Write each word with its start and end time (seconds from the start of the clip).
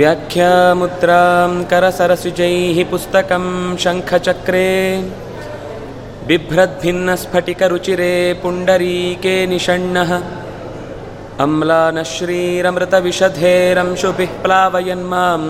व्याख्यामुद्रां 0.00 1.52
करसरसुजैः 1.70 2.76
पुस्तकं 2.90 3.46
शङ्खचक्रे 3.82 4.68
बिभ्रद्भिन्नस्फटिकरुचिरे 6.28 8.14
पुण्डरीके 8.42 9.34
निषण्णः 9.52 10.12
अम्लानश्रीरमृतविशधेरंशुभिः 11.46 14.32
प्लावयन्माम् 14.44 15.48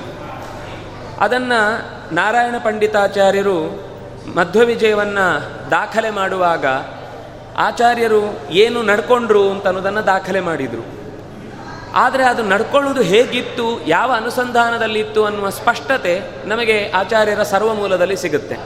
ಅದನ್ನು 1.20 1.60
ನಾರಾಯಣ 2.14 2.56
ಪಂಡಿತಾಚಾರ್ಯರು 2.64 3.58
ಮಧ್ವ 4.36 4.60
ವಿಜಯವನ್ನು 4.60 5.26
ದಾಖಲೆ 5.70 6.10
ಮಾಡುವಾಗ 6.10 6.66
ಆಚಾರ್ಯರು 7.58 8.22
ಏನು 8.50 8.82
ನಡ್ಕೊಂಡ್ರು 8.82 9.42
ಅಂತ 9.50 9.66
ಅನ್ನೋದನ್ನು 9.66 10.02
ದಾಖಲೆ 10.06 10.40
ಮಾಡಿದರು. 10.40 10.84
ಆದರೆ 11.94 12.24
ಅದು 12.24 12.42
ನಡ್ಕೊಳ್ಳೋದು 12.42 13.02
ಹೇಗಿತ್ತು, 13.02 13.66
ಯಾವ 13.86 14.10
ಅನುಸಂಧಾನದಲ್ಲಿತ್ತು 14.16 15.24
ಅನ್ನುವ 15.24 15.48
ಸ್ಪಷ್ಟತೆ 15.50 16.14
ನಮಗೆ 16.44 16.76
ಆಚಾರ್ಯರ 17.00 17.42
ಸರ್ವಮೂಲದಲ್ಲಿ 17.42 18.16
ಸಿಗುತ್ತೆ. 18.16 18.56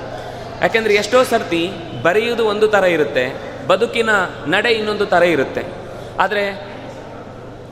ಯಾಕೆಂದರೆ 0.63 0.95
ಎಷ್ಟೋ 0.95 1.21
ಸರ್ತಿ 1.25 1.63
ಬರೆಯುವುದು 2.03 2.45
ಒಂದು 2.47 2.69
ಥರ 2.69 2.85
ಇರುತ್ತೆ, 2.85 3.25
ಬದುಕಿನ 3.69 4.11
ನಡೆ 4.47 4.73
ಇನ್ನೊಂದು 4.73 5.07
ಥರ 5.07 5.23
ಇರುತ್ತೆ. 5.23 5.65
ಆದರೆ 6.21 6.45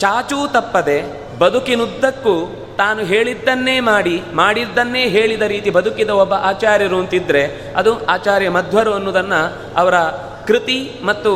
ಚಾಚೂ 0.00 0.38
ತಪ್ಪದೆ 0.46 0.98
ಬದುಕಿನುದ್ದಕ್ಕೂ 1.38 2.34
ತಾನು 2.76 3.00
ಹೇಳಿದ್ದನ್ನೇ 3.02 3.80
ಮಾಡಿ, 3.80 4.16
ಮಾಡಿದ್ದನ್ನೇ 4.34 5.02
ಹೇಳಿದ 5.16 5.42
ರೀತಿ 5.42 5.70
ಬದುಕಿದ 5.70 6.12
ಒಬ್ಬ 6.22 6.34
ಆಚಾರ್ಯರು 6.34 6.96
ಅಂತಿದ್ದರೆ 6.98 7.42
ಅದು 7.76 7.92
ಆಚಾರ್ಯ 8.06 8.48
ಮಧ್ವರು 8.48 8.92
ಅನ್ನೋದನ್ನು 8.94 9.40
ಅವರ 9.76 9.98
ಕೃತಿ 10.46 10.78
ಮತ್ತು 11.04 11.32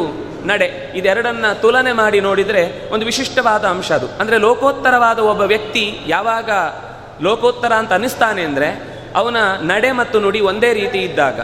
ನಡೆ. 0.46 0.92
ಇದೆರಡನ್ನ 0.94 1.52
ತುಲನೆ 1.52 1.92
ಮಾಡಿ 1.92 2.20
ನೋಡಿದರೆ 2.20 2.90
ಒಂದು 2.90 3.06
ವಿಶಿಷ್ಟವಾದ 3.06 3.64
ಅಂಶ 3.64 3.92
ಅದು. 3.92 4.06
ಅಂದರೆ 4.06 4.38
ಲೋಕೋತ್ತರವಾದ 4.38 5.18
ಒಬ್ಬ 5.18 5.40
ವ್ಯಕ್ತಿ 5.40 6.00
ಯಾವಾಗ 6.06 6.50
ಲೋಕೋತ್ತರ 7.22 7.72
ಅಂತ 7.72 7.92
ಅನ್ನಿಸ್ತಾನೆ 7.92 8.42
ಅಂದರೆ 8.42 8.98
ಅವನ 9.16 9.36
ನಡೆ 9.62 9.92
ಮತ್ತು 9.92 10.20
ನುಡಿ 10.20 10.40
ಒಂದೇ 10.40 10.72
ರೀತಿ 10.72 10.98
ಇದ್ದಾಗ. 10.98 11.40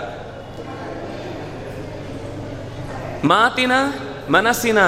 ಮಾತಿನ, 3.25 3.73
ಮನಸ್ಸಿನ 4.31 4.79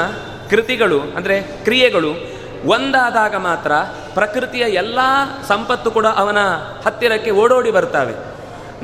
ಕೃತಿಗಳು 0.50 1.00
ಅಂದರೆ 1.00 1.42
ಕ್ರಿಯೆಗಳು 1.42 2.36
ಒಂದಾದಾಗ 2.64 3.36
ಮಾತ್ರ 3.36 3.72
ಪ್ರಕೃತಿಯ 4.14 4.60
ಎಲ್ಲ 4.60 4.98
ಸಂಪತ್ತು 5.48 5.90
ಕೂಡ 5.90 6.06
ಅವನ 6.06 6.38
ಹತ್ತಿರಕ್ಕೆ 6.84 7.30
ಓಡೋಡಿ 7.30 7.70
ಬರ್ತವೆ. 7.70 8.35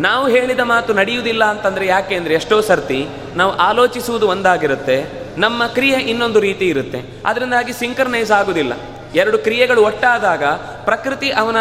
ನಾವು 0.07 0.25
ಹೇಳಿದ 0.29 0.63
ಮಾತು 0.73 0.91
ನಡೆಯುವುದಿಲ್ಲ 0.95 1.45
ಅಂತಂದರೆ 1.45 1.87
ಯಾಕೆ 1.87 2.15
ಅಂದರೆ 2.19 2.35
ಎಷ್ಟೋ 2.35 2.57
ಸರ್ತಿ 2.69 3.01
ನಾವು 3.37 3.53
ಆಲೋಚಿಸುವುದು 3.69 4.27
ಒಂದಾಗಿರುತ್ತೆ, 4.29 4.97
ನಮ್ಮ 5.39 5.67
ಕ್ರಿಯೆ 5.67 5.99
ಇನ್ನೊಂದು 6.13 6.41
ರೀತಿ 6.41 6.67
ಇರುತ್ತೆ. 6.67 7.01
ಅದರಿಂದಾಗಿ 7.27 7.73
ಸಿಂಕರ್ನೈಸ್ 7.81 8.33
ಆಗುವುದಿಲ್ಲ 8.39 8.73
ಎರಡು 9.15 9.39
ಕ್ರಿಯೆಗಳು 9.39 9.81
ಒಟ್ಟಾದಾಗ 9.89 10.45
ಪ್ರಕೃತಿ 10.85 11.31
ಅವನ 11.43 11.57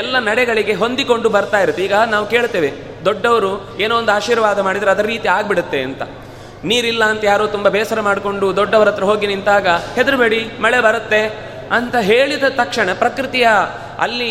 ಎಲ್ಲ 0.00 0.18
ನಡೆಗಳಿಗೆ 0.18 0.74
ಹೊಂದಿಕೊಂಡು 0.82 1.28
ಬರ್ತಾ 1.28 1.58
ಇರುತ್ತೆ. 1.64 1.82
ಈಗ 1.84 1.96
ನಾವು 2.12 2.26
ಕೇಳ್ತೇವೆ, 2.26 2.70
ದೊಡ್ಡವರು 3.04 3.52
ಏನೋ 3.84 3.94
ಒಂದು 4.00 4.12
ಆಶೀರ್ವಾದ 4.18 4.58
ಮಾಡಿದರೆ 4.68 4.90
ಅದರ 4.90 5.06
ರೀತಿ 5.14 5.28
ಆಗ್ಬಿಡುತ್ತೆ 5.28 5.80
ಅಂತ. 5.88 6.02
ನೀರಿಲ್ಲ 6.70 7.04
ಅಂತ 7.04 7.22
ಯಾರೋ 7.24 7.46
ತುಂಬ 7.46 7.68
ಬೇಸರ 7.68 8.00
ಮಾಡಿಕೊಂಡು 8.00 8.46
ದೊಡ್ಡವರ 8.56 8.88
ಹತ್ರ 8.88 9.04
ಹೋಗಿ 9.04 9.26
ನಿಂತಾಗ, 9.26 9.68
ಹೆದರಬೇಡಿ, 9.96 10.40
ಮಳೆ 10.60 10.78
ಬರುತ್ತೆ 10.80 11.20
ಅಂತ 11.70 11.96
ಹೇಳಿದ 11.96 12.44
ತಕ್ಷಣ 12.48 12.92
ಪ್ರಕೃತಿಯ 12.92 13.48
ಅಲ್ಲಿ 13.98 14.30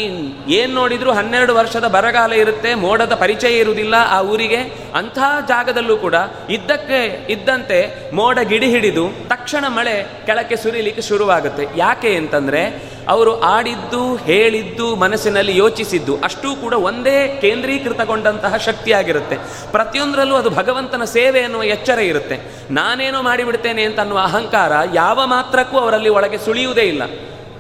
ಏನು 0.54 0.74
ನೋಡಿದ್ರು 0.74 1.12
ಹನ್ನೆರಡು 1.12 1.56
ವರ್ಷದ 1.56 1.88
ಬರಗಾಲ 1.88 2.34
ಇರುತ್ತೆ, 2.34 2.76
ಮೋಡದ 2.76 3.14
ಪರಿಚಯ 3.14 3.58
ಇರುವುದಿಲ್ಲ 3.58 3.96
ಆ 4.10 4.22
ಊರಿಗೆ. 4.22 4.62
ಅಂಥ 4.96 5.18
ಜಾಗದಲ್ಲೂ 5.48 5.98
ಕೂಡ 5.98 6.16
ಇದ್ದಕ್ಕೆ, 6.50 7.26
ಇದ್ದಂತೆ 7.30 8.12
ಮೋಡ 8.16 8.40
ಗಿಡಿ 8.40 8.70
ಹಿಡಿದು 8.70 9.10
ತಕ್ಷಣ 9.30 9.66
ಮಳೆ 9.68 10.04
ಕೆಳಕ್ಕೆ 10.26 10.56
ಸುರಿಲಿಕ್ಕೆ 10.56 11.02
ಶುರುವಾಗುತ್ತೆ. 11.02 11.68
ಯಾಕೆ 11.76 12.16
ಅಂತಂದರೆ 12.16 12.93
ಅವರು 13.08 13.42
ಆಡಿದ್ದು, 13.42 14.16
ಹೇಳಿದ್ದು, 14.16 14.96
ಮನಸ್ಸಿನಲ್ಲಿ 14.96 15.58
ಯೋಚಿಸಿದ್ದು 15.58 16.18
ಅಷ್ಟೂ 16.24 16.56
ಕೂಡ 16.56 16.74
ಒಂದೇ 16.74 17.38
ಕೇಂದ್ರೀಕೃತಗೊಂಡಂತಹ 17.42 18.58
ಶಕ್ತಿಯಾಗಿರುತ್ತೆ. 18.58 19.38
ಪ್ರತಿಯೊಂದರಲ್ಲೂ 19.72 20.36
ಅದು 20.36 20.50
ಭಗವಂತನ 20.50 21.04
ಸೇವೆ 21.04 21.42
ಅನ್ನುವ 21.42 21.64
ಎಚ್ಚರ 21.64 22.00
ಇರುತ್ತೆ. 22.00 22.40
ನಾನೇನೋ 22.72 23.22
ಮಾಡಿಬಿಡ್ತೇನೆ 23.22 23.84
ಅಂತ 23.84 24.00
ಅನ್ನುವ 24.00 24.20
ಅಹಂಕಾರ 24.20 24.72
ಯಾವ 24.94 25.26
ಮಾತ್ರಕ್ಕೂ 25.26 25.78
ಅವರಲ್ಲಿ 25.78 26.10
ಒಳಗೆ 26.10 26.38
ಸುಳಿಯುವುದೇ 26.38 26.82
ಇಲ್ಲ. 26.82 27.02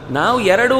ನಾವು 0.09 0.39
ಎರಡು 0.39 0.75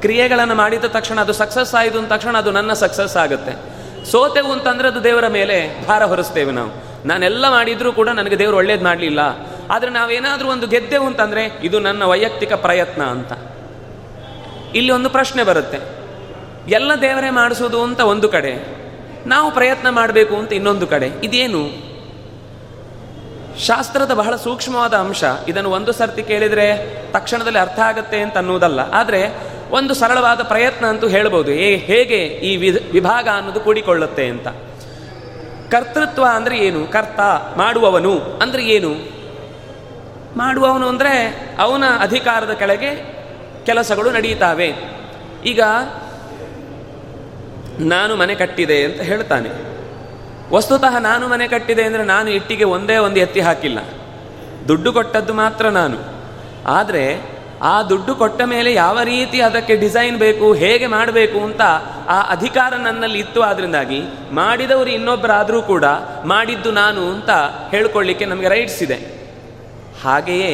ಕ್ರಿಯೆಗಳನ್ನು 0.00 0.54
ಮಾಡಿದ 0.54 0.84
ತಕ್ಷಣ 0.84 1.20
ಅದು 1.20 1.32
ಸಕ್ಸಸ್ 1.32 1.74
ಆಯಿತು 1.74 1.98
ಅಂದ 1.98 2.08
ತಕ್ಷಣ 2.08 2.38
ಅದು 2.38 2.50
ನನ್ನ 2.50 2.72
ಸಕ್ಸಸ್ 2.72 3.16
ಆಗುತ್ತೆ. 3.16 3.76
ಸೋತೆವು 4.10 4.52
ಅಂತಂದರೆ 4.52 4.88
ಅದು 4.88 5.04
ದೇವರ 5.04 5.28
ಮೇಲೆ 5.28 5.86
ಭಾರ 5.86 6.04
ಹೊರಿಸ್ತೇವೆ 6.04 6.52
ನಾವು. 6.52 6.70
ನಾನೆಲ್ಲ 7.08 7.50
ಮಾಡಿದರೂ 7.50 7.92
ಕೂಡ 7.92 8.08
ನನಗೆ 8.08 8.38
ದೇವರು 8.38 8.56
ಒಳ್ಳೇದು 8.56 8.84
ಮಾಡಲಿಲ್ಲ. 8.84 9.20
ಆದರೆ 9.70 9.90
ನಾವೇನಾದರೂ 9.90 10.48
ಒಂದು 10.48 10.66
ಗೆದ್ದೆವು 10.66 11.06
ಅಂತಂದರೆ 11.06 11.60
ಇದು 11.62 11.80
ನನ್ನ 11.80 12.04
ವೈಯಕ್ತಿಕ 12.04 12.52
ಪ್ರಯತ್ನ 12.52 13.02
ಅಂತ. 13.02 13.32
ಇಲ್ಲಿ 14.76 14.92
ಒಂದು 14.92 15.10
ಪ್ರಶ್ನೆ 15.10 15.42
ಬರುತ್ತೆ. 15.42 15.78
ಎಲ್ಲ 16.70 16.92
ದೇವರೇ 17.02 17.30
ಮಾಡಿಸೋದು 17.30 17.82
ಅಂತ 17.82 18.00
ಒಂದು 18.00 18.28
ಕಡೆ, 18.28 18.52
ನಾವು 19.26 19.50
ಪ್ರಯತ್ನ 19.50 19.90
ಮಾಡಬೇಕು 19.90 20.36
ಅಂತ 20.36 20.52
ಇನ್ನೊಂದು 20.52 20.86
ಕಡೆ, 20.86 21.06
ಇದೇನು? 21.06 21.86
ಶಾಸ್ತ್ರದ 23.64 24.14
ಬಹಳ 24.14 24.36
ಸೂಕ್ಷ್ಮವಾದ 24.36 24.94
ಅಂಶ, 24.94 25.24
ಇದನ್ನು 25.48 25.70
ಒಂದು 25.70 25.92
ಸರ್ತಿ 25.92 26.22
ಕೇಳಿದರೆ 26.22 26.66
ತಕ್ಷಣದಲ್ಲಿ 27.12 27.58
ಅರ್ಥ 27.58 27.78
ಆಗುತ್ತೆ 27.78 28.20
ಅಂತ 28.20 28.36
ಅನ್ನುವುದಲ್ಲ. 28.36 28.80
ಆದರೆ 28.92 29.20
ಒಂದು 29.70 29.94
ಸರಳವಾದ 29.94 30.42
ಪ್ರಯತ್ನ 30.42 30.86
ಅಂತೂ 30.86 31.08
ಹೇಳ್ಬೋದು. 31.08 31.50
ಏ, 31.50 31.76
ಹೇಗೆ 31.76 32.18
ಈ 32.48 32.56
ವಿಭಾಗ 32.92 33.28
ಅನ್ನೋದು 33.34 33.60
ಕೂಡಿಕೊಳ್ಳುತ್ತೆ 33.60 34.28
ಅಂತ. 34.28 34.48
ಕರ್ತೃತ್ವ 35.70 36.24
ಅಂದರೆ 36.34 36.58
ಏನು? 36.58 36.86
ಕರ್ತ, 36.86 37.20
ಮಾಡುವವನು 37.56 38.14
ಅಂದರೆ 38.42 38.64
ಏನು? 38.66 38.92
ಮಾಡುವವನು 40.36 40.88
ಅಂದರೆ 40.88 41.12
ಅವನ 41.58 41.84
ಅಧಿಕಾರದ 42.00 42.52
ಕೆಳಗೆ 42.52 43.15
ಕೆಲಸಗಳು 43.66 44.10
ನಡೀತಾವೆ. 44.10 44.68
ಈಗ 45.44 45.60
ನಾನು 47.78 48.16
ಮನೆ 48.16 48.34
ಕಟ್ಟಿದೆ 48.34 48.84
ಅಂತ 48.84 49.00
ಹೇಳ್ತಾನೆ. 49.00 49.50
ವಸ್ತುತಃ 50.54 50.98
ನಾನು 50.98 51.28
ಮನೆ 51.28 51.48
ಕಟ್ಟಿದೆ 51.48 51.82
ಅಂದರೆ 51.82 52.04
ನಾನು 52.04 52.30
ಇಟ್ಟಿಗೆ 52.30 52.64
ಒಂದೇ 52.64 52.96
ಒಂದು 52.96 53.18
ಎತ್ತಿ 53.20 53.40
ಹಾಕಿಲ್ಲ. 53.40 53.78
ದುಡ್ಡು 54.68 54.92
ಕೊಟ್ಟದ್ದು 54.92 55.34
ಮಾತ್ರ 55.34 55.68
ನಾನು. 55.68 55.98
ಆದರೆ 56.66 57.36
ಆ 57.62 57.82
ದುಡ್ಡು 57.82 58.14
ಕೊಟ್ಟ 58.14 58.42
ಮೇಲೆ 58.42 58.74
ಯಾವ 58.74 59.02
ರೀತಿ 59.02 59.40
ಅದಕ್ಕೆ 59.40 59.76
ಡಿಸೈನ್ 59.76 60.16
ಬೇಕು, 60.18 60.52
ಹೇಗೆ 60.52 60.86
ಮಾಡಬೇಕು 60.86 61.38
ಅಂತ 61.40 61.62
ಆ 62.08 62.18
ಅಧಿಕಾರ 62.30 62.72
ನನ್ನಲ್ಲಿ 62.76 63.18
ಇತ್ತು 63.18 63.42
ಆದ್ರಿಂದಾಗಿ 63.42 64.00
ಮಾಡಿದವರು 64.32 64.90
ಇನ್ನೊಬ್ಬರಾದರೂ 64.90 65.62
ಕೂಡ 65.62 65.84
ಮಾಡಿದ್ದು 66.24 66.70
ನಾನು 66.70 67.10
ಅಂತ 67.10 67.30
ಹೇಳ್ಕೊಳ್ಳಿಕ್ಕೆ 67.70 68.24
ನಮಗೆ 68.24 68.48
ರೈಟ್ಸ್ 68.48 68.82
ಇದೆ. 68.82 68.98
ಹಾಗೆಯೇ 70.04 70.52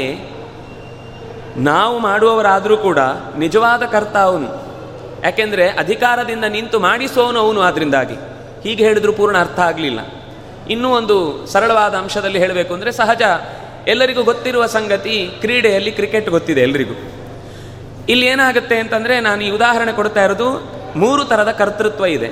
ನಾವು 1.56 1.98
ಮಾಡುವವರಾದರೂ 1.98 2.76
ಕೂಡ 2.76 2.98
ನಿಜವಾದ 3.36 3.82
ಕರ್ತ 3.82 4.16
ಅವನು. 4.16 4.48
ಯಾಕೆಂದರೆ 5.22 5.68
ಅಧಿಕಾರದಿಂದ 5.68 6.44
ನಿಂತು 6.44 6.80
ಮಾಡಿಸೋನು 6.80 7.40
ಅವನು 7.40 7.60
ಅದರಿಂದಾಗಿ 7.60 8.14
ಹೀಗೆ 8.62 8.84
ಹೇಳಿದ್ರು 8.84 9.12
ಪೂರ್ಣ 9.12 9.38
ಅರ್ಥ 9.38 9.60
ಆಗಲಿಲ್ಲ. 9.60 10.00
ಇನ್ನೂ 10.68 10.90
ಒಂದು 10.90 11.46
ಸರಳವಾದ 11.46 11.94
ಅಂಶದಲ್ಲಿ 11.94 12.38
ಹೇಳಬೇಕು 12.38 12.74
ಅಂದರೆ 12.74 12.92
ಸಹಜ. 12.92 13.22
ಎಲ್ಲರಿಗೂ 13.86 14.22
ಗೊತ್ತಿರುವ 14.22 14.66
ಸಂಗತಿ 14.66 15.38
ಕ್ರೀಡೆಯಲ್ಲಿ 15.40 15.92
ಕ್ರಿಕೆಟ್ 15.92 16.28
ಗೊತ್ತಿದೆ 16.28 16.60
ಎಲ್ಲರಿಗೂ 16.60 16.94
ಇಲ್ಲಿ 18.08 18.26
ಏನಾಗುತ್ತೆ 18.26 18.78
ಅಂತಂದರೆ 18.78 19.20
ನಾನು 19.20 19.42
ಈ 19.42 19.50
ಉದಾಹರಣೆ 19.50 19.92
ಕೊಡ್ತಾ 19.92 20.24
ಇರೋದು 20.24 20.48
ಮೂರು 20.96 21.24
ಥರದ 21.24 21.50
ಕರ್ತೃತ್ವ 21.50 22.06
ಇದೆ. 22.06 22.28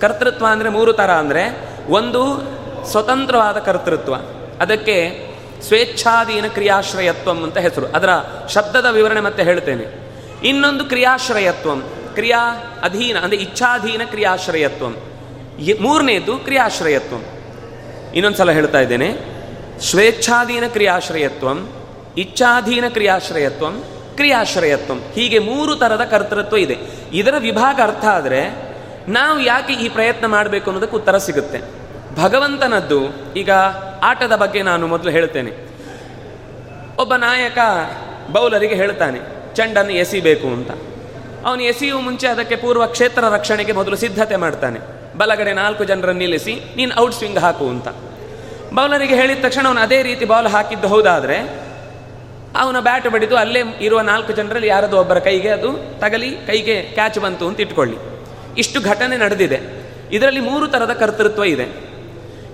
ಕರ್ತೃತ್ವ 0.00 0.46
ಅಂದರೆ 0.46 0.68
ಮೂರು 0.68 0.92
ಥರ 0.92 1.10
ಅಂದರೆ 1.10 1.72
ಒಂದು 1.88 2.42
ಸ್ವತಂತ್ರವಾದ 2.90 3.58
ಕರ್ತೃತ್ವ. 3.58 4.14
ಅದಕ್ಕೆ 4.60 4.96
ಸ್ವೇಚ್ಛಾಧೀನ 5.62 6.46
ಕ್ರಿಯಾಶ್ರಯತ್ವಂ 6.46 7.42
ಅಂತ 7.42 7.58
ಹೆಸರು. 7.58 7.86
ಅದರ 7.86 8.08
ಶಬ್ದದ 8.48 8.86
ವಿವರಣೆ 8.90 9.20
ಮತ್ತೆ 9.20 9.42
ಹೇಳ್ತೇನೆ. 9.42 10.04
ಇನ್ನೊಂದು 10.44 10.84
ಕ್ರಿಯಾಶ್ರಯತ್ವಂ. 10.84 11.82
ಕ್ರಿಯಾ 12.14 12.56
ಅಧೀನ, 12.82 13.18
ಅಂದರೆ 13.18 13.38
ಇಚ್ಛಾಧೀನ 13.38 14.02
ಕ್ರಿಯಾಶ್ರಯತ್ವಂ. 14.04 14.96
ಮೂರನೇದು 15.80 16.36
ಕ್ರಿಯಾಶ್ರಯತ್ವಂ. 16.36 17.24
ಇನ್ನೊಂದು 18.14 18.38
ಸಲ 18.38 18.50
ಹೇಳ್ತಾ 18.50 18.80
ಇದ್ದೇನೆ. 18.80 19.34
ಸ್ವೇಚ್ಛಾಧೀನ 19.80 20.66
ಕ್ರಿಯಾಶ್ರಯತ್ವಂ, 20.66 21.68
ಇಚ್ಛಾಧೀನ 22.18 22.84
ಕ್ರಿಯಾಶ್ರಯತ್ವಂ 22.88 23.84
ಕ್ರಿಯಾಶ್ರಯತ್ವಂ. 24.16 25.02
ಹೀಗೆ 25.14 25.38
ಮೂರು 25.38 25.76
ಥರದ 25.76 26.04
ಕರ್ತೃತ್ವ 26.04 26.56
ಇದೆ. 26.56 26.76
ಇದರ 27.12 27.34
ವಿಭಾಗ 27.38 27.80
ಅರ್ಥ 27.82 28.04
ಆದರೆ 28.04 28.74
ನಾವು 29.08 29.40
ಯಾಕೆ 29.40 29.72
ಈ 29.72 29.88
ಪ್ರಯತ್ನ 29.88 30.26
ಮಾಡಬೇಕು 30.26 30.70
ಅನ್ನೋದಕ್ಕೆ 30.70 30.96
ಉತ್ತರ 30.96 31.16
ಸಿಗುತ್ತೆ. 31.16 31.83
ಭಗವಂತನದ್ದು, 32.16 32.98
ಈಗ 33.36 33.50
ಆಟದ 34.02 34.34
ಬಗ್ಗೆ 34.36 34.62
ನಾನು 34.62 34.86
ಮೊದಲು 34.86 35.10
ಹೇಳ್ತೇನೆ. 35.10 35.52
ಒಬ್ಬ 36.98 37.14
ನಾಯಕ 37.16 37.58
ಬೌಲರಿಗೆ 38.32 38.74
ಹೇಳ್ತಾನೆ, 38.74 39.20
ಚೆಂಡನ್ನು 39.56 39.92
ಎಸಿಬೇಕು 39.92 40.46
ಅಂತ. 40.46 40.70
ಅವನು 41.46 41.62
ಎಸೆಯುವ 41.62 42.00
ಮುಂಚೆ 42.00 42.26
ಅದಕ್ಕೆ 42.26 42.56
ಪೂರ್ವ 42.56 42.84
ಕ್ಷೇತ್ರ 42.86 43.24
ರಕ್ಷಣೆಗೆ 43.28 43.72
ಮೊದಲು 43.72 43.96
ಸಿದ್ಧತೆ 43.96 44.36
ಮಾಡ್ತಾನೆ. 44.36 44.78
ಬಲಗಡೆ 45.16 45.52
ನಾಲ್ಕು 45.52 45.84
ಜನರನ್ನು 45.84 46.18
ನಿಲ್ಲಿಸಿ, 46.18 46.54
ನೀನು 46.76 46.92
ಔಟ್ 46.96 47.14
ಸ್ವಿಂಗ್ 47.14 47.38
ಹಾಕು 47.38 47.66
ಅಂತ. 47.68 47.88
ಬೌಲರಿಗೆ 48.74 49.14
ಹೇಳಿದ 49.14 49.42
ತಕ್ಷಣ 49.42 49.64
ಅವನು 49.66 49.80
ಅದೇ 49.80 50.02
ರೀತಿ 50.02 50.24
ಬಾಲ್ 50.24 50.46
ಹಾಕಿದ್ದು 50.46 50.88
ಹೌದಾದರೆ, 50.88 51.36
ಅವನ 52.56 52.80
ಬ್ಯಾಟ್ 52.80 53.08
ಬಡಿದು 53.08 53.36
ಅಲ್ಲೇ 53.36 53.60
ಇರುವ 53.80 54.00
ನಾಲ್ಕು 54.00 54.32
ಜನರಲ್ಲಿ 54.32 54.68
ಯಾರದು 54.68 54.96
ಒಬ್ಬರ 54.98 55.18
ಕೈಗೆ 55.18 55.48
ಅದು 55.48 55.70
ತಗಲಿ, 56.00 56.30
ಕೈಗೆ 56.46 56.76
ಕ್ಯಾಚ್ 56.82 57.18
ಬಂತು 57.18 57.48
ಅಂತ 57.48 57.60
ಇಟ್ಕೊಳ್ಳಿ. 57.60 57.96
ಇಷ್ಟು 58.58 58.80
ಘಟನೆ 58.80 59.16
ನಡೆದಿದೆ. 59.16 59.58
ಇದರಲ್ಲಿ 60.12 60.40
ಮೂರು 60.40 60.66
ಥರದ 60.66 60.92
ಕರ್ತೃತ್ವ 60.92 61.44
ಇದೆ. 61.44 61.66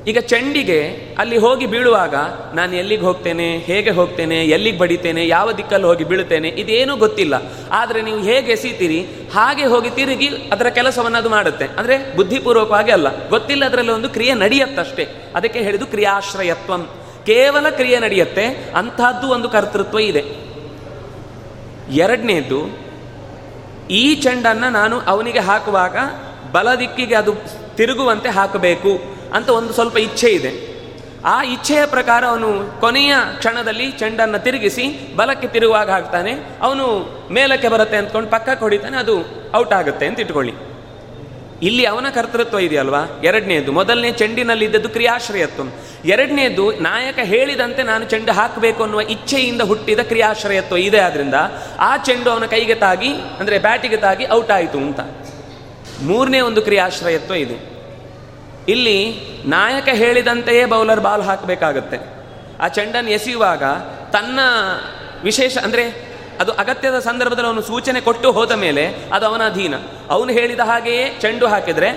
ಈಗ 0.07 0.19
ಚೆಂಡಿಗೆ 0.19 0.79
ಅಲ್ಲಿ 1.19 1.37
ಹೋಗಿ 1.37 1.67
ಬೀಳುವಾಗ 1.67 2.15
ನಾನು 2.55 2.77
ಎಲ್ಲಿಗೆ 2.77 3.03
ಹೋಗ್ತೇನೆ, 3.03 3.59
ಹೇಗೆ 3.59 3.91
ಹೋಗ್ತೇನೆ, 3.91 4.45
ಎಲ್ಲಿಗೆ 4.45 4.79
ಬಡಿತೇನೆ, 4.79 5.27
ಯಾವ 5.27 5.53
ದಿಕ್ಕಲ್ಲಿ 5.53 5.87
ಹೋಗಿ 5.87 6.05
ಬೀಳುತ್ತೇನೆ, 6.05 6.49
ಇದೇನೂ 6.49 6.97
ಗೊತ್ತಿಲ್ಲ. 6.97 7.35
ಆದರೆ 7.71 8.03
ನೀವು 8.03 8.23
ಹೇಗೆ 8.23 8.53
ಎಸೀತೀರಿ, 8.53 9.01
ಹಾಗೆ 9.35 9.65
ಹೋಗಿ 9.65 9.91
ತಿರುಗಿ 9.91 10.29
ಅದರ 10.29 10.69
ಕೆಲಸವನ್ನು 10.69 11.19
ಅದು 11.19 11.29
ಮಾಡುತ್ತೆ. 11.29 11.65
ಅಂದರೆ 11.65 12.17
ಬುದ್ಧಿಪೂರ್ವಕವಾಗಿ 12.17 12.91
ಅಲ್ಲ, 12.91 13.29
ಗೊತ್ತಿಲ್ಲ 13.29 13.65
ಅದರಲ್ಲಿ 13.65 13.93
ಒಂದು 13.93 14.09
ಕ್ರಿಯೆ 14.09 14.35
ನಡೆಯತ್ತಷ್ಟೇ. 14.35 15.05
ಅದಕ್ಕೆ 15.37 15.59
ಹೇಳಿದು 15.59 15.87
ಕ್ರಿಯಾಶ್ರಯತ್ವಂ. 15.87 16.89
ಕೇವಲ 17.27 17.67
ಕ್ರಿಯೆ 17.71 17.99
ನಡೆಯುತ್ತೆ, 17.99 18.73
ಅಂಥದ್ದು 18.77 19.29
ಒಂದು 19.29 19.49
ಕರ್ತೃತ್ವ 19.49 19.99
ಇದೆ. 19.99 20.25
ಎರಡನೇದು 21.91 22.61
ಈ 23.91 24.15
ಚೆಂಡನ್ನು 24.15 24.71
ನಾನು 24.71 25.01
ಅವನಿಗೆ 25.01 25.39
ಹಾಕುವಾಗ 25.39 25.97
ಬಲ 26.53 26.75
ದಿಕ್ಕಿಗೆ 26.75 27.15
ಅದು 27.15 27.33
ತಿರುಗುವಂತೆ 27.77 28.29
ಹಾಕಬೇಕು. 28.29 29.20
ಅಂತ 29.35 29.49
ಒಂದು 29.49 29.73
ಸ್ವಲ್ಪ 29.73 29.99
ಇಚ್ಛೆ 29.99 30.29
ಇದೆ. 30.29 30.53
ಆ 31.25 31.43
ಇಚ್ಛೆಯ 31.43 31.87
ಪ್ರಕಾರ 31.87 32.25
ಅವನು 32.25 32.81
ಕೊನೆಯ 32.81 33.15
ಕ್ಷಣದಲ್ಲಿ 33.39 33.91
ಚೆಂಡನ್ನು 33.91 34.39
ತಿರುಗಿಸಿ 34.39 35.17
ಬಲಕ್ಕೆ 35.17 35.49
ತಿರುಗುವಾಗ 35.49 35.91
ಹಾಕ್ತಾನೆ. 35.91 36.33
ಅವನು 36.61 36.87
ಮೇಲಕ್ಕೆ 37.31 37.69
ಬರುತ್ತೆ 37.69 37.97
ಅಂದ್ಕೊಂಡು 37.97 38.31
ಪಕ್ಕಕ್ಕೆ 38.31 38.65
ಹೊಡಿತಾನೆ, 38.65 38.97
ಅದು 38.97 39.17
ಔಟ್ 39.55 39.73
ಆಗುತ್ತೆ 39.73 40.07
ಅಂತ 40.07 40.21
ಇಟ್ಕೊಳ್ಳಿ. 40.21 40.55
ಇಲ್ಲಿ 41.63 41.85
ಅವನ 41.85 42.07
ಕರ್ತೃತ್ವ 42.15 42.59
ಇದೆಯಲ್ವಾ? 42.59 43.21
ಎರಡನೇದು, 43.25 43.73
ಮೊದಲನೇ 43.73 44.13
ಚೆಂಡಿನಲ್ಲಿ 44.13 44.65
ಇದ್ದದ್ದು 44.65 44.89
ಕ್ರಿಯಾಶ್ರಯತ್ವ. 44.89 45.63
ಎರಡನೇದು, 46.05 46.73
ನಾಯಕ 46.73 47.19
ಹೇಳಿದಂತೆ 47.23 47.83
ನಾನು 47.83 48.05
ಚೆಂಡು 48.05 48.33
ಹಾಕಬೇಕು 48.33 48.83
ಅನ್ನುವ 48.83 49.01
ಇಚ್ಛೆಯಿಂದ 49.01 49.63
ಹುಟ್ಟಿದ 49.63 49.99
ಕ್ರಿಯಾಶ್ರಯತ್ವ 49.99 50.77
ಇದೆ 50.77 51.01
ಆದ್ರಿಂದ 51.01 51.35
ಆ 51.79 51.97
ಚೆಂಡು 51.97 52.31
ಅವನ 52.31 52.45
ಕೈಗೆ 52.45 52.75
ತಾಗಿ, 52.75 53.09
ಅಂದರೆ 53.41 53.59
ಬ್ಯಾಟಿಗೆ 53.59 53.97
ತಾಗಿ 53.97 54.31
ಔಟ್ 54.31 54.51
ಆಯಿತು 54.51 54.79
ಅಂತ. 54.79 55.01
ಮೂರನೇ 56.03 56.41
ಒಂದು 56.41 56.63
ಕ್ರಿಯಾಶ್ರಯತ್ವ 56.63 57.35
ಇದೆ. 57.35 57.80
ಇಲ್ಲಿ 58.71 58.99
ನಾಯಕ 59.47 59.89
ಹೇಳಿದಂತೆಯೇ 59.93 60.65
ಬೌಲರ್ 60.65 61.01
ಬಾಲ್ 61.01 61.23
ಹಾಕಬೇಕಾಗತ್ತೆ. 61.23 61.99
ಆ 62.61 62.69
ಚೆಂಡನ್ನು 62.69 63.11
ಎಸೆಯುವಾಗ 63.11 63.65
ತನ್ನ 64.13 64.41
ವಿಶೇಷ, 65.25 65.59
ಅಂದರೆ 65.59 65.85
ಅದು 66.41 66.53
ಅಗತ್ಯದ 66.53 66.99
ಸಂದರ್ಭದಲ್ಲಿ 66.99 67.49
ಅವನು 67.49 67.63
ಸೂಚನೆ 67.63 68.01
ಕೊಟ್ಟು 68.01 68.29
ಹೋದ 68.33 68.53
ಮೇಲೆ 68.53 68.85
ಅದು 69.13 69.27
ಅವನ 69.27 69.43
ಅಧೀನ. 69.47 69.75
ಅವನು 70.11 70.33
ಹೇಳಿದ 70.33 70.61
ಹಾಗೆಯೇ 70.61 71.05
ಚೆಂಡು 71.21 71.47
ಹಾಕಿದರೆ 71.47 71.91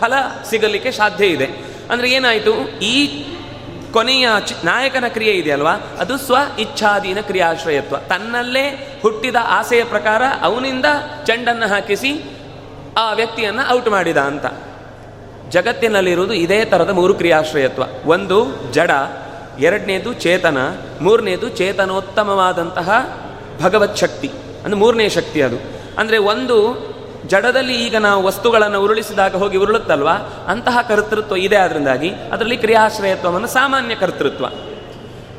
ಫಲ 0.00 0.12
ಸಿಗಲಿಕ್ಕೆ 0.50 0.92
ಸಾಧ್ಯ 0.92 1.26
ಇದೆ. 1.26 1.48
ಅಂದರೆ 1.90 2.08
ಏನಾಯಿತು? 2.10 2.52
ಈ 2.80 2.96
ಕೊನೆಯ 3.92 4.28
ನಾಯಕನ 4.64 5.08
ಕ್ರಿಯೆ 5.08 5.32
ಇದೆಯಲ್ವಾ? 5.32 5.74
ಅದು 5.98 6.14
ಸ್ವ 6.18 6.36
ಇಚ್ಛಾಧೀನ 6.58 7.20
ಕ್ರಿಯಾಶ್ರಯತ್ವ. 7.20 7.96
ತನ್ನಲ್ಲೇ 8.08 8.64
ಹುಟ್ಟಿದ 9.02 9.36
ಆಸೆಯ 9.48 9.82
ಪ್ರಕಾರ 9.84 10.22
ಅವನಿಂದ 10.42 10.86
ಚೆಂಡನ್ನು 11.26 11.66
ಹಾಕಿಸಿ 11.66 12.12
ಆ 12.98 13.12
ವ್ಯಕ್ತಿಯನ್ನು 13.12 13.64
ಔಟ್ 13.70 13.88
ಮಾಡಿದ 13.88 14.16
ಅಂತ. 14.16 14.46
ಜಗತ್ತಿನಲ್ಲಿರುವುದು 15.50 16.34
ಇದೇ 16.34 16.64
ಥರದ 16.64 16.90
ಮೂರು 16.90 17.14
ಕ್ರಿಯಾಶ್ರಯತ್ವ. 17.14 17.82
ಒಂದು, 18.04 18.46
ಜಡ, 18.72 18.90
ಎರಡನೇದು 19.58 20.12
ಚೇತನ, 20.12 20.58
ಮೂರನೇದು 21.00 21.48
ಚೇತನೋತ್ತಮವಾದಂತಹ 21.48 23.18
ಭಗವತ್ 23.62 23.98
ಶಕ್ತಿ. 23.98 24.30
ಅಂದರೆ 24.64 24.78
ಮೂರನೇ 24.78 25.08
ಶಕ್ತಿ 25.08 25.42
ಅದು. 25.42 25.56
ಅಂದರೆ 25.98 26.18
ಒಂದು, 26.18 26.86
ಜಡದಲ್ಲಿ 27.26 27.86
ಈಗ 27.86 27.96
ನಾವು 27.96 28.22
ವಸ್ತುಗಳನ್ನು 28.22 28.82
ಉರುಳಿಸಿದಾಗ 28.82 29.36
ಹೋಗಿ 29.36 29.56
ಉರುಳುತ್ತಲ್ವ? 29.58 30.08
ಅಂತಹ 30.46 30.78
ಕರ್ತೃತ್ವ 30.88 31.36
ಇದೆ 31.36 31.56
ಅದರಿಂದಾಗಿ 31.56 32.10
ಅದರಲ್ಲಿ 32.10 32.56
ಕ್ರಿಯಾಶ್ರಯತ್ವವನ್ನು 32.56 33.46
ಸಾಮಾನ್ಯ 33.46 33.94
ಕರ್ತೃತ್ವ. 33.94 34.44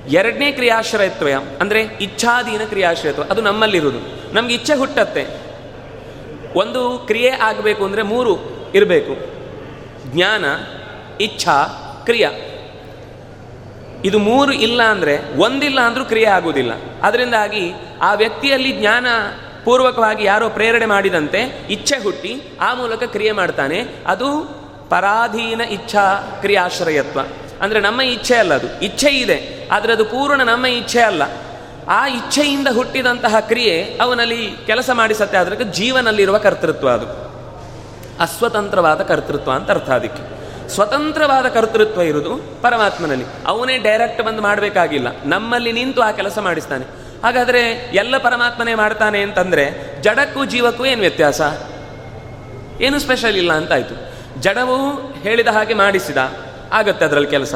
ಎರಡನೇ 0.07 0.51
ಕ್ರಿಯಾಶ್ರಯತ್ವ 0.51 1.27
ಅಂದರೆ 1.61 1.81
ಇಚ್ಛಾಧೀನ 1.81 2.61
ಕ್ರಿಯಾಶ್ರಯತ್ವ. 2.69 3.21
ಅದು 3.21 3.41
ನಮ್ಮಲ್ಲಿರುವುದು. 3.41 4.33
ನಮ್ಗೆ 4.33 4.53
ಇಚ್ಛೆ 4.53 4.73
ಹುಟ್ಟತ್ತೆ. 4.73 5.27
ಒಂದು 6.55 7.03
ಕ್ರಿಯೆ 7.07 7.29
ಆಗಬೇಕು 7.29 7.85
ಅಂದರೆ 7.85 8.01
ಮೂರು 8.01 8.37
ಇರಬೇಕು. 8.75 9.35
ಜ್ಞಾನ, 10.15 10.45
ಇಚ್ಛಾ, 11.21 11.57
ಕ್ರಿಯಾ. 12.05 12.31
ಇದು 14.05 14.19
ಮೂರು 14.19 14.51
ಇಲ್ಲ 14.51 14.83
ಅಂದರೆ, 14.83 15.13
ಒಂದಿಲ್ಲ 15.37 15.79
ಅಂದರೂ 15.81 16.05
ಕ್ರಿಯೆ 16.05 16.25
ಆಗುವುದಿಲ್ಲ. 16.25 16.73
ಅದರಿಂದಾಗಿ 17.03 17.73
ಆ 18.01 18.13
ವ್ಯಕ್ತಿಯಲ್ಲಿ 18.13 18.71
ಜ್ಞಾನ 18.71 19.07
ಪೂರ್ವಕವಾಗಿ 19.63 20.23
ಯಾರೋ 20.23 20.49
ಪ್ರೇರಣೆ 20.49 20.85
ಮಾಡಿದಂತೆ 20.85 21.67
ಇಚ್ಛೆ 21.69 22.03
ಹುಟ್ಟಿ 22.03 22.33
ಆ 22.61 22.73
ಮೂಲಕ 22.73 23.03
ಕ್ರಿಯೆ 23.03 23.31
ಮಾಡ್ತಾನೆ. 23.31 23.79
ಅದು 24.07 24.27
ಪರಾಧೀನ 24.89 25.61
ಇಚ್ಛಾ 25.61 26.03
ಕ್ರಿಯಾಶ್ರಯತ್ವ. 26.41 27.19
ಅಂದರೆ 27.61 27.79
ನಮ್ಮ 27.79 28.01
ಇಚ್ಛೆ 28.01 28.35
ಅಲ್ಲ 28.35 28.53
ಅದು. 28.53 28.67
ಇಚ್ಛೆ 28.81 29.09
ಇದೆ, 29.09 29.37
ಆದರೆ 29.71 29.93
ಅದು 29.93 30.05
ಪೂರ್ಣ 30.05 30.41
ನಮ್ಮ 30.43 30.65
ಇಚ್ಛೆ 30.65 31.01
ಅಲ್ಲ. 31.01 31.23
ಆ 31.89 32.07
ಇಚ್ಛೆಯಿಂದ 32.07 32.67
ಹುಟ್ಟಿದಂತಹ 32.73 33.39
ಕ್ರಿಯೆ 33.39 33.75
ಅವನಲ್ಲಿ 34.01 34.41
ಕೆಲಸ 34.65 34.89
ಮಾಡಿಸತ್ತೆ 34.93 35.37
ಅದಕ್ಕೆ 35.37 35.63
ಜೀವನಲ್ಲಿರುವ 35.63 36.37
ಕರ್ತೃತ್ವ 36.37 36.89
ಅದು. 36.89 37.07
ಅಸ್ವತಂತ್ರವಾದ 38.19 39.01
ಕರ್ತೃತ್ವ 39.01 39.51
ಅಂತ 39.51 39.71
ಅರ್ಥ 39.71 39.89
ಅದಕ್ಕೆ. 39.89 40.45
ಸ್ವತಂತ್ರವಾದ 40.69 41.45
ಕರ್ತೃತ್ವ 41.45 42.01
ಇರುವುದು 42.01 42.61
ಪರಮಾತ್ಮನಲ್ಲಿ. 42.61 43.25
ಅವನೇ 43.45 43.77
ಡೈರೆಕ್ಟ್ 43.77 44.23
ಬಂದು 44.23 44.41
ಮಾಡಬೇಕಾಗಿಲ್ಲ. 44.41 45.07
ನಮ್ಮಲ್ಲಿ 45.25 45.71
ನಿಂತು 45.71 46.01
ಆ 46.01 46.11
ಕೆಲಸ 46.11 46.39
ಮಾಡಿಸ್ತಾನೆ. 46.39 46.85
ಹಾಗಾದರೆ 47.23 47.91
ಎಲ್ಲ 47.93 48.17
ಪರಮಾತ್ಮನೇ 48.17 48.73
ಮಾಡ್ತಾನೆ 48.75 49.21
ಅಂತಂದರೆ 49.21 49.95
ಜಡಕ್ಕೂ 50.01 50.45
ಜೀವಕ್ಕೂ 50.45 50.85
ಏನು 50.85 51.01
ವ್ಯತ್ಯಾಸ? 51.01 51.41
ಏನು 52.81 52.99
ಸ್ಪೆಷಲ್ 52.99 53.35
ಇಲ್ಲ 53.35 53.53
ಅಂತಾಯಿತು. 53.53 54.15
ಜಡವು 54.41 55.11
ಹೇಳಿದ 55.13 55.47
ಹಾಗೆ 55.47 55.73
ಮಾಡಿಸಿದ, 55.73 56.17
ಆಗತ್ತೆ 56.71 57.05
ಅದರಲ್ಲಿ 57.05 57.29
ಕೆಲಸ. 57.29 57.55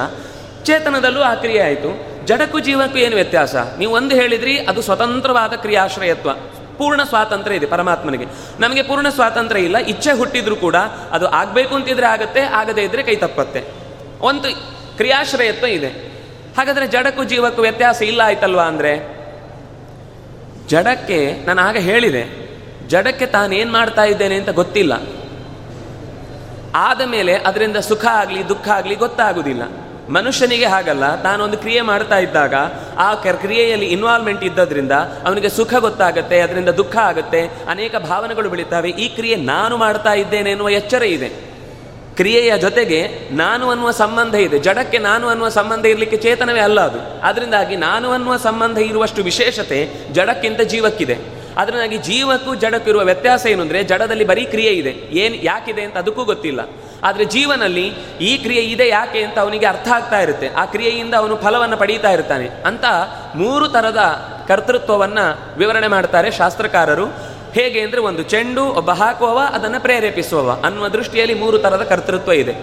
ಚೇತನದಲ್ಲೂ 0.63 1.21
ಆ 1.21 1.35
ಕ್ರಿಯೆ 1.35 1.59
ಆಯಿತು. 1.59 2.09
ಜಡಕ್ಕೂ 2.25 2.59
ಜೀವಕ್ಕೂ 2.59 2.97
ಏನು 2.97 3.15
ವ್ಯತ್ಯಾಸ? 3.15 3.55
ನೀವು 3.55 3.93
ಒಂದು 3.93 4.15
ಹೇಳಿದ್ರಿ, 4.15 4.57
ಅದು 4.57 4.81
ಸ್ವತಂತ್ರವಾದ 4.81 5.53
ಕ್ರಿಯಾಶ್ರಯತ್ವ. 5.53 6.29
ಪೂರ್ಣ 6.79 7.01
ಸ್ವಾತಂತ್ರ್ಯ 7.11 7.59
ಇದೆ 7.59 7.67
ಪರಮಾತ್ಮನಿಗೆ. 7.75 8.25
ನಮಗೆ 8.59 8.81
ಪೂರ್ಣ 8.89 9.09
ಸ್ವಾತಂತ್ರ್ಯ 9.17 9.67
ಇಲ್ಲ, 9.67 9.77
ಇಚ್ಛೆ 9.93 10.11
ಹುಟ್ಟಿದ್ರು 10.19 10.55
ಕೂಡ 10.65 10.77
ಅದು 11.11 11.27
ಆಗಬೇಕು 11.39 11.73
ಅಂತಿದ್ರೆ 11.75 12.07
ಆಗತ್ತೆ, 12.15 12.41
ಆಗದೇ 12.59 12.83
ಇದ್ರೆ 12.89 13.03
ಕೈ 13.03 13.15
ತಪ್ಪತ್ತೆ. 13.25 13.61
ಒಂದು 14.29 14.49
ಕ್ರಿಯಾಶ್ರಯತ್ವ 14.97 15.67
ಇದೆ. 15.77 15.91
ಹಾಗಾದರೆ 16.57 16.85
ಜಡಕ್ಕೂ 16.87 17.23
ಜೀವಕ್ಕೂ 17.23 17.61
ವ್ಯತ್ಯಾಸ 17.61 17.99
ಇಲ್ಲ 18.11 18.21
ಆಯ್ತಲ್ವಾ 18.25 18.65
ಅಂದರೆ? 18.71 18.93
ಜಡಕ್ಕೆ 20.67 21.19
ನಾನು 21.47 21.61
ಆಗ 21.61 21.77
ಹೇಳಿದೆ, 21.89 22.23
ಜಡಕ್ಕೆ 22.87 23.25
ತಾನೇನು 23.35 23.71
ಮಾಡ್ತಾ 23.71 24.03
ಇದ್ದೇನೆ 24.13 24.35
ಅಂತ 24.35 24.51
ಗೊತ್ತಿಲ್ಲ. 24.61 24.93
ಆದ 26.87 27.01
ಮೇಲೆ 27.13 27.33
ಅದರಿಂದ 27.49 27.77
ಸುಖ 27.89 28.05
ಆಗಲಿ, 28.21 28.41
ದುಃಖ 28.49 28.67
ಆಗಲಿ 28.69 28.95
ಗೊತ್ತಾಗುವುದಿಲ್ಲ 28.95 29.63
ಮನುಷ್ಯನಿಗೆ 30.09 30.65
ಹಾಗಲ್ಲ, 30.65 31.21
ತಾನೊಂದು 31.21 31.57
ಕ್ರಿಯೆ 31.57 31.81
ಮಾಡ್ತಾ 31.81 32.17
ಇದ್ದಾಗ, 32.17 32.53
ಆ 32.97 33.15
ಕ್ರಿಯೆಯಲ್ಲಿ 33.15 33.85
ಇನ್ವಾಲ್ವ್ಮೆಂಟ್ 33.85 34.43
ಇದ್ದದ್ರಿಂದ 34.43 34.91
ಅವನಿಗೆ 35.25 35.49
ಸುಖ 35.49 35.73
ಗೊತ್ತಾಗುತ್ತೆ, 35.73 36.39
ಅದರಿಂದ 36.39 36.69
ದುಃಖ 36.69 36.97
ಆಗುತ್ತೆ, 36.97 37.41
ಅನೇಕ 37.67 37.95
ಭಾವನೆಗಳು 37.95 38.49
ಬೆಳೀತಾವೆ. 38.49 38.89
ಈ 38.89 39.07
ಕ್ರಿಯೆ 39.07 39.35
ನಾನು 39.35 39.77
ಮಾಡ್ತಾ 39.77 40.13
ಇದ್ದೇನೆ 40.13 40.49
ಎನ್ನುವ 40.51 40.69
ಎಚ್ಚರ 40.69 41.03
ಇದೆ. 41.03 41.49
ಕ್ರಿಯೆಯ 42.15 42.57
ಜೊತೆಗೆ 42.57 43.07
ನಾನು 43.31 43.69
ಅನ್ನುವ 43.69 43.91
ಸಂಬಂಧ 43.91 44.35
ಇದೆ. 44.35 44.59
ಜಡಕ್ಕೆ 44.59 44.97
ನಾನು 44.97 45.27
ಅನ್ನುವ 45.27 45.49
ಸಂಬಂಧ 45.49 45.85
ಇರಲಿಕ್ಕೆ 45.85 46.17
ಚೇತನವೇ 46.17 46.59
ಅಲ್ಲ 46.59 46.81
ಅದು. 46.81 47.21
ಅದರಿಂದಾಗಿ 47.25 47.75
ನಾನು 47.75 48.11
ಅನ್ನುವ 48.11 48.37
ಸಂಬಂಧ 48.37 48.77
ಇರುವಷ್ಟು 48.77 49.23
ವಿಶೇಷತೆ 49.23 49.89
ಜಡಕ್ಕಿಂತ 50.11 50.61
ಜೀವಕ್ಕಿದೆ. 50.61 51.17
ಅದರಿಂದಾಗಿ 51.57 51.97
ಜೀವಕ್ಕೂ 51.97 52.55
ಜಡಕ್ಕಿರುವ 52.55 53.01
ವ್ಯತ್ಯಾಸ 53.01 53.45
ಏನು 53.45 53.83
ಜಡದಲ್ಲಿ 53.83 54.23
ಬರೀ 54.23 54.45
ಕ್ರಿಯೆ 54.45 54.71
ಇದೆ. 54.71 54.95
ಏನು, 55.11 55.35
ಯಾಕಿದೆ 55.35 55.81
ಅಂತ 55.81 55.97
ಅದಕ್ಕೂ 55.97 56.23
ಗೊತ್ತಿಲ್ಲ. 56.23 56.69
ಆದರೆ 57.03 57.25
ಜೀವನಲ್ಲಿ 57.25 57.87
ಈ 58.21 58.37
ಕ್ರಿಯೆ 58.37 58.61
ಇದೆ 58.61 58.87
ಯಾಕೆ 58.87 59.23
ಅಂತ 59.23 59.39
ಅವನಿಗೆ 59.39 59.65
ಅರ್ಥ 59.65 59.87
ಆಗ್ತಾ 59.87 60.19
ಇರುತ್ತೆ. 60.19 60.47
ಆ 60.47 60.65
ಕ್ರಿಯೆಯಿಂದ 60.65 61.13
ಅವನು 61.13 61.35
ಫಲವನ್ನು 61.37 61.77
ಪಡೀತಾ 61.77 62.11
ಇರ್ತಾನೆ. 62.11 62.49
ಅಂತ 62.65 62.85
ಮೂರು 63.35 63.67
ಥರದ 63.67 63.99
ಕರ್ತೃತ್ವವನ್ನು 64.47 65.57
ವಿವರಣೆ 65.57 65.87
ಮಾಡ್ತಾರೆ 65.87 66.31
ಶಾಸ್ತ್ರಕಾರರು. 66.31 67.05
ಹೇಗೆ 67.53 67.81
ಅಂದರೆ 67.81 68.01
ಒಂದು 68.01 68.23
ಚೆಂಡು, 68.23 68.65
ಒಬ್ಬ 68.65 68.91
ಹಾಕುವವ, 68.91 69.39
ಅದನ್ನು 69.53 69.79
ಪ್ರೇರೇಪಿಸುವವ. 69.79 70.61
ಅನ್ನುವ 70.65 70.87
ದೃಷ್ಟಿಯಲ್ಲಿ 70.87 71.33
ಮೂರು 71.33 71.57
ಥರದ 71.57 71.83
ಕರ್ತೃತ್ವ 71.83 72.31
ಇದೆ. 72.31 72.55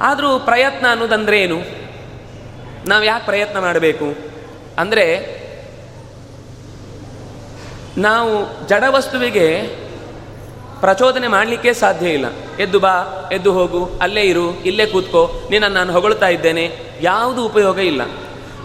ಆದರೂ 0.00 0.38
ಪ್ರಯತ್ನ 0.38 0.86
ಅನ್ನೋದಂದ್ರೆ 0.90 1.42
ಏನು? 1.42 1.58
ನಾವು 2.86 3.04
ಯಾಕೆ 3.04 3.24
ಪ್ರಯತ್ನ 3.24 3.58
ಮಾಡಬೇಕು? 3.58 4.32
ಅಂದರೆ 4.78 5.42
ನಾವು 7.98 8.66
ಜಡವಸ್ತುವಿಗೆ 8.68 9.62
ಪ್ರಚೋದನೆ 10.82 11.28
ಮಾಡಲಿಕ್ಕೆ 11.28 11.74
ಸಾಧ್ಯ 11.74 12.08
ಇಲ್ಲ. 12.08 12.26
ಎದ್ದು 12.60 12.80
ಬಾ, 12.80 13.28
ಎದ್ದು 13.32 13.52
ಹೋಗು, 13.52 13.90
ಅಲ್ಲೇ 14.02 14.22
ಇರು, 14.22 14.54
ಇಲ್ಲೇ 14.54 14.86
ಕೂತ್ಕೋ, 14.86 15.30
ನಿನ್ನನ್ನು 15.50 15.78
ನಾನು 15.78 15.92
ಹೊಗಳ್ತಾ 15.92 16.28
ಇದ್ದೇನೆ, 16.28 16.78
ಯಾವುದು 17.00 17.46
ಉಪಯೋಗ 17.46 17.78
ಇಲ್ಲ. 17.78 18.02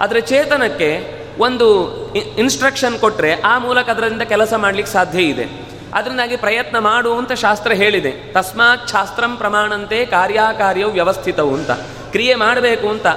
ಆದರೆ 0.01 0.21
ಚೇತನಕ್ಕೆ 0.21 1.17
ಒಂದು 1.39 1.93
ಇನ್ಸ್ಟ್ರಕ್ಷನ್ 2.13 2.99
ಕೊಟ್ಟರೆ 2.99 3.41
ಆ 3.41 3.57
ಮೂಲಕ 3.57 3.89
ಅದರಿಂದ 3.89 4.21
ಕೆಲಸ 4.21 4.53
ಮಾಡಲಿಕ್ಕೆ 4.53 4.93
ಸಾಧ್ಯ 4.93 5.21
ಇದೆ. 5.21 5.45
ಅದರಿಂದಾಗಿ 5.93 6.37
ಪ್ರಯತ್ನ 6.37 6.79
ಮಾಡು 6.79 7.17
ಅಂತ 7.17 7.31
ಶಾಸ್ತ್ರ 7.31 7.71
ಹೇಳಿದೆ. 7.71 8.33
ತಸ್ಮಾತ್ 8.33 8.89
ಶಾಸ್ತ್ರಂ 8.89 9.37
ಪ್ರಮಾಣಂತೆ 9.37 10.05
ಕಾರ್ಯಾಕಾರ್ಯವು 10.05 10.91
ವ್ಯವಸ್ಥಿತವು 10.91 11.53
ಅಂತ. 11.53 11.71
ಕ್ರಿಯೆ 12.11 12.35
ಮಾಡಬೇಕು 12.35 12.89
ಅಂತ. 12.89 13.07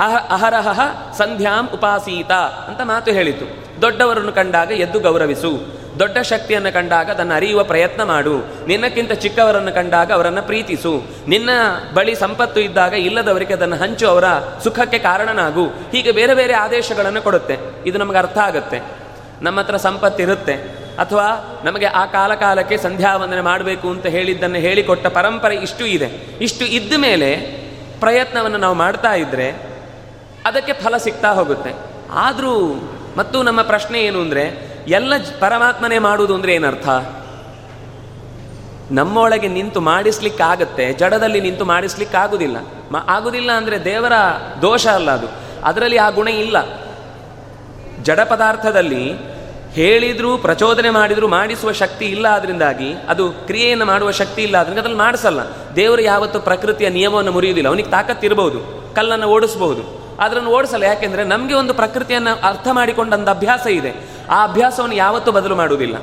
ಅಹ 0.00 0.16
ಅಹರಹ 0.30 0.80
ಸಂಧ್ಯಾಂ 1.18 1.68
ಉಪಾಸೀತ 1.74 2.32
ಅಂತ 2.32 2.80
ಮಾತು 2.80 3.10
ಹೇಳಿತು. 3.10 3.46
ದೊಡ್ಡವರನ್ನು 3.82 4.32
ಕಂಡಾಗ 4.32 4.70
ಎದ್ದು 4.70 5.00
ಗೌರವಿಸು. 5.00 5.79
ದೊಡ್ಡ 6.00 6.18
ಶಕ್ತಿಯನ್ನು 6.18 6.72
ಕಂಡಾಗ 6.72 7.10
ಅದನ್ನು 7.10 7.34
ಅರಿಯುವ 7.34 7.64
ಪ್ರಯತ್ನ 7.64 8.02
ಮಾಡು. 8.02 8.66
ನಿನ್ನಕ್ಕಿಂತ 8.66 9.12
ಚಿಕ್ಕವರನ್ನು 9.12 9.72
ಕಂಡಾಗ 9.72 10.12
ಅವರನ್ನು 10.12 10.42
ಪ್ರೀತಿಸು. 10.42 11.04
ನಿನ್ನ 11.28 11.50
ಬಳಿ 11.94 12.14
ಸಂಪತ್ತು 12.14 12.60
ಇದ್ದಾಗ 12.60 12.92
ಇಲ್ಲದವರಿಗೆ 12.92 13.54
ಅದನ್ನು 13.54 13.76
ಹಂಚು, 13.76 14.08
ಅವರ 14.08 14.24
ಸುಖಕ್ಕೆ 14.64 14.98
ಕಾರಣನಾಗು. 14.98 15.64
ಹೀಗೆ 15.66 16.12
ಬೇರೆ 16.12 16.34
ಬೇರೆ 16.34 16.54
ಆದೇಶಗಳನ್ನು 16.54 17.22
ಕೊಡುತ್ತೆ. 17.22 17.58
ಇದು 17.86 17.98
ನಮಗೆ 17.98 18.18
ಅರ್ಥ 18.18 18.38
ಆಗುತ್ತೆ. 18.38 18.80
ನಮ್ಮ 19.42 19.60
ಹತ್ರ 19.60 19.76
ಸಂಪತ್ತಿರುತ್ತೆ. 19.76 20.54
ಅಥವಾ 20.98 21.60
ನಮಗೆ 21.64 21.86
ಆ 21.86 22.06
ಕಾಲ 22.06 22.34
ಕಾಲಕ್ಕೆ 22.34 22.76
ಸಂಧ್ಯಾವಂದನೆ 22.76 23.40
ಮಾಡಬೇಕು 23.40 23.90
ಅಂತ 23.90 24.06
ಹೇಳಿದ್ದನ್ನು 24.06 24.56
ಹೇಳಿಕೊಟ್ಟ 24.56 25.06
ಪರಂಪರೆ 25.06 25.54
ಇಷ್ಟು 25.54 25.86
ಇದೆ. 25.86 26.38
ಇಷ್ಟು 26.40 26.64
ಇದ್ದ 26.64 26.94
ಮೇಲೆ 26.96 27.30
ಪ್ರಯತ್ನವನ್ನು 28.00 28.58
ನಾವು 28.58 28.74
ಮಾಡ್ತಾ 28.74 29.14
ಇದ್ದರೆ 29.14 29.50
ಅದಕ್ಕೆ 30.46 30.72
ಫಲ 30.72 30.96
ಸಿಗ್ತಾ 30.96 31.32
ಹೋಗುತ್ತೆ. 31.32 31.72
ಆದರೂ, 32.12 32.54
ಮತ್ತು 33.16 33.42
ನಮ್ಮ 33.42 33.62
ಪ್ರಶ್ನೆ 33.62 34.00
ಏನು 34.00 34.20
ಅಂದರೆ 34.20 34.69
ಎಲ್ಲ 34.88 35.12
ಪರಮಾತ್ಮನೇ 35.40 35.98
ಮಾಡುವುದು 35.98 36.34
ಅಂದ್ರೆ 36.34 36.54
ಏನರ್ಥ? 36.54 36.88
ನಮ್ಮೊಳಗೆ 38.90 39.48
ನಿಂತು 39.48 39.80
ಮಾಡಿಸ್ಲಿಕ್ಕಾಗತ್ತೆ, 39.80 40.92
ಜಡದಲ್ಲಿ 40.92 41.40
ನಿಂತು 41.40 41.64
ಮಾಡಿಸ್ಲಿಕ್ಕಾಗುವುದಿಲ್ಲ 41.64 42.56
ಮ 42.92 42.96
ಆಗುದಿಲ್ಲ 43.08 43.52
ಅಂದ್ರೆ 43.52 43.84
ದೇವರ 43.84 44.12
ದೋಷ 44.62 44.86
ಅಲ್ಲ 44.86 45.10
ಅದು. 45.10 45.26
ಅದರಲ್ಲಿ 45.64 45.96
ಆ 45.96 46.10
ಗುಣ 46.10 46.28
ಇಲ್ಲ. 46.28 46.56
ಜಡ 48.02 48.20
ಪದಾರ್ಥದಲ್ಲಿ 48.20 49.12
ಹೇಳಿದ್ರು, 49.72 50.38
ಪ್ರಚೋದನೆ 50.38 50.90
ಮಾಡಿದ್ರು 50.90 51.28
ಮಾಡಿಸುವ 51.28 51.72
ಶಕ್ತಿ 51.72 52.04
ಇಲ್ಲ 52.04 52.28
ಅದರಿಂದಾಗಿ 52.28 52.94
ಅದು 53.08 53.30
ಕ್ರಿಯೆಯನ್ನು 53.30 53.84
ಮಾಡುವ 53.84 54.10
ಶಕ್ತಿ 54.10 54.42
ಇಲ್ಲ 54.42 54.58
ಅದರಿಂದ 54.58 54.78
ಅದ್ರಲ್ಲಿ 54.78 54.98
ಮಾಡಿಸಲ್ಲ. 54.98 55.40
ದೇವರು 55.76 56.02
ಯಾವತ್ತು 56.02 56.40
ಪ್ರಕೃತಿಯ 56.40 56.88
ನಿಯಮವನ್ನು 56.88 57.32
ಮುರಿಯುವುದಿಲ್ಲ. 57.32 57.68
ಅವನಿಗೆ 57.68 57.90
ತಾಕತ್ತಿರಬಹುದು 57.90 58.92
ಕಲ್ಲನ್ನು 58.96 59.26
ಓಡಿಸಬಹುದು 59.26 59.99
ಅದನ್ನು 60.20 60.50
ಓಡಿಸಲ್ಲ. 60.50 60.84
ಯಾಕೆಂದರೆ 60.84 61.24
ನಮಗೆ 61.24 61.54
ಒಂದು 61.54 61.74
ಪ್ರಕೃತಿಯನ್ನು 61.74 62.48
ಅರ್ಥ 62.48 62.68
ಮಾಡಿಕೊಂಡಂಥ 62.72 63.28
ಅಭ್ಯಾಸ 63.28 63.66
ಇದೆ. 63.66 63.92
ಆ 64.30 64.46
ಅಭ್ಯಾಸವನ್ನು 64.46 64.94
ಯಾವತ್ತೂ 64.94 65.32
ಬದಲು 65.32 65.56
ಮಾಡುವುದಿಲ್ಲ. 65.56 65.96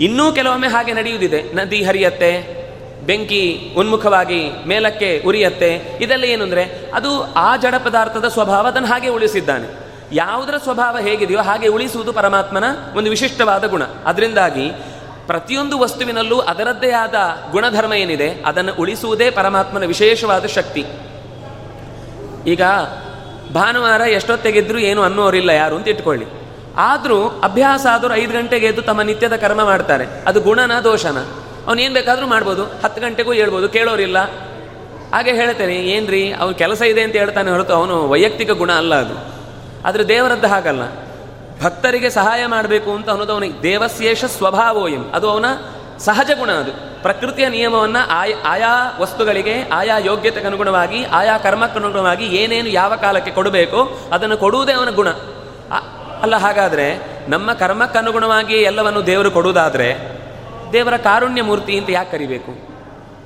ಇನ್ನೂ 0.00 0.32
ಕೆಲವೊಮ್ಮೆ 0.32 0.68
ಹಾಗೆ 0.68 0.92
ನಡೆಯುವುದಿದೆ. 0.92 1.42
ನದಿ 1.42 1.84
ಹರಿಯತ್ತೆ, 1.84 2.62
ಬೆಂಕಿ 3.06 3.74
ಉನ್ಮುಖವಾಗಿ 3.76 4.50
ಮೇಲಕ್ಕೆ 4.66 5.22
ಉರಿಯತ್ತೆ. 5.26 5.98
ಇದೆಲ್ಲ 6.00 6.24
ಏನು 6.24 6.44
ಅಂದರೆ, 6.44 6.90
ಅದು 6.94 7.34
ಆ 7.34 7.56
ಜಡ 7.56 7.74
ಪದಾರ್ಥದ 7.74 8.28
ಸ್ವಭಾವ 8.28 8.66
ಅದನ್ನು 8.66 8.88
ಹಾಗೆ 8.88 9.08
ಉಳಿಸಿದ್ದಾನೆ. 9.08 9.82
ಯಾವುದರ 10.12 10.54
ಸ್ವಭಾವ 10.56 10.98
ಹೇಗಿದೆಯೋ 10.98 11.40
ಹಾಗೆ 11.40 11.68
ಉಳಿಸುವುದು 11.68 12.12
ಪರಮಾತ್ಮನ 12.12 12.64
ಒಂದು 12.96 13.10
ವಿಶಿಷ್ಟವಾದ 13.10 13.66
ಗುಣ. 13.66 13.82
ಅದರಿಂದಾಗಿ 13.82 14.70
ಪ್ರತಿಯೊಂದು 15.26 15.78
ವಸ್ತುವಿನಲ್ಲೂ 15.78 16.38
ಅದರದ್ದೇ 16.38 16.90
ಆದ 16.90 17.14
ಗುಣಧರ್ಮ 17.50 17.94
ಏನಿದೆ, 17.94 18.42
ಅದನ್ನು 18.46 18.74
ಉಳಿಸುವುದೇ 18.74 19.30
ಪರಮಾತ್ಮನ 19.30 19.84
ವಿಶೇಷವಾದ 19.84 20.46
ಶಕ್ತಿ. 20.46 20.84
ಈಗ 22.46 22.62
ಭಾನುವಾರ 23.52 24.00
ಎಷ್ಟೊತ್ತೆಗೆದ್ರು 24.00 24.78
ಏನು 24.78 25.02
ಅನ್ನೋರಿಲ್ಲ 25.02 25.50
ಯಾರು 25.50 25.76
ಅಂತ 25.76 25.88
ಇಟ್ಕೊಳ್ಳಿ. 25.88 26.26
ಆದರೂ 26.76 27.28
ಅಭ್ಯಾಸ 27.28 27.86
ಆದರೂ 27.92 28.14
ಐದು 28.14 28.32
ಗಂಟೆಗೆ 28.32 28.66
ಎದ್ದು 28.66 28.82
ತಮ್ಮ 28.82 29.02
ನಿತ್ಯದ 29.02 29.36
ಕರ್ಮ 29.36 29.64
ಮಾಡ್ತಾರೆ. 29.64 30.06
ಅದು 30.26 30.40
ಗುಣನ 30.40 30.80
ದೋಷನ? 30.80 31.16
ಏನು 31.78 31.94
ಬೇಕಾದರೂ 31.94 32.26
ಮಾಡ್ಬೋದು. 32.26 32.64
ಹತ್ತು 32.64 33.02
ಗಂಟೆಗೂ 33.02 33.32
ಹೇಳ್ಬೋದು. 33.32 33.68
ಕೇಳೋರಿಲ್ಲ. 33.68 34.18
ಹಾಗೆ 35.14 35.32
ಹೇಳ್ತೇನೆ, 35.32 35.74
ಏನ್ರಿ, 35.74 36.32
ಅವ್ನು 36.32 36.54
ಕೆಲಸ 36.54 36.82
ಇದೆ 36.82 37.02
ಅಂತ 37.02 37.16
ಹೇಳ್ತಾನೆ 37.16 37.50
ಹೊರತು 37.50 37.74
ಅವನು 37.74 38.08
ವೈಯಕ್ತಿಕ 38.08 38.50
ಗುಣ 38.50 38.72
ಅಲ್ಲ 38.72 38.94
ಅದು. 38.94 39.14
ಆದರೆ 39.88 40.08
ದೇವರದ್ದು 40.08 40.46
ಹಾಗಲ್ಲ. 40.46 40.82
ಭಕ್ತರಿಗೆ 41.62 42.10
ಸಹಾಯ 42.10 42.46
ಮಾಡಬೇಕು 42.46 42.90
ಅಂತ 42.90 43.10
ಅನ್ನೋದು 43.10 43.32
ಅವನಿಗೆ 43.32 43.62
ದೇವಸ್ಯೇಷ 43.62 44.24
ಸ್ವಭಾವೋಯಂ. 44.24 45.10
ಅದು 45.14 45.30
ಅವನ 45.30 45.44
ಸಹಜ 46.04 46.30
ಗುಣ 46.38 46.50
ಅದು. 46.50 46.72
ಪ್ರಕೃತಿಯ 47.02 47.48
ನಿಯಮವನ್ನು 47.48 48.08
ಆಯಾ 48.10 48.36
ಆಯಾ 48.44 48.98
ವಸ್ತುಗಳಿಗೆ, 49.00 49.68
ಆಯಾ 49.68 49.98
ಯೋಗ್ಯತೆಗೆ 49.98 50.46
ಅನುಗುಣವಾಗಿ 50.46 51.04
ಆಯಾ 51.04 51.38
ಕರ್ಮಕ್ಕನುಗುಣವಾಗಿ 51.38 52.24
ಏನೇನು 52.24 52.68
ಯಾವ 52.68 52.96
ಕಾಲಕ್ಕೆ 52.96 53.30
ಕೊಡಬೇಕು, 53.30 53.98
ಅದನ್ನು 54.12 54.36
ಕೊಡುವುದೇ 54.36 54.72
ಅವನ 54.72 54.90
ಗುಣ. 54.90 55.08
ಅಲ್ಲ 56.22 56.36
ಹಾಗಾದರೆ 56.36 56.86
ನಮ್ಮ 57.28 57.52
ಕರ್ಮಕ್ಕನುಗುಣವಾಗಿ 57.52 58.54
ಎಲ್ಲವನ್ನು 58.54 59.06
ದೇವರು 59.06 59.30
ಕೊಡುವುದಾದರೆ 59.30 59.88
ದೇವರ 60.72 60.96
ಕಾರುಣ್ಯ 60.96 61.42
ಮೂರ್ತಿ 61.42 61.78
ಅಂತ 61.78 61.90
ಯಾಕೆ 61.90 62.10
ಕರಿಬೇಕು? 62.10 62.52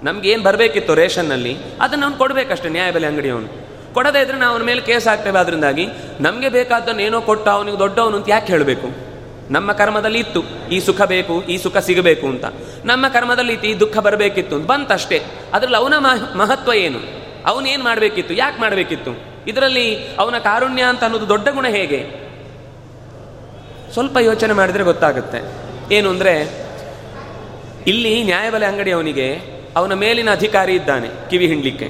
ನಮ್ಗೆ 0.02 0.28
ಏನು 0.28 0.42
ಬರಬೇಕಿತ್ತು 0.42 0.94
ರೇಷನ್ನಲ್ಲಿ, 0.94 1.58
ಅದನ್ನು 1.80 2.04
ಅವ್ನು 2.06 2.18
ಕೊಡಬೇಕಷ್ಟೇ 2.18 2.68
ನ್ಯಾಯಬೆಲೆ 2.68 3.06
ಅಂಗಡಿಯವನು. 3.06 3.48
ಕೊಡದೇ 3.94 4.22
ಇದ್ರೆ 4.22 4.38
ನಾವು 4.38 4.56
ಅವನ 4.56 4.64
ಮೇಲೆ 4.64 4.80
ಕೇಸ್ 4.80 5.06
ಆಗ್ತೇವೆ 5.08 5.38
ಅದರಿಂದಾಗಿ 5.38 5.88
ನಮಗೆ 6.20 6.48
ಬೇಕಾದ್ದನ್ನು 6.48 7.02
ಏನೋ 7.02 7.20
ಕೊಟ್ಟ 7.20 7.48
ಅವನಿಗೆ 7.48 7.78
ದೊಡ್ಡವನು 7.78 8.16
ಅಂತ 8.16 8.28
ಯಾಕೆ 8.28 8.52
ಹೇಳಬೇಕು? 8.52 9.05
ನಮ್ಮ 9.50 9.72
ಕರ್ಮದಲ್ಲಿ 9.72 10.18
ಇತ್ತು. 10.18 10.42
ಈ 10.72 10.80
ಸುಖ 10.80 11.02
ಬೇಕು, 11.02 11.42
ಈ 11.42 11.58
ಸುಖ 11.58 11.76
ಸಿಗಬೇಕು 11.76 12.26
ಅಂತ. 12.26 12.44
ನಮ್ಮ 12.84 13.08
ಕರ್ಮದಲ್ಲಿ 13.08 13.52
ಇತ್ತು, 13.52 13.68
ಈ 13.68 13.74
ದುಃಖ 13.80 13.98
ಬರಬೇಕಿತ್ತು 13.98 14.56
ಅಂತ. 14.56 14.66
ಬಂತಷ್ಟೇ. 14.66 15.22
ಅದರಲ್ಲಿ 15.54 15.76
ಅವನ 15.76 15.94
ಮಹತ್ವ 16.34 16.72
ಏನು? 16.72 16.98
ಅವನೇನು 17.46 17.84
ಮಾಡಬೇಕಿತ್ತು? 17.84 18.34
ಯಾಕೆ 18.34 18.60
ಮಾಡಬೇಕಿತ್ತು? 18.60 19.10
ಇದರಲ್ಲಿ 19.46 20.16
ಅವನ 20.18 20.38
ಕಾರುಣ್ಯ 20.38 20.82
ಅಂತ 20.82 21.04
ಅನ್ನೋದು 21.04 21.28
ದೊಡ್ಡ 21.28 21.48
ಗುಣ 21.48 21.66
ಹೇಗೆ? 21.66 22.26
ಸ್ವಲ್ಪ 23.92 24.16
ಯೋಚನೆ 24.16 24.52
ಮಾಡಿದರೆ 24.52 24.84
ಗೊತ್ತಾಗುತ್ತೆ. 24.84 25.40
ಏನು 25.94 26.10
ಅಂದರೆ, 26.10 26.66
ಇಲ್ಲಿ 27.86 28.22
ನ್ಯಾಯಬಲೆ 28.22 28.66
ಅಂಗಡಿ 28.66 28.92
ಅವನಿಗೆ 28.92 29.56
ಅವನ 29.76 29.94
ಮೇಲಿನ 29.94 30.30
ಅಧಿಕಾರಿ 30.30 30.74
ಇದ್ದಾನೆ, 30.74 31.30
ಕಿವಿ 31.30 31.46
ಹಿಂಡ್ಲಿಕ್ಕೆ. 31.46 31.88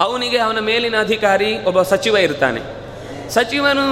ಅವನಿಗೆ 0.00 0.38
ಅವನ 0.38 0.58
ಮೇಲಿನ 0.58 1.00
ಅಧಿಕಾರಿ 1.00 1.64
ಒಬ್ಬ 1.64 1.82
ಸಚಿವ 1.82 2.16
ಇರ್ತಾನೆ. 2.16 2.60
ಸಚಿವನು 3.30 3.86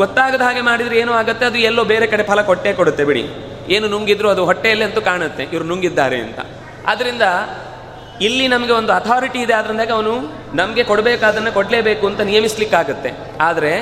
ಗೊತ್ತಾಗದ 0.00 0.40
ಹಾಗೆ 0.40 0.60
ಮಾಡಿದ್ರೆ 0.60 0.96
ಏನೋ 0.98 1.12
ಆಗುತ್ತೆ, 1.12 1.44
ಅದು 1.46 1.58
ಎಲ್ಲೋ 1.58 1.82
ಬೇರೆ 1.84 2.06
ಕಡೆ 2.06 2.22
ಫಲ 2.22 2.42
ಕೊಟ್ಟೇ 2.42 2.72
ಕೊಡುತ್ತೆ 2.72 3.04
ಬಿಡಿ. 3.04 3.24
ಏನು 3.68 3.86
ನುಂಗಿದ್ರು 3.88 4.28
ಅದು 4.28 4.44
ಹೊಟ್ಟೆಯಲ್ಲಿ 4.44 4.84
ಅಂತೂ 4.84 5.00
ಕಾಣುತ್ತೆ, 5.00 5.42
ಇವರು 5.42 5.64
ನುಂಗಿದ್ದಾರೆ 5.64 6.18
ಅಂತ. 6.20 6.40
ಆದ್ದರಿಂದ 6.86 7.22
ಇಲ್ಲಿ 8.20 8.48
ನಮಗೆ 8.48 8.72
ಒಂದು 8.72 8.92
ಅಥಾರಿಟಿ 8.92 9.38
ಇದೆ, 9.38 9.54
ಆದ್ರಿಂದಾಗ 9.54 9.90
ಅವನು 9.90 10.12
ನಮಗೆ 10.56 10.82
ಕೊಡಬೇಕಾದನ್ನು 10.84 11.52
ಕೊಡಲೇಬೇಕು 11.52 12.04
ಅಂತ 12.06 12.20
ನಿಯಮಿಸ್ಲಿಕ್ಕಾಗತ್ತೆ. 12.20 13.10
ಆದರೆ 13.40 13.72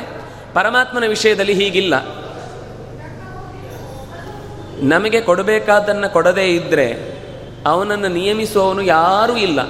ಪರಮಾತ್ಮನ 0.54 1.06
ವಿಷಯದಲ್ಲಿ 1.06 1.54
ಹೀಗಿಲ್ಲ. 1.54 1.94
ನಮಗೆ 4.82 5.20
ಕೊಡಬೇಕಾದನ್ನು 5.20 6.08
ಕೊಡದೇ 6.12 6.46
ಇದ್ದರೆ 6.48 6.87
ಅವನನ್ನು 7.66 8.08
ನಿಯಮಿಸುವವನು 8.08 8.82
ಯಾರೂ 8.82 9.37
ಇಲ್ಲ. 9.37 9.60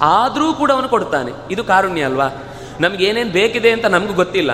ಆದರೂ 0.00 0.46
ಕೂಡ 0.54 0.70
ಅವನು 0.72 0.88
ಕೊಡ್ತಾನೆ. 0.88 1.32
ಇದು 1.50 1.62
ಕಾರುಣ್ಯ 1.64 2.02
ಅಲ್ವಾ? 2.02 2.28
ನಮ್ಗೆ 2.80 3.04
ಏನೇನು 3.04 3.30
ಬೇಕಿದೆ 3.30 3.70
ಅಂತ 3.70 3.86
ನಮಗೂ 3.86 4.12
ಗೊತ್ತಿಲ್ಲ. 4.12 4.52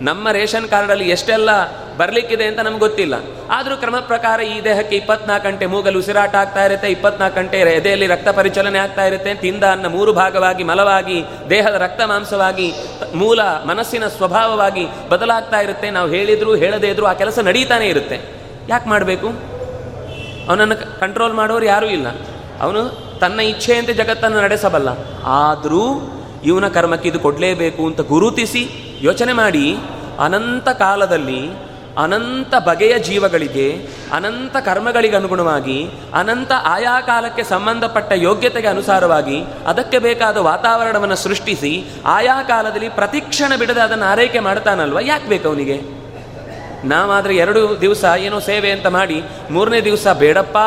ನಮ್ಮ 0.00 0.30
ರೇಷನ್ 0.30 0.68
ಕಾರ್ಡಲ್ಲಿ 0.68 1.10
ಎಷ್ಟೆಲ್ಲ 1.10 1.50
ಬರಲಿಕ್ಕಿದೆ 1.96 2.44
ಅಂತ 2.44 2.60
ನಮ್ಗೆ 2.60 2.80
ಗೊತ್ತಿಲ್ಲ. 2.80 3.14
ಆದರೂ 3.50 3.76
ಕ್ರಮ 3.76 3.96
ಪ್ರಕಾರ 4.00 4.40
ಈ 4.40 4.64
ದೇಹಕ್ಕೆ 4.64 4.96
ಇಪ್ಪತ್ನಾಲ್ಕು 4.96 5.48
ಗಂಟೆ 5.48 5.66
ಮೂಗಲು 5.66 5.98
ಉಸಿರಾಟ 5.98 6.34
ಆಗ್ತಾ 6.34 6.64
ಇರುತ್ತೆ, 6.64 6.88
ಇಪ್ಪತ್ನಾಲ್ಕು 6.88 7.36
ಗಂಟೆ 7.36 7.58
ಎದೆಯಲ್ಲಿ 7.58 8.06
ರಕ್ತ 8.06 8.28
ಪರಿಚಲನೆ 8.28 8.78
ಆಗ್ತಾ 8.78 9.04
ಇರುತ್ತೆ, 9.04 9.34
ತಿಂದ 9.34 9.64
ಅನ್ನ 9.64 9.86
ಮೂರು 9.86 10.12
ಭಾಗವಾಗಿ 10.12 10.64
ಮಲವಾಗಿ, 10.64 11.24
ದೇಹದ 11.50 11.74
ರಕ್ತ 11.74 12.00
ಮಾಂಸವಾಗಿ, 12.02 12.74
ಮೂಲ 13.14 13.40
ಮನಸ್ಸಿನ 13.42 14.08
ಸ್ವಭಾವವಾಗಿ 14.08 14.86
ಬದಲಾಗ್ತಾ 15.08 15.60
ಇರುತ್ತೆ. 15.60 15.90
ನಾವು 15.90 16.08
ಹೇಳಿದ್ರು 16.08 16.54
ಹೇಳದೇ 16.54 16.88
ಇದ್ರು 16.88 17.06
ಆ 17.06 17.12
ಕೆಲಸ 17.12 17.38
ನಡೀತಾನೆ 17.38 17.86
ಇರುತ್ತೆ. 17.86 18.20
ಯಾಕೆ 18.68 18.88
ಮಾಡಬೇಕು? 18.88 19.28
ಅವನನ್ನು 20.48 21.00
ಕಂಟ್ರೋಲ್ 21.00 21.34
ಮಾಡೋರು 21.34 21.64
ಯಾರೂ 21.64 21.86
ಇಲ್ಲ. 21.86 22.06
ಅವನು 22.60 22.88
ತನ್ನ 23.18 23.40
ಇಚ್ಛೆಯಂತೆ 23.40 23.94
ಜಗತ್ತನ್ನು 23.94 24.40
ನಡೆಸಬಲ್ಲ. 24.40 24.88
ಆದರೂ 25.24 26.12
ಇವನ 26.44 26.68
ಕರ್ಮಕ್ಕೆ 26.68 27.08
ಇದು 27.08 27.20
ಕೊಡಲೇಬೇಕು 27.20 27.86
ಅಂತ 27.86 28.00
ಗುರುತಿಸಿ 28.00 28.87
ಯೋಚನೆ 29.02 29.32
ಮಾಡಿ, 29.32 29.76
ಅನಂತ 30.18 30.68
ಕಾಲದಲ್ಲಿ, 30.68 31.68
ಅನಂತ 31.98 32.54
ಬಗೆಯ 32.54 32.98
ಜೀವಗಳಿಗೆ, 32.98 33.86
ಅನಂತ 34.12 34.56
ಕರ್ಮಗಳಿಗೆ 34.56 35.16
ಅನುಗುಣವಾಗಿ, 35.16 35.90
ಅನಂತ 36.14 36.52
ಆಯಾ 36.64 37.00
ಕಾಲಕ್ಕೆ 37.00 37.42
ಸಂಬಂಧಪಟ್ಟ 37.42 38.12
ಯೋಗ್ಯತೆಗೆ 38.14 38.66
ಅನುಸಾರವಾಗಿ, 38.66 39.44
ಅದಕ್ಕೆ 39.66 39.98
ಬೇಕಾದ 39.98 40.36
ವಾತಾವರಣವನ್ನು 40.36 41.16
ಸೃಷ್ಟಿಸಿ, 41.16 41.84
ಆಯಾ 42.04 42.42
ಕಾಲದಲ್ಲಿ 42.42 42.88
ಪ್ರತಿಕ್ಷಣ 42.88 43.56
ಬಿಡದೆ 43.56 43.80
ಅದನ್ನು 43.80 44.04
ಆರೈಕೆ 44.04 44.38
ಮಾಡ್ತಾನಲ್ವ? 44.38 45.00
ಯಾಕೆ 45.00 45.28
ಬೇಕು 45.28 45.48
ಅವನಿಗೆ? 45.48 45.80
ನಾವಾದರೆ 46.84 47.36
ಎರಡು 47.36 47.80
ದಿವಸ 47.80 48.04
ಏನೋ 48.18 48.40
ಸೇವೆ 48.40 48.70
ಅಂತ 48.70 48.86
ಮಾಡಿ, 48.86 49.22
ಮೂರನೇ 49.50 49.80
ದಿವಸ 49.80 50.06
ಬೇಡಪ್ಪ, 50.08 50.58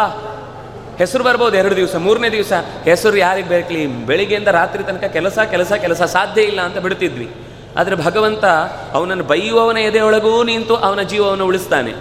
ಹೆಸರು 0.98 1.24
ಬರ್ಬೋದು 1.24 1.58
ಎರಡು 1.58 1.76
ದಿವಸ, 1.76 1.96
ಮೂರನೇ 1.96 2.30
ದಿವಸ, 2.30 2.54
ಹೆಸರು 2.84 3.18
ಯಾರಿಗೆ 3.18 3.50
ಬೇಕಲಿ? 3.50 3.88
ಬೆಳಿಗ್ಗೆಯಿಂದ 3.88 4.48
ರಾತ್ರಿ 4.48 4.84
ತನಕ 4.84 5.04
ಕೆಲಸ 5.04 5.40
ಕೆಲಸ 5.40 5.72
ಕೆಲಸ 5.72 6.02
ಸಾಧ್ಯ 6.02 6.42
ಇಲ್ಲ 6.42 6.62
ಅಂತ 6.62 6.78
ಬಿಡ್ತಿದ್ವಿ. 6.78 7.32
ಆದರೆ 7.78 7.96
ಭಗವಂತ 7.96 8.46
ಅವನನ್ನು 8.94 9.24
ಬೈಯುವವನ 9.24 9.78
ಎದೆಯೊಳಗೂ 9.78 10.44
ನಿಂತು 10.44 10.76
ಅವನ 10.76 11.02
ಜೀವವನ್ನು 11.02 11.46
ಉಳಿಸ್ತಾನೆ. 11.46 11.94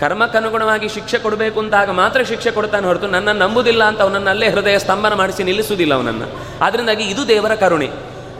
ಕರ್ಮಕ್ಕನುಗುಣವಾಗಿ 0.00 0.88
ಶಿಕ್ಷೆ 0.88 1.18
ಕೊಡಬೇಕು 1.18 1.60
ಅಂತಾಗ 1.60 1.90
ಮಾತ್ರ 1.90 2.22
ಶಿಕ್ಷೆ 2.22 2.50
ಕೊಡ್ತಾನೆ 2.50 2.86
ಹೊರತು 2.86 3.06
ನನ್ನನ್ನು 3.06 3.46
ನಂಬುದಿಲ್ಲ 3.46 3.84
ಅಂತ 3.84 4.00
ಅವನನ್ನು 4.00 4.30
ಅಲ್ಲೇ 4.30 4.48
ಹೃದಯ 4.48 4.78
ಸ್ತಂಭನ 4.78 5.14
ಮಾಡಿಸಿ 5.14 5.42
ನಿಲ್ಲಿಸುವುದಿಲ್ಲ 5.42 5.94
ಅವನನ್ನು. 5.94 6.26
ಅದರಿಂದಾಗಿ 6.64 7.04
ಇದು 7.04 7.28
ದೇವರ 7.28 7.54
ಕರುಣೆ. 7.54 7.90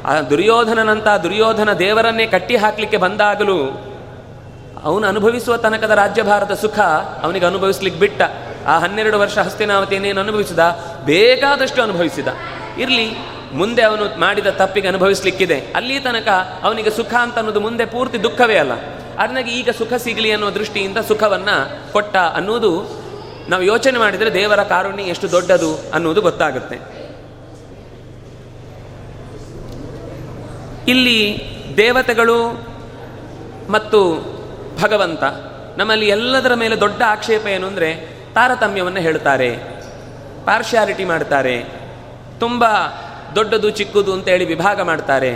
ಆ 0.04 0.20
ದುರ್ಯೋಧನನಂತ 0.20 1.08
ದುರ್ಯೋಧನ 1.08 1.72
ದೇವರನ್ನೇ 1.72 2.26
ಕಟ್ಟಿ 2.26 2.56
ಹಾಕಲಿಕ್ಕೆ 2.56 2.96
ಬಂದಾಗಲೂ 2.96 3.58
ಅವನು 4.84 5.06
ಅನುಭವಿಸುವ 5.06 5.56
ತನಕದ 5.56 5.90
ರಾಜ್ಯಭಾರದ 5.90 6.54
ಸುಖ 6.54 6.78
ಅವನಿಗೆ 7.22 7.46
ಅನುಭವಿಸ್ಲಿಕ್ಕೆ 7.46 8.00
ಬಿಟ್ಟ. 8.00 8.22
ಆ 8.66 8.78
ಹನ್ನೆರಡು 8.78 9.18
ವರ್ಷ 9.18 9.38
ಹಸ್ತಿನಾವತಿಯನ್ನೇನು 9.38 10.20
ಅನುಭವಿಸಿದ? 10.20 10.58
ಬೇಕಾದಷ್ಟು 11.04 11.82
ಅನುಭವಿಸಿದ. 11.82 12.28
ಇರಲಿ 12.78 13.33
ಮುಂದೆ 13.58 13.82
ಅವನು 13.88 14.04
ಮಾಡಿದ 14.20 14.50
ತಪ್ಪಿಗೆ 14.60 14.88
ಅನುಭವಿಸ್ಲಿಕ್ಕಿದೆ. 14.88 15.58
ಅಲ್ಲಿ 15.78 15.96
ತನಕ 16.00 16.28
ಅವನಿಗೆ 16.62 16.90
ಸುಖ 16.98 17.12
ಅಂತ 17.22 17.36
ಅನ್ನೋದು 17.40 17.60
ಮುಂದೆ 17.60 17.84
ಪೂರ್ತಿ 17.94 18.18
ದುಃಖವೇ 18.22 18.56
ಅಲ್ಲ. 18.56 18.74
ಅದನ್ನಾಗಿ 19.18 19.52
ಈಗ 19.58 19.70
ಸುಖ 19.78 19.92
ಸಿಗಲಿ 20.04 20.30
ಅನ್ನೋ 20.32 20.48
ದೃಷ್ಟಿಯಿಂದ 20.54 20.98
ಸುಖವನ್ನ 21.10 21.50
ಕೊಟ್ಟ 21.92 22.14
ಅನ್ನೋದು 22.38 22.72
ನಾವು 23.48 23.62
ಯೋಚನೆ 23.62 23.98
ಮಾಡಿದರೆ 23.98 24.30
ದೇವರ 24.34 24.60
ಕಾರುಣ್ಯ 24.62 25.12
ಎಷ್ಟು 25.14 25.26
ದೊಡ್ಡದು 25.32 25.70
ಅನ್ನೋದು 25.94 26.20
ಗೊತ್ತಾಗುತ್ತೆ. 26.20 26.76
ಇಲ್ಲಿ 30.92 31.18
ದೇವತೆಗಳು 31.76 32.38
ಮತ್ತು 33.72 34.00
ಭಗವಂತ 34.82 35.22
ನಮ್ಮಲ್ಲಿ 35.78 36.08
ಎಲ್ಲದರ 36.08 36.54
ಮೇಲೆ 36.62 36.74
ದೊಡ್ಡ 36.80 37.00
ಆಕ್ಷೇಪ 37.06 37.44
ಏನು 37.46 37.66
ಅಂದರೆ 37.66 37.88
ತಾರತಮ್ಯವನ್ನು 38.34 39.00
ಹೇಳ್ತಾರೆ 39.00 39.48
ಪಾರ್ಶಿಯಾಲಿಟಿ 40.46 41.04
ಮಾಡ್ತಾರೆ, 41.04 41.56
ತುಂಬ 42.40 42.64
ದೊಡ್ಡದು 43.36 43.70
ಚಿಕ್ಕದು 43.70 44.12
ಅಂತೇಳಿ 44.12 44.44
ವಿಭಾಗ 44.44 44.80
ಮಾಡ್ತಾರೆ. 44.80 45.32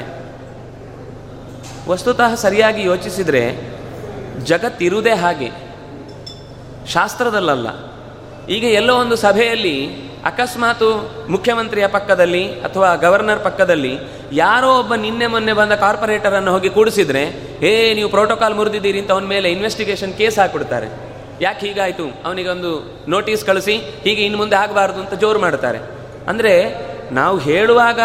ವಸ್ತುತಃ 1.88 2.34
ಸರಿಯಾಗಿ 2.34 2.82
ಯೋಚಿಸಿದರೆ 2.84 3.42
ಜಗತ್ತಿರುವುದೇ 4.44 5.10
ಹಾಗೆ. 5.10 5.50
ಶಾಸ್ತ್ರದಲ್ಲಲ್ಲ. 6.92 7.68
ಈಗ 8.48 8.64
ಎಲ್ಲೋ 8.64 8.94
ಒಂದು 8.96 9.16
ಸಭೆಯಲ್ಲಿ 9.16 9.76
ಅಕಸ್ಮಾತು 10.24 10.88
ಮುಖ್ಯಮಂತ್ರಿಯ 11.28 11.86
ಪಕ್ಕದಲ್ಲಿ 11.86 12.60
ಅಥವಾ 12.60 12.94
ಗವರ್ನರ್ 12.94 13.44
ಪಕ್ಕದಲ್ಲಿ 13.44 13.98
ಯಾರೋ 14.32 14.78
ಒಬ್ಬ 14.78 14.94
ನಿನ್ನೆ 14.94 15.26
ಮೊನ್ನೆ 15.26 15.52
ಬಂದ 15.52 15.72
ಕಾರ್ಪೊರೇಟರನ್ನು 15.72 16.52
ಹೋಗಿ 16.52 16.70
ಕೂಡಿಸಿದ್ರೆ 16.70 17.22
ಏ 17.62 17.94
ನೀವು 17.94 18.08
ಪ್ರೋಟೋಕಾಲ್ 18.08 18.54
ಮುರಿದಿದ್ದೀರಿ 18.54 18.98
ಅಂತ 18.98 19.10
ಅವನ 19.10 19.24
ಮೇಲೆ 19.24 19.50
ಇನ್ವೆಸ್ಟಿಗೇಷನ್ 19.50 20.14
ಕೇಸ್ 20.14 20.38
ಹಾಕ್ಬಿಡ್ತಾರೆ. 20.38 20.88
ಯಾಕೆ 21.40 21.66
ಹೀಗಾಯಿತು? 21.66 22.06
ಅವನಿಗೆ 22.24 22.48
ಒಂದು 22.48 22.70
ನೋಟಿಸ್ 23.08 23.44
ಕಳಿಸಿ, 23.44 23.72
ಹೀಗೆ 23.72 24.22
ಇನ್ನು 24.22 24.38
ಮುಂದೆ 24.38 24.56
ಆಗಬಾರ್ದು 24.56 25.00
ಅಂತ 25.00 25.14
ಜೋರು 25.14 25.38
ಮಾಡ್ತಾರೆ. 25.38 25.78
ಅಂದರೆ 26.28 26.52
ನಾವು 27.12 27.38
ಹೇಳುವಾಗ 27.38 28.00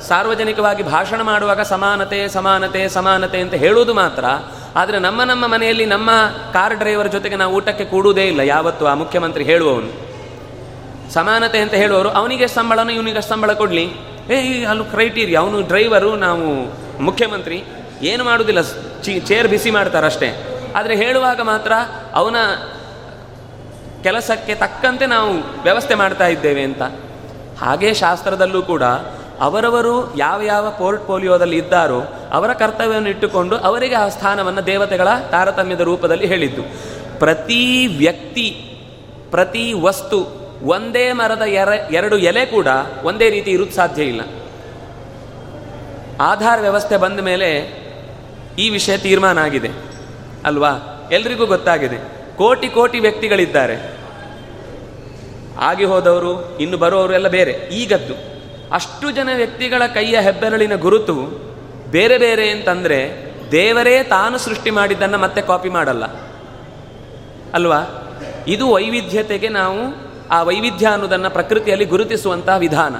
ಸಾರ್ವಜನಿಕವಾಗಿ 0.00 0.82
ಭಾಷಣ 0.82 1.22
ಮಾಡುವಾಗ 1.22 1.60
ಸಮಾನತೆ 1.60 2.28
ಸಮಾನತೆ 2.28 2.88
ಸಮಾನತೆ 2.88 3.40
ಅಂತ 3.40 3.54
ಹೇಳುವುದು 3.54 3.94
ಮಾತ್ರ. 3.94 4.24
ಆದರೆ 4.76 4.98
ನಮ್ಮ 4.98 5.22
ನಮ್ಮ 5.22 5.46
ಮನೆಯಲ್ಲಿ 5.46 5.86
ನಮ್ಮ 5.86 6.10
ಕಾರ್ 6.52 6.74
ಡ್ರೈವರ್ 6.74 7.12
ಜೊತೆಗೆ 7.12 7.36
ನಾವು 7.36 7.54
ಊಟಕ್ಕೆ 7.54 7.84
ಕೂಡುವುದೇ 7.84 8.26
ಇಲ್ಲ. 8.26 8.40
ಯಾವತ್ತು 8.40 8.86
ಆ 8.86 8.94
ಮುಖ್ಯಮಂತ್ರಿ 8.94 9.44
ಹೇಳುವವನು. 9.44 10.12
ಸಮಾನತೆ 11.12 11.58
ಅಂತ 11.58 11.74
ಹೇಳುವವರು, 11.74 12.08
ಅವನಿಗೆ 12.08 12.48
ಸಂಬಳನ 12.48 12.90
ಇವನಿಗೆ 12.90 13.20
ಸಂಬಳ 13.20 13.52
ಕೊಡಲಿ. 13.52 13.92
ಏ 14.30 14.64
ಅಲ್ಲಿ 14.64 14.84
ಕ್ರೈಟೀರಿಯಾ 14.84 15.40
ಅವನು 15.40 15.60
ಡ್ರೈವರು 15.60 16.16
ನಾವು 16.16 16.74
ಮುಖ್ಯಮಂತ್ರಿ. 17.02 17.64
ಏನು 18.02 18.24
ಮಾಡುವುದಿಲ್ಲ 18.24 18.60
ಚಿ 19.02 19.20
ಚೇರ್ 19.20 19.48
ಬಿಸಿ 19.48 19.70
ಮಾಡ್ತಾರಷ್ಟೇ. 19.70 20.48
ಆದರೆ 20.76 20.96
ಹೇಳುವಾಗ 20.96 21.40
ಮಾತ್ರ 21.40 21.72
ಅವನ 22.14 22.36
ಕೆಲಸಕ್ಕೆ 24.02 24.54
ತಕ್ಕಂತೆ 24.54 25.06
ನಾವು 25.06 25.62
ವ್ಯವಸ್ಥೆ 25.62 25.94
ಮಾಡ್ತಾ 25.94 26.26
ಇದ್ದೇವೆ 26.26 26.62
ಅಂತ. 26.62 26.82
ಹಾಗೆ 27.62 27.94
ಶಾಸ್ತ್ರದಲ್ಲೂ 27.94 28.62
ಕೂಡ 28.62 28.82
ಅವರವರು 29.40 30.16
ಯಾವ 30.16 30.42
ಯಾವ 30.42 30.70
ಪೋರ್ಟ್ಫೋಲಿಯೋದಲ್ಲಿ 30.70 31.56
ಇದ್ದಾರೋ 31.56 32.02
ಅವರ 32.32 32.52
ಕರ್ತವ್ಯವನ್ನು 32.52 33.08
ಇಟ್ಟುಕೊಂಡು 33.08 33.56
ಅವರಿಗೆ 33.56 33.94
ಆ 33.94 34.08
ಸ್ಥಾನವನ್ನು 34.08 34.66
ದೇವತೆಗಳ 34.66 35.08
ತಾರತಮ್ಯದ 35.30 35.80
ರೂಪದಲ್ಲಿ 35.80 36.26
ಹೇಳಿದ್ದು. 36.26 36.62
ಪ್ರತಿ 37.18 37.86
ವ್ಯಕ್ತಿ, 37.86 38.78
ಪ್ರತಿ 39.30 39.72
ವಸ್ತು, 39.72 40.42
ಒಂದೇ 40.62 41.12
ಮರದ 41.12 41.42
ಎರ, 41.42 41.68
ಎರಡು 41.68 42.18
ಎಲೆ 42.18 42.46
ಕೂಡ 42.46 42.66
ಒಂದೇ 43.02 43.30
ರೀತಿ 43.30 43.50
ಇರುವುದು 43.50 43.74
ಸಾಧ್ಯ 43.74 44.02
ಇಲ್ಲ. 44.02 44.20
ಆಧಾರ್ 46.20 46.60
ವ್ಯವಸ್ಥೆ 46.60 46.96
ಬಂದ 46.96 47.20
ಮೇಲೆ 47.20 47.82
ಈ 48.58 48.68
ವಿಷಯ 48.68 48.96
ತೀರ್ಮಾನ 48.96 49.38
ಆಗಿದೆ. 49.38 49.70
ಅಲ್ವಾ? 50.44 50.70
ಎಲ್ರಿಗೂ 51.12 51.46
ಗೊತ್ತಾಗಿದೆ. 51.46 51.96
ಕೋಟಿ 52.36 52.68
ಕೋಟಿ 52.68 52.98
ವ್ಯಕ್ತಿಗಳಿದ್ದಾರೆ. 52.98 54.01
ಆಗಿ 55.60 55.84
ಹೋದವರು, 55.84 56.58
ಇನ್ನು 56.58 56.76
ಬರುವವರು 56.76 57.12
ಎಲ್ಲ 57.12 57.28
ಬೇರೆ. 57.28 57.52
ಈಗದ್ದು. 57.52 58.14
ಅಷ್ಟು 58.72 59.10
ಜನ 59.10 59.28
ವ್ಯಕ್ತಿಗಳ 59.36 59.82
ಕೈಯ 59.94 60.20
ಹೆಬ್ಬೆರಳಿನ 60.20 60.74
ಗುರುತು 60.74 61.14
ಬೇರೆ 61.90 62.18
ಬೇರೆ 62.18 62.50
ಅಂತಂದರೆ 62.50 63.32
ದೇವರೇ 63.50 64.02
ತಾನು 64.02 64.38
ಸೃಷ್ಟಿ 64.38 64.70
ಮಾಡಿದ್ದನ್ನು 64.70 65.18
ಮತ್ತೆ 65.18 65.42
ಕಾಪಿ 65.42 65.68
ಮಾಡಲ್ಲ. 65.68 66.04
ಅಲ್ವಾ? 67.54 68.08
ಇದು 68.46 68.72
ವೈವಿಧ್ಯತೆಗೆ 68.72 69.48
ನಾವು 69.48 69.80
ಆ 70.30 70.42
ವೈವಿಧ್ಯ 70.42 70.86
ಅನ್ನೋದನ್ನು 70.86 71.30
ಪ್ರಕೃತಿಯಲ್ಲಿ 71.30 71.84
ಗುರುತಿಸುವಂತಹ 71.84 72.56
ವಿಧಾನ. 72.56 72.94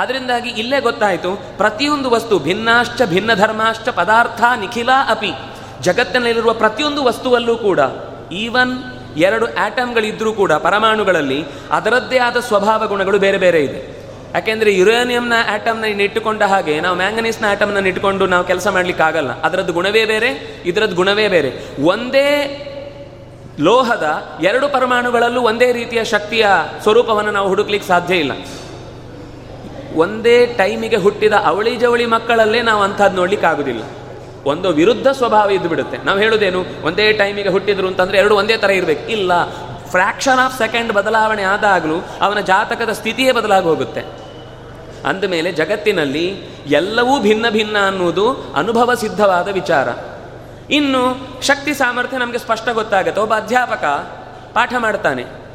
ಅದರಿಂದಾಗಿ 0.00 0.50
ಇಲ್ಲೇ 0.50 0.80
ಗೊತ್ತಾಯಿತು, 0.80 1.40
ಪ್ರತಿಯೊಂದು 1.56 2.10
ವಸ್ತು 2.10 2.38
ಭಿನ್ನಾಶ್ಚ 2.38 3.02
ಭಿನ್ನ 3.04 3.34
ಧರ್ಮಾಶ್ಚ 3.34 3.88
ಪದಾರ್ಥ 3.88 4.40
ನಿಖಿಲ 4.60 4.88
ಅಪಿ. 5.08 5.30
ಜಗತ್ತಿನಲ್ಲಿರುವ 5.80 6.52
ಪ್ರತಿಯೊಂದು 6.52 7.04
ವಸ್ತುವಲ್ಲೂ 7.04 7.56
ಕೂಡ 7.56 7.80
ಈವನ್ 8.32 8.95
ಎರಡು 9.16 9.46
ಆಟಮ್ಗಳಿದ್ರೂ 9.54 10.32
ಕೂಡ 10.32 10.52
ಪರಮಾಣುಗಳಲ್ಲಿ 10.52 11.44
ಅದರದ್ದೇ 11.70 12.18
ಆದ 12.18 12.36
ಸ್ವಭಾವ 12.36 12.86
ಗುಣಗಳು 12.86 13.18
ಬೇರೆ 13.18 13.38
ಬೇರೆ 13.38 13.60
ಇದೆ. 13.60 13.96
ಯಾಕೆಂದರೆ 14.34 14.74
ಯುರೇನಿಯಂನ 14.74 15.32
ಆಟಮ್ನ 15.48 15.84
ಇಟ್ಟುಕೊಂಡ 15.84 16.42
ಹಾಗೆ 16.42 16.80
ನಾವು 16.80 16.96
ಮ್ಯಾಂಗನೀಸ್ನ 16.96 17.44
ಆಟಮ್ನ 17.48 17.86
ಇಟ್ಟುಕೊಂಡು 17.86 18.26
ನಾವು 18.26 18.44
ಕೆಲಸ 18.44 18.66
ಮಾಡಲಿಕ್ಕಾಗಲ್ಲ 18.68 19.40
ಅದರದ್ದು 19.40 19.72
ಗುಣವೇ 19.72 20.04
ಬೇರೆ, 20.04 20.60
ಇದರದ್ದು 20.64 20.96
ಗುಣವೇ 20.96 21.28
ಬೇರೆ. 21.28 21.52
ಒಂದೇ 21.84 22.62
ಲೋಹದ 23.60 24.06
ಎರಡು 24.42 24.68
ಪರಮಾಣುಗಳಲ್ಲೂ 24.68 25.40
ಒಂದೇ 25.40 25.72
ರೀತಿಯ 25.72 26.04
ಶಕ್ತಿಯ 26.04 26.46
ಸ್ವರೂಪವನ್ನು 26.82 27.30
ನಾವು 27.30 27.48
ಹುಡುಕ್ಲಿಕ್ಕೆ 27.48 27.88
ಸಾಧ್ಯ 27.88 28.14
ಇಲ್ಲ. 28.14 28.32
ಒಂದೇ 29.94 30.46
ಟೈಮಿಗೆ 30.46 30.96
ಹುಟ್ಟಿದ 30.96 31.32
ಅವಳಿ 31.32 31.76
ಜವಳಿ 31.76 32.06
ಮಕ್ಕಳಲ್ಲೇ 32.06 32.62
ನಾವು 32.62 32.82
ಅಂಥದ್ದು 32.82 33.16
ನೋಡ್ಲಿಕ್ಕೆ 33.16 33.46
ಆಗುದಿಲ್ಲ. 33.46 33.82
ಒಂದು 34.46 34.68
ವಿರುದ್ಧ 34.68 35.08
ಸ್ವಭಾವ 35.08 35.50
ಇದ್ದು 35.50 35.68
ಬಿಡುತ್ತೆ. 35.68 35.98
ನಾವು 35.98 36.18
ಹೇಳೋದೇನು, 36.18 36.64
ಒಂದೇ 36.82 37.12
ಟೈಮಿಗೆ 37.12 37.48
ಹುಟ್ಟಿದ್ರು 37.48 37.86
ಅಂತಂದ್ರೆ 37.86 38.18
ಎರಡು 38.18 38.36
ಒಂದೇ 38.36 38.56
ಥರ 38.56 38.70
ಇರಬೇಕು. 38.70 39.10
ಇಲ್ಲ, 39.10 39.50
ಫ್ರ್ಯಾಕ್ಷನ್ 39.86 40.38
ಆಫ್ 40.38 40.58
ಸೆಕೆಂಡ್ 40.58 40.92
ಬದಲಾವಣೆ 40.92 41.42
ಆದಾಗಲೂ 41.42 42.04
ಅವನ 42.20 42.40
ಜಾತಕದ 42.40 42.90
ಸ್ಥಿತಿಯೇ 42.90 43.32
ಬದಲಾಗಿ 43.32 43.66
ಹೋಗುತ್ತೆ. 43.66 44.00
ಅಂದಮೇಲೆ 45.06 45.52
ಜಗತ್ತಿನಲ್ಲಿ 45.52 46.42
ಎಲ್ಲವೂ 46.66 47.20
ಭಿನ್ನ 47.20 47.46
ಭಿನ್ನ 47.50 47.76
ಅನ್ನುವುದು 47.86 48.52
ಅನುಭವ 48.56 48.94
ಸಿದ್ಧವಾದ 48.94 49.48
ವಿಚಾರ. 49.48 49.88
ಇನ್ನು 50.70 51.28
ಶಕ್ತಿ 51.42 51.74
ಸಾಮರ್ಥ್ಯ 51.74 52.18
ನಮಗೆ 52.18 52.38
ಸ್ಪಷ್ಟ 52.38 52.68
ಗೊತ್ತಾಗುತ್ತೆ. 52.68 53.20
ಒಬ್ಬ 53.20 53.34
ಅಧ್ಯಾಪಕ 53.34 53.84
ಪಾಠ 54.54 54.72
ಮಾಡ್ತಾನೆ. 54.78 55.45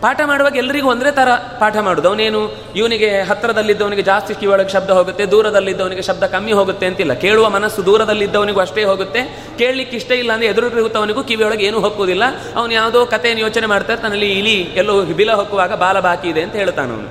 ಪಾಠ 0.00 0.20
ಮಾಡುವಾಗ 0.24 0.56
ಎಲ್ಲರಿಗೂ 0.56 0.90
ಒಂದೇ 0.90 1.10
ಥರ 1.10 1.28
ಪಾಠ 1.34 1.76
ಮಾಡೋದು 1.76 2.08
ಅವನೇನು, 2.08 2.56
ಇವನಿಗೆ 2.76 3.20
ಹತ್ತಿರದಲ್ಲಿದ್ದವನಿಗೆ 3.20 4.02
ಜಾಸ್ತಿ 4.02 4.34
ಕಿವೊಳಗೆ 4.34 4.68
ಶಬ್ದ 4.68 4.90
ಹೋಗುತ್ತೆ, 4.90 5.26
ದೂರದಲ್ಲಿದ್ದವನಿಗೆ 5.26 6.02
ಶಬ್ದ 6.02 6.22
ಕಮ್ಮಿ 6.22 6.52
ಹೋಗುತ್ತೆ 6.52 6.86
ಅಂತಿಲ್ಲ. 6.86 7.12
ಕೇಳುವ 7.12 7.48
ಮನಸ್ಸು 7.48 7.86
ದೂರದಲ್ಲಿದ್ದವನಿಗೂ 7.86 8.60
ಅಷ್ಟೇ 8.60 8.84
ಹೋಗುತ್ತೆ. 8.84 9.44
ಕೇಳಲಿಕ್ಕೆ 9.58 9.96
ಇಷ್ಟ 9.96 10.10
ಇಲ್ಲ 10.10 10.32
ಅಂದರೆ 10.32 10.48
ಎದುರಿರುತ್ತವನಿಗೂ 10.48 11.22
ಕಿವಿಯೊಳಗೆ 11.22 11.64
ಏನೂ 11.64 11.80
ಹೋಗುವುದಿಲ್ಲ 11.80 12.22
ಅವನು 12.56 12.72
ಯಾವುದೋ 12.72 13.06
ಕಥೆಯನ್ನು 13.06 13.42
ಯೋಚನೆ 13.42 13.66
ಮಾಡ್ತಾರೆ 13.66 14.02
ತನ್ನಲ್ಲಿ 14.02 14.38
ಇಲಿ 14.38 14.60
ಎಲ್ಲೋ 14.62 15.02
ಬಿಲ 15.02 15.32
ಹೊಕ್ಕುವಾಗ 15.32 15.74
ಬಾಲ 15.74 16.00
ಬಾಕಿ 16.00 16.28
ಇದೆ 16.28 16.42
ಅಂತ 16.42 16.56
ಹೇಳ್ತಾನೆ 16.56 16.90
ಅವನು. 16.90 17.08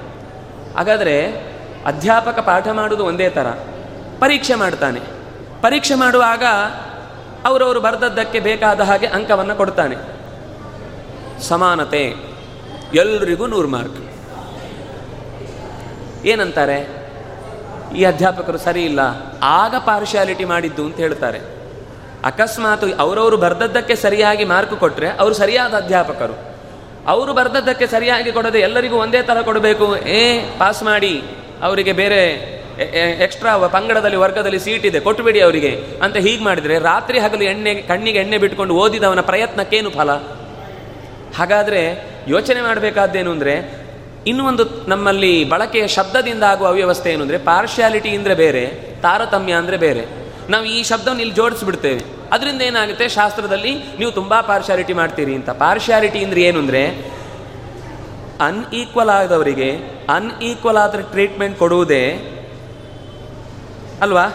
ಹಾಗಾದರೆ 0.77 1.31
ಅಧ್ಯಾಪಕ 1.85 2.39
ಪಾಠ 2.39 2.67
ಮಾಡುವುದು 2.67 3.05
ಒಂದೇ 3.05 3.29
ಥರ 3.29 3.47
ಪರೀಕ್ಷೆ 4.19 4.55
ಮಾಡ್ತಾನೆ. 4.55 4.99
ಪರೀಕ್ಷೆ 5.61 5.95
ಮಾಡುವಾಗ 5.95 6.43
ಅವರವರು 7.45 7.79
ಬರೆದದ್ದಕ್ಕೆ 7.79 8.39
ಬೇಕಾದ 8.39 8.81
ಹಾಗೆ 8.81 9.07
ಅಂಕವನ್ನು 9.07 9.55
ಕೊಡ್ತಾನೆ. 9.55 9.95
ಸಮಾನತೆ. 11.43 12.26
ಎಲ್ರಿಗೂ 12.95 13.47
ನೂರು 13.47 13.67
ಮಾರ್ಕ್. 13.67 13.99
ಏನಂತಾರೆ? 16.25 16.79
ಈ 17.97 18.03
ಅಧ್ಯಾಪಕರು 18.03 18.57
ಸರಿ 18.57 18.83
ಇಲ್ಲ, 18.85 19.01
ಆಗ 19.43 19.75
ಪಾರ್ಶಿಯಾಲಿಟಿ 19.85 20.45
ಮಾಡಿದ್ದು 20.45 20.83
ಅಂತ 20.85 20.97
ಹೇಳ್ತಾರೆ. 20.97 21.39
ಅಕಸ್ಮಾತ್ 22.25 22.85
ಅವರವರು 22.99 23.37
ಬರೆದದ್ದಕ್ಕೆ 23.37 23.95
ಸರಿಯಾಗಿ 23.95 24.45
ಮಾರ್ಕ್ 24.45 24.75
ಕೊಟ್ಟರೆ 24.79 25.09
ಅವರು 25.21 25.33
ಸರಿಯಾದ 25.33 25.73
ಅಧ್ಯಾಪಕರು. 25.73 26.35
ಅವರು 27.07 27.33
ಬರೆದದ್ದಕ್ಕೆ 27.33 27.87
ಸರಿಯಾಗಿ 27.87 28.31
ಕೊಡದೆ 28.31 28.59
ಎಲ್ಲರಿಗೂ 28.59 28.95
ಒಂದೇ 28.95 29.21
ಥರ 29.21 29.41
ಕೊಡಬೇಕು, 29.41 29.85
ಏ 29.95 30.21
ಪಾಸ್ 30.59 30.81
ಮಾಡಿ, 30.83 31.13
ಅವರಿಗೆ 31.61 31.93
ಬೇರೆ 31.93 32.21
ಎಕ್ಸ್ಟ್ರಾ 33.25 33.51
ಪಂಗಡದಲ್ಲಿ, 33.75 34.15
ವರ್ಗದಲ್ಲಿ 34.15 34.59
ಸೀಟ್ 34.59 34.85
ಇದೆ 34.85 34.99
ಕೊಟ್ಟುಬಿಡಿ 34.99 35.39
ಅವರಿಗೆ 35.41 35.71
ಅಂತ 36.03 36.17
ಹೀಗೆ 36.17 36.43
ಮಾಡಿದರೆ 36.43 36.79
ರಾತ್ರಿ 36.79 37.19
ಹಗಲು 37.19 37.43
ಎಣ್ಣೆ, 37.43 37.73
ಕಣ್ಣಿಗೆ 37.73 38.19
ಎಣ್ಣೆ 38.19 38.37
ಬಿಟ್ಕೊಂಡು 38.37 38.75
ಓದಿದವನ 38.75 39.21
ಪ್ರಯತ್ನಕ್ಕೇನು 39.21 39.89
ಫಲ? 39.89 40.11
ಹಾಗಾದರೆ 41.37 41.81
ಯೋಚನೆ 42.33 42.61
ಮಾಡಬೇಕಾದ್ದೇನು 42.61 43.31
ಅಂದರೆ, 43.31 43.55
ಇನ್ನು 44.31 44.43
ಒಂದು 44.45 44.63
ನಮ್ಮಲ್ಲಿ 44.87 45.33
ಬಳಕೆಯ 45.53 45.87
ಶಬ್ದದಿಂದ 45.87 46.43
ಆಗುವ 46.43 46.67
ಅವ್ಯವಸ್ಥೆ 46.67 47.09
ಏನು 47.13 47.23
ಅಂದರೆ 47.23 47.37
ಪಾರ್ಶಿಯಾಲಿಟಿ 47.49 48.09
ಅಂದರೆ 48.09 48.35
ಬೇರೆ, 48.43 48.63
ತಾರತಮ್ಯ 49.01 49.53
ಅಂದರೆ 49.53 49.77
ಬೇರೆ. 49.77 50.05
ನಾವು 50.53 50.65
ಈ 50.65 50.79
ಶಬ್ದವನ್ನು 50.83 51.21
ಇಲ್ಲಿ 51.21 51.35
ಜೋಡಿಸ್ಬಿಡ್ತೇವೆ. 51.35 52.01
ಅದರಿಂದ 52.35 52.61
ಏನಾಗುತ್ತೆ? 52.61 53.05
ಶಾಸ್ತ್ರದಲ್ಲಿ 53.09 53.71
ನೀವು 53.99 54.11
ತುಂಬ 54.11 54.33
ಪಾರ್ಶಿಯಾಲಿಟಿ 54.41 54.93
ಮಾಡ್ತೀರಿ 54.93 55.35
ಅಂತ. 55.39 55.49
ಪಾರ್ಶಿಯಾಲಿಟಿ 55.49 56.19
ಅಂದರೆ 56.25 56.41
ಏನು 56.41 56.59
ಅಂದರೆ 56.59 56.81
ಅನ್ಈಕ್ವಲ್ 58.47 59.09
ಆದವರಿಗೆ 59.09 59.69
ಅನ್ಈಕ್ವಲ್ 60.15 60.79
ಆದ 60.81 60.99
ಟ್ರೀಟ್ಮೆಂಟ್ 61.13 61.55
ಕೊಡುವುದೇ 61.59 62.03
ಅಲ್ವಾ? 64.05 64.25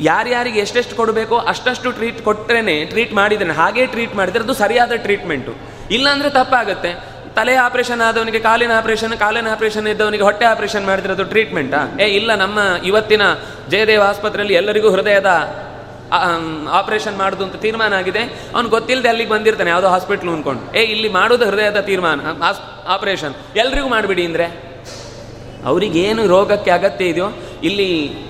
ಯಾರ್ಯಾರಿಗೆ 0.00 0.58
ಎಷ್ಟೆಷ್ಟು 0.60 0.94
ಕೊಡಬೇಕೋ 0.96 1.36
ಅಷ್ಟಷ್ಟು 1.52 1.88
ಟ್ರೀಟ್ 1.98 2.20
ಕೊಟ್ಟರೆ 2.28 2.76
ಟ್ರೀಟ್ 2.92 3.12
ಮಾಡಿದ್ರೆ 3.18 3.56
ಹಾಗೆ 3.60 3.82
ಟ್ರೀಟ್ 3.94 4.14
ಮಾಡಿದರೆ 4.20 4.44
ಅದು 4.44 4.54
ಸರಿಯಾದ 4.54 4.92
ಟ್ರೀಟ್ಮೆಂಟು 5.06 5.52
ಇಲ್ಲಾಂದರೆ 5.96 6.30
ತಪ್ಪಾಗುತ್ತೆ. 6.38 6.92
ತಲೆ 7.36 7.54
ಆಪರೇಷನ್ 7.64 8.00
ಆದವನಿಗೆ, 8.06 8.40
ಕಾಲಿನ 8.46 8.72
ಆಪರೇಷನ್ 8.80 9.12
ಕಾಲಿನ 9.24 9.48
ಆಪರೇಷನ್ 9.54 9.86
ಇದ್ದವನಿಗೆ 9.90 10.24
ಹೊಟ್ಟೆ 10.28 10.46
ಆಪರೇಷನ್ 10.52 10.84
ಮಾಡಿದ್ರೆ 10.90 11.26
ಟ್ರೀಟ್ಮೆಂಟ್ 11.34 11.74
ಏ, 12.04 12.06
ಇಲ್ಲ, 12.18 12.30
ನಮ್ಮ 12.44 12.58
ಇವತ್ತಿನ 12.90 13.24
ಜಯದೇವ 13.72 14.02
ಆಸ್ಪತ್ರೆಯಲ್ಲಿ 14.12 14.56
ಎಲ್ಲರಿಗೂ 14.60 14.88
ಹೃದಯದ 14.96 15.32
ಆಪರೇಷನ್ 16.78 17.16
ಮಾಡುದು 17.20 17.42
ಅಂತ 17.46 17.56
ತೀರ್ಮಾನ 17.64 17.92
ಆಗಿದೆ. 18.00 18.22
ಅವ್ನು 18.54 18.68
ಗೊತ್ತಿಲ್ಲದೆ 18.76 19.08
ಅಲ್ಲಿಗೆ 19.10 19.30
ಬಂದಿರ್ತಾನೆ, 19.34 19.70
ಯಾವುದೋ 19.74 19.90
ಹಾಸ್ಪಿಟ್ಲ್ 19.94 20.30
ಅನ್ಕೊಂಡು. 20.32 20.62
ಏ, 20.78 20.82
ಇಲ್ಲಿ 20.94 21.08
ಮಾಡೋದು 21.18 21.44
ಹೃದಯದ 21.50 21.80
ತೀರ್ಮಾನ 21.90 22.20
ಆಪರೇಷನ್. 22.94 23.36
ಎಲ್ರಿಗೂ 23.62 23.90
ಮಾಡಿಬಿಡಿ 23.94 24.24
ಅಂದರೆ. 24.30 24.48
ಅವರಿಗೇನು 25.70 26.22
ರೋಗಕ್ಕೆ 26.34 26.70
ಅಗತ್ಯ 26.78 27.12
ಇದೆಯೋ, 27.12 27.28
ಇಲ್ಲಿ 27.68 27.88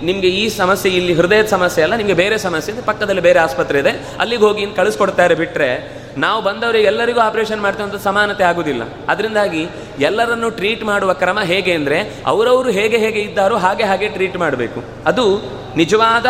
ನಿಮಗೆ 0.08 0.30
ಈ 0.42 0.44
ಸಮಸ್ಯೆ, 0.60 0.90
ಇಲ್ಲಿ 0.98 1.12
ಹೃದಯದ 1.20 1.48
ಸಮಸ್ಯೆ 1.56 1.82
ಅಲ್ಲ, 1.86 1.96
ನಿಮಗೆ 2.02 2.16
ಬೇರೆ 2.22 2.38
ಸಮಸ್ಯೆ 2.46 2.70
ಇದೆ, 2.74 2.82
ಪಕ್ಕದಲ್ಲಿ 2.90 3.24
ಬೇರೆ 3.28 3.40
ಆಸ್ಪತ್ರೆ 3.46 3.80
ಇದೆ. 3.84 3.92
ಅಲ್ಲಿಗೆ 4.22 4.44
ಹೋಗಿ 4.48 4.66
ಕಳಿಸ್ಕೊಡ್ತಾರೆ 4.78 5.34
ಬಿಟ್ಟರೆ 5.42 5.70
ನಾವು 6.18 6.42
ಬಂದವರಿಗೆ 6.42 6.84
ಎಲ್ಲರಿಗೂ 6.84 7.20
ಆಪರೇಷನ್ 7.20 7.60
ಮಾಡ್ತೇವೆ 7.60 7.90
ಅಂತ 7.90 8.02
ಸಮಾನತೆ 8.02 8.44
ಆಗುವುದಿಲ್ಲ 8.44 8.82
ಅದರಿಂದಾಗಿ 9.08 9.68
ಎಲ್ಲರನ್ನು 9.98 10.50
ಟ್ರೀಟ್ 10.50 10.84
ಮಾಡುವ 10.84 11.12
ಕ್ರಮ 11.12 11.38
ಹೇಗೆ 11.40 11.72
ಅಂದರೆ 11.72 12.22
ಅವರವರು 12.26 12.70
ಹೇಗೆ 12.70 12.96
ಹೇಗೆ 12.96 13.20
ಇದ್ದಾರೋ 13.20 13.56
ಹಾಗೆ 13.56 13.84
ಹಾಗೆ 13.84 14.08
ಟ್ರೀಟ್ 14.08 14.36
ಮಾಡಬೇಕು. 14.36 14.84
ಅದು 15.06 15.42
ನಿಜವಾದ 15.76 16.26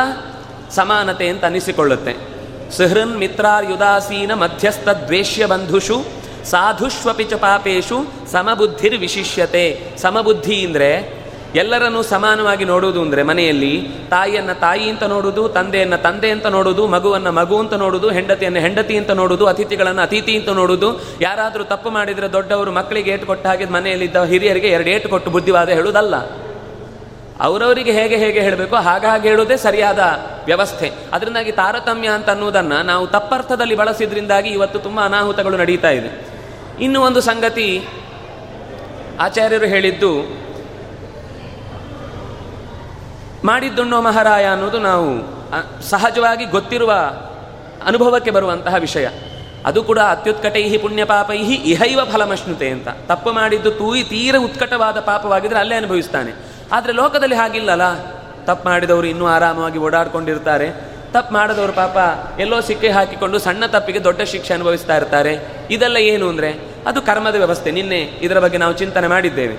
ಸಮಾನತೆ 0.71 1.29
ಅಂತ 1.29 1.45
ಅನಿಸಿಕೊಳ್ಳುತ್ತೆ. 1.45 2.15
ಸುಹೃನ್ 2.77 3.19
ಮಿತ್ರಾರ್ಯುದಾಸೀನ 3.19 4.35
ಮಧ್ಯಸ್ಥ 4.35 4.89
ದ್ವೇಷ್ಯ 4.89 5.47
ಬಂಧುಷು 5.47 6.05
ಸಾಧುಷ್ವಪಿಚ 6.45 7.35
ಪಾಪೇಶು 7.35 8.13
ಸಮಬುದ್ಧಿರ್ 8.33 8.99
ವಿಶಿಷ್ಯತೆ. 8.99 9.97
ಸಮಬುದ್ಧಿ 9.99 10.67
ಅಂದರೆ 10.67 11.20
ಎಲ್ಲರನ್ನೂ 11.55 12.03
ಸಮಾನವಾಗಿ 12.03 12.65
ನೋಡುವುದು 12.65 13.03
ಅಂದರೆ 13.03 13.23
ಮನೆಯಲ್ಲಿ 13.23 13.89
ತಾಯಿಯನ್ನು 14.11 14.61
ತಾಯಿ 14.61 14.89
ಅಂತ 14.89 15.03
ನೋಡುವುದು, 15.03 15.49
ತಂದೆಯನ್ನು 15.49 16.03
ತಂದೆ 16.03 16.31
ಅಂತ 16.31 16.47
ನೋಡುವುದು, 16.47 16.87
ಮಗುವನ್ನು 16.87 17.33
ಮಗು 17.33 17.59
ಅಂತ 17.59 17.75
ನೋಡುವುದು, 17.75 18.11
ಹೆಂಡತಿಯನ್ನು 18.11 18.61
ಹೆಂಡತಿ 18.61 18.97
ಅಂತ 18.97 19.11
ನೋಡುವುದು, 19.11 19.47
ಅತಿಥಿಗಳನ್ನು 19.47 20.03
ಅತಿಥಿ 20.03 20.37
ಅಂತ 20.37 20.49
ನೋಡುವುದು. 20.49 21.01
ಯಾರಾದರೂ 21.21 21.65
ತಪ್ಪು 21.65 21.91
ಮಾಡಿದರೆ 21.91 22.33
ದೊಡ್ಡವರು 22.33 22.73
ಮಕ್ಕಳಿಗೆ 22.73 23.11
ಏಟು 23.11 23.27
ಕೊಟ್ಟ 23.27 23.47
ಹಾಗೆ 23.47 23.65
ಮನೆಯಲ್ಲಿದ್ದ 23.65 24.23
ಹಿರಿಯರಿಗೆ 24.23 24.69
ಎರಡು 24.69 24.91
ಏಟು 24.91 25.09
ಕೊಟ್ಟು 25.09 25.31
ಬುದ್ಧಿವಾದ 25.31 25.69
ಹೇಳುವುದಲ್ಲ. 25.69 26.17
ಅವರವರಿಗೆ 27.41 27.93
ಹೇಗೆ 27.93 28.17
ಹೇಗೆ 28.17 28.41
ಹೇಳಬೇಕು? 28.41 28.77
ಹಾಗಾಗಿ 28.77 29.29
ಹೇಳುವುದೇ 29.29 29.57
ಸರಿಯಾದ 29.57 29.99
ವ್ಯವಸ್ಥೆ. 30.45 30.93
ಅದರಿಂದಾಗಿ 31.13 31.53
ತಾರತಮ್ಯ 31.53 32.09
ಅಂತ 32.09 32.31
ಅನ್ನುವುದನ್ನು 32.31 32.83
ನಾವು 32.83 33.07
ತಪ್ಪರ್ಥದಲ್ಲಿ 33.07 33.75
ಬಳಸಿದ್ರಿಂದಾಗಿ 33.75 34.51
ಇವತ್ತು 34.51 34.79
ತುಂಬ 34.79 35.01
ಅನಾಹುತಗಳು 35.01 35.57
ನಡೀತಾ 35.57 35.91
ಇದೆ. 35.91 36.27
ಇನ್ನು 36.81 37.03
ಒಂದು 37.03 37.21
ಸಂಗತಿ 37.21 37.87
ಆಚಾರ್ಯರು 39.21 39.67
ಹೇಳಿದ್ದು 39.67 40.40
ಮಾಡಿದ್ದುಣ್ಣೋ 43.45 44.01
ಮಹಾರಾಯ 44.01 44.45
ಅನ್ನೋದು 44.45 44.79
ನಾವು 44.79 45.09
ಸಹಜವಾಗಿ 45.83 46.45
ಗೊತ್ತಿರುವ 46.45 46.93
ಅನುಭವಕ್ಕೆ 47.85 48.31
ಬರುವಂತಹ 48.31 48.75
ವಿಷಯ. 48.75 49.09
ಅದು 49.67 49.83
ಕೂಡ 49.83 49.99
ಅತ್ಯುತ್ಕಟೈಹಿ 49.99 50.79
ಪುಣ್ಯ 50.79 51.05
ಪಾಪೈ 51.05 51.37
ಇಹೈವ 51.37 52.01
ಫಲಮಶ್ನುತೆ 52.13 52.69
ಅಂತ. 52.69 52.89
ತಪ್ಪು 52.89 53.33
ಮಾಡಿದ್ದು 53.33 53.71
ತೂಯಿ 53.71 54.03
ತೀರ 54.05 54.37
ಉತ್ಕಟವಾದ 54.39 55.01
ಪಾಪವಾಗಿದ್ರೆ 55.01 55.59
ಅಲ್ಲೇ 55.59 55.75
ಅನುಭವಿಸ್ತಾನೆ. 55.75 56.33
ಆದರೆ 56.73 56.93
ಲೋಕದಲ್ಲಿ 56.93 57.35
ಹಾಗಿಲ್ಲಲ್ಲ. 57.35 57.95
ತಪ್ಪು 58.45 58.69
ಮಾಡಿದವರು 58.69 59.07
ಇನ್ನೂ 59.07 59.27
ಆರಾಮವಾಗಿ 59.27 59.79
ಓಡಾಡ್ಕೊಂಡಿರ್ತಾರೆ. 59.79 60.71
ತಪ್ಪು 61.13 61.35
ಮಾಡಿದವರು 61.35 61.73
ಪಾಪ 61.73 61.97
ಎಲ್ಲೋ 62.41 62.61
ಸಿಕ್ಕಿ 62.61 62.89
ಹಾಕಿಕೊಂಡು 62.89 63.39
ಸಣ್ಣ 63.39 63.67
ತಪ್ಪಿಗೆ 63.67 64.05
ದೊಡ್ಡ 64.05 64.23
ಶಿಕ್ಷೆ 64.23 64.55
ಅನುಭವಿಸ್ತಾ 64.55 64.97
ಇರ್ತಾರೆ. 64.97 65.39
ಇದೆಲ್ಲ 65.71 65.97
ಏನು 65.97 66.29
ಅಂದರೆ, 66.29 66.61
ಅದು 66.87 67.03
ಕರ್ಮದ 67.03 67.35
ವ್ಯವಸ್ಥೆ. 67.35 67.71
ನಿನ್ನೆ 67.71 67.99
ಇದರ 67.99 68.39
ಬಗ್ಗೆ 68.39 68.59
ನಾವು 68.59 68.73
ಚಿಂತನೆ 68.73 69.07
ಮಾಡಿದ್ದೇವೆ. 69.07 69.57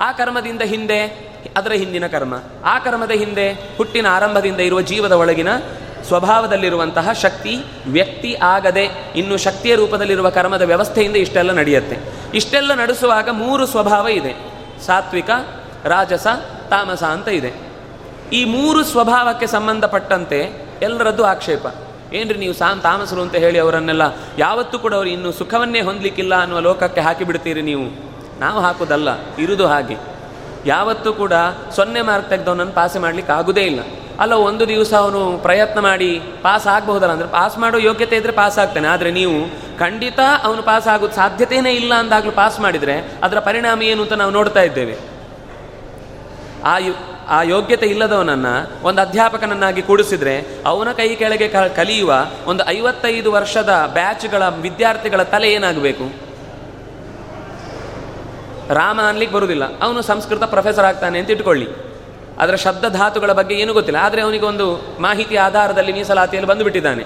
ಆ 0.00 0.12
ಕರ್ಮದಿಂದ 0.12 0.62
ಹಿಂದೆ 0.62 1.27
ಅದರ 1.56 1.72
ಹಿಂದಿನ 1.72 2.06
ಕರ್ಮ. 2.06 2.34
ಆ 2.64 2.78
ಕರ್ಮದ 2.78 3.10
ಹಿಂದೆ, 3.10 3.52
ಹುಟ್ಟಿನ 3.76 4.06
ಆರಂಭದಿಂದ 4.06 4.60
ಇರುವ 4.60 4.80
ಜೀವದ 4.80 5.12
ಒಳಗಿನ 5.12 5.48
ಸ್ವಭಾವದಲ್ಲಿರುವಂತಹ 6.08 7.12
ಶಕ್ತಿ, 7.12 7.54
ವ್ಯಕ್ತಿ 7.86 8.34
ಆಗದೆ 8.34 9.12
ಇನ್ನು 9.16 9.36
ಶಕ್ತಿಯ 9.36 9.74
ರೂಪದಲ್ಲಿರುವ 9.74 10.30
ಕರ್ಮದ 10.30 10.62
ವ್ಯವಸ್ಥೆಯಿಂದ 10.62 11.16
ಇಷ್ಟೆಲ್ಲ 11.16 11.52
ನಡೆಯುತ್ತೆ. 11.52 11.98
ಇಷ್ಟೆಲ್ಲ 12.34 12.74
ನಡೆಸುವಾಗ 12.74 13.28
ಮೂರು 13.28 13.66
ಸ್ವಭಾವ 13.66 14.08
ಇದೆ. 14.08 14.34
ಸಾತ್ವಿಕ, 14.86 15.30
ರಾಜಸ, 15.84 16.26
ತಾಮಸ 16.70 17.02
ಅಂತ 17.04 17.28
ಇದೆ. 17.28 17.52
ಈ 18.32 18.44
ಮೂರು 18.44 18.84
ಸ್ವಭಾವಕ್ಕೆ 18.84 19.46
ಸಂಬಂಧಪಟ್ಟಂತೆ 19.46 20.68
ಎಲ್ಲರದ್ದು 20.82 21.24
ಆಕ್ಷೇಪ. 21.24 21.66
ಏನ್ರಿ 22.12 22.38
ನೀವು 22.38 22.54
ಸಾನ್ 22.54 22.80
ತಾಮಸರು 22.80 23.22
ಅಂತ 23.22 23.34
ಹೇಳಿ 23.34 23.58
ಅವರನ್ನೆಲ್ಲ, 23.58 24.02
ಯಾವತ್ತೂ 24.38 24.78
ಕೂಡ 24.78 24.94
ಅವರು 24.94 25.08
ಇನ್ನು 25.08 25.32
ಸುಖವನ್ನೇ 25.32 25.80
ಹೊಂದಲಿಕ್ಕಿಲ್ಲ 25.80 26.34
ಅನ್ನುವ 26.42 26.58
ಲೋಕಕ್ಕೆ 26.58 27.00
ಹಾಕಿಬಿಡ್ತೀರಿ 27.00 27.62
ನೀವು. 27.62 27.86
ನಾವು 28.40 28.60
ಹಾಕೋದಲ್ಲ 28.60 29.08
ಇರುವುದು 29.38 29.66
ಹಾಗೆ. 29.66 30.17
ಯಾವತ್ತೂ 30.66 31.12
ಕೂಡ 31.12 31.32
ಸೊನ್ನೆ 31.76 32.02
ಮಾರ್ಕ್ 32.02 32.28
ತೆಗೆದವನನ್ನು 32.30 32.72
ಪಾಸ್ 32.72 32.96
ಮಾಡಲಿಕ್ಕೆ 32.96 33.32
ಆಗುದೇ 33.32 33.62
ಇಲ್ಲ. 33.62 33.80
ಅಲ್ಲ, 34.20 34.32
ಒಂದು 34.32 34.68
ದಿವಸ 34.68 34.94
ಅವನು 34.94 35.38
ಪ್ರಯತ್ನ 35.38 35.80
ಮಾಡಿ 35.80 36.22
ಪಾಸ್ 36.42 36.66
ಆಗಬಹುದಲ್ಲ 36.66 37.12
ಅಂದರೆ 37.12 37.28
ಪಾಸ್ 37.28 37.58
ಮಾಡೋ 37.58 37.78
ಯೋಗ್ಯತೆ 37.78 38.16
ಇದ್ದರೆ 38.16 38.32
ಪಾಸ್ 38.32 38.58
ಆಗ್ತಾನೆ. 38.58 38.88
ಆದರೆ 38.88 39.10
ನೀವು 39.10 39.68
ಖಂಡಿತ 39.78 40.20
ಅವನು 40.42 40.62
ಪಾಸ್ 40.62 40.88
ಆಗೋದು 40.88 41.12
ಸಾಧ್ಯತೆಯೇ 41.12 41.72
ಇಲ್ಲ 41.72 41.94
ಅಂದಾಗಲೂ 41.94 42.32
ಪಾಸ್ 42.32 42.60
ಮಾಡಿದರೆ 42.60 43.18
ಅದರ 43.22 43.38
ಪರಿಣಾಮ 43.40 43.82
ಏನು 43.82 44.02
ಅಂತ 44.02 44.12
ನಾವು 44.12 44.30
ನೋಡ್ತಾ 44.30 44.60
ಇದ್ದೇವೆ. 44.60 44.96
ಆ 46.64 46.78
ಯು, 46.78 46.92
ಆ 47.28 47.42
ಯೋಗ್ಯತೆ 47.42 47.86
ಇಲ್ಲದವನನ್ನು 47.86 48.86
ಒಂದು 48.86 49.00
ಅಧ್ಯಾಪಕನನ್ನಾಗಿ 49.02 49.82
ಕೂಡಿಸಿದರೆ 49.82 50.62
ಅವನ 50.66 50.92
ಕೈ 50.92 51.14
ಕೆಳಗೆ 51.14 51.48
ಕಲಿಯುವ 51.48 52.12
ಒಂದು 52.46 52.68
ಐವತ್ತೈದು 52.68 53.32
ವರ್ಷದ 53.32 53.90
ಬ್ಯಾಚ್ಗಳ 53.92 54.42
ವಿದ್ಯಾರ್ಥಿಗಳ 54.48 55.22
ತಲೆ 55.22 55.52
ಏನಾಗಬೇಕು? 55.52 56.27
ರಾಮ 58.70 59.00
ಅನ್ಲಿಕ್ಕೆ 59.08 59.36
ಬರುವುದಿಲ್ಲ 59.36 59.78
ಅವನು 59.78 60.02
ಸಂಸ್ಕೃತ 60.02 60.42
ಪ್ರೊಫೆಸರ್ 60.42 60.84
ಆಗ್ತಾನೆ 60.84 61.18
ಅಂತ 61.18 61.30
ಇಟ್ಕೊಳ್ಳಿ. 61.30 61.68
ಅದರ 62.38 62.54
ಶಬ್ದ 62.54 62.84
ಧಾತುಗಳ 62.88 63.32
ಬಗ್ಗೆ 63.32 63.54
ಏನೂ 63.54 63.72
ಗೊತ್ತಿಲ್ಲ. 63.72 63.98
ಆದರೆ 64.00 64.20
ಅವನಿಗೆ 64.20 64.44
ಒಂದು 64.44 64.96
ಮಾಹಿತಿ 65.00 65.36
ಆಧಾರದಲ್ಲಿ 65.36 65.92
ಮೀಸಲಾತಿಯಲ್ಲಿ 65.92 66.50
ಬಂದುಬಿಟ್ಟಿದ್ದಾನೆ. 66.50 67.04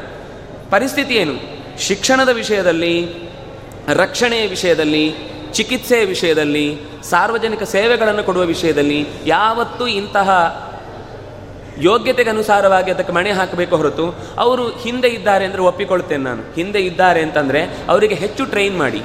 ಪರಿಸ್ಥಿತಿ 0.71 1.15
ಏನು? 1.15 1.63
ಶಿಕ್ಷಣದ 1.79 2.29
ವಿಷಯದಲ್ಲಿ, 2.29 3.15
ರಕ್ಷಣೆಯ 3.89 4.47
ವಿಷಯದಲ್ಲಿ, 4.47 5.15
ಚಿಕಿತ್ಸೆಯ 5.53 6.05
ವಿಷಯದಲ್ಲಿ, 6.05 6.79
ಸಾರ್ವಜನಿಕ 7.11 7.63
ಸೇವೆಗಳನ್ನು 7.63 8.25
ಕೊಡುವ 8.25 8.43
ವಿಷಯದಲ್ಲಿ 8.43 9.07
ಯಾವತ್ತೂ 9.27 9.87
ಇಂತಹ 9.87 10.31
ಯೋಗ್ಯತೆಗೆ 11.79 12.31
ಅನುಸಾರವಾಗಿ 12.31 12.91
ಅದಕ್ಕೆ 12.91 13.13
ಮಣೆ 13.13 13.31
ಹಾಕಬೇಕು 13.31 13.77
ಹೊರತು 13.77 14.15
ಅವರು 14.39 14.69
ಹಿಂದೆ 14.69 15.09
ಇದ್ದಾರೆ 15.09 15.45
ಅಂದರೆ 15.45 15.63
ಒಪ್ಪಿಕೊಳ್ತೇನೆ 15.63 16.25
ನಾನು. 16.25 16.43
ಹಿಂದೆ 16.55 16.81
ಇದ್ದಾರೆ 16.81 17.23
ಅಂತಂದರೆ 17.23 17.63
ಅವರಿಗೆ 17.89 18.15
ಹೆಚ್ಚು 18.15 18.45
ಟ್ರೈನ್ 18.45 18.79
ಮಾಡಿ. 18.79 19.03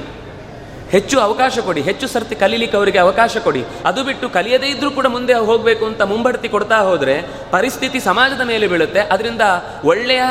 ಹೆಚ್ಚು 0.90 1.20
ಅವಕಾಶ 1.20 1.58
ಕೊಡಿ, 1.58 1.80
ಹೆಚ್ಚು 1.80 2.08
ಸರ್ತಿ 2.08 2.34
ಕಲೀಲಿಕ್ಕೆ 2.34 2.76
ಅವರಿಗೆ 2.76 2.98
ಅವಕಾಶ 2.98 3.36
ಕೊಡಿ. 3.36 3.64
ಅದು 3.84 4.04
ಬಿಟ್ಟು 4.04 4.28
ಕಲಿಯದೇ 4.28 4.66
ಇದ್ರೂ 4.66 4.90
ಕೂಡ 4.90 5.06
ಮುಂದೆ 5.06 5.34
ಹೋಗಬೇಕು 5.34 5.86
ಅಂತ 5.86 6.02
ಮುಂಬಡ್ತಿ 6.02 6.48
ಕೊಡ್ತಾ 6.48 6.78
ಹೋದರೆ 6.78 7.22
ಪರಿಸ್ಥಿತಿ 7.50 8.00
ಸಮಾಜದ 8.00 8.40
ಮೇಲೆ 8.40 8.66
ಬೀಳುತ್ತೆ. 8.66 9.00
ಅದರಿಂದ 9.00 9.40
ಒಳ್ಳೆಯ, 9.84 10.22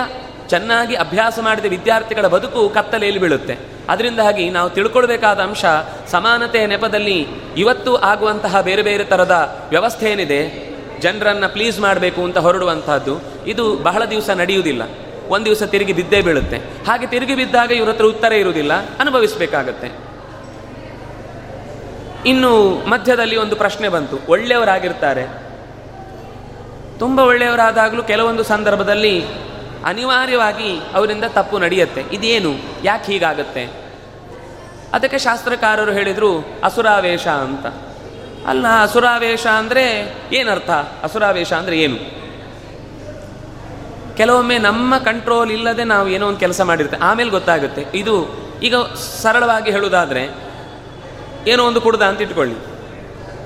ಚೆನ್ನಾಗಿ 0.50 0.96
ಅಭ್ಯಾಸ 0.96 1.40
ಮಾಡಿದ 1.42 1.66
ವಿದ್ಯಾರ್ಥಿಗಳ 1.66 2.28
ಬದುಕು 2.28 2.70
ಕತ್ತಲೆಯಲ್ಲಿ 2.70 3.22
ಬೀಳುತ್ತೆ. 3.22 3.58
ಅದರಿಂದಾಗಿ 3.90 4.50
ನಾವು 4.50 4.70
ತಿಳ್ಕೊಳ್ಬೇಕಾದ 4.70 5.40
ಅಂಶ 5.40 5.66
ಸಮಾನತೆಯ 6.12 6.66
ನೆಪದಲ್ಲಿ 6.66 7.28
ಇವತ್ತು 7.58 7.96
ಆಗುವಂತಹ 7.96 8.62
ಬೇರೆ 8.62 8.82
ಬೇರೆ 8.82 9.04
ಥರದ 9.04 9.66
ವ್ಯವಸ್ಥೆ 9.70 10.12
ಏನಿದೆ? 10.12 10.68
ಜನರನ್ನು 11.00 11.50
ಪ್ಲೀಸ್ 11.50 11.80
ಮಾಡಬೇಕು 11.80 12.24
ಅಂತ 12.24 12.38
ಹೊರಡುವಂತಹದ್ದು. 12.38 13.20
ಇದು 13.48 13.76
ಬಹಳ 13.76 14.06
ದಿವಸ 14.06 14.30
ನಡೆಯುವುದಿಲ್ಲ. 14.30 14.82
ಒಂದು 15.30 15.46
ದಿವಸ 15.46 15.64
ತಿರುಗಿ 15.64 15.94
ಬಿದ್ದೇ 15.94 16.22
ಬೀಳುತ್ತೆ. 16.22 16.58
ಹಾಗೆ 16.58 17.08
ತಿರುಗಿ 17.08 17.36
ಬಿದ್ದಾಗ 17.36 17.72
ಇವ್ರ 17.72 17.90
ಹತ್ರ 17.90 18.06
ಉತ್ತರ 18.06 18.34
ಇರುವುದಿಲ್ಲ. 18.34 18.74
ಅನುಭವಿಸಬೇಕಾಗತ್ತೆ. 18.74 20.07
ಇನ್ನು 22.26 22.84
ಮಧ್ಯದಲ್ಲಿ 22.90 23.36
ಒಂದು 23.36 23.56
ಪ್ರಶ್ನೆ 23.56 23.90
ಬಂತು. 23.90 24.20
ಒಳ್ಳೆಯವರಾಗಿರ್ತಾರೆ. 24.30 25.48
ತುಂಬ 27.00 27.20
ಒಳ್ಳೆಯವರಾದಾಗಲೂ 27.20 28.04
ಕೆಲವೊಂದು 28.04 28.44
ಸಂದರ್ಭದಲ್ಲಿ 28.44 29.26
ಅನಿವಾರ್ಯವಾಗಿ 29.86 30.82
ಅವರಿಂದ 30.94 31.24
ತಪ್ಪು 31.24 31.60
ನಡೆಯುತ್ತೆ. 31.60 32.02
ಇದೇನು? 32.02 32.54
ಯಾಕೆ 32.84 33.12
ಹೀಗಾಗತ್ತೆ? 33.12 33.88
ಅದಕ್ಕೆ 34.94 35.18
ಶಾಸ್ತ್ರಕಾರರು 35.18 35.92
ಹೇಳಿದರು, 35.92 36.60
ಅಸುರಾವೇಶ 36.64 37.28
ಅಂತ. 37.28 37.66
ಅಲ್ಲ, 38.48 38.82
ಅಸುರಾವೇಶ 38.82 39.48
ಅಂದರೆ 39.48 40.16
ಏನರ್ಥ? 40.34 40.70
ಅಸುರಾವೇಶ 41.04 41.54
ಅಂದರೆ 41.54 41.80
ಏನು? 41.80 42.18
ಕೆಲವೊಮ್ಮೆ 44.18 44.58
ನಮ್ಮ 44.58 44.98
ಕಂಟ್ರೋಲ್ 44.98 45.52
ಇಲ್ಲದೆ 45.52 45.84
ನಾವು 45.84 46.08
ಏನೋ 46.08 46.28
ಒಂದು 46.28 46.40
ಕೆಲಸ 46.40 46.62
ಮಾಡಿರ್ತೇವೆ 46.62 47.04
ಆಮೇಲೆ 47.04 47.30
ಗೊತ್ತಾಗುತ್ತೆ. 47.30 47.86
ಇದು 47.94 48.28
ಈಗ 48.64 48.76
ಸರಳವಾಗಿ 49.22 49.72
ಹೇಳುವುದಾದರೆ 49.72 50.47
ಏನೋ 51.48 51.64
ಒಂದು 51.64 51.82
ಕುಡ್ದ 51.82 52.02
ಅಂತ 52.02 52.22
ಇಟ್ಕೊಳ್ಳಿ. 52.22 52.56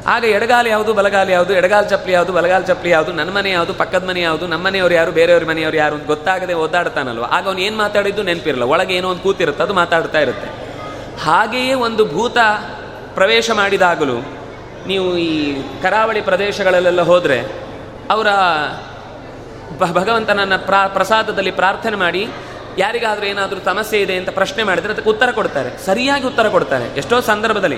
ಆಗ 0.08 0.24
ಎಡಗಾಲ 0.24 0.68
ಯಾವುದು, 0.68 0.94
ಬಲಗಾಲ 0.94 1.30
ಯಾವುದು, 1.30 1.54
ಎಡಗಾಲ 1.54 1.84
ಚಪ್ಪಲಿ 1.84 2.14
ಯಾವುದು, 2.14 2.34
ಬಲಗಾಲ 2.34 2.62
ಚಪ್ಪಲಿ 2.62 2.90
ಯಾವುದು, 2.90 3.12
ನನ್ನ 3.12 3.30
ಮನೆ 3.30 3.52
ಯಾವುದು, 3.52 3.74
ಪಕ್ಕದ 3.74 4.04
ಮನೆ 4.08 4.22
ಯಾವುದು, 4.22 4.48
ನಮ್ಮ 4.48 4.66
ಮನೆಯವರು 4.66 4.94
ಯಾರು, 4.94 5.12
ಬೇರೆಯವ್ರ 5.12 5.46
ಮನೆಯವರು 5.46 5.78
ಯಾರು 5.78 5.96
ಅಂತ 5.96 6.08
ಗೊತ್ತಾಗದೆ 6.08 6.54
ಓದಾಡ್ತಾನಲ್ವ? 6.54 7.24
ಆಗ 7.24 7.46
ಅವ್ನು 7.48 7.62
ಏನು 7.62 7.78
ಮಾತಾಡಿದ್ದು 7.78 8.24
ನೆನಪಿರಲ್ಲ. 8.24 8.64
ಒಳಗೆ 8.64 8.94
ಏನೋ 8.94 9.10
ಒಂದು 9.10 9.22
ಕೂತಿರುತ್ತೆ, 9.22 9.64
ಅದು 9.64 9.74
ಮಾತಾಡ್ತಾ 9.74 10.20
ಇರುತ್ತೆ. 10.20 10.50
ಹಾಗೆಯೇ 11.22 11.74
ಒಂದು 11.74 12.06
ಭೂತ 12.06 12.38
ಪ್ರವೇಶ 13.14 13.52
ಮಾಡಿದಾಗಲೂ 13.52 14.18
ನೀವು 14.88 15.18
ಈ 15.18 15.32
ಕರಾವಳಿ 15.82 16.22
ಪ್ರದೇಶಗಳಲ್ಲೆಲ್ಲ 16.22 17.02
ಹೋದರೆ 17.02 17.40
ಅವರ 18.12 18.28
ಭಗವಂತನನ್ನು 19.80 20.66
ಪ್ರಾ, 20.66 20.88
ಪ್ರಸಾದದಲ್ಲಿ 20.88 21.52
ಪ್ರಾರ್ಥನೆ 21.52 21.96
ಮಾಡಿ 21.96 22.30
ಯಾರಿಗಾದರೂ 22.78 23.26
ಏನಾದರೂ 23.26 23.60
ಸಮಸ್ಯೆ 23.66 24.02
ಇದೆ 24.02 24.16
ಅಂತ 24.16 24.30
ಪ್ರಶ್ನೆ 24.30 24.64
ಮಾಡಿದರೆ 24.64 24.94
ಅದಕ್ಕೆ 24.94 25.10
ಉತ್ತರ 25.10 25.32
ಕೊಡ್ತಾರೆ. 25.32 25.86
ಸರಿಯಾಗಿ 25.86 26.28
ಉತ್ತರ 26.28 26.48
ಕೊಡ್ತಾರೆ. 26.48 26.98
ಎಷ್ಟೋ 26.98 27.22
ಸಂದರ್ಭದಲ್ಲಿ. 27.22 27.78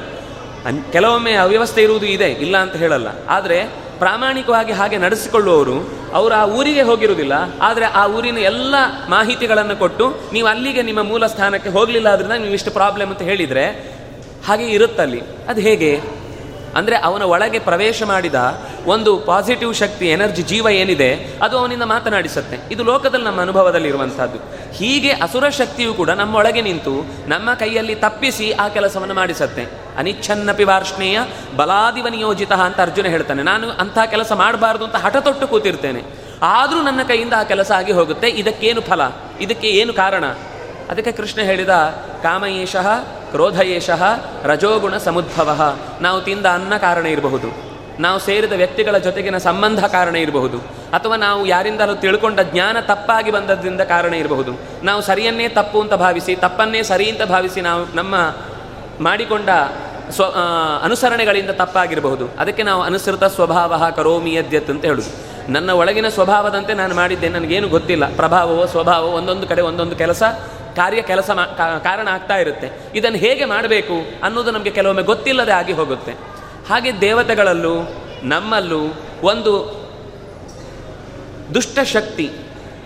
ಕೆಲವೊಮ್ಮೆ 0.92 1.34
ಅವ್ಯವಸ್ಥೆ 1.34 1.84
ಇರುವುದು 1.84 2.06
ಇದೆ, 2.06 2.32
ಇಲ್ಲ 2.32 2.58
ಅಂತ 2.58 2.76
ಹೇಳಲ್ಲ. 2.76 3.08
ಆದರೆ 3.30 3.64
ಪ್ರಾಮಾಣಿಕವಾಗಿ 4.00 4.72
ಹಾಗೆ 4.72 4.98
ನಡೆಸಿಕೊಳ್ಳುವವರು 4.98 5.94
ಅವರು 6.14 6.34
ಆ 6.34 6.46
ಊರಿಗೆ 6.46 6.82
ಹೋಗಿರುವುದಿಲ್ಲ. 6.82 7.34
ಆದರೆ 7.62 7.86
ಆ 7.86 8.08
ಊರಿನ 8.08 8.38
ಎಲ್ಲ 8.38 8.76
ಮಾಹಿತಿಗಳನ್ನು 9.10 9.76
ಕೊಟ್ಟು 9.76 10.16
ನೀವು 10.34 10.48
ಅಲ್ಲಿಗೆ 10.48 10.82
ನಿಮ್ಮ 10.82 11.04
ಮೂಲ 11.04 11.28
ಸ್ಥಾನಕ್ಕೆ 11.28 11.70
ಹೋಗಲಿಲ್ಲ 11.70 12.08
ಆದ್ರಿಂದ 12.08 12.32
ನೀವು 12.32 12.54
ಇಷ್ಟು 12.54 12.72
ಪ್ರಾಬ್ಲಮ್ 12.72 13.10
ಅಂತ 13.10 13.22
ಹೇಳಿದರೆ 13.22 13.94
ಹಾಗೆ 14.48 14.66
ಇರುತ್ತಲ್ಲಿ. 14.66 15.22
ಅದು 15.48 15.62
ಹೇಗೆ? 15.62 16.02
ಅಂದರೆ 16.76 16.96
ಅವನ 16.98 17.24
ಒಳಗೆ 17.24 17.60
ಪ್ರವೇಶ 17.60 18.04
ಮಾಡಿದ 18.04 18.36
ಒಂದು 18.86 19.12
ಪಾಸಿಟಿವ್ 19.18 19.74
ಶಕ್ತಿ 19.76 20.06
ಎನರ್ಜಿ 20.10 20.44
ಜೀವ 20.44 20.68
ಏನಿದೆ, 20.70 21.10
ಅದು 21.42 21.58
ಅವನಿಂದ 21.58 21.84
ಮಾತನಾಡಿಸುತ್ತೆ. 21.84 22.58
ಇದು 22.72 22.84
ಲೋಕದಲ್ಲಿ 22.84 23.26
ನಮ್ಮ 23.26 23.42
ಅನುಭವದಲ್ಲಿ 23.42 23.88
ಇರುವಂಥದ್ದು 23.88 24.40
ಹೀಗೆ 24.74 25.12
ಅಸುರ 25.12 25.50
ಶಕ್ತಿಯು 25.50 25.94
ಕೂಡ 25.94 26.10
ನಮ್ಮ 26.10 26.36
ಒಳಗೆ 26.36 26.62
ನಿಂತು 26.62 26.94
ನಮ್ಮ 27.28 27.54
ಕೈಯಲ್ಲಿ 27.54 27.96
ತಪ್ಪಿಸಿ 27.96 28.52
ಆ 28.52 28.68
ಕೆಲಸವನ್ನು 28.68 29.14
ಮಾಡಿಸುತ್ತೆ. 29.14 29.66
ಅನಿಚ್ಛನ್ನಪಿ 29.98 30.64
ವಾರ್ಷ್ಣೇಯ 30.64 31.20
ಬಲಾದಿವ 31.56 32.08
ನಿಯೋಜಿತ 32.08 32.52
ಅಂತ 32.52 32.82
ಅರ್ಜುನ 32.82 33.06
ಹೇಳ್ತಾನೆ. 33.06 33.44
ನಾನು 33.44 33.70
ಅಂಥ 33.70 33.98
ಕೆಲಸ 34.06 34.32
ಮಾಡಬಾರ್ದು 34.32 34.86
ಅಂತ 34.86 34.96
ಹಠ 34.96 35.18
ತೊಟ್ಟು 35.18 35.48
ಕೂತಿರ್ತೇನೆ. 35.48 36.04
ಆದರೂ 36.42 36.82
ನನ್ನ 36.82 37.04
ಕೈಯಿಂದ 37.04 37.34
ಆ 37.38 37.44
ಕೆಲಸ 37.44 37.72
ಆಗಿ 37.72 37.92
ಹೋಗುತ್ತೆ. 37.92 38.28
ಇದಕ್ಕೇನು 38.30 38.82
ಫಲ? 38.82 39.02
ಇದಕ್ಕೆ 39.42 39.68
ಏನು 39.68 39.94
ಕಾರಣ? 39.94 40.24
ಅದಕ್ಕೆ 40.90 41.12
ಕೃಷ್ಣ 41.12 41.42
ಹೇಳಿದ, 41.42 41.70
ಕಾಮಯೇಷಃ, 42.24 43.00
ಕ್ರೋಧಯೇಷಃ, 43.32 44.04
ರಜೋಗುಣ 44.44 44.98
ಸಮುದ್ಭವ. 44.98 45.78
ನಾವು 46.02 46.22
ತಿಂದ 46.22 46.46
ಅನ್ನ 46.46 46.78
ಕಾರಣ 46.78 47.06
ಇರಬಹುದು. 47.06 47.74
ನಾವು 48.00 48.20
ಸೇರಿದ 48.20 48.54
ವ್ಯಕ್ತಿಗಳ 48.54 48.98
ಜೊತೆಗಿನ 48.98 49.38
ಸಂಬಂಧ 49.38 49.86
ಕಾರಣ 49.86 50.16
ಇರಬಹುದು. 50.16 50.58
ಅಥವಾ 50.94 51.16
ನಾವು 51.16 51.46
ಯಾರಿಂದಲೂ 51.46 51.96
ತಿಳ್ಕೊಂಡ 51.96 52.40
ಜ್ಞಾನ 52.40 52.78
ತಪ್ಪಾಗಿ 52.80 53.32
ಬಂದದ್ದರಿಂದ 53.32 53.82
ಕಾರಣ 53.82 54.14
ಇರಬಹುದು. 54.14 54.52
ನಾವು 54.84 55.02
ಸರಿಯನ್ನೇ 55.02 55.48
ತಪ್ಪು 55.48 55.82
ಅಂತ 55.82 55.94
ಭಾವಿಸಿ, 55.94 56.36
ತಪ್ಪನ್ನೇ 56.36 56.84
ಸರಿ 56.84 57.10
ಅಂತ 57.10 57.24
ಭಾವಿಸಿ 57.24 57.62
ನಾವು 57.62 57.96
ನಮ್ಮ 57.96 58.16
ಮಾಡಿಕೊಂಡ 59.02 59.50
ಸ್ವ 60.12 60.24
ಅನುಸರಣೆಗಳಿಂದ 60.84 61.50
ತಪ್ಪಾಗಿರಬಹುದು. 61.50 62.30
ಅದಕ್ಕೆ 62.40 62.64
ನಾವು 62.64 62.82
ಅನುಸೃತ 62.82 63.24
ಸ್ವಭಾವ 63.24 63.92
ಕರೋಮಿ 63.96 64.36
ಅಂತ 64.36 64.86
ಹೇಳುದು. 64.86 65.34
ನನ್ನ 65.52 65.70
ಒಳಗಿನ 65.70 66.08
ಸ್ವಭಾವದಂತೆ 66.08 66.74
ನಾನು 66.74 66.96
ಮಾಡಿದ್ದೆ, 66.96 67.30
ನನಗೇನು 67.30 67.68
ಗೊತ್ತಿಲ್ಲ. 67.68 68.16
ಪ್ರಭಾವವೋ, 68.16 68.66
ಸ್ವಭಾವವೋ 68.66 69.12
ಒಂದೊಂದು 69.12 69.48
ಕಡೆ 69.48 69.62
ಒಂದೊಂದು 69.62 69.96
ಕೆಲಸ 69.96 70.24
ಕಾರ್ಯ 70.76 71.02
ಕೆಲಸ 71.02 71.30
ಕಾರಣ 71.84 72.08
ಆಗ್ತಾ 72.12 72.38
ಇರುತ್ತೆ. 72.38 72.68
ಇದನ್ನು 72.96 73.18
ಹೇಗೆ 73.18 73.46
ಮಾಡಬೇಕು 73.46 73.96
ಅನ್ನೋದು 74.24 74.52
ನಮಗೆ 74.52 74.72
ಕೆಲವೊಮ್ಮೆ 74.72 75.04
ಗೊತ್ತಿಲ್ಲದೆ 75.04 75.52
ಆಗಿ 75.52 75.74
ಹೋಗುತ್ತೆ. 75.74 76.12
ಹಾಗೆ 76.70 77.02
ದೇವತೆಗಳಲ್ಲೂ, 77.02 77.76
ನಮ್ಮಲ್ಲೂ 78.24 78.82
ಒಂದು 79.24 79.54
ದುಷ್ಟಶಕ್ತಿ 81.54 82.32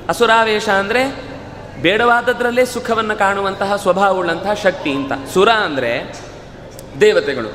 ಅಸುರಾವೇಶ 0.09 0.69
ಅಂದರೆ 0.69 1.01
ಬೇಡವಾದದ್ರಲ್ಲೇ 1.81 2.65
ಸುಖವನ್ನು 2.65 3.15
ಕಾಣುವಂತಹ 3.19 3.75
ಸ್ವಭಾವವುಳ್ಳಂತಹ 3.75 4.53
ಶಕ್ತಿ 4.53 4.91
ಅಂತ. 4.91 5.11
ಸುರ 5.33 5.49
ಅಂದರೆ 5.49 5.91
ದೇವತೆಗಳು. 7.01 7.49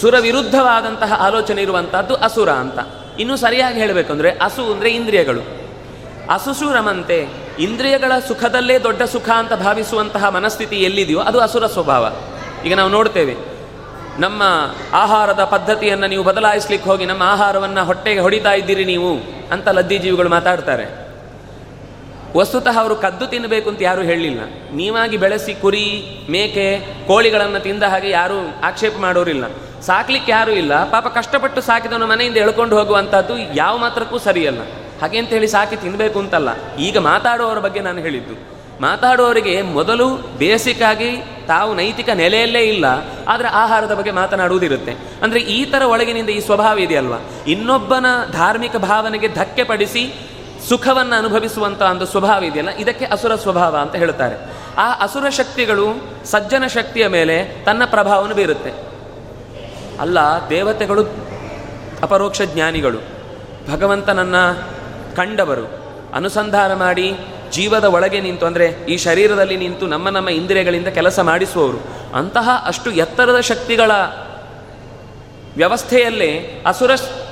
ಸುರ 0.00 0.14
ವಿರುದ್ಧವಾದಂತಹ 0.20 1.12
ಆಲೋಚನೆ 1.26 1.62
ಇರುವಂತಹದ್ದು 1.62 2.14
ಅಸುರ 2.14 2.50
ಅಂತ. 2.50 2.78
ಇನ್ನು 3.18 3.36
ಸರಿಯಾಗಿ 3.36 3.80
ಹೇಳಬೇಕು 3.80 4.12
ಅಂದರೆ 4.12 4.30
ಅಸು 4.30 4.72
ಅಂದರೆ 4.72 4.90
ಇಂದ್ರಿಯಗಳು. 4.90 5.42
ಅಸುಸು 6.30 6.66
ರಮಂತೆ 6.72 7.18
ಇಂದ್ರಿಯಗಳ 7.58 8.12
ಸುಖದಲ್ಲೇ 8.28 8.76
ದೊಡ್ಡ 8.78 9.02
ಸುಖ 9.02 9.28
ಅಂತ 9.36 9.54
ಭಾವಿಸುವಂತಹ 9.62 10.28
ಮನಸ್ಥಿತಿ 10.28 10.76
ಎಲ್ಲಿದೆಯೋ 10.76 11.20
ಅದು 11.20 11.38
ಅಸುರ 11.40 11.66
ಸ್ವಭಾವ. 11.66 12.04
ಈಗ 12.66 12.74
ನಾವು 12.74 12.90
ನೋಡ್ತೇವೆ, 12.90 13.34
ನಮ್ಮ 14.18 14.42
ಆಹಾರದ 14.92 15.42
ಪದ್ಧತಿಯನ್ನು 15.44 16.06
ನೀವು 16.06 16.24
ಬದಲಾಯಿಸ್ಲಿಕ್ಕೆ 16.24 16.90
ಹೋಗಿ 16.90 17.04
ನಮ್ಮ 17.06 17.22
ಆಹಾರವನ್ನು 17.22 17.82
ಹೊಟ್ಟೆಗೆ 17.84 18.20
ಹೊಡಿತಾ 18.20 18.52
ಇದ್ದೀರಿ 18.52 18.84
ನೀವು 18.84 19.12
ಅಂತ 19.52 19.68
ಲದ್ದಿ 19.68 19.98
ಜೀವಿಗಳು 19.98 20.28
ಮಾತಾಡ್ತಾರೆ. 20.28 20.86
ವಸ್ತುತಃ 22.36 22.76
ಅವರು 22.78 22.96
ಕದ್ದು 22.96 23.26
ತಿನ್ನಬೇಕು 23.26 23.68
ಅಂತ 23.70 23.80
ಯಾರೂ 23.82 24.02
ಹೇಳಲಿಲ್ಲ 24.02 24.40
ನೀವಾಗಿ 24.72 25.16
ಬೆಳೆಸಿ 25.16 25.52
ಕುರಿ, 25.54 25.86
ಮೇಕೆ, 26.30 26.66
ಕೋಳಿಗಳನ್ನು 27.06 27.60
ತಿಂದ 27.60 27.82
ಹಾಗೆ 27.82 28.10
ಯಾರೂ 28.10 28.38
ಆಕ್ಷೇಪ 28.64 28.94
ಮಾಡೋರಿಲ್ಲ. 28.98 29.44
ಸಾಕ್ಲಿಕ್ಕೆ 29.82 30.30
ಯಾರೂ 30.32 30.52
ಇಲ್ಲ. 30.52 30.74
ಪಾಪ 30.90 31.06
ಕಷ್ಟಪಟ್ಟು 31.16 31.60
ಸಾಕಿದವನು 31.60 32.06
ಮನೆಯಿಂದ 32.06 32.36
ಎಳ್ಕೊಂಡು 32.36 32.74
ಹೋಗುವಂಥದ್ದು 32.78 33.36
ಯಾವ 33.54 33.74
ಮಾತ್ರಕ್ಕೂ 33.76 34.18
ಸರಿಯಲ್ಲ. 34.18 34.62
ಹಾಗೆ 35.00 35.18
ಅಂತ 35.20 35.30
ಹೇಳಿ 35.36 35.48
ಸಾಕಿ 35.56 35.76
ತಿನ್ನಬೇಕು 35.84 36.18
ಅಂತಲ್ಲ. 36.22 36.50
ಈಗ 36.86 36.96
ಮಾತಾಡುವವರ 37.10 37.58
ಬಗ್ಗೆ 37.66 37.80
ನಾನು 37.88 38.00
ಹೇಳಿದ್ದು. 38.06 38.34
ಮಾತಾಡುವವರಿಗೆ 38.86 39.54
ಮೊದಲು 39.76 40.06
ಬೇಸಿಕ್ 40.40 40.82
ಆಗಿ 40.90 41.10
ತಾವು 41.50 41.70
ನೈತಿಕ 41.80 42.10
ನೆಲೆಯಲ್ಲೇ 42.20 42.62
ಇಲ್ಲ, 42.72 42.86
ಆದರೆ 43.32 43.48
ಆಹಾರದ 43.62 43.94
ಬಗ್ಗೆ 43.98 44.12
ಮಾತನಾಡುವುದಿರುತ್ತೆ. 44.18 44.92
ಅಂದರೆ 45.24 45.40
ಈ 45.56 45.58
ಥರ 45.72 45.82
ಒಳಗಿನಿಂದ 45.94 46.30
ಈ 46.38 46.40
ಸ್ವಭಾವ 46.48 46.78
ಇದೆಯಲ್ವಾ? 46.86 47.18
ಇನ್ನೊಬ್ಬನ 47.54 48.06
ಧಾರ್ಮಿಕ 48.38 48.76
ಭಾವನೆಗೆ 48.88 49.28
ಧಕ್ಕೆ 49.38 49.64
ಪಡಿಸಿ 49.70 50.04
ಸುಖವನ್ನು 50.68 51.14
ಅನುಭವಿಸುವಂಥ 51.20 51.82
ಒಂದು 51.92 52.06
ಸ್ವಭಾವ 52.12 52.40
ಇದೆಯಲ್ಲ, 52.50 52.72
ಇದಕ್ಕೆ 52.82 53.04
ಅಸುರ 53.14 53.34
ಸ್ವಭಾವ 53.44 53.74
ಅಂತ 53.84 53.94
ಹೇಳ್ತಾರೆ. 54.02 54.36
ಆ 54.84 54.88
ಅಸುರ 55.04 55.26
ಶಕ್ತಿಗಳು 55.38 55.86
ಸಜ್ಜನ 56.32 56.64
ಶಕ್ತಿಯ 56.76 57.04
ಮೇಲೆ 57.16 57.36
ತನ್ನ 57.66 57.82
ಪ್ರಭಾವವನ್ನು 57.94 58.36
ಬೀರುತ್ತೆ. 58.40 58.72
ಅಲ್ಲ, 60.04 60.18
ದೇವತೆಗಳು 60.50 61.04
ಅಪರೋಕ್ಷ 62.06 62.42
ಜ್ಞಾನಿಗಳು. 62.52 63.00
ಭಗವಂತನನ್ನ 63.70 64.36
ಕಂಡವರು. 65.16 65.66
ಅನುಸಂಧಾನ 66.14 66.74
ಮಾಡಿ 66.74 67.16
ಜೀವದ 67.50 67.84
ಒಳಗೆ 67.84 68.20
ನಿಂತು, 68.20 68.46
ಅಂದರೆ 68.46 68.66
ಈ 68.88 68.96
ಶರೀರದಲ್ಲಿ 68.96 69.56
ನಿಂತು 69.56 69.86
ನಮ್ಮ 69.86 70.08
ನಮ್ಮ 70.08 70.28
ಇಂದ್ರಿಯಗಳಿಂದ 70.28 70.88
ಕೆಲಸ 70.88 71.18
ಮಾಡಿಸುವವರು. 71.20 71.80
ಅಂತಹ 72.14 72.64
ಅಷ್ಟು 72.66 72.90
ಎತ್ತರದ 72.90 73.40
ಶಕ್ತಿಗಳ 73.40 73.90
ವ್ಯವಸ್ಥೆಯಲ್ಲೇ 75.56 76.62
ಅಸುರ 76.66 76.90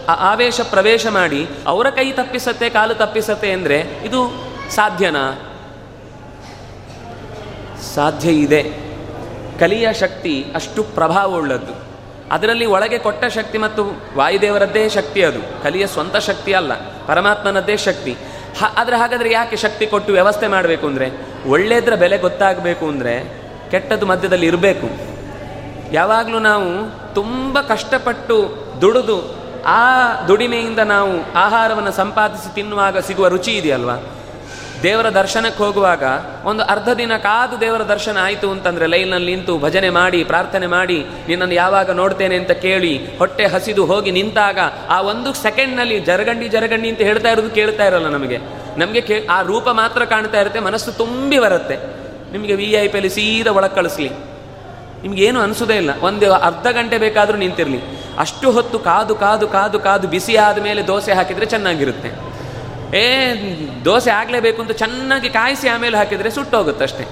ಆವೇಶ 0.09 0.61
ಪ್ರವೇಶ 0.61 1.07
ಮಾಡಿ 1.07 1.47
ಅವರ 1.67 1.91
ಕೈ 1.91 2.13
ತಪ್ಪಿಸತ್ತೆ, 2.13 2.71
ಕಾಲು 2.71 2.95
ತಪ್ಪಿಸತ್ತೆ 2.95 3.53
ಅಂದರೆ 3.53 3.79
ಇದು 4.05 4.21
ಸಾಧ್ಯನಾ? 4.71 5.25
ಸಾಧ್ಯ 7.95 8.31
ಇದೆ. 8.31 8.63
ಕಲಿಯ 9.61 9.93
ಶಕ್ತಿ 9.93 10.45
ಅಷ್ಟು 10.55 10.83
ಪ್ರಭಾವವುಳ್ಳದ್ದು. 10.83 11.75
ಅದರಲ್ಲಿ 12.33 12.67
ಒಳಗೆ 12.67 12.99
ಕೊಟ್ಟ 12.99 13.25
ಶಕ್ತಿ 13.25 13.59
ಮತ್ತು 13.59 13.83
ವಾಯುದೇವರದ್ದೇ 14.17 14.89
ಶಕ್ತಿ 14.89 15.23
ಅದು. 15.23 15.63
ಕಲಿಯ 15.63 15.87
ಸ್ವಂತ 15.87 16.17
ಶಕ್ತಿ 16.17 16.53
ಅಲ್ಲ, 16.53 16.73
ಪರಮಾತ್ಮನದ್ದೇ 17.07 17.77
ಶಕ್ತಿ. 17.77 18.17
ಹ, 18.61 18.65
ಆದರೆ 18.77 18.97
ಹಾಗಾದರೆ 18.97 19.33
ಯಾಕೆ 19.33 19.57
ಶಕ್ತಿ 19.57 19.87
ಕೊಟ್ಟು 19.87 20.13
ವ್ಯವಸ್ಥೆ 20.13 20.47
ಮಾಡಬೇಕು 20.47 20.87
ಅಂದರೆ? 20.87 21.11
ಒಳ್ಳೆಯದ್ರ 21.49 21.95
ಬೆಲೆ 21.95 22.19
ಗೊತ್ತಾಗಬೇಕು 22.19 22.89
ಅಂದರೆ 22.89 23.33
ಕೆಟ್ಟದ್ದು 23.71 24.07
ಮಧ್ಯದಲ್ಲಿ 24.07 24.47
ಇರಬೇಕು. 24.47 24.89
ಯಾವಾಗಲೂ 25.93 26.39
ನಾವು 26.39 26.69
ತುಂಬ 27.15 27.61
ಕಷ್ಟಪಟ್ಟು 27.61 28.37
ದುಡಿದು 28.81 29.35
ಆ 29.67 30.13
ದುಡಿಮೆಯಿಂದ 30.29 30.79
ನಾವು 30.79 31.33
ಆಹಾರವನ್ನು 31.33 31.93
ಸಂಪಾದಿಸಿ 31.93 32.55
ತಿನ್ನುವಾಗ 32.55 32.99
ಸಿಗುವ 32.99 33.29
ರುಚಿ 33.29 33.51
ಇದೆಯಲ್ವಾ? 33.51 34.18
ದೇವರ 34.83 35.09
ದರ್ಶನಕ್ಕೆ 35.11 35.61
ಹೋಗುವಾಗ 35.65 36.05
ಒಂದು 36.51 36.63
ಅರ್ಧ 36.73 36.91
ದಿನ 37.01 37.13
ಕಾದು 37.25 37.55
ದೇವರ 37.63 37.83
ದರ್ಶನ 37.89 38.17
ಆಯಿತು 38.25 38.49
ಅಂತಂದರೆ 38.55 38.87
ಲೈನಲ್ಲಿ 38.93 39.31
ನಿಂತು 39.35 39.55
ಭಜನೆ 39.65 39.91
ಮಾಡಿ, 39.97 40.21
ಪ್ರಾರ್ಥನೆ 40.25 40.67
ಮಾಡಿ, 40.75 40.99
ನಿನ್ನನ್ನು 41.29 41.55
ಯಾವಾಗ 41.55 41.97
ನೋಡ್ತೇನೆ 42.01 42.37
ಅಂತ 42.41 42.53
ಕೇಳಿ 42.67 42.93
ಹೊಟ್ಟೆ 43.21 43.47
ಹಸಿದು 43.55 43.85
ಹೋಗಿ 43.91 44.11
ನಿಂತಾಗ 44.19 44.59
ಆ 44.97 44.99
ಒಂದು 45.13 45.33
ಸೆಕೆಂಡ್ನಲ್ಲಿ 45.45 45.97
ಜರಗಂಡಿ 46.11 46.49
ಜರಗಂಡಿ 46.49 46.89
ಅಂತ 46.93 47.03
ಹೇಳ್ತಾ 47.11 47.33
ಇರೋದು 47.35 47.51
ಕೇಳ್ತಾ 47.59 47.87
ಇರಲ್ಲ 47.91 48.11
ನಮಗೆ. 48.17 48.39
ನಮಗೆ 48.83 49.03
ಕೇ 49.09 49.19
ಆ 49.37 49.39
ರೂಪ 49.51 49.69
ಮಾತ್ರ 49.81 50.05
ಕಾಣ್ತಾ 50.05 50.41
ಇರುತ್ತೆ, 50.41 50.61
ಮನಸ್ಸು 50.69 50.93
ತುಂಬಿ 51.03 51.39
ಬರುತ್ತೆ. 51.47 51.79
ನಿಮಗೆ 52.33 52.55
ವಿ 52.63 52.71
ಐ 52.83 52.87
ಪಿಯಲ್ಲಿ 52.95 53.13
ಸೀದಾ 53.19 53.53
ಒಳಗೆ 53.59 53.75
ಕಳಿಸ್ಲಿ. 53.75 54.11
ನಿಮಗೇನು 55.03 55.41
ಅನಿಸೋದೇ 55.41 55.77
ಇಲ್ಲ, 55.83 55.93
ಒಂದು 56.09 56.27
ಅರ್ಧ 56.49 56.67
ಗಂಟೆ 56.79 56.97
ಬೇಕಾದರೂ 57.07 57.39
ನಿಂತಿರಲಿ. 57.45 57.83
ಅಷ್ಟು 58.25 58.47
ಹೊತ್ತು 58.57 58.79
ಕಾದು 58.89 59.15
ಕಾದು 59.25 59.47
ಕಾದು 59.49 59.79
ಕಾದು 59.81 60.07
ಬಿಸಿ 60.15 60.35
ಆದ 60.47 60.59
ಮೇಲೆ 60.69 60.81
ದೋಸೆ 60.87 61.13
ಹಾಕಿದರೆ 61.19 61.47
ಚೆನ್ನಾಗಿರುತ್ತೆ. 61.57 62.11
ಏ, 62.95 63.35
ದೋಸೆ 63.85 64.11
ಆಗಲೇಬೇಕು 64.11 64.63
ಅಂತ 64.63 64.71
ಚೆನ್ನಾಗಿ 64.71 65.29
ಕಾಯಿಸಿ 65.29 65.69
ಆಮೇಲೆ 65.69 65.97
ಹಾಕಿದರೆ 65.97 66.31
ಸುಟ್ಟೋಗುತ್ತಷ್ಟೇ 66.31 67.05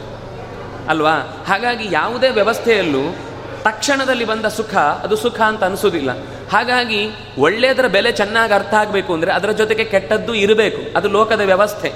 ಅಲ್ವಾ? 0.88 1.44
ಹಾಗಾಗಿ 1.46 1.88
ಯಾವುದೇ 1.90 2.28
ವ್ಯವಸ್ಥೆಯಲ್ಲೂ 2.28 3.16
ತಕ್ಷಣದಲ್ಲಿ 3.64 4.24
ಬಂದ 4.24 4.46
ಸುಖ, 4.46 4.74
ಅದು 4.74 5.16
ಸುಖ 5.16 5.40
ಅಂತ 5.40 5.64
ಅನಿಸೋದಿಲ್ಲ. 5.64 6.10
ಹಾಗಾಗಿ 6.52 7.08
ಒಳ್ಳೆಯದರ 7.38 7.86
ಬೆಲೆ 7.86 8.12
ಚೆನ್ನಾಗಿ 8.12 8.52
ಅರ್ಥ 8.52 8.74
ಆಗಬೇಕು 8.74 9.14
ಅಂದರೆ 9.14 9.32
ಅದರ 9.32 9.50
ಜೊತೆಗೆ 9.50 9.84
ಕೆಟ್ಟದ್ದು 9.84 10.34
ಇರಬೇಕು. 10.34 10.98
ಅದು 10.98 11.08
ಲೋಕದ 11.08 11.40
ವ್ಯವಸ್ಥೆ. 11.40 11.92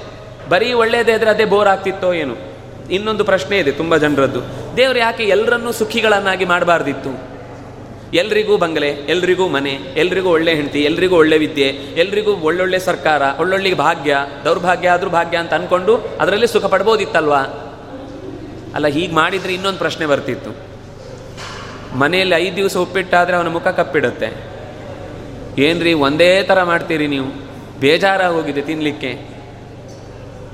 ಬರೀ 0.49 0.73
ಒಳ್ಳೆಯದೇ 0.73 1.11
ಇದ್ರೆ 1.11 1.29
ಅದೇ 1.29 1.45
ಬೋರ್ 1.45 1.67
ಆಗ್ತಿತ್ತೋ 1.67 2.13
ಏನು? 2.13 2.35
ಇನ್ನೊಂದು 2.89 3.23
ಪ್ರಶ್ನೆ 3.23 3.57
ಇದೆ 3.57 3.71
ತುಂಬ 3.71 3.97
ಜನರದ್ದು. 3.97 4.41
ದೇವರು 4.77 4.99
ಯಾಕೆ 4.99 5.23
ಎಲ್ಲರನ್ನೂ 5.23 5.71
ಸುಖಿಗಳನ್ನಾಗಿ 5.71 6.45
ಮಾಡಬಾರ್ದಿತ್ತು? 6.45 7.30
ಎಲ್ರಿಗೂ 8.13 8.57
ಬಂಗಲೆ, 8.57 8.89
ಎಲ್ರಿಗೂ 8.89 9.47
ಮನೆ, 9.47 9.71
ಎಲ್ರಿಗೂ 9.71 10.29
ಒಳ್ಳೆ 10.29 10.55
ಹೆಂಡತಿ, 10.55 10.83
ಎಲ್ರಿಗೂ 10.83 11.15
ಒಳ್ಳೆ 11.15 11.37
ವಿದ್ಯೆ, 11.37 11.67
ಎಲ್ರಿಗೂ 11.69 12.35
ಒಳ್ಳೊಳ್ಳೆ 12.35 12.79
ಸರ್ಕಾರ 12.79 13.21
ಒಳ್ಳೊಳ್ಳೆ 13.39 13.73
ಭಾಗ್ಯ, 13.73 14.17
ದೌರ್ಭಾಗ್ಯ 14.45 14.89
ಆದರೂ 14.89 15.09
ಭಾಗ್ಯ 15.09 15.37
ಅಂತ 15.37 15.53
ಅಂದ್ಕೊಂಡು 15.53 15.95
ಅದರಲ್ಲಿ 15.95 16.47
ಸುಖ 16.47 16.65
ಪಡ್ಬೋದಿತ್ತಲ್ವಾ? 16.65 17.41
ಅಲ್ಲ, 18.75 18.87
ಹೀಗೆ 18.87 19.13
ಮಾಡಿದರೆ 19.13 19.53
ಇನ್ನೊಂದು 19.53 19.77
ಪ್ರಶ್ನೆ 19.77 20.05
ಬರ್ತಿತ್ತು. 20.05 20.71
ಮನೆಯಲ್ಲಿ 21.97 22.35
ಐದು 22.35 22.55
ದಿವಸ 22.55 22.77
ಉಪ್ಪಿಟ್ಟಾದರೆ 22.77 23.35
ಅವನ 23.35 23.47
ಮುಖ 23.47 23.67
ಕಪ್ಪಿಡುತ್ತೆ. 23.67 24.51
ಏನ್ರಿ, 25.61 25.93
ಒಂದೇ 25.93 26.43
ಥರ 26.43 26.63
ಮಾಡ್ತೀರಿ 26.63 27.07
ನೀವು? 27.07 27.51
ಬೇಜಾರಾಗಿ 27.79 28.33
ಹೋಗಿದೆ 28.33 28.61
ತಿನ್ನಲಿಕ್ಕೆ 28.61 29.30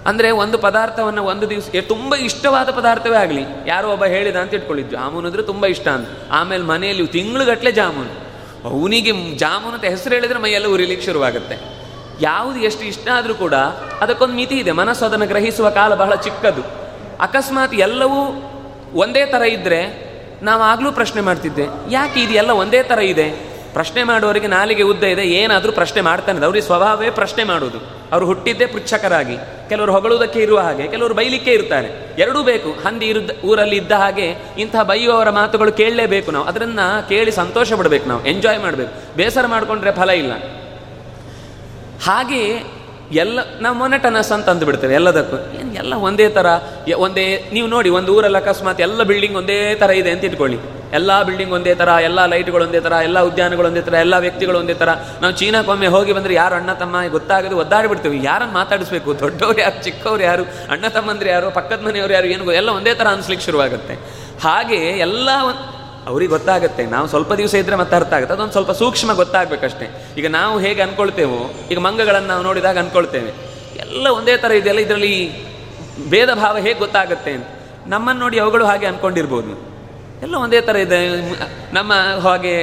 ಅಂದರೆ 0.09 0.29
ಒಂದು 0.43 0.57
ಪದಾರ್ಥವನ್ನು 0.65 1.21
ಒಂದು 1.31 1.45
ದಿವಸಕ್ಕೆ 1.51 1.81
ತುಂಬ 1.93 2.11
ಇಷ್ಟವಾದ 2.27 2.69
ಪದಾರ್ಥವೇ 2.79 3.17
ಆಗಲಿ. 3.23 3.43
ಯಾರೋ 3.71 3.87
ಒಬ್ಬ 3.95 4.05
ಹೇಳಿದ 4.15 4.37
ಅಂತ 4.43 4.57
ಇಟ್ಕೊಳ್ಳಿ 4.59 4.83
ಜಾಮೂನು 4.95 5.25
ಅಂದರೆ 5.29 5.43
ತುಂಬ 5.51 5.65
ಇಷ್ಟ 5.75 5.87
ಅಂತ. 5.97 6.09
ಆಮೇಲೆ 6.39 6.63
ಮನೆಯಲ್ಲಿ 6.73 7.05
ತಿಂಗಳುಗಟ್ಟಲೆ 7.17 7.71
ಜಾಮೂನು. 7.81 8.13
ಅವನಿಗೆ 8.69 9.11
ಜಾಮೂನು 9.43 9.75
ಅಂತ 9.77 9.87
ಹೆಸರು 9.93 10.13
ಹೇಳಿದ್ರೆ 10.17 10.39
ಮೈಯೆಲ್ಲ 10.45 10.69
ಉರಿಲಿಕ್ಕೆ 10.75 11.05
ಶುರುವಾಗುತ್ತೆ. 11.09 11.57
ಯಾವುದು 12.21 12.59
ಎಷ್ಟು 12.67 12.83
ಇಷ್ಟ 12.91 13.07
ಆದರೂ 13.17 13.33
ಕೂಡ 13.43 13.55
ಅದಕ್ಕೊಂದು 14.03 14.35
ಮಿತಿ 14.41 14.55
ಇದೆ. 14.63 14.71
ಮನಸ್ಸು 14.81 15.03
ಅದನ್ನು 15.07 15.27
ಗ್ರಹಿಸುವ 15.33 15.67
ಕಾಲ 15.79 15.91
ಬಹಳ 16.03 16.15
ಚಿಕ್ಕದು. 16.27 16.63
ಅಕಸ್ಮಾತ್ 17.25 17.75
ಎಲ್ಲವೂ 17.87 18.21
ಒಂದೇ 19.03 19.23
ಥರ 19.33 19.43
ಇದ್ದರೆ 19.57 19.81
ನಾವು 20.47 20.61
ಆಗಲೂ 20.71 20.89
ಪ್ರಶ್ನೆ 20.97 21.21
ಮಾಡ್ತಿದ್ದೆ, 21.27 21.65
ಯಾಕೆ 21.97 22.17
ಇದು 22.23 22.33
ಎಲ್ಲ 22.41 22.51
ಒಂದೇ 22.63 22.81
ಥರ 22.89 22.99
ಇದೆ? 23.13 23.27
ಪ್ರಶ್ನೆ 23.77 24.01
ಮಾಡುವವರಿಗೆ 24.09 24.49
ನಾಲಿಗೆ 24.57 24.83
ಉದ್ದ 24.91 25.03
ಇದೆ, 25.13 25.23
ಏನಾದರೂ 25.39 25.71
ಪ್ರಶ್ನೆ 25.79 26.01
ಮಾಡ್ತಾನೆ. 26.07 26.45
ಅವ್ರಿಗೆ 26.47 26.65
ಸ್ವಭಾವವೇ 26.67 27.09
ಪ್ರಶ್ನೆ 27.19 27.43
ಮಾಡೋದು 27.51 27.79
ಅವರು 28.11 28.25
ಹುಟ್ಟಿದ್ದೇ 28.25 28.65
ಪೃಚ್ಛಕರಾಗಿ, 28.65 29.37
ಕೆಲವರು 29.69 29.91
ಹೊಗಳುವುದಕ್ಕೆ 29.91 30.39
ಇರುವ 30.39 30.59
ಹಾಗೆ, 30.59 30.87
ಕೆಲವರು 30.87 31.13
ಬೈಲಿಕ್ಕೆ 31.13 31.51
ಇರ್ತಾರೆ. 31.51 32.15
ಎರಡೂ 32.19 32.43
ಬೇಕು, 32.43 32.69
ಹಂದಿ 32.69 33.05
ಇರುದ್ದ, 33.05 33.31
ಊರಲ್ಲಿ 33.45 33.75
ಇದ್ದ 33.75 33.91
ಹಾಗೆ 33.91 34.35
ಇಂತಹ 34.57 34.83
ಬೈಯುವವರ 34.83 35.29
ಮಾತುಗಳು 35.29 35.71
ಕೇಳಲೇಬೇಕು 35.71 36.31
ನಾವು. 36.31 36.45
ಅದನ್ನ 36.45 36.79
ಕೇಳಿ 37.09 37.31
ಸಂತೋಷ 37.31 37.73
ಪಡಬೇಕು 37.73 38.09
ನಾವು 38.09 38.25
ಎಂಜಾಯ್ 38.25 38.59
ಮಾಡಬೇಕು. 38.59 39.17
ಬೇಸರ 39.17 39.45
ಮಾಡಿಕೊಂಡ್ರೆ 39.45 39.91
ಫಲ 39.91 40.09
ಇಲ್ಲ. 40.09 40.31
ಹಾಗೆ 42.03 42.76
ಎಲ್ಲ 43.11 43.39
ನಾವು 43.61 43.75
ಮೊನೆಟನಸ್ 43.77 44.31
ಅಂತ 44.35 44.47
ಅಂದುಬಿಡ್ತೇವೆ 44.49 44.95
ಎಲ್ಲದಕ್ಕೂ. 44.99 45.37
ಏನು 45.59 45.71
ಎಲ್ಲ 45.81 45.93
ಒಂದೇ 46.07 46.29
ಥರ 46.37 46.47
ಒಂದೇ, 47.05 47.25
ನೀವು 47.53 47.67
ನೋಡಿ, 47.67 47.89
ಒಂದು 47.89 48.11
ಊರಲ್ಲಿ 48.15 48.39
ಅಕಸ್ಮಾತ್ 48.41 48.81
ಎಲ್ಲ 48.87 49.03
ಬಿಲ್ಡಿಂಗ್ 49.03 49.37
ಒಂದೇ 49.41 49.75
ಥರ 49.75 49.91
ಇದೆ 50.01 50.11
ಅಂತ 50.15 50.25
ಇಟ್ಕೊಳ್ಳಿ. 50.29 50.59
ಎಲ್ಲ 50.97 51.11
ಬಿಲ್ಡಿಂಗ್ 51.27 51.53
ಒಂದೇ 51.53 51.75
ಥರ 51.75 51.89
ಎಲ್ಲ 52.07 52.19
ಲೈಟ್ಗಳು 52.33 52.63
ಒಂದೇ 52.67 52.79
ಥರ 52.79 52.93
ಎಲ್ಲ 53.07 53.19
ಉದ್ಯಾನಗಳು 53.29 53.67
ಒಂದೇ 53.67 53.81
ಥರ 53.87 53.95
ಎಲ್ಲ 54.05 54.15
ವ್ಯಕ್ತಿಗಳು 54.25 54.57
ಒಂದೇ 54.59 54.73
ಥರ 54.81 54.89
ನಾವು 55.21 55.33
ಚೀನಾಕ್ಕೊಮ್ಮೆ 55.39 55.87
ಹೋಗಿ 55.95 56.13
ಬಂದರೆ 56.13 56.33
ಯಾರು 56.33 56.55
ಅಣ್ಣ, 56.55 56.73
ತಮ್ಮ 56.73 56.95
ಗೊತ್ತಾಗದು 57.17 57.57
ಒದ್ದಾಡಿಬಿಡ್ತೀವಿ. 57.63 58.19
ಯಾರನ್ನು 58.23 58.53
ಮಾತಾಡಿಸ್ಬೇಕು? 58.53 59.19
ದೊಡ್ಡವ್ರು 59.23 59.59
ಯಾರು, 59.59 59.83
ಚಿಕ್ಕವ್ರು 59.83 60.23
ಯಾರು, 60.23 60.43
ಅಣ್ಣ, 60.71 60.85
ತಮ್ಮಂದ್ರೆ 60.87 61.29
ಯಾರು, 61.29 61.49
ಪಕ್ಕದ 61.51 61.81
ಮನೆಯವರು 61.87 62.13
ಯಾರು, 62.13 62.27
ಏನು 62.27 62.51
ಎಲ್ಲ 62.51 62.69
ಒಂದೇ 62.69 62.93
ಥರ 62.93 63.07
ಅನ್ಸ್ಲಿಕ್ಕೆ 63.07 63.45
ಶುರುವಾಗುತ್ತೆ. 63.45 63.95
ಹಾಗೆ 64.43 64.79
ಎಲ್ಲ 65.07 65.29
ಅವ್ರಿಗೆ 66.07 66.31
ಗೊತ್ತಾಗುತ್ತೆ. 66.31 66.85
ನಾವು 66.85 67.07
ಸ್ವಲ್ಪ 67.07 67.33
ದಿವಸ 67.33 67.53
ಇದ್ರೆ 67.53 67.75
ಮತ್ತೆ 67.75 67.95
ಅರ್ಥ 67.95 68.13
ಆಗುತ್ತೆ. 68.13 68.33
ಅದೊಂದು 68.33 68.51
ಸ್ವಲ್ಪ 68.51 68.71
ಸೂಕ್ಷ್ಮ 68.71 69.13
ಗೊತ್ತಾಗಬೇಕಷ್ಟೇ. 69.13 70.05
ಈಗ 70.17 70.27
ನಾವು 70.29 70.59
ಹೇಗೆ 70.59 70.81
ಅನ್ಕೊಳ್ತೇವೋ, 70.81 71.53
ಈಗ 71.71 71.77
ಮಂಗಗಳನ್ನು 71.77 72.27
ನಾವು 72.27 72.43
ನೋಡಿದಾಗ 72.43 72.77
ಅನ್ಕೊಳ್ತೇವೆ. 72.77 73.31
ಎಲ್ಲ 73.79 74.07
ಒಂದೇ 74.07 74.37
ಥರ 74.37 74.51
ಇದೆಯಲ್ಲ, 74.51 74.79
ಇದರಲ್ಲಿ 74.79 75.13
ಭೇದ 76.09 76.33
ಭಾವ 76.33 76.57
ಹೇಗೆ 76.57 76.79
ಗೊತ್ತಾಗುತ್ತೆ 76.79 77.31
ಅಂತ. 77.31 77.47
ನಮ್ಮನ್ನು 77.87 78.21
ನೋಡಿ 78.21 78.39
ಅವುಗಳು 78.39 78.65
ಹಾಗೆ 78.65 78.85
ಅನ್ಕೊಂಡಿರ್ಬೋದು. 78.85 79.77
ಎಲ್ಲ 80.21 80.35
ಒಂದೇ 80.35 80.61
ಥರ 80.61 80.75
ಇದೆ. 80.75 80.99
ನಮ್ಮ 81.73 81.93
ಹಾಗೆ 82.23 82.53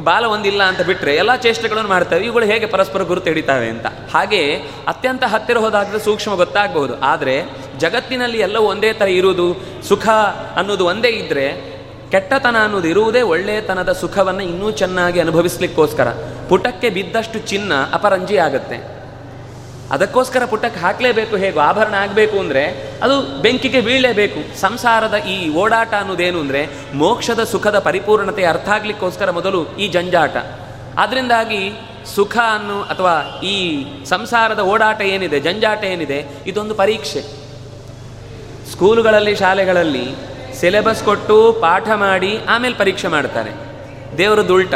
ಬಾಲ 0.00 0.24
ಒಂದಿಲ್ಲ 0.24 0.62
ಅಂತ 0.62 0.80
ಬಿಟ್ಟರೆ 0.80 1.16
ಎಲ್ಲ 1.16 1.36
ಚೇಷ್ಟೆಗಳನ್ನು 1.36 1.88
ಮಾಡ್ತವೆ. 1.88 2.24
ಇವುಗಳು 2.24 2.44
ಹೇಗೆ 2.44 2.66
ಪರಸ್ಪರ 2.66 3.02
ಗುರುತು 3.02 3.26
ಹಿಡಿತಾವೆ 3.26 3.68
ಅಂತ. 3.68 3.86
ಹಾಗೆ 3.86 4.54
ಅತ್ಯಂತ 4.88 5.24
ಹತ್ತಿರ 5.24 5.58
ಹೋದಾಗಲೂ 5.58 5.98
ಸೂಕ್ಷ್ಮ 5.98 6.34
ಗೊತ್ತಾಗಬಹುದು. 6.34 7.00
ಆದರೆ 7.00 7.44
ಜಗತ್ತಿನಲ್ಲಿ 7.78 8.38
ಎಲ್ಲವೂ 8.38 8.64
ಒಂದೇ 8.64 8.92
ಥರ 8.92 9.08
ಇರುವುದು 9.08 9.46
ಸುಖ 9.88 10.08
ಅನ್ನೋದು 10.56 10.86
ಒಂದೇ 10.86 11.08
ಇದ್ದರೆ 11.08 11.73
ಕೆಟ್ಟತನ 12.14 12.56
ಅನ್ನೋದು 12.64 12.88
ಇರುವುದೇ 12.88 13.20
ಒಳ್ಳೆಯತನದ 13.34 13.92
ಸುಖವನ್ನು 14.00 14.42
ಇನ್ನೂ 14.50 14.68
ಚೆನ್ನಾಗಿ 14.80 15.20
ಅನುಭವಿಸ್ಲಿಕ್ಕೋಸ್ಕರ. 15.20 16.08
ಪುಟಕ್ಕೆ 16.48 16.88
ಬಿದ್ದಷ್ಟು 16.96 17.38
ಚಿನ್ನ 17.50 17.72
ಅಪರಂಜಿ 17.92 18.36
ಆಗುತ್ತೆ. 18.46 18.78
ಅದಕ್ಕೋಸ್ಕರ 19.94 20.42
ಪುಟಕ್ಕೆ 20.44 20.80
ಹಾಕಲೇಬೇಕು 20.80 21.34
ಹೇಗೂ, 21.36 21.58
ಆಭರಣ 21.60 21.94
ಆಗಬೇಕು 21.94 22.36
ಅಂದರೆ 22.38 22.62
ಅದು 23.02 23.16
ಬೆಂಕಿಗೆ 23.42 23.80
ಬೀಳಲೇಬೇಕು. 23.80 24.40
ಸಂಸಾರದ 24.60 25.16
ಈ 25.32 25.36
ಓಡಾಟ 25.54 25.92
ಅನ್ನೋದೇನು 25.94 26.38
ಅಂದರೆ 26.40 26.62
ಮೋಕ್ಷದ 26.94 27.44
ಸುಖದ 27.44 27.78
ಪರಿಪೂರ್ಣತೆ 27.78 28.44
ಅರ್ಥ 28.44 28.68
ಆಗ್ಲಿಕ್ಕೋಸ್ಕರ 28.68 29.30
ಮೊದಲು 29.30 29.60
ಈ 29.76 29.88
ಜಂಜಾಟ. 29.88 30.36
ಅದರಿಂದಾಗಿ 30.98 31.62
ಸುಖ 32.14 32.36
ಅನ್ನು 32.56 32.78
ಅಥವಾ 32.92 33.14
ಈ 33.44 33.56
ಸಂಸಾರದ 34.04 34.62
ಓಡಾಟ 34.72 35.00
ಏನಿದೆ, 35.14 35.40
ಜಂಜಾಟ 35.40 35.82
ಏನಿದೆ, 35.84 36.20
ಇದೊಂದು 36.46 36.74
ಪರೀಕ್ಷೆ. 36.74 37.22
ಸ್ಕೂಲುಗಳಲ್ಲಿ, 38.72 39.34
ಶಾಲೆಗಳಲ್ಲಿ 39.34 40.06
ಸಿಲೆಬಸ್ 40.54 41.04
ಕೊಟ್ಟು 41.04 41.52
ಪಾಠ 41.60 41.88
ಮಾಡಿ 41.94 42.38
ಆಮೇಲೆ 42.48 42.74
ಪರೀಕ್ಷೆ 42.74 43.08
ಮಾಡ್ತಾರೆ. 43.08 43.50
ದೇವರದ್ದು 44.18 44.54
ಉಲ್ಟ 44.54 44.74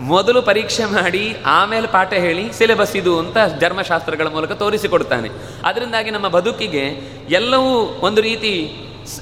ಮೊದಲು 0.00 0.42
ಪರೀಕ್ಷೆ 0.42 0.84
ಮಾಡಿ 0.84 1.36
ಆಮೇಲೆ 1.46 1.86
ಪಾಠ 1.86 2.12
ಹೇಳಿ 2.12 2.52
ಸಿಲೆಬಸ್ 2.52 2.96
ಇದು 2.96 3.18
ಅಂತ 3.18 3.36
ಧರ್ಮಶಾಸ್ತ್ರಗಳ 3.60 4.26
ಮೂಲಕ 4.26 4.52
ತೋರಿಸಿಕೊಡ್ತಾನೆ. 4.52 5.28
ಅದರಿಂದಾಗಿ 5.64 6.10
ನಮ್ಮ 6.10 6.28
ಬದುಕಿಗೆ 6.28 6.82
ಎಲ್ಲವೂ 7.30 7.98
ಒಂದು 8.00 8.20
ರೀತಿ 8.20 8.72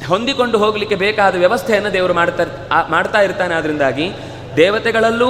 ಹೊಂದಿಕೊಂಡು 0.09 0.59
ಹೋಗಲಿಕ್ಕೆ 0.59 0.97
ಬೇಕಾದ 0.97 1.37
ವ್ಯವಸ್ಥೆಯನ್ನು 1.37 1.93
ದೇವರು 1.93 2.15
ಮಾಡ್ತಾ 2.15 2.45
ಮಾಡ್ತಾ 2.91 3.21
ಇರ್ತಾನೆ. 3.21 3.55
ಅದರಿಂದಾಗಿ 3.55 4.11
ದೇವತೆಗಳಲ್ಲೂ, 4.57 5.29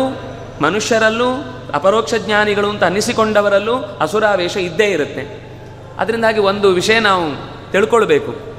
ಮನುಷ್ಯರಲ್ಲೂ, 0.62 1.60
ಅಪರೋಕ್ಷ 1.74 2.14
ಜ್ಞಾನಿಗಳು 2.14 2.68
ಅಂತ 2.68 2.84
ಅನ್ನಿಸಿಕೊಂಡವರಲ್ಲೂ 2.84 3.76
ಅಸುರಾವೇಶ 4.00 4.56
ಇದ್ದೇ 4.56 4.84
ಇರುತ್ತೆ. 4.84 5.50
ಅದರಿಂದಾಗಿ 5.98 6.40
ಒಂದು 6.40 6.68
ವಿಷಯ 6.68 7.00
ನಾವು 7.00 7.24
ತಿಳ್ಕೊಳ್ಬೇಕು. 7.72 8.53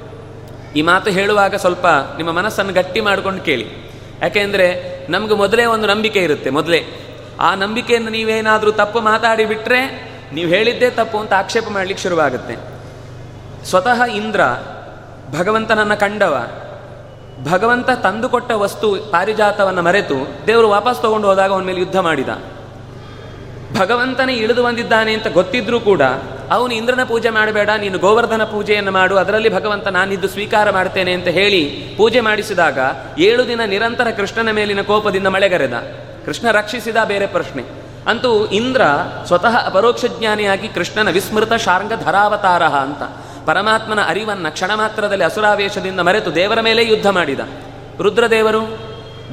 ಈ 0.75 0.81
ಮಾತು 0.81 1.09
ಹೇಳುವಾಗ 1.09 1.55
ಸ್ವಲ್ಪ 1.55 1.85
ನಿಮ್ಮ 2.17 2.31
ಮನಸ್ಸನ್ನು 2.31 2.73
ಗಟ್ಟಿ 2.73 3.01
ಮಾಡ್ಕೊಂಡು 3.01 3.41
ಕೇಳಿ. 3.41 3.67
ಯಾಕೆಂದರೆ 4.21 4.67
ನಮಗೆ 5.11 5.33
ಮೊದಲೇ 5.33 5.65
ಒಂದು 5.65 5.87
ನಂಬಿಕೆ 5.87 6.19
ಇರುತ್ತೆ, 6.19 6.49
ಮೊದಲೇ. 6.49 6.79
ಆ 7.39 7.55
ನಂಬಿಕೆಯನ್ನು 7.55 8.11
ನೀವೇನಾದರೂ 8.11 8.71
ತಪ್ಪು 8.71 8.99
ಮಾತಾಡಿ 8.99 9.45
ಬಿಟ್ಟರೆ 9.45 9.79
ನೀವು 10.33 10.49
ಹೇಳಿದ್ದೇ 10.49 10.89
ತಪ್ಪು 10.89 11.17
ಅಂತ 11.17 11.33
ಆಕ್ಷೇಪ 11.33 11.67
ಮಾಡಲಿಕ್ಕೆ 11.69 12.03
ಶುರುವಾಗುತ್ತೆ. 12.03 12.55
ಸ್ವತಃ 13.65 14.03
ಇಂದ್ರ, 14.03 14.41
ಭಗವಂತನನ್ನು 15.39 15.99
ಕಂಡವ, 15.99 16.35
ಭಗವಂತ 17.51 17.89
ತಂದುಕೊಟ್ಟ 17.89 18.51
ವಸ್ತು, 18.51 18.89
ಪಾರಿಜಾತವನ್ನು 19.11 19.81
ಮರೆತು 19.81 20.17
ದೇವರು 20.47 20.69
ವಾಪಸ್ 20.69 21.01
ತಗೊಂಡು 21.01 21.27
ಹೋದಾಗ 21.27 21.51
ಅವನ 21.51 21.63
ಮೇಲೆ 21.63 21.79
ಯುದ್ಧ 21.79 21.97
ಮಾಡಿದ. 21.97 22.29
ಭಗವಂತನೇ 23.79 24.33
ಇಳಿದು 24.33 24.63
ಬಂದಿದ್ದಾನೆ 24.63 25.13
ಅಂತ 25.13 25.27
ಗೊತ್ತಿದ್ರೂ 25.27 25.79
ಕೂಡ 25.79 26.01
ಅವನು 26.51 26.73
ಇಂದ್ರನ 26.73 27.03
ಪೂಜೆ 27.03 27.29
ಮಾಡಬೇಡ, 27.29 27.69
ನೀನು 27.69 27.99
ಗೋವರ್ಧನ 27.99 28.43
ಪೂಜೆಯನ್ನು 28.43 28.91
ಮಾಡು, 28.91 29.17
ಅದರಲ್ಲಿ 29.17 29.55
ಭಗವಂತ 29.55 29.87
ನಾನಿದ್ದು 29.87 30.27
ಸ್ವೀಕಾರ 30.27 30.69
ಮಾಡ್ತೇನೆ 30.69 31.13
ಅಂತ 31.13 31.27
ಹೇಳಿ 31.27 31.93
ಪೂಜೆ 31.97 32.19
ಮಾಡಿಸಿದಾಗ 32.19 32.79
ಏಳು 33.19 33.47
ದಿನ 33.47 33.61
ನಿರಂತರ 33.65 34.07
ಕೃಷ್ಣನ 34.17 34.51
ಮೇಲಿನ 34.51 34.81
ಕೋಪದಿಂದ 34.81 35.27
ಮಳೆಗರೆದ. 35.27 35.73
ಕೃಷ್ಣ 36.25 36.51
ರಕ್ಷಿಸಿದ 36.51 36.95
ಬೇರೆ 37.05 37.27
ಪ್ರಶ್ನೆ. 37.27 37.63
ಅಂತೂ 38.09 38.45
ಇಂದ್ರ 38.45 38.81
ಸ್ವತಃ 39.27 39.65
ಅಪರೋಕ್ಷ 39.65 40.05
ಜ್ಞಾನಿಯಾಗಿ 40.05 40.67
ಕೃಷ್ಣನ 40.67 41.09
ವಿಸ್ಮೃತ 41.09 41.53
ಶಾರ್ಂಗ 41.53 41.93
ಧರಾವತಾರ 42.03 42.63
ಅಂತ 42.63 43.03
ಪರಮಾತ್ಮನ 43.45 43.99
ಅರಿವನ್ನ 44.07 44.49
ಕ್ಷಣ 44.49 44.71
ಮಾತ್ರದಲ್ಲಿ 44.75 45.23
ಅಸುರಾವೇಶದಿಂದ 45.23 45.99
ಮರೆತು 45.99 46.35
ದೇವರ 46.35 46.61
ಮೇಲೆ 46.61 46.85
ಯುದ್ಧ 46.85 47.07
ಮಾಡಿದ. 47.07 47.39
ರುದ್ರದೇವರು 48.01 48.61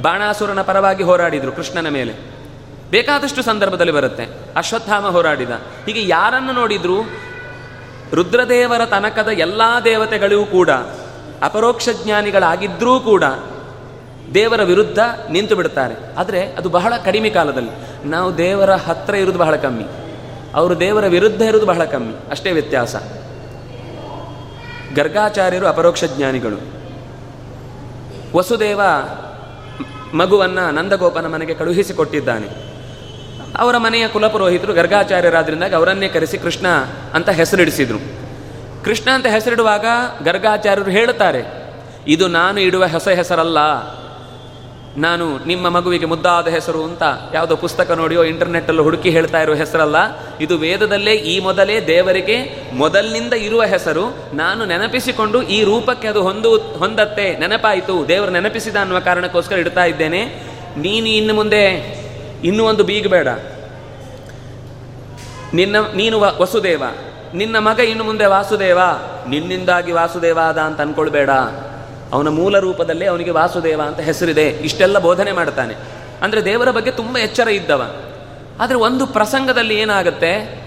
ಬಾಣಾಸುರನ 0.03 0.63
ಪರವಾಗಿ 0.63 1.03
ಹೋರಾಡಿದರು 1.03 1.53
ಕೃಷ್ಣನ 1.53 1.89
ಮೇಲೆ. 1.89 2.32
ಬೇಕಾದಷ್ಟು 2.93 3.43
ಸಂದರ್ಭದಲ್ಲಿ 3.43 3.93
ಬರುತ್ತೆ. 3.93 4.29
ಅಶ್ವತ್ಥಾಮ 4.57 5.07
ಹೋರಾಡಿದ. 5.07 5.51
ಹೀಗೆ 5.87 6.09
ಯಾರನ್ನು 6.09 6.53
ನೋಡಿದ್ರು 6.53 7.03
ರುದ್ರದೇವರ 8.15 8.85
ತನಕದ 8.85 9.29
ಎಲ್ಲ 9.29 9.63
ದೇವತೆಗಳಿಗೂ 9.85 10.45
ಕೂಡ, 10.45 10.71
ಅಪರೋಕ್ಷ 11.43 11.89
ಜ್ಞಾನಿಗಳಾಗಿದ್ರೂ 12.05 13.01
ಕೂಡ 13.01 13.25
ದೇವರ 14.35 14.63
ವಿರುದ್ಧ 14.63 14.99
ನಿಂತು 15.31 15.57
ಬಿಡ್ತಾರೆ. 15.57 16.17
ಆದರೆ 16.17 16.47
ಅದು 16.47 16.69
ಬಹಳ 16.69 16.93
ಕಡಿಮೆ 17.05 17.31
ಕಾಲದಲ್ಲಿ. 17.31 17.71
ನಾವು 18.09 18.39
ದೇವರ 18.39 18.75
ಹತ್ತಿರ 18.75 19.15
ಇರುವುದು 19.15 19.39
ಬಹಳ 19.39 19.57
ಕಮ್ಮಿ. 19.57 19.85
ಅವರು 20.55 20.81
ದೇವರ 20.81 21.07
ವಿರುದ್ಧ 21.07 21.43
ಇರುವುದು 21.43 21.67
ಬಹಳ 21.67 21.85
ಕಮ್ಮಿ. 21.85 22.15
ಅಷ್ಟೇ 22.31 22.53
ವ್ಯತ್ಯಾಸ. 22.53 22.97
ಗರ್ಗಾಚಾರ್ಯರು 24.95 25.67
ಅಪರೋಕ್ಷ 25.67 26.05
ಜ್ಞಾನಿಗಳು. 26.05 26.57
ವಸುದೇವ 28.37 28.81
ಮಗುವನ್ನು 30.15 30.71
ನಂದಗೋಪನ 30.71 31.27
ಮನೆಗೆ 31.27 31.55
ಕಳುಹಿಸಿಕೊಟ್ಟಿದ್ದಾನೆ. 31.55 32.72
ಅವರ 33.59 33.77
ಮನೆಯ 33.77 34.09
ಕುಲಪುರೋಹಿತರು 34.09 34.73
ಗರ್ಗಾಚಾರ್ಯರಾದ್ರಿಂದಾಗಿ 34.73 35.75
ಅವರನ್ನೇ 35.75 36.09
ಕರೆಸಿ 36.09 36.39
ಕೃಷ್ಣ 36.39 36.67
ಅಂತ 37.15 37.29
ಹೆಸರಿಡಿಸಿದರು. 37.31 38.01
ಕೃಷ್ಣ 38.85 39.11
ಅಂತ 39.11 39.27
ಹೆಸರಿಡುವಾಗ 39.27 39.87
ಗರ್ಗಾಚಾರ್ಯರು 40.25 40.91
ಹೇಳುತ್ತಾರೆ, 40.91 41.43
ಇದು 42.07 42.29
ನಾನು 42.29 42.61
ಇಡುವ 42.61 42.85
ಹೊಸ 42.87 43.09
ಹೆಸರಲ್ಲ. 43.09 43.59
ನಾನು 44.97 45.47
ನಿಮ್ಮ 45.47 45.69
ಮಗುವಿಗೆ 45.69 46.07
ಮುದ್ದಾದ 46.07 46.49
ಹೆಸರು 46.49 46.85
ಅಂತ 46.85 47.03
ಯಾವುದೋ 47.35 47.57
ಪುಸ್ತಕ 47.57 47.91
ನೋಡಿಯೋ 47.91 48.23
ಇಂಟರ್ನೆಟ್ಟಲ್ಲೂ 48.23 48.83
ಹುಡುಕಿ 48.83 49.11
ಹೇಳ್ತಾ 49.11 49.43
ಇರೋ 49.43 49.55
ಹೆಸರಲ್ಲ. 49.55 49.97
ಇದು 50.41 50.59
ವೇದದಲ್ಲೇ 50.59 51.13
ಈ 51.13 51.41
ಮೊದಲೇ 51.41 51.87
ದೇವರಿಗೆ 51.87 52.39
ಮೊದಲಿನಿಂದ 52.73 53.33
ಇರುವ 53.33 53.63
ಹೆಸರು. 53.65 54.05
ನಾನು 54.35 54.65
ನೆನಪಿಸಿಕೊಂಡು 54.65 55.43
ಈ 55.43 55.65
ರೂಪಕ್ಕೆ 55.65 56.09
ಅದು 56.09 56.23
ಹೊಂದು, 56.23 56.59
ಹೊಂದತ್ತೆ, 56.59 57.39
ನೆನಪಾಯಿತು, 57.39 58.09
ದೇವರು 58.09 58.31
ನೆನಪಿಸಿದ 58.31 58.77
ಅನ್ನುವ 58.77 59.01
ಕಾರಣಕ್ಕೋಸ್ಕರ 59.01 59.59
ಇಡ್ತಾ 59.59 59.85
ಇದ್ದೇನೆ. 59.85 60.23
ನೀನು 60.77 61.07
ಇನ್ನು 61.07 61.35
ಮುಂದೆ 61.35 62.02
ಇನ್ನೂ 62.45 62.65
ಒಂದು 62.65 62.85
ಬೀಗಬೇಡ 62.85 63.29
ನಿನ್ನ, 65.55 65.77
ನೀನು 65.95 66.21
ವಸುದೇವ. 66.21 66.83
ನಿನ್ನ 67.35 67.59
ಮಗ 67.59 67.81
ಇನ್ನು 67.81 68.05
ಮುಂದೆ 68.05 68.27
ವಾಸುದೇವ. 68.27 68.79
ನಿನ್ನಿಂದಾಗಿ 69.29 69.93
ವಾಸುದೇವ 69.93 70.39
ಆದ 70.43 70.59
ಅಂತ 70.59 70.81
ಅನ್ಕೊಳ್ಬೇಡ. 70.81 71.31
ಅವನ 72.13 72.29
ಮೂಲ 72.29 72.59
ರೂಪದಲ್ಲೇ 72.59 73.07
ಅವನಿಗೆ 73.07 73.31
ವಾಸುದೇವ 73.31 73.83
ಅಂತ 73.83 74.01
ಹೆಸರಿದೆ. 74.01 74.49
ಇಷ್ಟೆಲ್ಲ 74.49 74.99
ಬೋಧನೆ 74.99 75.33
ಮಾಡ್ತಾನೆ. 75.33 75.75
ಅಂದರೆ 76.23 76.45
ದೇವರ 76.45 76.71
ಬಗ್ಗೆ 76.71 76.91
ತುಂಬ 76.91 77.19
ಎಚ್ಚರ 77.19 77.49
ಇದ್ದವ. 77.49 77.95
ಆದರೆ 78.61 78.77
ಒಂದು 78.77 79.07
ಪ್ರಸಂಗದಲ್ಲಿ 79.07 79.75
ಏನಾಗುತ್ತೆ? 79.75 80.63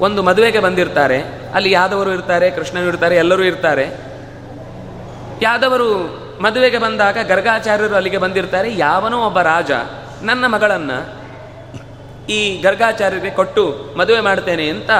ಒಂದು 0.00 0.22
ಮದುವೆಗೆ 0.22 0.58
ಬಂದಿರ್ತಾರೆ. 0.58 1.22
ಅಲ್ಲಿ 1.54 1.70
ಯಾದವರು 1.70 2.12
ಇರ್ತಾರೆ, 2.12 2.50
ಕೃಷ್ಣನು 2.50 2.88
ಇರ್ತಾರೆ, 2.88 3.16
ಎಲ್ಲರೂ 3.16 3.42
ಇರ್ತಾರೆ. 3.42 3.84
ಯಾದವರು 5.42 5.88
ಮದುವೆಗೆ 6.42 6.78
ಬಂದಾಗ 6.78 7.18
ಗರ್ಗಾಚಾರ್ಯರು 7.28 7.94
ಅಲ್ಲಿಗೆ 7.94 8.18
ಬಂದಿರ್ತಾರೆ. 8.18 8.76
ಯಾವನೋ 8.76 9.26
ಒಬ್ಬ 9.26 9.40
ರಾಜ. 9.40 9.70
ನನ್ನ 10.22 10.44
ಮಗಳನ್ನು 10.46 10.98
ಈ 12.28 12.38
ಗರ್ಗಾಚಾರ್ಯರಿಗೆ 12.62 13.30
ಕೊಟ್ಟು 13.30 13.64
ಮದುವೆ 13.98 14.20
ಮಾಡ್ತೇನೆ 14.20 14.66
ಅಂತ 14.68 14.90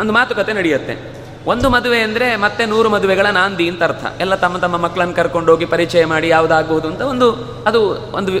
ಒಂದು 0.00 0.12
ಮಾತುಕತೆ 0.12 0.52
ನಡೆಯುತ್ತೆ. 0.52 0.94
ಒಂದು 1.46 1.66
ಮದುವೆ 1.70 1.98
ಅಂದರೆ 2.02 2.26
ಮತ್ತೆ 2.36 2.62
ನೂರು 2.66 2.88
ಮದುವೆಗಳ 2.88 3.28
ನಾಂದಿ 3.30 3.66
ಅಂತ 3.68 3.82
ಅರ್ಥ. 3.82 4.04
ಎಲ್ಲ 4.20 4.34
ತಮ್ಮ 4.34 4.56
ತಮ್ಮ 4.58 4.76
ಮಕ್ಕಳನ್ನು 4.76 5.14
ಕರ್ಕೊಂಡು 5.14 5.48
ಹೋಗಿ 5.52 5.66
ಪರಿಚಯ 5.66 6.02
ಮಾಡಿ 6.04 6.28
ಯಾವುದಾಗುವುದು 6.28 6.88
ಅಂತ 6.88 7.02
ಒಂದು, 7.12 7.28
ಅದು 7.66 7.80
ಒಂದು 8.12 8.32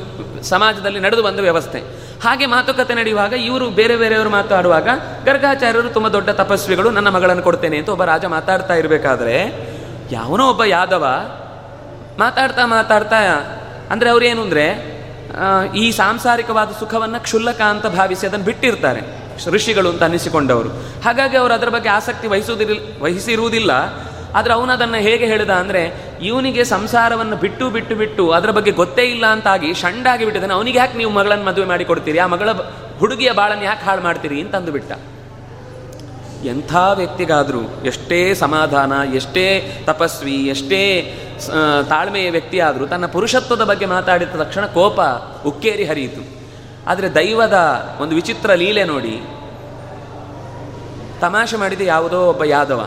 ಸಮಾಜದಲ್ಲಿ 0.42 1.00
ನಡೆದು 1.00 1.22
ಬಂದ 1.22 1.40
ವ್ಯವಸ್ಥೆ. 1.40 1.80
ಹಾಗೆ 2.24 2.46
ಮಾತುಕತೆ 2.46 2.94
ನಡೆಯುವಾಗ 2.94 3.32
ಇವರು 3.32 3.66
ಬೇರೆ 3.70 3.96
ಬೇರೆಯವರು 3.96 4.30
ಮಾತಾಡುವಾಗ 4.30 4.88
ಗರ್ಗಾಚಾರ್ಯರು 5.26 5.90
ತುಂಬ 5.90 6.08
ದೊಡ್ಡ 6.08 6.30
ತಪಸ್ವಿಗಳು, 6.42 6.90
ನನ್ನ 6.90 7.08
ಮಗಳನ್ನು 7.08 7.42
ಕೊಡ್ತೇನೆ 7.42 7.76
ಅಂತ 7.76 7.88
ಒಬ್ಬ 7.88 8.04
ರಾಜ 8.04 8.24
ಮಾತಾಡ್ತಾ 8.36 8.74
ಇರಬೇಕಾದ್ರೆ, 8.74 9.36
ಯಾವನೋ 10.12 10.44
ಒಬ್ಬ 10.50 10.62
ಯಾದವ 10.64 11.06
ಮಾತಾಡ್ತಾ 12.18 12.62
ಮಾತಾಡ್ತಾ, 12.66 13.18
ಅಂದರೆ 13.90 14.08
ಅವ್ರೇನು 14.10 14.42
ಅಂದರೆ 14.42 14.97
ಈ 15.74 15.90
ಸಾಂಸಾರಿಕವಾದ 15.90 16.70
ಸುಖವನ್ನು 16.80 17.20
ಕ್ಷುಲ್ಲಕ 17.22 17.60
ಅಂತ 17.60 17.86
ಭಾವಿಸಿ 17.86 18.26
ಅದನ್ನು 18.26 18.44
ಬಿಟ್ಟಿರ್ತಾರೆ. 18.44 19.00
ಋಷಿಗಳು 19.46 19.88
ಅಂತ 19.88 20.02
ಅನ್ನಿಸಿಕೊಂಡವರು 20.02 20.68
ಹಾಗಾಗಿ 21.04 21.36
ಅವರು 21.36 21.52
ಅದರ 21.54 21.68
ಬಗ್ಗೆ 21.68 21.88
ಆಸಕ್ತಿ 21.88 22.26
ವಹಿಸುವುದಿಲ್ಲ 22.26 23.02
ವಹಿಸಿರುವುದಿಲ್ಲ. 23.02 23.70
ಆದರೆ 24.34 24.52
ಅವನು 24.52 24.72
ಅದನ್ನು 24.72 24.98
ಹೇಗೆ 24.98 25.26
ಹೇಳಿದ 25.26 25.50
ಅಂದರೆ, 25.50 25.82
ಇವನಿಗೆ 26.22 26.64
ಸಂಸಾರವನ್ನು 26.64 27.36
ಬಿಟ್ಟು 27.36 27.70
ಬಿಟ್ಟು 27.70 27.94
ಬಿಟ್ಟು 27.96 28.30
ಅದರ 28.30 28.50
ಬಗ್ಗೆ 28.50 28.70
ಗೊತ್ತೇ 28.70 29.02
ಇಲ್ಲ 29.02 29.26
ಅಂತಾಗಿ 29.26 29.74
ಷಂಡಾಗಿ 29.74 30.24
ಬಿಟ್ಟಿದ್ದಾನೆ. 30.24 30.54
ಅವನಿಗೆ 30.54 30.78
ಯಾಕೆ 30.78 30.98
ನೀವು 30.98 31.10
ಮಗಳನ್ನು 31.10 31.44
ಮದುವೆ 31.44 31.66
ಮಾಡಿ 31.66 31.84
ಕೊಡ್ತೀರಿ 31.84 32.18
ಆ 32.18 32.26
ಮಗಳ 32.26 32.50
ಹುಡುಗಿಯ 32.98 33.32
ಬಾಳನ್ನು 33.32 33.64
ಯಾಕೆ 33.64 33.84
ಹಾಳು 33.84 34.02
ಮಾಡ್ತೀರಿ 34.02 34.40
ಅಂತ 34.40 34.54
ಅಂದುಬಿಟ್ಟ. 34.54 34.92
ಎಂಥ 36.44 36.74
ವ್ಯಕ್ತಿಗಾದರೂ 36.94 37.62
ಎಷ್ಟೇ 37.84 38.34
ಸಮಾಧಾನ, 38.34 38.92
ಎಷ್ಟೇ 39.14 39.46
ತಪಸ್ವಿ, 39.86 40.46
ಎಷ್ಟೇ 40.46 40.82
ತಾಳ್ಮೆಯ 41.90 42.28
ವ್ಯಕ್ತಿಯಾದರೂ, 42.30 42.84
ತನ್ನ 42.86 43.06
ಪುರುಷತ್ವದ 43.14 43.64
ಬಗ್ಗೆ 43.70 43.86
ಮಾತಾಡಿದ 43.94 44.36
ತಕ್ಷಣ 44.42 44.64
ಕೋಪ 44.78 45.00
ಉಕ್ಕೇರಿ 45.50 45.84
ಹರಿಯಿತು. 45.90 46.22
ಆದರೆ 46.90 47.08
ದೈವದ 47.14 47.58
ಒಂದು 48.02 48.14
ವಿಚಿತ್ರ 48.14 48.50
ಲೀಲೆ 48.62 48.84
ನೋಡಿ, 48.92 49.14
ತಮಾಷೆ 51.20 51.56
ಮಾಡಿದ 51.56 51.82
ಯಾವುದೋ 51.94 52.18
ಒಬ್ಬ 52.32 52.42
ಯಾದವ. 52.54 52.80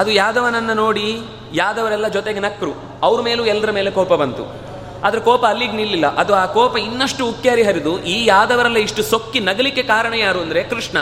ಅದು 0.00 0.10
ಯಾದವನನ್ನು 0.12 0.74
ನೋಡಿ 0.74 1.06
ಯಾದವರೆಲ್ಲ 1.54 2.08
ಜೊತೆಗೆ 2.16 2.40
ನಕ್ರು, 2.40 2.72
ಅವ್ರ 3.02 3.18
ಮೇಲೂ 3.28 3.44
ಎಲ್ಲರ 3.52 3.70
ಮೇಲೆ 3.78 3.90
ಕೋಪ 3.90 4.12
ಬಂತು. 4.22 4.44
ಆದರೆ 5.06 5.20
ಕೋಪ 5.20 5.42
ಅಲ್ಲಿಗೆ 5.52 5.76
ನಿಲ್ಲಿಲ್ಲ. 5.76 6.06
ಅದು 6.22 6.32
ಆ 6.34 6.44
ಕೋಪ 6.56 6.74
ಇನ್ನಷ್ಟು 6.78 7.22
ಉಕ್ಕೇರಿ 7.26 7.62
ಹರಿದು, 7.68 7.92
ಈ 8.04 8.16
ಯಾದವರೆಲ್ಲ 8.26 8.78
ಇಷ್ಟು 8.86 9.02
ಸೊಕ್ಕಿ 9.02 9.40
ನಗಲಿಕ್ಕೆ 9.40 9.82
ಕಾರಣ 9.92 10.14
ಯಾರು 10.18 10.40
ಅಂದರೆ 10.40 10.62
ಕೃಷ್ಣ. 10.72 10.98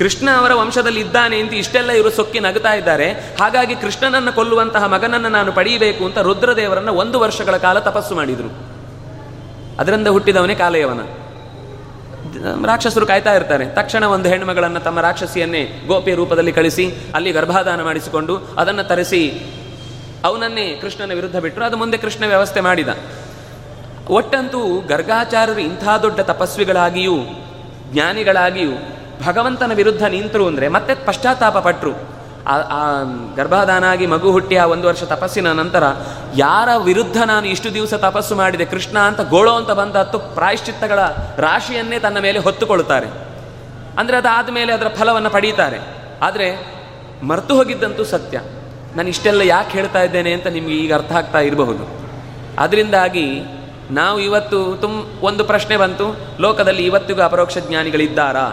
ಕೃಷ್ಣ 0.00 0.28
ಅವರ 0.36 0.52
ವಂಶದಲ್ಲಿ 0.54 1.00
ಇದ್ದಾನೆ 1.00 1.40
ಅಂತ 1.40 1.54
ಇಷ್ಟೆಲ್ಲ 1.54 1.90
ಇವರು 1.90 2.10
ಸೊಕ್ಕಿ 2.10 2.40
ನಗ್ತಾ 2.40 2.74
ಇದ್ದಾರೆ. 2.74 3.12
ಹಾಗಾಗಿ 3.12 3.74
ಕೃಷ್ಣನನ್ನು 3.74 4.32
ಕೊಲ್ಲುವಂತಹ 4.32 4.84
ಮಗನನ್ನು 4.84 5.28
ನಾನು 5.28 5.52
ಪಡೆಯಬೇಕು 5.52 6.04
ಅಂತ 6.04 6.18
ರುದ್ರದೇವರನ್ನ 6.18 6.88
ಒಂದು 6.88 7.20
ವರ್ಷಗಳ 7.20 7.56
ಕಾಲ 7.56 7.78
ತಪಸ್ಸು 7.78 8.14
ಮಾಡಿದರು. 8.14 8.50
ಅದರಿಂದ 9.80 10.08
ಹುಟ್ಟಿದವನೇ 10.08 10.54
ಕಾಲಯವನ. 10.54 11.00
ರಾಕ್ಷಸರು 12.66 13.06
ಕಾಯ್ತಾ 13.06 13.34
ಇರ್ತಾರೆ. 13.34 13.66
ತಕ್ಷಣ 13.66 14.04
ಒಂದು 14.04 14.28
ಹೆಣ್ಮಗಳನ್ನು 14.28 14.80
ತಮ್ಮ 14.80 15.00
ರಾಕ್ಷಸಿಯನ್ನೇ 15.00 15.84
ಗೋಪಿಯ 15.86 16.14
ರೂಪದಲ್ಲಿ 16.14 16.52
ಕಳಿಸಿ, 16.52 16.94
ಅಲ್ಲಿ 17.14 17.32
ಗರ್ಭಾಧಾನ 17.32 17.82
ಮಾಡಿಸಿಕೊಂಡು 17.82 18.40
ಅದನ್ನು 18.58 18.84
ತರಿಸಿ 18.84 19.42
ಅವನನ್ನೇ 20.24 20.76
ಕೃಷ್ಣನ 20.76 21.14
ವಿರುದ್ಧ 21.14 21.38
ಬಿಟ್ಟರು. 21.38 21.64
ಅದು 21.64 21.76
ಮುಂದೆ 21.76 21.96
ಕೃಷ್ಣ 21.96 22.26
ವ್ಯವಸ್ಥೆ 22.26 22.60
ಮಾಡಿದ. 22.60 22.88
ಒಟ್ಟಂತೂ 24.08 24.80
ಗರ್ಗಾಚಾರ್ಯರು 24.88 25.60
ಇಂಥ 25.60 25.84
ದೊಡ್ಡ 26.02 26.20
ತಪಸ್ವಿಗಳಾಗಿಯೂ, 26.20 27.16
ಜ್ಞಾನಿಗಳಾಗಿಯೂ 27.92 28.72
ಭಗವಂತನ 29.26 29.72
ವಿರುದ್ಧ 29.74 30.04
ನಿಂತರು 30.04 30.46
ಅಂದರೆ 30.46 30.68
ಮತ್ತೆ 30.68 30.94
ಪಶ್ಚಾತ್ತಾಪ 31.08 31.58
ಪಟ್ಟರು 31.58 31.92
ಆ 32.50 32.54
ಆ 32.76 32.82
ಗರ್ಭಾಧಾನ 33.36 33.84
ಆಗಿ 33.90 34.06
ಮಗು 34.06 34.28
ಹುಟ್ಟಿ 34.32 34.56
ಆ 34.56 34.64
ಒಂದು 34.64 34.86
ವರ್ಷ 34.88 35.02
ತಪಸ್ಸಿನ 35.02 35.48
ನಂತರ 35.52 35.84
ಯಾರ 36.34 36.68
ವಿರುದ್ಧ 36.88 37.18
ನಾನು 37.22 37.46
ಇಷ್ಟು 37.46 37.74
ದಿವಸ 37.74 37.94
ತಪಸ್ಸು 37.94 38.34
ಮಾಡಿದೆ, 38.34 38.64
ಕೃಷ್ಣ 38.64 38.98
ಅಂತ 38.98 39.20
ಗೋಳೋ 39.20 39.52
ಅಂತ 39.52 39.70
ಬಂದ 39.70 39.96
ಹತ್ತು 39.96 40.18
ಪ್ರಾಯಶ್ಚಿತ್ತಗಳ 40.18 41.00
ರಾಶಿಯನ್ನೇ 41.38 41.98
ತನ್ನ 41.98 42.18
ಮೇಲೆ 42.18 42.38
ಹೊತ್ತುಕೊಳ್ತಾರೆ 42.38 43.10
ಅಂದರೆ 43.98 44.16
ಅದಾದ 44.16 44.48
ಮೇಲೆ 44.48 44.72
ಅದರ 44.72 44.88
ಫಲವನ್ನು 44.98 45.30
ಪಡೀತಾರೆ. 45.30 45.80
ಆದರೆ 46.22 46.48
ಮರೆತು 47.22 47.54
ಹೋಗಿದ್ದಂತೂ 47.54 48.04
ಸತ್ಯ. 48.04 48.38
ನಾನು 48.96 49.08
ಇಷ್ಟೆಲ್ಲ 49.08 49.42
ಯಾಕೆ 49.42 49.72
ಹೇಳ್ತಾ 49.78 50.02
ಇದ್ದೇನೆ 50.02 50.32
ಅಂತ 50.32 50.46
ನಿಮಗೆ 50.46 50.74
ಈಗ 50.74 50.94
ಅರ್ಥ 50.94 51.12
ಆಗ್ತಾ 51.12 51.40
ಇರಬಹುದು. 51.40 51.84
ಅದರಿಂದಾಗಿ 52.58 53.26
ನಾವು 53.90 54.18
ಇವತ್ತು 54.20 54.58
ತುಮ್, 54.76 54.98
ಒಂದು 55.22 55.44
ಪ್ರಶ್ನೆ 55.44 55.76
ಬಂತು. 55.76 56.06
ಲೋಕದಲ್ಲಿ 56.40 56.82
ಇವತ್ತಿಗೂ 56.86 57.22
ಅಪರೋಕ್ಷ 57.22 57.58
ಜ್ಞಾನಿಗಳಿದ್ದಾರಾ? 57.68 58.46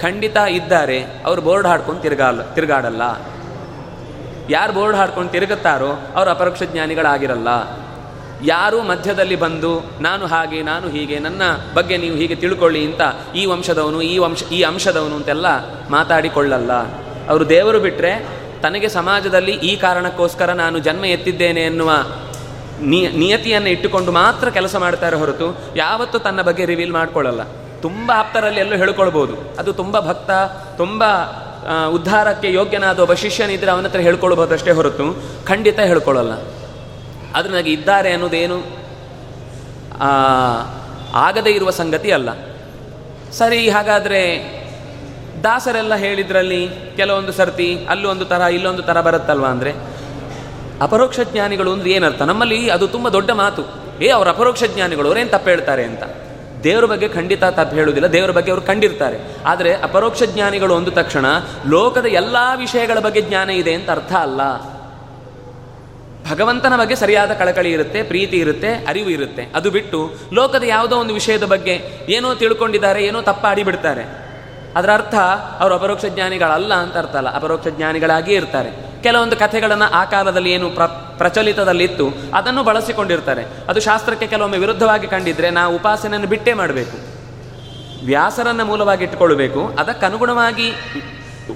ಖಂಡಿತ 0.00 0.36
ಇದ್ದಾರೆ. 0.36 1.02
ಅವರು 1.24 1.42
ಬೋರ್ಡ್ 1.42 1.66
ಹಾಡ್ಕೊಂಡು 1.66 2.00
ತಿರುಗಾಲ, 2.00 2.42
ತಿರುಗಾಡಲ್ಲ. 2.42 3.02
ಯಾರು 4.50 4.72
ಬೋರ್ಡ್ 4.72 4.96
ಹಾಡ್ಕೊಂಡು 4.96 5.32
ತಿರುಗುತ್ತಾರೋ 5.32 5.88
ಅವರು 6.16 6.30
ಅಪರೋಕ್ಷ 6.30 6.62
ಜ್ಞಾನಿಗಳಾಗಿರಲ್ಲ. 6.62 7.48
ಯಾರು 8.44 8.82
ಮಧ್ಯದಲ್ಲಿ 8.82 9.36
ಬಂದು, 9.36 9.92
ನಾನು 10.00 10.26
ಹಾಗೆ, 10.26 10.62
ನಾನು 10.62 10.88
ಹೀಗೆ, 10.88 11.18
ನನ್ನ 11.18 11.42
ಬಗ್ಗೆ 11.74 11.96
ನೀವು 11.96 12.16
ಹೀಗೆ 12.16 12.34
ತಿಳ್ಕೊಳ್ಳಿ 12.34 12.84
ಅಂತ 12.84 13.00
ಈ 13.36 13.46
ವಂಶದವನು, 13.46 14.02
ಈ 14.02 14.18
ವಂಶ, 14.18 14.42
ಈ 14.52 14.62
ಅಂಶದವನು 14.62 15.16
ಅಂತೆಲ್ಲ 15.16 15.46
ಮಾತಾಡಿಕೊಳ್ಳಲ್ಲ. 15.90 16.72
ಅವರು 17.28 17.48
ದೇವರು 17.48 17.80
ಬಿಟ್ಟರೆ 17.80 18.28
ತನಗೆ 18.62 18.88
ಸಮಾಜದಲ್ಲಿ 18.88 19.52
ಈ 19.52 19.76
ಕಾರಣಕ್ಕೋಸ್ಕರ 19.76 20.50
ನಾನು 20.52 20.78
ಜನ್ಮ 20.78 21.04
ಎತ್ತಿದ್ದೇನೆ 21.04 21.60
ಎನ್ನುವ 21.60 21.90
ನಿಯ, 22.80 23.08
ನಿಯತಿಯನ್ನು 23.10 23.68
ಇಟ್ಟುಕೊಂಡು 23.68 24.12
ಮಾತ್ರ 24.12 24.50
ಕೆಲಸ 24.50 24.76
ಮಾಡ್ತಾರೆ 24.76 25.16
ಹೊರತು 25.16 25.58
ಯಾವತ್ತೂ 25.76 26.18
ತನ್ನ 26.18 26.42
ಬಗ್ಗೆ 26.42 26.64
ರಿವೀಲ್ 26.64 26.92
ಮಾಡ್ಕೊಳ್ಳಲ್ಲ. 26.92 27.40
ತುಂಬ 27.84 28.08
ಆಪ್ತರಲ್ಲಿ 28.16 28.60
ಎಲ್ಲೂ 28.60 28.76
ಹೇಳ್ಕೊಳ್ಬೋದು. 28.76 29.34
ಅದು 29.58 29.70
ತುಂಬ 29.72 30.00
ಭಕ್ತ, 30.00 30.30
ತುಂಬ 30.76 31.04
ಉದ್ಧಾರಕ್ಕೆ 31.96 32.48
ಯೋಗ್ಯನಾದ 32.52 32.98
ಒಬ್ಬ 32.98 33.14
ಶಿಷ್ಯನಿದ್ರೆ 33.22 33.70
ಅವನ 33.70 33.86
ಹತ್ರ 33.86 34.00
ಹೇಳ್ಕೊಳ್ಬೋದಷ್ಟೇ 34.00 34.72
ಹೊರತು. 34.78 35.06
ಖಂಡಿತ 35.46 35.80
ಹೇಳ್ಕೊಳ್ಳಲ್ಲ 35.90 36.32
ಆದರೆ 37.36 37.52
ನನಗೆ 37.52 37.72
ಇದ್ದಾರೆ 37.72 38.10
ಅನ್ನೋದೇನು 38.12 38.58
ಆಗದೇ 41.26 41.50
ಇರುವ 41.50 41.70
ಸಂಗತಿ 41.70 42.10
ಅಲ್ಲ. 42.10 42.30
ಸರಿ, 43.32 43.60
ಹಾಗಾದರೆ 43.68 44.20
ದಾಸರೆಲ್ಲ 45.44 45.94
ಹೇಳಿದ್ರಲ್ಲಿ 45.94 46.60
ಕೆಲವೊಂದು 46.96 47.32
ಸರ್ತಿ 47.32 47.68
ಅಲ್ಲೊಂದು 47.90 48.24
ಥರ 48.24 48.42
ಇಲ್ಲೊಂದು 48.56 48.82
ಥರ 48.82 48.98
ಬರುತ್ತಲ್ವ 49.00 49.46
ಅಂದರೆ? 49.46 49.72
ಅಪರೋಕ್ಷ 50.82 51.20
ಜ್ಞಾನಿಗಳು 51.32 51.72
ಅಂದ್ರೆ 51.72 51.90
ಏನರ್ಥ? 51.90 52.22
ನಮ್ಮಲ್ಲಿ 52.22 52.60
ಅದು 52.70 52.86
ತುಂಬ 52.88 53.08
ದೊಡ್ಡ 53.08 53.30
ಮಾತು. 53.30 53.62
ಏ, 54.00 54.08
ಅವರು 54.08 54.28
ಅಪರೋಕ್ಷ 54.30 54.64
ಜ್ಞಾನಿಗಳು, 54.74 55.08
ಅವ್ರೇನು 55.08 55.30
ತಪ್ಪು 55.30 55.50
ಹೇಳ್ತಾರೆ 55.50 55.84
ಅಂತ? 55.84 56.04
ದೇವರ 56.64 56.84
ಬಗ್ಗೆ 56.84 57.08
ಖಂಡಿತ 57.08 57.44
ತಪ್ಪು 57.44 57.76
ಹೇಳುವುದಿಲ್ಲ, 57.76 58.08
ದೇವರ 58.12 58.30
ಬಗ್ಗೆ 58.30 58.50
ಅವರು 58.50 58.62
ಕಂಡಿರ್ತಾರೆ. 58.62 59.18
ಆದರೆ 59.46 59.74
ಅಪರೋಕ್ಷ 59.74 60.22
ಜ್ಞಾನಿಗಳು 60.22 60.76
ಅಂದ 60.76 60.88
ತಕ್ಷಣ, 60.88 61.26
ಲೋಕದ 61.66 62.06
ಎಲ್ಲ 62.06 62.36
ವಿಷಯಗಳ 62.56 62.98
ಬಗ್ಗೆ 62.98 63.20
ಜ್ಞಾನ 63.20 63.50
ಇದೆ 63.50 63.74
ಅಂತ 63.74 63.90
ಅರ್ಥ 63.90 64.12
ಅಲ್ಲ. 64.12 64.40
ಭಗವಂತನ 66.30 66.76
ಬಗ್ಗೆ 66.76 66.96
ಸರಿಯಾದ 66.96 67.30
ಕಳಕಳಿ 67.30 67.72
ಇರುತ್ತೆ, 67.72 68.02
ಪ್ರೀತಿ 68.02 68.36
ಇರುತ್ತೆ, 68.36 68.68
ಅರಿವು 68.68 69.10
ಇರುತ್ತೆ. 69.10 69.52
ಅದು 69.54 69.70
ಬಿಟ್ಟು 69.70 70.12
ಲೋಕದ 70.32 70.62
ಯಾವುದೋ 70.62 70.96
ಒಂದು 70.96 71.14
ವಿಷಯದ 71.14 71.44
ಬಗ್ಗೆ 71.44 71.82
ಏನೋ 72.08 72.34
ತಿಳ್ಕೊಂಡಿದ್ದಾರೆ, 72.34 73.04
ಏನೋ 73.04 73.22
ತಪ್ಪಾಡಿ 73.22 73.62
ಬಿಡ್ತಾರೆ. 73.62 74.24
ಅದರ 74.76 74.92
ಅರ್ಥ 74.92 75.14
ಅವರು 75.60 75.74
ಅಪರೋಕ್ಷ 75.74 76.04
ಜ್ಞಾನಿಗಳಲ್ಲ 76.04 76.74
ಅಂತ 76.74 76.96
ಅರ್ಥ 76.96 77.16
ಅಲ್ಲ. 77.16 77.36
ಅಪರೋಕ್ಷ 77.36 77.68
ಜ್ಞಾನಿಗಳಾಗಿಯೇ 77.68 78.36
ಇರ್ತಾರೆ. 78.36 79.02
ಕೆಲವೊಂದು 79.02 79.36
ಕಥೆಗಳನ್ನು 79.36 79.84
ಆ 79.84 80.04
ಕಾಲದಲ್ಲಿ 80.04 80.52
ಏನು 80.52 80.70
ಪ್ರ 80.70 80.82
ಪ್ರಚಲಿತದಲ್ಲಿತ್ತು. 81.16 82.08
ಅದನ್ನು 82.34 82.62
ಬಳಸಿಕೊಂಡಿರ್ತಾರೆ. 82.62 83.44
ಅದು 83.68 83.80
ಶಾಸ್ತ್ರಕ್ಕೆ 83.80 84.26
ಕೆಲವೊಮ್ಮೆ 84.26 84.58
ವಿರುದ್ಧವಾಗಿ 84.58 85.06
ಕಂಡಿದ್ರೆ 85.06 85.50
ನಾವು 85.50 85.76
ಉಪಾಸನೆಯನ್ನು 85.76 86.28
ಬಿಟ್ಟೇ 86.28 86.52
ಮಾಡಬೇಕು. 86.52 87.14
ವ್ಯಾಸರನ್ನ 88.06 88.62
ಮೂಲವಾಗಿ 88.62 89.04
ಇಟ್ಟುಕೊಳ್ಬೇಕು 89.04 89.66
ಅದಕ್ಕನುಗುಣವಾಗಿ 89.78 90.72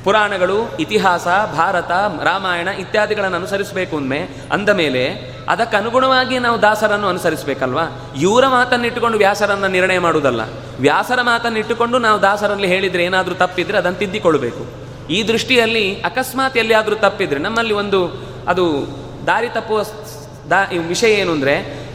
ಪುರಾಣಗಳು, 0.05 0.77
ಇತಿಹಾಸ, 0.81 1.27
ಭಾರತ, 1.57 1.91
ರಾಮಾಯಣ 2.25 2.69
ಇತ್ಯಾದಿಗಳನ್ನು 2.69 3.37
ಅನುಸರಿಸಬೇಕು 3.37 3.97
ಅಂದ್ಮೆ, 3.97 4.29
ಅಂದ 4.53 4.69
ಮೇಲೆ 4.69 5.15
ಅದಕ್ಕನುಗುಣವಾಗಿ 5.49 6.39
ನಾವು 6.39 6.63
ದಾಸರನ್ನು 6.63 7.09
ಅನುಸರಿಸಬೇಕಲ್ವಾ? 7.09 8.13
ಇವರ 8.21 8.47
ಮಾತನ್ನು 8.47 8.87
ಇಟ್ಟುಕೊಂಡು 8.87 9.19
ವ್ಯಾಸರನ್ನ 9.19 9.67
ನಿರ್ಣಯ 9.67 9.99
ಮಾಡುವುದಲ್ಲ. 9.99 10.41
ವ್ಯಾಸರ 10.81 11.19
ಮಾತನ್ನು 11.23 11.59
ಇಟ್ಟುಕೊಂಡು 11.59 11.99
ನಾವು 11.99 12.23
ದಾಸರಲ್ಲಿ 12.23 12.67
ಹೇಳಿದರೆ 12.67 13.05
ಏನಾದರೂ 13.05 13.35
ತಪ್ಪಿದರೆ 13.35 13.79
ಅದನ್ನು 13.79 13.99
ತಿದ್ದಿಕೊಳ್ಬೇಕು 13.99 14.67
ಈ 15.11 15.29
ದೃಷ್ಟಿಯಲ್ಲಿ 15.29 16.01
ಅಕಸ್ಮಾತ್ 16.01 16.59
ಎಲ್ಲಿಯಾದರೂ 16.59 16.97
ತಪ್ಪಿದ್ರೆ 16.97 17.41
ನಮ್ಮಲ್ಲಿ 17.41 17.75
ಒಂದು 17.75 18.29
ಅದು 18.49 18.87
ದಾರಿ 19.29 19.49
ತಪ್ಪುವ 19.49 19.79
ದಾ 20.51 20.61
ವಿಷಯ 20.89 21.13
ಏನು 21.13 21.33
ಅಂದರೆ, 21.33 21.55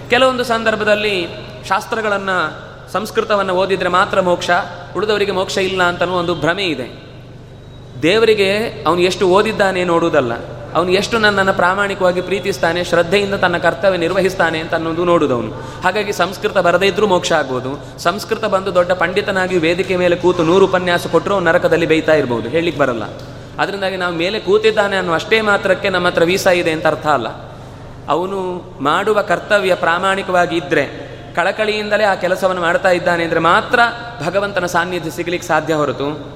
ಕೆಲವೊಂದು 0.10 0.44
ಸಂದರ್ಭದಲ್ಲಿ 0.44 1.16
ಶಾಸ್ತ್ರಗಳನ್ನು, 1.68 2.38
ಸಂಸ್ಕೃತವನ್ನು 2.92 3.54
ಓದಿದರೆ 3.54 3.90
ಮಾತ್ರ 3.90 4.18
ಮೋಕ್ಷ, 4.22 4.50
ಉಳಿದವರಿಗೆ 4.98 5.32
ಮೋಕ್ಷ 5.32 5.58
ಇಲ್ಲ 5.68 5.84
ಅಂತನೂ 5.84 6.14
ಒಂದು 6.14 6.36
ಭ್ರಮೆ 6.36 6.66
ಇದೆ. 6.66 6.88
ದೇವರಿಗೆ 8.02 8.50
ಅವನು 8.88 9.02
ಎಷ್ಟು 9.02 9.26
ಓದಿದ್ದಾನೆ 9.30 9.84
ನೋಡುವುದಲ್ಲ, 9.84 10.34
ಅವನು 10.74 10.92
ಎಷ್ಟು 10.92 11.16
ನನ್ನನ್ನು 11.18 11.54
ಪ್ರಾಮಾಣಿಕವಾಗಿ 11.54 12.22
ಪ್ರೀತಿಸ್ತಾನೆ, 12.22 12.82
ಶ್ರದ್ಧೆಯಿಂದ 12.84 13.36
ತನ್ನ 13.36 13.58
ಕರ್ತವ್ಯ 13.58 13.98
ನಿರ್ವಹಿಸ್ತಾನೆ 13.98 14.60
ಅಂತ 14.60 14.74
ಅನ್ನೋದು 14.74 15.04
ನೋಡುದು 15.06 15.34
ಅವನು. 15.36 15.52
ಹಾಗಾಗಿ 15.84 16.14
ಸಂಸ್ಕೃತ 16.14 16.58
ಬರದೇ 16.58 16.88
ಇದ್ರೂ 16.88 17.08
ಮೋಕ್ಷ 17.08 17.32
ಆಗ್ಬೋದು. 17.32 17.72
ಸಂಸ್ಕೃತ 18.00 18.46
ಬಂದು 18.46 18.72
ದೊಡ್ಡ 18.76 18.92
ಪಂಡಿತನಾಗಿ 18.92 19.58
ವೇದಿಕೆ 19.58 19.96
ಮೇಲೆ 19.96 20.16
ಕೂತು 20.16 20.44
ನೂರು 20.44 20.66
ಉಪನ್ಯಾಸ 20.66 21.08
ಕೊಟ್ಟರು 21.08 21.38
ನರಕದಲ್ಲಿ 21.40 21.86
ಬೇಯ್ತಾ 21.86 22.14
ಇರ್ಬೋದು. 22.14 22.50
ಹೇಳಲಿಕ್ಕೆ 22.50 22.82
ಬರಲ್ಲ. 22.82 23.04
ಅದರಿಂದಾಗಿ 23.60 23.98
ನಾವು 23.98 24.14
ಮೇಲೆ 24.16 24.40
ಕೂತಿದ್ದಾನೆ 24.40 24.98
ಅನ್ನೋ 24.98 25.14
ಅಷ್ಟೇ 25.14 25.42
ಮಾತ್ರಕ್ಕೆ 25.42 25.90
ನಮ್ಮ 25.90 26.08
ಹತ್ರ 26.08 26.24
ವೀಸಾ 26.24 26.52
ಇದೆ 26.52 26.72
ಅಂತ 26.72 26.88
ಅರ್ಥ 26.88 27.08
ಅಲ್ಲ. 27.08 27.28
ಅವನು 28.10 28.64
ಮಾಡುವ 28.80 29.22
ಕರ್ತವ್ಯ 29.22 29.76
ಪ್ರಾಮಾಣಿಕವಾಗಿ 29.76 30.58
ಇದ್ದರೆ 30.58 31.14
ಕಳಕಳಿಯಿಂದಲೇ 31.36 32.04
ಆ 32.04 32.16
ಕೆಲಸವನ್ನು 32.16 32.62
ಮಾಡ್ತಾ 32.62 32.90
ಇದ್ದಾನೆ 32.90 33.24
ಅಂದರೆ 33.24 33.40
ಮಾತ್ರ 33.40 33.80
ಭಗವಂತನ 34.26 34.66
ಸಾನ್ನಿಧ್ಯ 34.66 35.10
ಸಿಗಲಿಕ್ಕೆ 35.10 35.48
ಸಾಧ್ಯ 35.48 35.74
ಹೊರತು. 35.74 36.34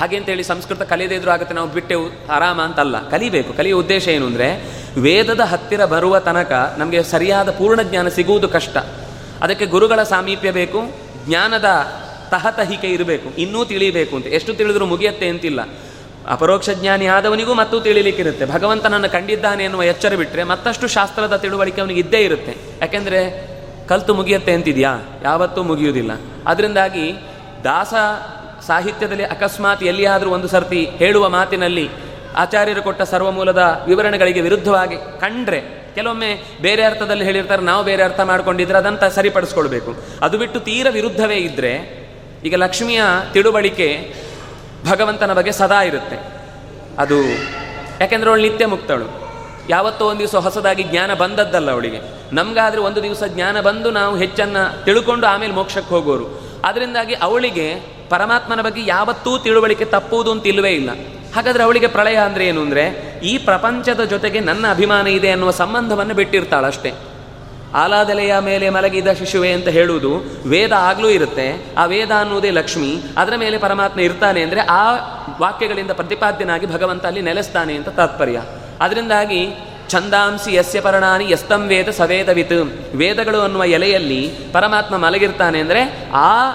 ಹಾಗೆ 0.00 0.16
ಅಂತೇಳಿ 0.16 0.42
ಸಂಸ್ಕೃತ 0.42 0.82
ಕಲಿಯದೇ 0.82 1.14
ಇದ್ರೂ 1.14 1.30
ಆಗುತ್ತೆ, 1.30 1.54
ನಾವು 1.54 1.68
ಬಿಟ್ಟೆವು 1.68 2.26
ಆರಾಮ 2.30 2.62
ಅಂತಲ್ಲ. 2.62 3.08
ಕಲಿಬೇಕು. 3.08 3.52
ಕಲಿಯುವ 3.52 3.80
ಉದ್ದೇಶ 3.80 4.08
ಏನು 4.08 4.26
ಅಂದರೆ, 4.26 4.64
ವೇದದ 5.00 5.40
ಹತ್ತಿರ 5.40 5.84
ಬರುವ 5.84 6.18
ತನಕ 6.18 6.74
ನಮಗೆ 6.78 7.02
ಸರಿಯಾದ 7.02 7.50
ಪೂರ್ಣ 7.50 7.82
ಜ್ಞಾನ 7.82 8.08
ಸಿಗುವುದು 8.08 8.48
ಕಷ್ಟ. 8.48 8.76
ಅದಕ್ಕೆ 9.42 9.66
ಗುರುಗಳ 9.66 10.02
ಸಾಮೀಪ್ಯ 10.02 10.50
ಬೇಕು, 10.50 10.82
ಜ್ಞಾನದ 11.26 11.64
ತಹತಹಿಕೆ 12.30 12.86
ಇರಬೇಕು. 12.86 13.36
ಇನ್ನೂ 13.36 13.64
ತಿಳಿಬೇಕು 13.64 14.16
ಅಂತ. 14.16 14.26
ಎಷ್ಟು 14.26 14.54
ತಿಳಿದ್ರೂ 14.54 14.86
ಮುಗಿಯತ್ತೆ 14.86 15.28
ಅಂತಿಲ್ಲ. 15.28 15.60
ಅಪರೋಕ್ಷ 16.28 16.70
ಜ್ಞಾನಿ 16.70 17.06
ಆದವನಿಗೂ 17.06 17.54
ಮತ್ತೂ 17.54 17.80
ತಿಳಿಲಿಕ್ಕಿರುತ್ತೆ. 17.80 18.46
ಭಗವಂತನನ್ನು 18.46 19.08
ಕಂಡಿದ್ದಾನೆ 19.08 19.64
ಎನ್ನುವ 19.64 19.82
ಎಚ್ಚರ 19.82 20.14
ಬಿಟ್ಟರೆ 20.14 20.44
ಮತ್ತಷ್ಟು 20.44 20.88
ಶಾಸ್ತ್ರದ 20.88 21.36
ತಿಳುವಳಿಕೆ 21.36 21.80
ಅವನಿಗೆ 21.80 22.00
ಇದ್ದೇ 22.00 22.18
ಇರುತ್ತೆ. 22.18 22.56
ಯಾಕೆಂದರೆ 22.80 23.48
ಕಲ್ತು 23.88 24.14
ಮುಗಿಯುತ್ತೆ 24.14 24.52
ಅಂತಿದೆಯಾ? 24.52 25.20
ಯಾವತ್ತೂ 25.24 25.62
ಮುಗಿಯುವುದಿಲ್ಲ. 25.62 26.10
ಅದರಿಂದಾಗಿ 26.46 27.12
ದಾಸ 27.64 27.94
ಸಾಹಿತ್ಯದಲ್ಲಿ 28.66 29.24
ಅಕಸ್ಮಾತ್ 29.24 29.84
ಎಲ್ಲಿಯಾದರೂ 29.84 30.30
ಒಂದು 30.30 30.48
ಸರ್ತಿ 30.48 30.84
ಹೇಳುವ 30.84 31.28
ಮಾತಿನಲ್ಲಿ 31.28 31.90
ಆಚಾರ್ಯರು 32.36 32.82
ಕೊಟ್ಟ 32.82 33.02
ಸರ್ವಮೂಲದ 33.02 33.84
ವಿವರಣೆಗಳಿಗೆ 33.86 34.40
ವಿರುದ್ಧವಾಗಿ 34.40 34.96
ಕಂಡ್ರೆ 34.96 35.60
ಕೆಲವೊಮ್ಮೆ 35.94 36.42
ಬೇರೆ 36.62 36.82
ಅರ್ಥದಲ್ಲಿ 36.82 37.24
ಹೇಳಿರ್ತಾರೆ, 37.24 37.62
ನಾವು 37.62 37.84
ಬೇರೆ 37.84 38.02
ಅರ್ಥ 38.02 38.20
ಮಾಡ್ಕೊಂಡಿದ್ರೆ 38.20 38.78
ಅದಂತ 38.78 39.04
ಸರಿಪಡಿಸ್ಕೊಳ್ಬೇಕು. 39.04 39.94
ಅದು 40.22 40.38
ಬಿಟ್ಟು 40.38 40.60
ತೀರ 40.60 40.86
ವಿರುದ್ಧವೇ 40.90 41.36
ಇದ್ದರೆ 41.36 41.72
ಈಗ 42.44 42.54
ಲಕ್ಷ್ಮಿಯ 42.54 43.02
ತಿಳುವಳಿಕೆ 43.32 43.88
ಭಗವಂತನ 44.86 45.32
ಬಗ್ಗೆ 45.32 45.52
ಸದಾ 45.52 45.82
ಇರುತ್ತೆ. 45.82 46.16
ಅದು 46.98 47.22
ಯಾಕೆಂದ್ರೆ 48.00 48.30
ಅವಳು 48.30 48.42
ನಿತ್ಯ 48.42 48.66
ಮುಕ್ತಳು. 48.66 49.28
ಯಾವತ್ತೋ 49.68 50.06
ಒಂದು 50.06 50.18
ದಿವಸ 50.18 50.34
ಹೊಸದಾಗಿ 50.34 50.82
ಜ್ಞಾನ 50.82 51.14
ಬಂದದ್ದಲ್ಲ 51.14 51.70
ಅವಳಿಗೆ. 51.70 52.00
ನಮಗಾದ್ರೆ 52.34 52.80
ಒಂದು 52.80 53.02
ದಿವಸ 53.02 53.22
ಜ್ಞಾನ 53.28 53.60
ಬಂದು 53.60 53.90
ನಾವು 53.90 54.16
ಹೆಚ್ಚನ್ನು 54.16 54.84
ತಿಳ್ಕೊಂಡು 54.84 55.26
ಆಮೇಲೆ 55.26 55.52
ಮೋಕ್ಷಕ್ಕೆ 55.52 55.94
ಹೋಗೋರು. 55.94 56.48
ಅದರಿಂದಾಗಿ 56.64 57.14
ಅವಳಿಗೆ 57.14 57.74
ಪರಮಾತ್ಮನ 58.08 58.60
ಬಗ್ಗೆ 58.60 58.82
ಯಾವತ್ತೂ 58.86 59.38
ತಿಳುವಳಿಕೆ 59.38 59.84
ತಪ್ಪುವುದು 59.84 60.30
ಅಂತ 60.30 60.46
ಇಲ್ಲವೇ 60.46 60.70
ಇಲ್ಲ. 60.70 60.90
ಹಾಗಾದ್ರೆ 61.36 61.64
ಅವಳಿಗೆ 61.64 61.86
ಪ್ರಳಯ 61.86 62.16
ಅಂದ್ರೆ 62.16 62.46
ಏನು 62.46 62.60
ಅಂದರೆ, 62.60 63.14
ಈ 63.24 63.38
ಪ್ರಪಂಚದ 63.38 64.04
ಜೊತೆಗೆ 64.04 64.40
ನನ್ನ 64.40 64.70
ಅಭಿಮಾನ 64.70 65.06
ಇದೆ 65.06 65.30
ಅನ್ನುವ 65.30 65.50
ಸಂಬಂಧವನ್ನು 65.50 66.14
ಬಿಟ್ಟಿರ್ತಾಳಷ್ಟೇ. 66.14 66.92
ಆಲಾದೆಲೆಯ 67.74 68.38
ಮೇಲೆ 68.38 68.70
ಮಲಗಿದ 68.70 69.08
ಶಿಶುವೆ 69.12 69.52
ಅಂತ 69.52 69.68
ಹೇಳುವುದು 69.68 70.24
ವೇದ 70.48 70.72
ಆಗಲೂ 70.72 71.08
ಇರುತ್ತೆ. 71.08 71.74
ಆ 71.78 71.84
ವೇದ 71.84 72.10
ಅನ್ನುವುದೇ 72.10 72.50
ಲಕ್ಷ್ಮಿ. 72.50 73.02
ಅದರ 73.16 73.34
ಮೇಲೆ 73.36 73.58
ಪರಮಾತ್ಮ 73.58 74.00
ಇರ್ತಾನೆ 74.00 74.42
ಅಂದರೆ 74.42 74.60
ಆ 74.60 74.92
ವಾಕ್ಯಗಳಿಂದ 75.40 75.90
ಪ್ರತಿಪಾದ್ಯನಾಗಿ 75.90 76.66
ಭಗವಂತ 76.66 77.06
ಅಲ್ಲಿ 77.06 77.22
ನೆಲೆಸ್ತಾನೆ 77.22 77.74
ಅಂತ 77.74 77.88
ತಾತ್ಪರ್ಯ. 77.88 78.42
ಅದರಿಂದಾಗಿ 78.80 79.54
ಛಂದಾಂಸಿ 79.90 80.54
ಯಸ್ಯ 80.54 80.80
ಪರ್ಣಾನಿ 80.80 81.30
ಯಸ್ತಂ 81.30 81.66
ವೇದ 81.66 81.88
ಸವೇದವಿತ್. 81.88 82.72
ವೇದಗಳು 82.94 83.40
ಅನ್ನುವ 83.40 83.64
ಎಲೆಯಲ್ಲಿ 83.64 84.34
ಪರಮಾತ್ಮ 84.52 84.96
ಮಲಗಿರ್ತಾನೆ 84.96 85.60
ಅಂದರೆ 85.60 86.10
ಆ 86.14 86.50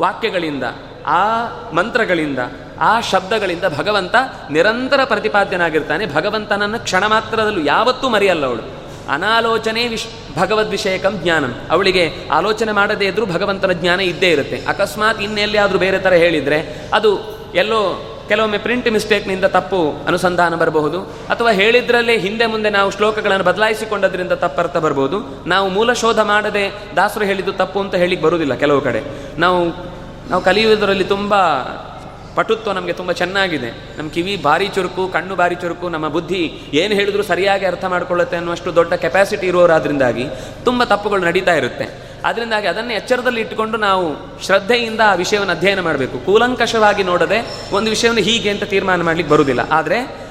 ವಾಕ್ಯಗಳಿಂದ, 0.00 0.64
ಆ 1.06 1.44
ಮಂತ್ರಗಳಿಂದ, 1.72 2.38
ಆ 2.80 3.00
ಶಬ್ದಗಳಿಂದ 3.00 3.64
ಭಗವಂತ 3.78 4.14
ನಿರಂತರ 4.50 5.04
ಪ್ರತಿಪಾದ್ಯನಾಗಿರ್ತಾನೆ. 5.04 6.14
ಭಗವಂತನನ್ನು 6.14 6.78
ಕ್ಷಣ 6.78 7.06
ಮಾತ್ರದಲ್ಲೂ 7.06 7.60
ಯಾವತ್ತೂ 7.60 8.08
ಮರೆಯಲ್ಲ 8.08 8.46
ಅವಳು. 8.46 8.81
ಅನಾಲೋಚನೆ 9.08 9.88
ವಿಶ್ 9.88 10.06
ಭಗವದ್ 10.38 10.70
ವಿಷಯಕಂ 10.70 11.20
ಜ್ಞಾನಂ. 11.22 11.54
ಅವಳಿಗೆ 11.70 12.12
ಆಲೋಚನೆ 12.32 12.72
ಮಾಡದೇ 12.72 13.04
ಇದ್ದರೂ 13.04 13.26
ಭಗವಂತನ 13.26 13.72
ಜ್ಞಾನ 13.72 14.00
ಇದ್ದೇ 14.00 14.30
ಇರುತ್ತೆ. 14.30 14.62
ಅಕಸ್ಮಾತ್ 14.68 15.20
ಇನ್ನೆಲ್ಲಿಯಾದರೂ 15.20 15.78
ಬೇರೆ 15.78 15.98
ಥರ 15.98 16.12
ಹೇಳಿದರೆ 16.12 16.88
ಅದು 16.94 17.42
ಎಲ್ಲೋ 17.54 18.08
ಕೆಲವೊಮ್ಮೆ 18.28 18.58
ಪ್ರಿಂಟ್ 18.58 18.92
ಮಿಸ್ಟೇಕ್ನಿಂದ 18.92 19.44
ತಪ್ಪು 19.44 20.04
ಅನುಸಂಧಾನ 20.06 20.54
ಬರಬಹುದು. 20.54 21.02
ಅಥವಾ 21.02 21.50
ಹೇಳಿದ್ರಲ್ಲೇ 21.50 22.18
ಹಿಂದೆ 22.18 22.46
ಮುಂದೆ 22.46 22.70
ನಾವು 22.70 22.90
ಶ್ಲೋಕಗಳನ್ನು 22.90 23.44
ಬದಲಾಯಿಸಿಕೊಂಡದ್ರಿಂದ 23.44 24.32
ತಪ್ಪರ್ಥ 24.32 24.76
ಬರ್ಬೋದು 24.76 25.42
ನಾವು 25.46 25.68
ಮೂಲ 25.68 25.92
ಶೋಧ 25.92 26.18
ಮಾಡದೆ 26.18 26.72
ದಾಸರು 26.96 27.24
ಹೇಳಿದ್ದು 27.24 27.52
ತಪ್ಪು 27.52 27.80
ಅಂತ 27.80 27.94
ಹೇಳಿಕ್ಕೆ 27.94 28.26
ಬರುವುದಿಲ್ಲ 28.26 28.54
ಕೆಲವು 28.54 28.80
ಕಡೆ. 28.80 29.02
ನಾವು 29.38 29.92
ನಾವು 30.30 30.42
ಕಲಿಯುವುದರಲ್ಲಿ 30.42 31.04
ತುಂಬ 31.04 31.34
ಪಟುತ್ವ 32.34 32.72
ನಮಗೆ 32.72 32.92
ತುಂಬ 32.92 33.12
ಚೆನ್ನಾಗಿದೆ. 33.12 33.98
ನಮ್ಮ 33.98 34.10
ಕಿವಿ 34.10 34.36
ಭಾರಿ 34.36 34.68
ಚುರುಕು, 34.68 35.08
ಕಣ್ಣು 35.08 35.36
ಭಾರಿ 35.36 35.54
ಚುರುಕು, 35.54 35.88
ನಮ್ಮ 35.88 36.08
ಬುದ್ಧಿ 36.08 36.52
ಏನು 36.74 36.94
ಹೇಳಿದ್ರು 36.94 37.22
ಸರಿಯಾಗಿ 37.22 37.66
ಅರ್ಥ 37.66 37.84
ಮಾಡ್ಕೊಳ್ಳುತ್ತೆ 37.84 38.36
ಅನ್ನುವಷ್ಟು 38.36 38.74
ದೊಡ್ಡ 38.74 38.94
ಕೆಪಾಸಿಟಿ 38.94 39.46
ಇರೋರಾದ್ರಿಂದಾಗಿ 39.46 40.26
ತುಂಬ 40.64 40.84
ತಪ್ಪುಗಳು 40.84 41.22
ನಡೀತಾ 41.22 41.54
ಇರುತ್ತೆ. 41.54 42.12
ಅದರಿಂದಾಗಿ 42.24 42.66
ಅದನ್ನೇ 42.66 42.94
ಎಚ್ಚರದಲ್ಲಿ 42.94 43.40
ಇಟ್ಟುಕೊಂಡು 43.40 43.78
ನಾವು 43.78 44.38
ಶ್ರದ್ಧೆಯಿಂದ 44.42 45.00
ಆ 45.06 45.14
ವಿಷಯವನ್ನು 45.14 45.52
ಅಧ್ಯಯನ 45.52 45.80
ಮಾಡಬೇಕು. 45.80 46.18
ಕೂಲಂಕಷವಾಗಿ 46.18 47.02
ನೋಡದೆ 47.02 47.68
ಒಂದು 47.72 47.90
ವಿಷಯವನ್ನು 47.90 48.22
ಹೀಗೆ 48.22 48.50
ಅಂತ 48.50 48.64
ತೀರ್ಮಾನ 48.64 49.02
ಮಾಡಲಿಕ್ಕೆ 49.02 49.32
ಬರುವುದಿಲ್ಲ. 49.32 49.60
ಆದರೆ 49.72 50.22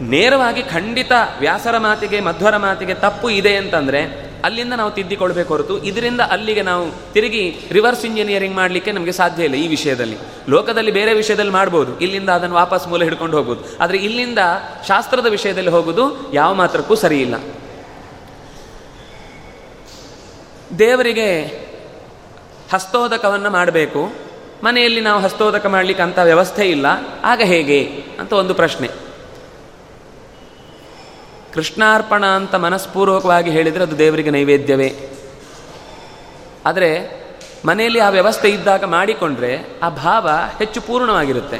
ನೇರವಾಗಿ 0.00 0.62
ಖಂಡಿತ 0.62 1.12
ವ್ಯಾಸರ 1.40 1.78
ಮಾತಿಗೆ, 1.78 2.20
ಮಧ್ವರ 2.20 2.56
ಮಾತಿಗೆ 2.56 2.94
ತಪ್ಪು 2.94 3.30
ಇದೆ 3.30 3.56
ಅಂತಂದರೆ 3.56 4.23
ಅಲ್ಲಿಂದ 4.44 4.72
ನಾವು 4.72 4.90
ತಿದ್ದಿಕೊಳ್ಬೇಕು 4.90 5.50
ಹೊರತು 5.54 5.74
ಇದರಿಂದ 5.84 6.20
ಅಲ್ಲಿಗೆ 6.20 6.62
ನಾವು 6.62 6.84
ತಿರುಗಿ 7.12 7.44
ರಿವರ್ಸ್ 7.72 8.04
ಇಂಜಿನಿಯರಿಂಗ್ 8.04 8.56
ಮಾಡಲಿಕ್ಕೆ 8.56 8.92
ನಮಗೆ 8.92 9.12
ಸಾಧ್ಯ 9.12 9.44
ಇಲ್ಲ 9.44 9.54
ಈ 9.54 9.66
ವಿಷಯದಲ್ಲಿ. 9.68 10.16
ಲೋಕದಲ್ಲಿ 10.48 10.90
ಬೇರೆ 10.90 11.12
ವಿಷಯದಲ್ಲಿ 11.14 11.52
ಮಾಡ್ಬೋದು, 11.52 12.00
ಇಲ್ಲಿಂದ 12.00 12.28
ಅದನ್ನು 12.28 12.54
ವಾಪಸ್ 12.54 12.88
ಮೂಲ 12.88 13.02
ಹಿಡ್ಕೊಂಡು 13.02 13.36
ಹೋಗೋದು 13.36 13.62
ಆದರೆ 13.80 13.98
ಇಲ್ಲಿಂದ 13.98 14.40
ಶಾಸ್ತ್ರದ 14.88 15.26
ವಿಷಯದಲ್ಲಿ 15.26 15.70
ಹೋಗೋದು 15.70 16.32
ಯಾವ 16.32 16.54
ಮಾತ್ರಕ್ಕೂ 16.54 16.94
ಸರಿ 16.94 17.20
ಇಲ್ಲ. 17.20 17.36
ದೇವರಿಗೆ 20.78 21.28
ಹಸ್ತೋದಕವನ್ನು 22.72 23.50
ಮಾಡಬೇಕು, 23.50 24.02
ಮನೆಯಲ್ಲಿ 24.64 25.00
ನಾವು 25.00 25.20
ಹಸ್ತೋದಕ 25.22 25.66
ಮಾಡಲಿಕ್ಕೆ 25.66 26.02
ಅಂಥ 26.02 26.18
ವ್ಯವಸ್ಥೆ 26.24 26.64
ಇಲ್ಲ, 26.66 26.86
ಆಗ 27.24 27.40
ಹೇಗೆ? 27.44 27.80
ಅಂತ 28.20 28.32
ಒಂದು 28.32 28.54
ಪ್ರಶ್ನೆ. 28.54 28.88
ಕೃಷ್ಣಾರ್ಪಣ 31.54 32.26
ಅಂತ 32.26 32.54
ಮನಸ್ಪೂರ್ವಕವಾಗಿ 32.54 33.50
ಹೇಳಿದರೆ 33.50 33.82
ಅದು 33.82 33.98
ದೇವರಿಗೆ 33.98 34.30
ನೈವೇದ್ಯವೇ. 34.30 34.92
ಆದರೆ 36.66 37.24
ಮನೆಯಲ್ಲಿ 37.64 37.98
ಆ 37.98 38.08
ವ್ಯವಸ್ಥೆ 38.08 38.48
ಇದ್ದಾಗ 38.48 38.84
ಮಾಡಿಕೊಂಡ್ರೆ 38.84 39.58
ಆ 39.82 39.88
ಭಾವ 39.88 40.28
ಹೆಚ್ಚು 40.58 40.80
ಪೂರ್ಣವಾಗಿರುತ್ತೆ. 40.80 41.56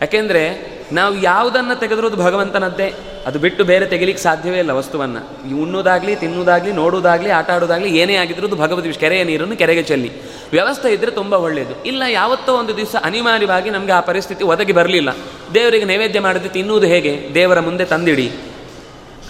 ಯಾಕೆಂದರೆ 0.00 0.74
ನಾವು 0.92 1.22
ಯಾವುದನ್ನು 1.22 1.80
ತೆಗೆದರೂ 1.80 2.06
ಅದು 2.06 2.16
ಭಗವಂತನದ್ದೇ. 2.16 2.94
ಅದು 3.26 3.38
ಬಿಟ್ಟು 3.38 3.64
ಬೇರೆ 3.64 3.86
ತೆಗಿಲಿಕ್ಕೆ 3.86 4.22
ಸಾಧ್ಯವೇ 4.22 4.58
ಇಲ್ಲ 4.58 4.70
ವಸ್ತುವನ್ನು. 4.70 5.20
ಉಣ್ಣುವುದಾಗಲಿ 5.62 6.16
ತಿನ್ನುವುದಾಗಲಿ 6.16 6.72
ನೋಡುವುದಾಗಲಿ 6.72 7.30
ಆಟ 7.30 7.50
ಆಡೋದಾಗಲಿ 7.50 7.98
ಏನೇ 7.98 8.14
ಆಗಿದ್ರೂ 8.14 8.46
ಅದು 8.46 8.56
ಭಗವದ್ 8.56 8.92
ಕೆರೆಯ 8.92 9.24
ನೀರನ್ನು 9.24 9.56
ಕೆರೆಗೆ 9.56 9.82
ಚೆಲ್ಲಿ. 9.82 10.12
ವ್ಯವಸ್ಥೆ 10.52 10.92
ಇದ್ದರೆ 10.92 11.10
ತುಂಬ 11.10 11.34
ಒಳ್ಳೆಯದು 11.34 11.84
ಇಲ್ಲ, 11.84 12.02
ಯಾವತ್ತೋ 12.08 12.56
ಒಂದು 12.56 12.76
ದಿವಸ 12.76 12.96
ಅನಿವಾರ್ಯವಾಗಿ 13.02 13.70
ನಮಗೆ 13.70 13.92
ಆ 13.92 14.00
ಪರಿಸ್ಥಿತಿ 14.00 14.44
ಒದಗಿ 14.44 14.72
ಬರಲಿಲ್ಲ. 14.72 15.16
ದೇವರಿಗೆ 15.54 15.84
ನೈವೇದ್ಯ 15.84 16.20
ಮಾಡದೆ 16.20 16.48
ತಿನ್ನುವುದು 16.48 16.86
ಹೇಗೆ? 16.86 17.30
ದೇವರ 17.34 17.60
ಮುಂದೆ 17.60 17.84
ತಂದಿಡಿ. 17.84 18.32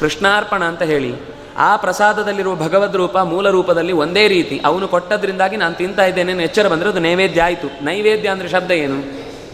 ಕೃಷ್ಣಾರ್ಪಣ 0.01 0.65
ಅಂತ 0.65 0.83
ಹೇಳಿ, 0.83 1.15
ಆ 1.57 1.77
ಪ್ರಸಾದದಲ್ಲಿರುವ 1.77 2.55
ಭಗವದ್ 2.55 2.97
ರೂಪ 2.97 3.19
ಮೂಲ 3.19 3.51
ರೂಪದಲ್ಲಿ 3.51 3.93
ಒಂದೇ 3.93 4.29
ರೀತಿ, 4.29 4.61
ಅವನು 4.65 4.89
ಕೊಟ್ಟದ್ರಿಂದಾಗಿ 4.89 5.57
ನಾನು 5.57 5.75
ತಿಂತಾ 5.75 6.05
ಇದ್ದೇನೆ 6.05 6.33
ಎಚ್ಚರ 6.43 6.69
ಬಂದರೆ 6.69 6.89
ಅದು 6.89 6.99
ನೈವೇದ್ಯ 6.99 7.43
ಆಯಿತು. 7.43 7.85
ನೈವೇದ್ಯ 7.85 8.29
ಅಂದರೆ 8.29 8.49
ಶಬ್ದ 8.49 8.71
ಏನು? 8.71 8.99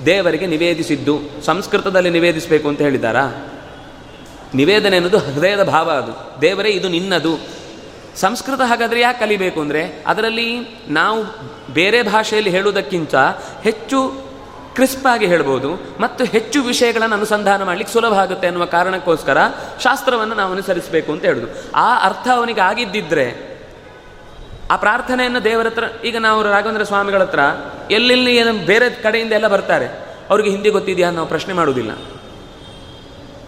ದೇವರಿಗೆ 0.07 0.47
ನಿವೇದಿಸಿದ್ದು, 0.47 1.21
ಸಂಸ್ಕೃತದಲ್ಲಿ 1.45 2.11
ನಿವೇದಿಸಬೇಕು 2.11 2.69
ಅಂತ 2.69 2.81
ಹೇಳಿದ್ದಾರಾ? 2.81 3.25
ನಿವೇದನೆ 4.55 4.97
ಅನ್ನೋದು 4.97 5.19
ಹೃದಯದ 5.19 5.63
ಭಾವ 5.63 5.91
ಅದು. 5.91 6.41
ದೇವರೇ, 6.41 6.69
ಇದು 6.69 6.89
ನಿನ್ನದು. 6.89 7.35
ಸಂಸ್ಕೃತ 8.17 8.61
ಹಾಗಾದರೆ 8.61 9.01
ಯಾಕೆ 9.01 9.21
ಕಲಿಬೇಕು 9.21 9.61
ಅಂದರೆ, 9.61 10.05
ಅದರಲ್ಲಿ 10.07 10.49
ನಾವು 10.89 11.25
ಬೇರೆ 11.75 12.03
ಭಾಷೆಯಲ್ಲಿ 12.03 12.51
ಹೇಳುವುದಕ್ಕಿಂತ 12.51 13.15
ಹೆಚ್ಚು 13.63 14.30
ಕ್ರಿಸ್ಪ್ 14.81 15.07
ಆಗಿ 15.07 15.27
ಹೇಳ್ಬೋದು 15.27 15.71
ಮತ್ತು 16.01 16.25
ಹೆಚ್ಚು 16.25 16.63
ವಿಷಯಗಳನ್ನು 16.63 17.17
ಅನುಸಂಧಾನ 17.17 17.63
ಮಾಡಲಿಕ್ಕೆ 17.63 17.93
ಸುಲಭ 17.93 18.13
ಆಗುತ್ತೆ 18.15 18.47
ಅನ್ನುವ 18.47 18.67
ಕಾರಣಕ್ಕೋಸ್ಕರ 18.67 19.39
ಶಾಸ್ತ್ರವನ್ನು 19.83 20.35
ನಾವು 20.35 20.53
ಅನುಸರಿಸಬೇಕು 20.53 21.13
ಅಂತ 21.13 21.25
ಹೇಳುದು. 21.25 21.49
ಆ 21.75 22.07
ಅರ್ಥ 22.07 22.29
ಅವನಿಗೆ 22.37 22.61
ಆಗಿದ್ದಿದ್ರೆ 22.61 23.27
ಆ 24.71 24.77
ಪ್ರಾರ್ಥನೆಯನ್ನು 24.77 25.45
ದೇವರ 25.45 25.67
ಹತ್ರ 25.67 25.85
ಈಗ 26.05 26.17
ನಾವು 26.17 26.43
ರಾಘವೇಂದ್ರ 26.43 26.83
ಸ್ವಾಮಿಗಳ 26.83 27.23
ಹತ್ರ 27.23 27.41
ಎಲ್ಲೆಲ್ಲಿ 27.91 28.37
ಏನು 28.37 28.53
ಬೇರೆ 28.67 28.91
ಕಡೆಯಿಂದ 29.03 29.33
ಎಲ್ಲ 29.33 29.49
ಬರ್ತಾರೆ 29.49 29.87
ಅವ್ರಿಗೆ 30.31 30.51
ಹಿಂದಿ 30.51 30.71
ಗೊತ್ತಿದೆಯಾ 30.71 31.11
ನಾವು 31.11 31.27
ಪ್ರಶ್ನೆ 31.27 31.55
ಮಾಡುವುದಿಲ್ಲ. 31.55 31.93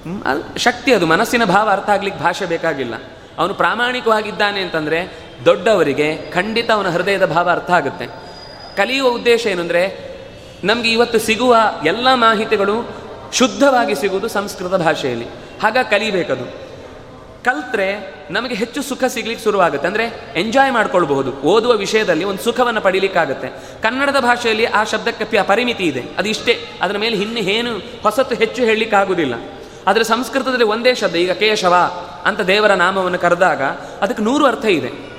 ಹ್ಮ್, 0.05 0.21
ಶಕ್ತಿ 0.59 0.95
ಅದು 0.95 1.07
ಮನಸ್ಸಿನ 1.07 1.45
ಭಾವ 1.45 1.71
ಅರ್ಥ 1.71 1.91
ಆಗ್ಲಿಕ್ಕೆ 1.91 2.23
ಭಾಷೆ 2.25 2.47
ಬೇಕಾಗಿಲ್ಲ. 2.47 2.95
ಅವನು 3.39 3.55
ಪ್ರಾಮಾಣಿಕವಾಗಿದ್ದಾನೆ 3.55 4.61
ಅಂತಂದರೆ 4.61 4.99
ದೊಡ್ಡವರಿಗೆ 5.45 6.17
ಖಂಡಿತ 6.17 6.71
ಅವನ 6.71 6.89
ಹೃದಯದ 6.89 7.27
ಭಾವ 7.27 7.51
ಅರ್ಥ 7.51 7.71
ಆಗುತ್ತೆ. 7.71 8.07
ಕಲಿಯುವ 8.77 9.09
ಉದ್ದೇಶ 9.09 9.47
ಏನು 9.47 9.61
ಅಂದರೆ 9.61 10.12
ನಮಗೆ 10.65 10.93
ಇವತ್ತು 10.93 11.19
ಸಿಗುವ 11.19 11.57
ಎಲ್ಲ 11.87 12.15
ಮಾಹಿತಿಗಳು 12.15 12.89
ಶುದ್ಧವಾಗಿ 13.33 13.95
ಸಿಗುವುದು 13.95 14.29
ಸಂಸ್ಕೃತ 14.29 14.75
ಭಾಷೆಯಲ್ಲಿ. 14.75 15.27
ಹಾಗ 15.63 15.77
ಕಲಿಬೇಕದು. 15.83 16.63
ಕಲ್ತ್ರೆ 17.45 18.15
ನಮಗೆ 18.31 18.55
ಹೆಚ್ಚು 18.55 18.83
ಸುಖ 18.83 19.05
ಸಿಗ್ಲಿಕ್ಕೆ 19.05 19.45
ಶುರುವಾಗುತ್ತೆ. 19.45 19.89
ಅಂದರೆ 19.89 20.33
ಎಂಜಾಯ್ 20.37 20.73
ಮಾಡ್ಕೊಳ್ಬಹುದು. 20.73 21.33
ಓದುವ 21.33 21.73
ವಿಷಯದಲ್ಲಿ 21.73 22.25
ಒಂದು 22.25 22.43
ಸುಖವನ್ನು 22.43 22.81
ಪಡೀಲಿಕ್ಕಾಗುತ್ತೆ. 22.81 23.49
ಕನ್ನಡದ 23.83 24.17
ಭಾಷೆಯಲ್ಲಿ 24.21 24.65
ಆ 24.65 24.85
ಶಬ್ದಕ್ಕೆ 24.85 25.43
ಪರಿಮಿತಿ 25.43 25.85
ಇದೆ. 25.85 26.05
ಅದು 26.19 26.29
ಇಷ್ಟೇ. 26.29 26.59
ಅದರ 26.83 26.99
ಮೇಲೆ 26.99 27.17
ಇನ್ನು 27.17 27.39
ಏನು 27.39 27.79
ಹೊಸತು 28.03 28.35
ಹೆಚ್ಚು 28.35 28.63
ಹೇಳಲಿಕ್ಕಾಗುವುದಿಲ್ಲ. 28.63 29.35
ಆದರೆ 29.87 30.05
ಸಂಸ್ಕೃತದಲ್ಲಿ 30.05 30.65
ಒಂದೇ 30.65 30.95
ಶಬ್ದ, 30.95 31.17
ಈಗ 31.17 31.33
ಕೇಶವ 31.33 31.75
ಅಂತ 32.25 32.41
ದೇವರ 32.41 32.73
ನಾಮವನ್ನು 32.73 33.19
ಕರೆದಾಗ 33.19 33.63
ಅದಕ್ಕೆ 34.01 34.23
ನೂರು 34.23 34.47
ಅರ್ಥ 34.47 34.65
ಇದೆ. 34.65 35.13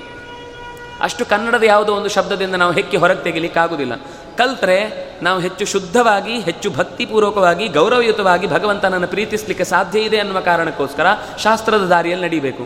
ಅಷ್ಟು 1.02 1.26
ಕನ್ನಡದ 1.26 1.64
ಯಾವುದೋ 1.64 1.94
ಒಂದು 1.94 2.10
ಶಬ್ದದಿಂದ 2.10 2.56
ನಾವು 2.56 2.72
ಹೆಕ್ಕಿ 2.72 2.98
ಹೊರಗೆ 2.98 3.24
ತೆಗಿಲಿಕ್ಕಾಗುವುದಿಲ್ಲ. 3.24 3.94
ಕಲ್ತ್ರೆ 4.38 4.78
ನಾವು 5.24 5.40
ಹೆಚ್ಚು 5.40 5.66
ಶುದ್ಧವಾಗಿ, 5.66 6.40
ಹೆಚ್ಚು 6.40 6.70
ಭಕ್ತಿಪೂರ್ವಕವಾಗಿ, 6.70 7.68
ಗೌರವಯುತವಾಗಿ 7.68 8.48
ಭಗವಂತನನ್ನು 8.48 9.08
ಪ್ರೀತಿಸಲಿಕ್ಕೆ 9.08 9.64
ಸಾಧ್ಯ 9.64 10.00
ಇದೆ 10.00 10.18
ಅನ್ನುವ 10.20 10.40
ಕಾರಣಕ್ಕೋಸ್ಕರ 10.40 11.06
ಶಾಸ್ತ್ರದ 11.38 11.86
ದಾರಿಯಲ್ಲಿ 11.86 12.26
ನಡೀಬೇಕು. 12.26 12.66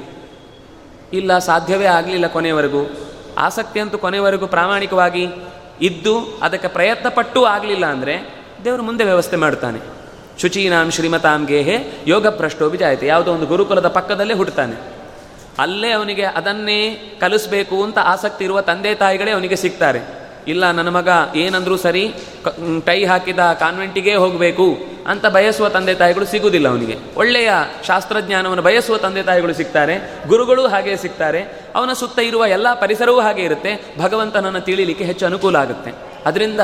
ಇಲ್ಲ, 1.14 1.40
ಸಾಧ್ಯವೇ 1.40 1.86
ಆಗಲಿಲ್ಲ 1.86 2.28
ಕೊನೆಯವರೆಗೂ 2.28 2.82
ಆಸಕ್ತಿ 3.38 3.80
ಅಂತೂ 3.80 3.98
ಕೊನೆಯವರೆಗೂ 3.98 4.48
ಪ್ರಾಮಾಣಿಕವಾಗಿ 4.48 5.28
ಇದ್ದು, 5.82 6.16
ಅದಕ್ಕೆ 6.42 6.68
ಪ್ರಯತ್ನ 6.68 7.08
ಪಟ್ಟು 7.10 7.44
ಆಗಲಿಲ್ಲ 7.46 7.86
ಅಂದರೆ 7.86 8.16
ದೇವರು 8.66 8.84
ಮುಂದೆ 8.84 9.04
ವ್ಯವಸ್ಥೆ 9.04 9.38
ಮಾಡ್ತಾನೆ. 9.38 9.80
ಶುಚೀನಾಂ 10.42 10.92
ಶ್ರೀಮತಾಂ 10.92 11.46
ಗೇಹೆ 11.46 11.76
ಯೋಗ 12.08 12.28
ಭ್ರಷ್ಟೋ 12.28 12.70
ಬಿಜಾಯಿತು 12.70 13.06
ಯಾವುದೋ 13.06 13.30
ಒಂದು 13.34 13.46
ಗುರುಕುಲದ 13.46 13.88
ಪಕ್ಕದಲ್ಲೇ 13.88 14.34
ಹುಟ್ಟುತ್ತಾನೆ 14.34 14.76
ಅಲ್ಲೇ 15.60 15.92
ಅವನಿಗೆ 15.92 16.26
ಅದನ್ನೇ 16.40 16.80
ಕಲಿಸಬೇಕು 17.20 17.84
ಅಂತ 17.84 17.98
ಆಸಕ್ತಿ 18.04 18.44
ಇರುವ 18.44 18.62
ತಂದೆ 18.62 18.96
ತಾಯಿಗಳೇ 18.96 19.32
ಅವನಿಗೆ 19.32 19.56
ಸಿಗ್ತಾರೆ. 19.56 20.17
ಇಲ್ಲ, 20.48 20.72
ನನ್ನ 20.72 20.90
ಮಗ 20.90 21.10
ಏನಂದರೂ 21.36 21.78
ಸರಿ 21.78 22.04
ಟೈ 22.86 23.00
ಹಾಕಿದ 23.04 23.42
ಕಾನ್ವೆಂಟಿಗೆ 23.60 24.16
ಹೋಗಬೇಕು 24.16 24.68
ಅಂತ 25.08 25.26
ಬಯಸುವ 25.26 25.70
ತಂದೆ 25.70 25.94
ತಾಯಿಗಳು 25.94 26.26
ಸಿಗುವುದಿಲ್ಲ 26.26 26.68
ಅವನಿಗೆ. 26.68 26.96
ಒಳ್ಳೆಯ 27.16 27.50
ಶಾಸ್ತ್ರಜ್ಞಾನವನ್ನು 27.88 28.64
ಬಯಸುವ 28.64 28.98
ತಂದೆ 28.98 29.24
ತಾಯಿಗಳು 29.24 29.54
ಸಿಗ್ತಾರೆ, 29.54 29.96
ಗುರುಗಳು 30.28 30.68
ಹಾಗೆ 30.68 30.98
ಸಿಗ್ತಾರೆ, 30.98 31.42
ಅವನ 31.76 31.94
ಸುತ್ತ 31.94 32.20
ಇರುವ 32.20 32.46
ಎಲ್ಲ 32.46 32.68
ಪರಿಸರವೂ 32.74 33.20
ಹಾಗೆ 33.20 33.44
ಇರುತ್ತೆ, 33.44 33.74
ಭಗವಂತನನ್ನು 34.00 34.62
ತಿಳಿಲಿಕ್ಕೆ 34.62 35.04
ಹೆಚ್ಚು 35.04 35.26
ಅನುಕೂಲ 35.26 35.56
ಆಗುತ್ತೆ. 35.56 35.94
ಅದರಿಂದ 36.26 36.62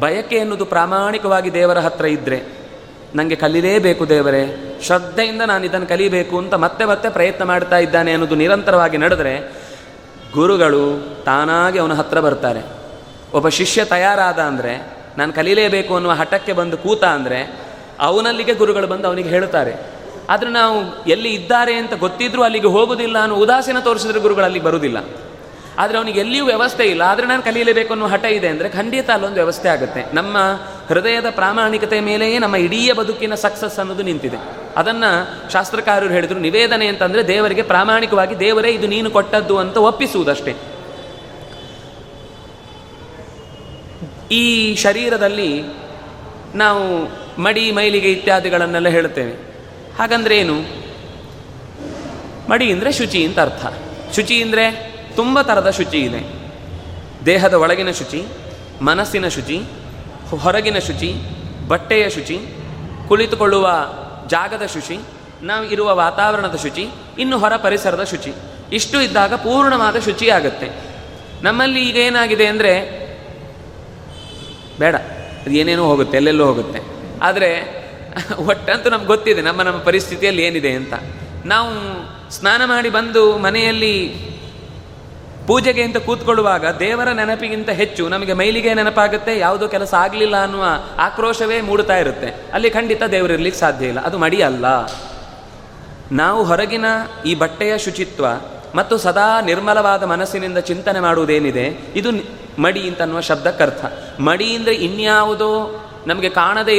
ಬಯಕೆ 0.00 0.36
ಎನ್ನುವುದು 0.36 0.64
ಪ್ರಾಮಾಣಿಕವಾಗಿ 0.64 1.52
ದೇವರ 1.54 1.78
ಹತ್ರ 1.78 2.06
ಇದ್ದರೆ 2.06 2.38
ನನಗೆ 3.14 3.36
ಕಲಿಲೇಬೇಕು 3.36 4.04
ದೇವರೇ, 4.08 4.44
ಶ್ರದ್ಧೆಯಿಂದ 4.82 5.42
ನಾನು 5.42 5.64
ಇದನ್ನು 5.64 5.86
ಕಲಿಬೇಕು 5.86 6.38
ಅಂತ 6.38 6.54
ಮತ್ತೆ 6.54 6.84
ಮತ್ತೆ 6.84 7.08
ಪ್ರಯತ್ನ 7.08 7.44
ಮಾಡ್ತಾ 7.44 7.78
ಇದ್ದಾನೆ 7.78 8.12
ಅನ್ನೋದು 8.12 8.34
ನಿರಂತರವಾಗಿ 8.34 8.98
ನಡೆದರೆ 8.98 9.63
ಗುರುಗಳು 10.34 10.84
ತಾನಾಗಿ 11.24 11.78
ಅವನ 11.78 11.92
ಹತ್ರ 11.92 12.20
ಬರ್ತಾರೆ. 12.20 12.62
ಒಬ್ಬ 13.34 13.48
ಶಿಷ್ಯ 13.48 13.84
ತಯಾರಾದ 13.84 14.38
ಅಂದರೆ, 14.38 14.94
ನಾನು 15.18 15.32
ಕಲೀಲೇಬೇಕು 15.32 15.94
ಅನ್ನುವ 15.94 16.12
ಹಠಕ್ಕೆ 16.12 16.52
ಬಂದು 16.52 16.76
ಕೂತ 16.76 17.04
ಅಂದರೆ, 17.04 17.56
ಅವನಲ್ಲಿಗೆ 18.00 18.54
ಗುರುಗಳು 18.54 18.86
ಬಂದು 18.86 19.08
ಅವನಿಗೆ 19.08 19.28
ಹೇಳ್ತಾರೆ. 19.28 19.94
ಆದರೆ 20.30 20.50
ನಾವು 20.50 21.04
ಎಲ್ಲಿ 21.06 21.28
ಇದ್ದಾರೆ 21.28 21.74
ಅಂತ 21.74 21.94
ಗೊತ್ತಿದ್ರೂ 21.94 22.42
ಅಲ್ಲಿಗೆ 22.42 22.66
ಹೋಗುವುದಿಲ್ಲ 22.66 23.18
ಅನ್ನೋ 23.18 23.36
ಉದಾಸೀನ 23.36 23.80
ತೋರಿಸಿದ್ರೆ 23.80 24.20
ಗುರುಗಳು 24.20 24.44
ಅಲ್ಲಿಗೆ 24.44 24.64
ಬರುವುದಿಲ್ಲ 24.64 24.98
ಆದರೆ 25.78 25.98
ಅವನಿಗೆ 25.98 26.20
ಎಲ್ಲಿಯೂ 26.20 26.44
ವ್ಯವಸ್ಥೆ 26.44 26.84
ಇಲ್ಲ. 26.84 27.02
ಆದರೆ 27.02 27.26
ನಾನು 27.26 27.42
ಕಲಿಯಲೇಬೇಕು 27.42 27.92
ಅನ್ನೋ 27.92 28.06
ಹಠ 28.06 28.24
ಇದೆ 28.24 28.48
ಅಂದರೆ 28.48 28.68
ಖಂಡಿತ 28.68 29.10
ಅಲ್ಲೊಂದು 29.10 29.34
ವ್ಯವಸ್ಥೆ 29.34 29.68
ಆಗುತ್ತೆ. 29.68 30.04
ನಮ್ಮ 30.14 30.36
ಹೃದಯದ 30.88 31.30
ಪ್ರಾಮಾಣಿಕತೆ 31.30 32.00
ಮೇಲೆಯೇ 32.00 32.38
ನಮ್ಮ 32.38 32.56
ಇಡೀ 32.56 32.92
ಬದುಕಿನ 32.92 33.34
ಸಕ್ಸಸ್ 33.34 33.78
ಅನ್ನೋದು 33.78 34.02
ನಿಂತಿದೆ. 34.02 34.36
ಅದನ್ನು 34.76 35.10
ಶಾಸ್ತ್ರಕಾರರು 35.52 36.12
ಹೇಳಿದರು, 36.12 36.38
ನಿವೇದನೆ 36.38 36.86
ಅಂತಂದರೆ 36.86 37.28
ದೇವರಿಗೆ 37.28 37.62
ಪ್ರಾಮಾಣಿಕವಾಗಿ 37.62 38.40
ದೇವರೇ 38.40 38.70
ಇದು 38.70 38.86
ನೀನು 38.86 39.10
ಕೊಟ್ಟದ್ದು 39.10 39.58
ಅಂತ 39.58 39.76
ಒಪ್ಪಿಸುವುದಷ್ಟೇ. 39.76 40.54
ಈ 44.32 44.74
ಶರೀರದಲ್ಲಿ 44.76 45.62
ನಾವು 46.54 46.84
ಮಡಿ, 47.42 47.72
ಮೈಲಿಗೆ 47.72 48.12
ಇತ್ಯಾದಿಗಳನ್ನೆಲ್ಲ 48.12 48.88
ಹೇಳುತ್ತೇವೆ. 48.88 49.32
ಹಾಗಂದ್ರೆ 49.98 50.38
ಏನು? 50.38 50.56
ಮಡಿ 52.50 52.72
ಅಂದರೆ 52.72 52.92
ಶುಚಿ 52.92 53.24
ಅಂತ 53.24 53.40
ಅರ್ಥ. 53.40 53.66
ಶುಚಿ 54.16 54.42
ಅಂದರೆ 54.42 54.93
ತುಂಬ 55.16 55.42
ಥರದ 55.42 55.70
ಶುಚಿ 55.70 55.98
ಇದೆ. 55.98 56.44
ದೇಹದ 57.26 57.54
ಒಳಗಿನ 57.54 57.90
ಶುಚಿ, 57.90 58.24
ಮನಸ್ಸಿನ 58.82 59.28
ಶುಚಿ, 59.28 59.58
ಹೊರಗಿನ 60.42 60.78
ಶುಚಿ, 60.78 61.14
ಬಟ್ಟೆಯ 61.68 62.10
ಶುಚಿ, 62.10 62.38
ಕುಳಿತುಕೊಳ್ಳುವ 63.08 63.70
ಜಾಗದ 64.26 64.66
ಶುಚಿ, 64.66 64.98
ನಾವು 65.42 65.64
ಇರುವ 65.64 65.94
ವಾತಾವರಣದ 65.94 66.56
ಶುಚಿ, 66.62 66.88
ಇನ್ನು 67.18 67.38
ಹೊರ 67.38 67.56
ಪರಿಸರದ 67.56 68.04
ಶುಚಿ. 68.04 68.32
ಇಷ್ಟು 68.72 69.00
ಇದ್ದಾಗ 69.00 69.34
ಪೂರ್ಣವಾದ 69.34 69.98
ಶುಚಿ 69.98 70.30
ಆಗುತ್ತೆ. 70.30 70.70
ನಮ್ಮಲ್ಲಿ 71.42 71.88
ಈಗ 71.88 71.96
ಏನಾಗಿದೆ 71.96 72.46
ಅಂದರೆ, 72.46 73.04
ಬೇಡ, 74.78 74.94
ಅದು 75.40 75.50
ಏನೇನೋ 75.50 75.84
ಹೋಗುತ್ತೆ, 75.84 76.16
ಎಲ್ಲೆಲ್ಲೋ 76.16 76.46
ಹೋಗುತ್ತೆ. 76.46 76.80
ಆದರೆ, 77.22 77.84
ಒಟ್ಟಂತೂ 78.36 78.90
ನಮ್ಗೆ 78.90 79.06
ಗೊತ್ತಿದೆ, 79.06 79.42
ನಮ್ಮ 79.42 79.62
ನಮ್ಮ 79.62 79.78
ಪರಿಸ್ಥಿತಿಯಲ್ಲಿ 79.78 80.42
ಏನಿದೆ 80.42 80.70
ಅಂತ. 80.70 80.94
ನಾವು 81.44 81.70
ಸ್ನಾನ 82.30 82.62
ಮಾಡಿ 82.64 82.88
ಬಂದು 82.88 83.38
ಮನೆಯಲ್ಲಿ 83.38 84.24
ಪೂಜೆಗೆ 85.48 85.82
ಅಂತ 85.86 85.98
ಕೂತ್ಕೊಳ್ಳುವಾಗ 86.04 86.64
ದೇವರ 86.80 87.08
ನೆನಪಿಗಿಂತ 87.18 87.70
ಹೆಚ್ಚು 87.80 88.02
ನಮಗೆ 88.08 88.32
ಮೈಲಿಗೆ 88.32 88.70
ನೆನಪಾಗುತ್ತೆ, 88.74 89.32
ಯಾವುದೋ 89.38 89.66
ಕೆಲಸ 89.68 89.92
ಆಗಲಿಲ್ಲ 89.94 90.36
ಅನ್ನುವ 90.42 90.64
ಆಕ್ರೋಶವೇ 91.06 91.58
ಮೂಡುತ್ತಾ 91.60 91.96
ಇರುತ್ತೆ. 91.96 92.28
ಅಲ್ಲಿ 92.52 92.70
ಖಂಡಿತ 92.70 93.02
ದೇವರಿರ್ಲಿಕ್ಕೆ 93.14 93.60
ಸಾಧ್ಯ 93.60 93.86
ಇಲ್ಲ. 93.86 94.00
ಅದು 94.00 94.18
ಮಡಿ 94.18 94.38
ಅಲ್ಲ 94.42 94.66
ನಾವು 96.12 96.40
ಹೊರಗಿನ 96.44 96.86
ಈ 97.26 97.34
ಬಟ್ಟೆಯ 97.34 97.74
ಶುಚಿತ್ವ 97.78 98.24
ಮತ್ತು 98.74 98.94
ಸದಾ 98.98 99.26
ನಿರ್ಮಲವಾದ 99.40 100.02
ಮನಸ್ಸಿನಿಂದ 100.02 100.58
ಚಿಂತನೆ 100.58 101.00
ಮಾಡುವುದೇನಿದೆ, 101.00 101.66
ಇದು 101.96 102.10
ಮಡಿ 102.62 102.82
ಅಂತ 102.88 103.00
ಅನ್ನುವ 103.00 103.20
ಶಬ್ದಕ್ಕರ್ಥ. 103.20 103.84
ಮಡಿ 104.20 104.48
ಅಂದರೆ 104.56 104.74
ಇನ್ಯಾವುದೋ 104.86 105.52
ನಮಗೆ 106.06 106.28
ಕಾಣದೇ 106.28 106.74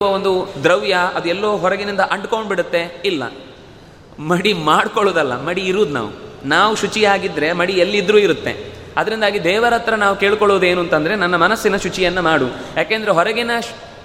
ಒಂದು 0.00 0.32
ದ್ರವ್ಯ, 0.64 0.96
ಅದು 1.14 1.28
ಎಲ್ಲೋ 1.28 1.50
ಹೊರಗಿನಿಂದ 1.56 2.00
ಅಂಟ್ಕೊಂಡ್ಬಿಡುತ್ತೆ. 2.00 2.82
ಇಲ್ಲ. 3.04 3.22
ಮಡಿ 4.32 4.52
ಮಾಡ್ಕೊಳ್ಳೋದಲ್ಲ, 4.68 5.34
ಮಡಿ 5.48 5.62
ಇರುವುದು 5.62 5.92
ನಾವು. 5.92 6.29
ನಾವು 6.44 6.76
ಶುಚಿಯಾಗಿದ್ದರೆ 6.76 7.52
ಮಡಿ 7.52 7.72
ಎಲ್ಲಿದ್ರೂ 7.72 8.18
ಇರುತ್ತೆ. 8.18 8.80
ಅದರಿಂದಾಗಿ 8.96 9.44
ದೇವರ 9.44 9.74
ಹತ್ರ 9.74 9.94
ನಾವು 9.94 10.16
ಕೇಳ್ಕೊಳ್ಳೋದೇನು 10.16 10.80
ಅಂತಂದರೆ 10.80 11.14
ನನ್ನ 11.14 11.36
ಮನಸ್ಸಿನ 11.36 11.76
ಶುಚಿಯನ್ನು 11.76 12.22
ಮಾಡು. 12.22 12.46
ಯಾಕೆಂದರೆ 12.76 13.10
ಹೊರಗಿನ 13.10 13.50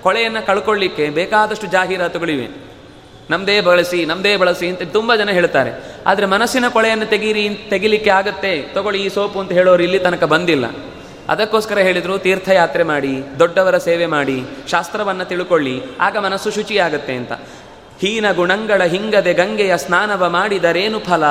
ಕೊಳೆಯನ್ನು 0.02 0.46
ಕಳ್ಕೊಳ್ಳಿಕ್ಕೆ 0.46 1.10
ಬೇಕಾದಷ್ಟು 1.10 1.68
ಜಾಹೀರಾತುಗಳಿವೆ. 1.68 2.66
ನಮ್ಮದೇ 3.30 3.62
ಬಳಸಿ 3.62 4.06
ನಮ್ಮದೇ 4.06 4.38
ಬಳಸಿ 4.38 4.68
ಅಂತ 4.68 4.82
ತುಂಬ 4.82 5.16
ಜನ 5.16 5.30
ಹೇಳ್ತಾರೆ. 5.30 5.72
ಆದರೆ 6.08 6.26
ಮನಸ್ಸಿನ 6.26 6.68
ಕೊಳೆಯನ್ನು 6.68 7.06
ತೆಗೀರಿ, 7.06 7.50
ತೆಗಿಲಿಕ್ಕೆ 7.70 8.10
ಆಗತ್ತೆ. 8.10 8.62
ತಗೊಳ್ಳಿ 8.74 9.04
ಈ 9.04 9.10
ಸೋಪು 9.10 9.40
ಅಂತ 9.40 9.52
ಹೇಳೋರು 9.52 9.84
ಇಲ್ಲಿ 9.84 10.00
ತನಕ 10.00 10.24
ಬಂದಿಲ್ಲ. 10.24 10.66
ಅದಕ್ಕೋಸ್ಕರ 11.30 11.78
ಹೇಳಿದರು, 11.78 12.18
ತೀರ್ಥಯಾತ್ರೆ 12.18 12.84
ಮಾಡಿ, 12.84 13.40
ದೊಡ್ಡವರ 13.40 13.78
ಸೇವೆ 13.78 14.06
ಮಾಡಿ, 14.06 14.44
ಶಾಸ್ತ್ರವನ್ನು 14.72 15.26
ತಿಳ್ಕೊಳ್ಳಿ, 15.26 15.82
ಆಗ 16.00 16.18
ಮನಸ್ಸು 16.18 16.52
ಶುಚಿಯಾಗತ್ತೆ 16.52 17.14
ಅಂತ. 17.14 17.32
ಹೀನ 18.02 18.32
ಗುಣಗಳ 18.32 18.84
ಹಿಂಗದೆ 18.84 19.34
ಗಂಗೆಯ 19.34 19.78
ಸ್ನಾನವ 19.78 20.30
ಮಾಡಿದರೇನು 20.30 21.00
ಫಲ? 21.00 21.24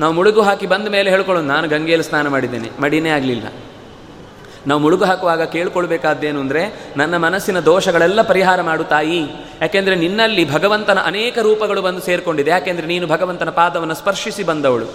ನಾವು 0.00 0.12
ಮುಳುಗು 0.12 0.40
ಹಾಕಿ 0.40 0.66
ಬಂದ 0.66 0.88
ಮೇಲೆ 0.88 1.10
ಹೇಳ್ಕೊಳ್ಳೋದು 1.10 1.46
ನಾನು 1.46 1.68
ಗಂಗೆಯಲ್ಲಿ 1.68 2.06
ಸ್ನಾನ 2.06 2.28
ಮಾಡಿದ್ದೇನೆ. 2.28 2.70
ಮಡಿನೇ 2.80 3.08
ಆಗಲಿಲ್ಲ. 3.08 3.46
ನಾವು 4.66 4.80
ಮುಳುಗು 4.80 5.04
ಹಾಕುವಾಗ 5.04 5.42
ಕೇಳ್ಕೊಳ್ಬೇಕಾದ್ದೇನು 5.42 6.40
ಅಂದರೆ, 6.40 6.92
ನನ್ನ 6.96 7.16
ಮನಸ್ಸಿನ 7.16 7.60
ದೋಷಗಳೆಲ್ಲ 7.60 8.22
ಪರಿಹಾರ 8.22 8.62
ಮಾಡು 8.62 8.84
ತಾಯಿ. 8.84 9.26
ಯಾಕೆಂದರೆ 9.60 9.94
ನಿನ್ನಲ್ಲಿ 9.94 10.52
ಭಗವಂತನ 10.52 10.98
ಅನೇಕ 11.04 11.38
ರೂಪಗಳು 11.38 11.82
ಬಂದು 11.82 12.00
ಸೇರಿಕೊಂಡಿದೆ. 12.00 12.50
ಯಾಕೆಂದರೆ 12.50 12.86
ನೀನು 12.86 13.06
ಭಗವಂತನ 13.06 13.50
ಪಾದವನ್ನು 13.50 13.94
ಸ್ಪರ್ಶಿಸಿ 13.94 14.42
ಬಂದವಳು. 14.42 14.86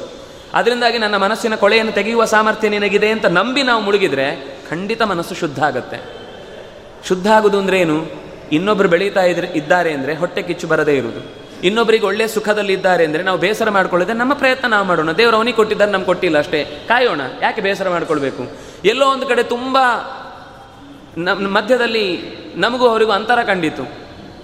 ಅದರಿಂದಾಗಿ 0.54 0.98
ನನ್ನ 0.98 1.18
ಮನಸ್ಸಿನ 1.18 1.56
ಕೊಳೆಯನ್ನು 1.56 1.92
ತೆಗೆಯುವ 1.92 2.26
ಸಾಮರ್ಥ್ಯ 2.26 2.70
ನಿನಗಿದೆ 2.70 3.10
ಅಂತ 3.10 3.26
ನಂಬಿ 3.26 3.64
ನಾವು 3.64 3.82
ಮುಳುಗಿದ್ರೆ 3.82 4.58
ಖಂಡಿತ 4.70 5.02
ಮನಸ್ಸು 5.02 5.36
ಶುದ್ಧ 5.36 5.64
ಆಗುತ್ತೆ. 5.64 6.00
ಶುದ್ಧ 7.08 7.28
ಆಗುವುದು 7.28 7.60
ಅಂದ್ರೆ 7.60 7.80
ಏನು? 7.80 8.06
ಇನ್ನೊಬ್ಬರು 8.52 8.90
ಬೆಳೀತಾ 8.90 9.24
ಇದ್ರೆ 9.24 9.48
ಇದ್ದಾರೆ 9.48 9.94
ಅಂದರೆ 9.94 10.16
ಹೊಟ್ಟೆ 10.16 10.42
ಕಿಚ್ಚು 10.42 10.68
ಬರದೇ 10.68 10.96
ಇರುವುದು. 10.96 11.49
ಇನ್ನೊಬ್ಬರಿಗೆ 11.64 12.06
ಒಳ್ಳೆ 12.06 12.28
ಸುಖದಲ್ಲಿ 12.28 12.74
ಇದ್ದಾರೆ 12.74 13.06
ಅಂದರೆ 13.06 13.24
ನಾವು 13.24 13.38
ಬೇಸರ 13.38 13.70
ಮಾಡ್ಕೊಳ್ಳಿದ್ರೆ 13.70 14.18
ನಮ್ಮ 14.18 14.34
ಪ್ರಯತ್ನ 14.34 14.68
ನಾವು 14.68 14.86
ಮಾಡೋಣ. 14.86 15.12
ದೇವರು 15.12 15.38
ಅವನಿಗೆ 15.38 15.58
ಕೊಟ್ಟಿದ್ದಾರೆ 15.58 15.92
ನಮ್ಗೆ 15.92 16.06
ಕೊಟ್ಟಿಲ್ಲ 16.06 16.38
ಅಷ್ಟೇ. 16.38 16.66
ಕಾಯೋಣ, 16.66 17.22
ಯಾಕೆ 17.42 17.62
ಬೇಸರ 17.62 17.90
ಮಾಡ್ಕೊಳ್ಬೇಕು? 17.90 18.44
ಎಲ್ಲೋ 18.86 19.08
ಒಂದು 19.08 19.26
ಕಡೆ 19.26 19.44
ತುಂಬ 19.44 19.78
ನಮ್ಮ 21.18 21.58
ಮಧ್ಯದಲ್ಲಿ 21.58 22.22
ನಮಗೂ 22.56 22.88
ಅವರಿಗೂ 22.88 23.12
ಅಂತರ 23.12 23.44
ಕಂಡಿತು. 23.44 23.84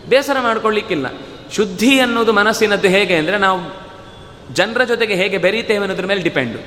ಬೇಸರ 0.10 0.38
ಮಾಡ್ಕೊಳ್ಳಿಕ್ಕಿಲ್ಲ 0.40 1.08
ಶುದ್ಧಿ 1.52 2.00
ಅನ್ನೋದು 2.00 2.34
ಮನಸ್ಸಿನದ್ದು 2.34 2.88
ಹೇಗೆ 2.88 3.16
ಅಂದರೆ 3.16 3.38
ನಾವು 3.38 3.86
ಜನರ 4.54 4.84
ಜೊತೆಗೆ 4.84 5.14
ಹೇಗೆ 5.14 5.38
ಬೆರೀತೇವೆ 5.38 5.80
ಅನ್ನೋದ್ರ 5.80 6.06
ಮೇಲೆ 6.06 6.22
ಡಿಪೆಂಡು. 6.22 6.60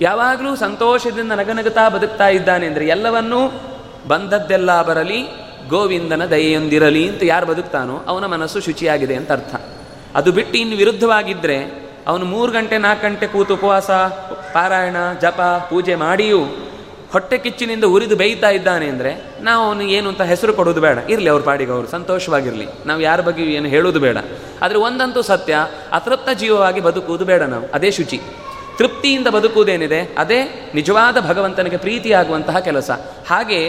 ಯಾವಾಗಲೂ 0.00 0.56
ಸಂತೋಷದಿಂದ 0.56 1.32
ನಗನಗುತ್ತಾ 1.32 1.88
ಬದುಕ್ತಾ 1.88 2.28
ಇದ್ದಾನೆ 2.28 2.66
ಅಂದರೆ 2.66 2.86
ಎಲ್ಲವನ್ನೂ 2.86 3.62
ಬಂದದ್ದೆಲ್ಲ 4.08 4.82
ಬರಲಿ 4.82 5.41
ಗೋವಿಂದನ 5.72 6.24
ದಯೆಯೊಂದಿರಲಿ 6.24 7.04
ಅಂತ 7.08 7.22
ಯಾರು 7.24 7.46
ಬದುಕ್ತಾನೋ 7.46 7.96
ಅವನ 8.06 8.26
ಮನಸ್ಸು 8.26 8.60
ಶುಚಿಯಾಗಿದೆ 8.60 9.14
ಅಂತ 9.16 9.30
ಅರ್ಥ. 9.32 9.54
ಅದು 10.14 10.32
ಬಿಟ್ಟು 10.32 10.58
ಇನ್ನು 10.58 10.76
ವಿರುದ್ಧವಾಗಿದ್ದರೆ 10.76 11.58
ಅವನು 12.06 12.24
ಮೂರು 12.24 12.52
ಗಂಟೆ, 12.52 12.78
ನಾಲ್ಕು 12.78 13.02
ಗಂಟೆ 13.02 13.26
ಕೂತು 13.26 13.54
ಉಪವಾಸ, 13.54 13.90
ಪಾರಾಯಣ, 14.54 14.96
ಜಪ, 15.22 15.40
ಪೂಜೆ 15.70 15.94
ಮಾಡಿಯೂ 15.94 16.40
ಹೊಟ್ಟೆ 17.12 17.38
ಕಿಚ್ಚಿನಿಂದ 17.38 17.84
ಉರಿದು 17.84 18.16
ಬೇಯ್ತಾ 18.16 18.50
ಇದ್ದಾನೆ 18.50 18.86
ಅಂದರೆ 18.86 19.12
ನಾವು 19.40 19.66
ಅವನು 19.66 19.82
ಏನು 19.82 20.08
ಅಂತ 20.08 20.22
ಹೆಸರು 20.22 20.52
ಕೊಡೋದು 20.52 20.80
ಬೇಡ. 20.80 20.98
ಇರಲಿ 21.10 21.30
ಅವ್ರ 21.30 21.42
ಪಾಡಿಗೆ 21.42 21.72
ಅವರು, 21.72 21.88
ಸಂತೋಷವಾಗಿರಲಿ. 21.88 22.66
ನಾವು 22.86 23.00
ಯಾರ 23.00 23.20
ಬಗ್ಗೆ 23.20 23.42
ಏನು 23.42 23.68
ಹೇಳೋದು 23.68 24.00
ಬೇಡ. 24.00 24.16
ಆದರೆ 24.62 24.78
ಒಂದಂತೂ 24.78 25.22
ಸತ್ಯ, 25.22 25.56
ಅತೃಪ್ತ 25.92 26.30
ಜೀವವಾಗಿ 26.30 26.80
ಬದುಕುವುದು 26.80 27.24
ಬೇಡ 27.24 27.42
ನಾವು. 27.42 27.66
ಅದೇ 27.74 27.90
ಶುಚಿ. 27.90 28.20
ತೃಪ್ತಿಯಿಂದ 28.78 29.28
ಬದುಕುವುದೇನಿದೆ, 29.28 30.00
ಅದೇ 30.18 30.70
ನಿಜವಾದ 30.74 31.16
ಭಗವಂತನಿಗೆ 31.28 31.76
ಪ್ರೀತಿಯಾಗುವಂತಹ 31.76 32.58
ಕೆಲಸ. 32.58 32.90
ಹಾಗೆ 33.28 33.60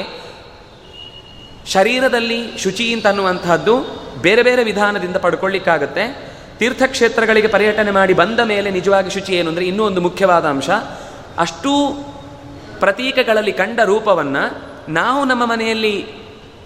ಶರೀರದಲ್ಲಿ 1.68 2.58
ಶುಚಿ 2.58 2.94
ಅಂತ 2.94 3.08
ಅನ್ನುವಂಥದ್ದು 3.08 4.04
ಬೇರೆ 4.22 4.44
ಬೇರೆ 4.44 4.64
ವಿಧಾನದಿಂದ 4.64 5.16
ಪಡ್ಕೊಳ್ಳಿಕ್ಕಾಗತ್ತೆ. 5.16 6.34
ತೀರ್ಥಕ್ಷೇತ್ರಗಳಿಗೆ 6.60 7.48
ಪರ್ಯಟನೆ 7.48 7.92
ಮಾಡಿ 7.92 8.14
ಬಂದ 8.14 8.40
ಮೇಲೆ 8.40 8.72
ನಿಜವಾಗಿ 8.72 9.10
ಶುಚಿ 9.10 9.34
ಏನು 9.34 9.50
ಅಂದರೆ 9.50 9.66
ಇನ್ನೂ 9.66 9.84
ಒಂದು 9.84 10.02
ಮುಖ್ಯವಾದ 10.02 10.46
ಅಂಶ. 10.46 10.70
ಅಷ್ಟೂ 11.38 12.04
ಪ್ರತೀಕಗಳಲ್ಲಿ 12.80 13.52
ಕಂಡ 13.52 13.80
ರೂಪವನ್ನು 13.86 14.74
ನಾವು 14.92 15.26
ನಮ್ಮ 15.26 15.46
ಮನೆಯಲ್ಲಿ 15.46 16.06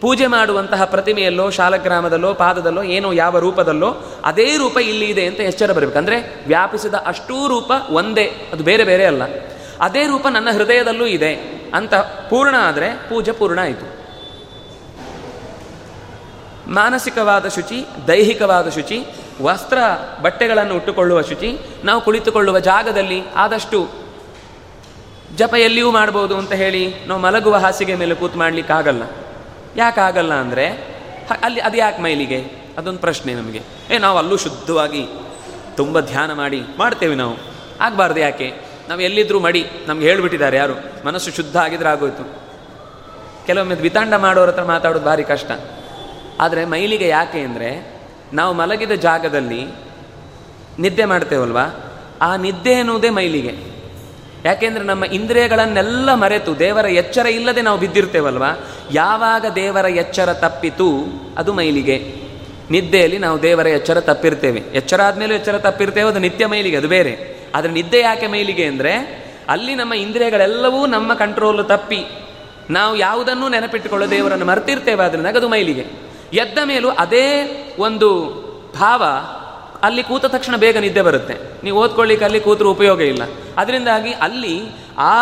ಪೂಜೆ 0.02 0.28
ಮಾಡುವಂತಹ 0.28 0.86
ಪ್ರತಿಮೆಯಲ್ಲೋ, 0.86 1.50
ಶಾಲಗ್ರಾಮದಲ್ಲೋ, 1.50 2.34
ಪಾದದಲ್ಲೋ, 2.34 2.84
ಏನೋ 2.84 3.12
ಯಾವ 3.12 3.39
ರೂಪದಲ್ಲೋ 3.39 4.20
ಅದೇ 4.26 4.58
ರೂಪ 4.58 4.78
ಇಲ್ಲಿ 4.78 5.06
ಇದೆ 5.06 5.26
ಅಂತ 5.26 5.39
ಎಚ್ಚರ 5.39 5.72
ಬರಬೇಕು. 5.72 5.98
ಅಂದರೆ 5.98 6.43
ವ್ಯಾಪಿಸಿದ 6.48 6.93
ಅಷ್ಟೂ 6.93 7.48
ರೂಪ 7.48 7.72
ಒಂದೇ, 7.89 8.32
ಅದು 8.54 8.64
ಬೇರೆ 8.64 8.84
ಬೇರೆ 8.84 9.06
ಅಲ್ಲ. 9.06 9.22
ಅದೇ 9.82 10.08
ರೂಪ 10.08 10.28
ನನ್ನ 10.28 10.50
ಹೃದಯದಲ್ಲೂ 10.52 11.06
ಇದೆ 11.06 11.34
ಅಂತ 11.74 11.95
ಪೂರ್ಣ 12.30 12.56
ಆದರೆ 12.60 12.89
ಪೂಜೆ 13.10 13.32
ಪೂರ್ಣ 13.32 13.60
ಆಯಿತು. 13.60 14.07
ಮಾನಸಿಕವಾದ 16.68 17.47
ಶುಚಿ, 17.47 17.86
ದೈಹಿಕವಾದ 18.07 18.70
ಶುಚಿ, 18.70 19.05
ವಸ್ತ್ರ 19.41 19.78
ಬಟ್ಟೆಗಳನ್ನು 20.22 20.76
ಉಟ್ಟುಕೊಳ್ಳುವ 20.76 21.22
ಶುಚಿ, 21.22 21.59
ನಾವು 21.84 22.01
ಕುಳಿತುಕೊಳ್ಳುವ 22.01 22.59
ಜಾಗದಲ್ಲಿ 22.59 23.30
ಆದಷ್ಟು 23.36 24.07
ಜಪ 25.36 25.53
ಎಲ್ಲಿಯೂ 25.53 25.91
ಮಾಡ್ಬೋದು 25.91 26.38
ಅಂತ 26.38 26.53
ಹೇಳಿ 26.53 27.05
ನಾವು 27.05 27.22
ಮಲಗುವ 27.22 27.55
ಹಾಸಿಗೆ 27.55 27.95
ಮೇಲೆ 27.95 28.15
ಕೂತು 28.15 28.38
ಮಾಡ್ಲಿಕ್ಕಾಗಲ್ಲ 28.38 29.03
ಯಾಕಾಗಲ್ಲ 29.76 30.34
ಅಂದರೆ 30.34 30.65
ಅಲ್ಲಿ 31.43 31.61
ಅದು 31.61 31.78
ಯಾಕೆ 31.78 32.01
ಮೈಲಿಗೆ? 32.01 32.41
ಅದೊಂದು 32.78 32.99
ಪ್ರಶ್ನೆ 32.99 33.34
ನಮಗೆ. 33.34 33.61
ಏ, 33.91 33.97
ನಾವು 33.97 34.18
ಅಲ್ಲೂ 34.18 34.38
ಶುದ್ಧವಾಗಿ 34.38 35.07
ತುಂಬ 35.78 35.99
ಧ್ಯಾನ 35.99 36.34
ಮಾಡಿ 36.34 36.61
ಮಾಡ್ತೇವೆ 36.78 37.15
ನಾವು. 37.15 37.38
ಆಗಬಾರ್ದು 37.82 38.20
ಯಾಕೆ? 38.20 38.53
ನಾವು 38.89 39.01
ಎಲ್ಲಿದ್ರೂ 39.01 39.39
ಮಡಿ, 39.39 39.70
ನಮ್ಗೆ 39.88 40.05
ಹೇಳಿಬಿಟ್ಟಿದ್ದಾರೆ 40.05 40.57
ಯಾರು, 40.57 41.05
ಮನಸ್ಸು 41.05 41.32
ಶುದ್ಧ 41.32 41.57
ಆಗಿದ್ರೆ 41.57 41.89
ಆಗೋಯ್ತು. 41.89 42.47
ಕೆಲವೊಮ್ಮೆ 43.45 43.76
ವಿತಾಂಡ 43.76 44.13
ಮಾಡೋರ 44.13 44.49
ಹತ್ರ 44.49 44.63
ಮಾತಾಡೋದು 44.63 45.05
ಭಾರಿ 45.05 45.24
ಕಷ್ಟ. 45.24 45.51
ಆದರೆ 46.40 46.66
ಮೈಲಿಗೆ 46.66 47.08
ಯಾಕೆ 47.08 47.40
ಅಂದರೆ 47.40 47.98
ನಾವು 48.34 48.54
ಮಲಗಿದ 48.54 48.92
ಜಾಗದಲ್ಲಿ 48.92 49.62
ನಿದ್ದೆ 50.80 51.06
ಮಾಡ್ತೇವಲ್ವಾ? 51.06 51.66
ಆ 52.22 52.36
ನಿದ್ದೆ 52.36 52.74
ಅನ್ನುವುದೇ 52.74 53.10
ಮೈಲಿಗೆ. 53.10 53.78
ಯಾಕೆಂದರೆ 54.46 54.84
ನಮ್ಮ 54.84 55.06
ಇಂದ್ರಿಯಗಳನ್ನೆಲ್ಲ 55.06 56.14
ಮರೆತು 56.14 56.60
ದೇವರ 56.60 56.86
ಎಚ್ಚರ 56.86 57.26
ಇಲ್ಲದೆ 57.26 57.62
ನಾವು 57.62 57.80
ಬಿದ್ದಿರ್ತೇವಲ್ವಾ? 57.80 58.60
ಯಾವಾಗ 58.92 59.46
ದೇವರ 59.56 59.86
ಎಚ್ಚರ 59.86 60.34
ತಪ್ಪಿತು 60.34 61.06
ಅದು 61.38 61.54
ಮೈಲಿಗೆ. 61.54 62.28
ನಿದ್ದೆಯಲ್ಲಿ 62.72 63.18
ನಾವು 63.18 63.42
ದೇವರ 63.42 63.68
ಎಚ್ಚರ 63.68 64.00
ತಪ್ಪಿರ್ತೇವೆ. 64.00 64.60
ಎಚ್ಚರ 64.60 65.02
ಆದಮೇಲೆ 65.02 65.36
ಎಚ್ಚರ 65.36 65.58
ತಪ್ಪಿರ್ತೇವೆ, 65.58 66.10
ಅದು 66.10 66.20
ನಿತ್ಯ 66.20 66.46
ಮೈಲಿಗೆ, 66.46 66.78
ಅದು 66.78 66.88
ಬೇರೆ. 66.88 67.38
ಆದರೆ 67.56 67.72
ನಿದ್ದೆ 67.72 68.00
ಯಾಕೆ 68.00 68.28
ಮೈಲಿಗೆ 68.28 68.66
ಅಂದರೆ 68.66 68.94
ಅಲ್ಲಿ 69.50 69.76
ನಮ್ಮ 69.76 69.94
ಇಂದ್ರಿಯಗಳೆಲ್ಲವೂ 69.94 70.86
ನಮ್ಮ 70.86 71.14
ಕಂಟ್ರೋಲ್ 71.14 71.68
ತಪ್ಪಿ 71.68 72.08
ನಾವು 72.70 72.96
ಯಾವುದನ್ನು 72.96 73.50
ನೆನಪಿಟ್ಟುಕೊಳ್ಳೋ 73.50 74.10
ದೇವರನ್ನು 74.10 74.46
ಮರ್ತಿರ್ತೇವೆ 74.46 75.04
ಅದರಿಂದ 75.04 75.26
ಅದು 75.28 75.50
ಮೈಲಿಗೆ. 75.50 76.07
ಎದ್ದ 76.34 76.58
ಮೇಲೂ 76.66 76.90
ಅದೇ 76.90 77.26
ಒಂದು 77.80 78.26
ಭಾವ 78.80 79.04
ಅಲ್ಲಿ 79.84 80.04
ಕೂತ 80.04 80.26
ತಕ್ಷಣ 80.26 80.56
ಬೇಗ 80.56 80.78
ನಿದ್ದೆ 80.78 81.02
ಬರುತ್ತೆ. 81.02 81.36
ನೀವು 81.64 81.80
ಓದ್ಕೊಳ್ಳಿಕ್ಕೆ 81.80 82.26
ಅಲ್ಲಿ 82.26 82.40
ಕೂತರು 82.40 82.72
ಉಪಯೋಗ 82.72 83.02
ಇಲ್ಲ. 83.02 83.22
ಅದರಿಂದಾಗಿ 83.58 84.12
ಅಲ್ಲಿ 84.12 84.62
ಆ 84.98 85.16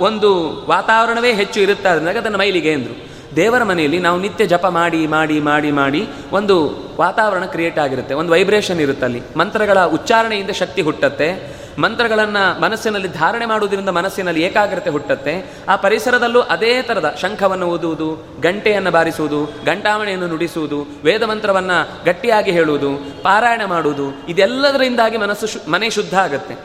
ಒಂದು 0.00 0.62
ವಾತಾವರಣವೇ 0.68 1.32
ಹೆಚ್ಚು 1.32 1.60
ಇರುತ್ತೆ 1.60 1.88
ಅದರಿಂದ 1.88 2.08
ಅದನ್ನು 2.08 2.38
ಮೈಲಿಗೆ 2.38 2.72
ಅಂದರು 2.72 3.14
ದೇವರ 3.36 3.62
ಮನೆಯಲ್ಲಿ 3.62 3.98
ನಾವು 3.98 4.20
ನಿತ್ಯ 4.20 4.46
ಜಪ 4.46 4.66
ಮಾಡಿ 4.66 5.06
ಮಾಡಿ 5.06 5.40
ಮಾಡಿ 5.40 5.70
ಮಾಡಿ 5.70 6.08
ಒಂದು 6.32 6.70
ವಾತಾವರಣ 7.00 7.44
ಕ್ರಿಯೇಟ್ 7.44 7.78
ಆಗಿರುತ್ತೆ. 7.78 8.14
ಒಂದು 8.14 8.32
ವೈಬ್ರೇಷನ್ 8.32 8.80
ಇರುತ್ತೆ 8.80 9.04
ಅಲ್ಲಿ 9.04 9.22
ಮಂತ್ರಗಳ 9.36 9.84
ಉಚ್ಚಾರಣೆಯಿಂದ 9.84 10.50
ಶಕ್ತಿ 10.50 10.82
ಹುಟ್ಟತ್ತೆ. 10.82 11.56
ಮಂತ್ರಗಳನ್ನು 11.78 12.60
ಮನಸ್ಸಿನಲ್ಲಿ 12.60 13.08
ಧಾರಣೆ 13.08 13.46
ಮಾಡುವುದರಿಂದ 13.46 13.88
ಮನಸ್ಸಿನಲ್ಲಿ 13.88 14.42
ಏಕಾಗ್ರತೆ 14.42 14.90
ಹುಟ್ಟತ್ತೆ. 14.90 15.64
ಆ 15.68 15.76
ಪರಿಸರದಲ್ಲೂ 15.76 16.40
ಅದೇ 16.40 16.82
ಥರದ 16.82 17.14
ಶಂಖವನ್ನು 17.22 17.66
ಓದುವುದು 17.66 18.08
ಗಂಟೆಯನ್ನು 18.40 18.90
ಬಾರಿಸುವುದು 18.90 19.40
ಗಂಟಾವಣೆಯನ್ನು 19.64 20.26
ನುಡಿಸುವುದು 20.26 20.86
ವೇದ 21.04 21.22
ಮಂತ್ರವನ್ನು 21.22 22.04
ಗಟ್ಟಿಯಾಗಿ 22.04 22.50
ಹೇಳುವುದು, 22.50 22.90
ಪಾರಾಯಣ 23.22 23.64
ಮಾಡುವುದು, 23.64 24.26
ಇದೆಲ್ಲದರಿಂದಾಗಿ 24.28 25.16
ಮನಸ್ಸು 25.16 25.70
ಮನೆ 25.70 25.90
ಶುದ್ಧ 25.90 26.14
ಆಗುತ್ತೆ. 26.14 26.56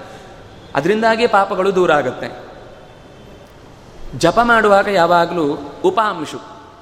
ಅದರಿಂದಾಗಿ 0.76 1.28
ಪಾಪಗಳು 1.28 1.76
ದೂರ 1.76 1.92
ಆಗುತ್ತೆ. 1.92 2.30
ಜಪ 4.18 4.40
ಮಾಡುವಾಗ 4.44 4.88
ಯಾವಾಗಲೂ 4.88 5.46
ಉಪಾಂಶು 5.86 6.40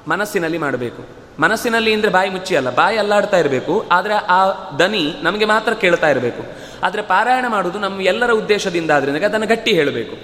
ಮನಸ್ಸಿನಲ್ಲಿ 0.08 0.58
ಮಾಡಬೇಕು. 0.58 1.02
ಮನಸ್ಸಿನಲ್ಲಿ 1.40 1.94
ಅಂದರೆ 1.94 2.10
ಬಾಯಿ 2.10 2.30
ಮುಚ್ಚಿ 2.30 2.56
ಅಲ್ಲ, 2.56 2.70
ಬಾಯಿ 2.74 2.98
ಅಲ್ಲಾಡ್ತಾ 2.98 3.36
ಇರಬೇಕು, 3.36 3.84
ಆದರೆ 3.92 4.14
ಆ 4.14 4.50
ದನಿ 4.78 5.14
ನಮಗೆ 5.22 5.44
ಮಾತ್ರ 5.44 5.72
ಕೇಳ್ತಾ 5.72 6.08
ಇರಬೇಕು. 6.08 6.67
ಆದರೆ 6.82 7.02
ಪಾರಾಯಣ 7.02 7.44
ಮಾಡುವುದು 7.48 7.78
ನಮ್ಮ 7.78 8.00
ಎಲ್ಲರ 8.00 8.30
ಉದ್ದೇಶದಿಂದ 8.30 8.90
ಆದ್ರಿಂದ 8.90 9.24
ಅದನ್ನು 9.24 9.46
ಗಟ್ಟಿ 9.46 9.72
ಹೇಳಬೇಕು. 9.72 10.16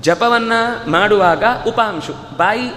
ಜಪವನ್ನು 0.00 0.90
ಮಾಡುವಾಗ 0.90 1.44
ಉಪಾಂಶು, 1.68 2.36
ಬಾಯಿ 2.36 2.70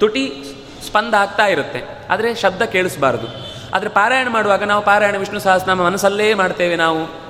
ತುಟಿ 0.00 0.44
ಸ್ಪಂದ 0.86 1.14
ಆಗ್ತಾ 1.14 1.46
ಇರುತ್ತೆ. 1.46 1.82
ಆದರೆ 2.10 2.34
ಶಬ್ದ 2.34 2.62
ಕೇಳಿಸಬಾರದು. 2.62 3.28
ಆದರೆ 3.74 3.88
ಪಾರಾಯಣ 3.88 4.28
ಮಾಡುವಾಗ 4.28 4.62
ನಾವು 4.62 4.84
ಪಾರಾಯಣ, 4.84 5.16
ವಿಷ್ಣು 5.16 5.40
ಸಹಸ್ರನಾಮ 5.40 5.82
ಮನಸ್ಸಲ್ಲೇ 5.82 6.34
ಮಾಡ್ತೇವೆ 6.34 6.76
ನಾವು. 6.76 7.24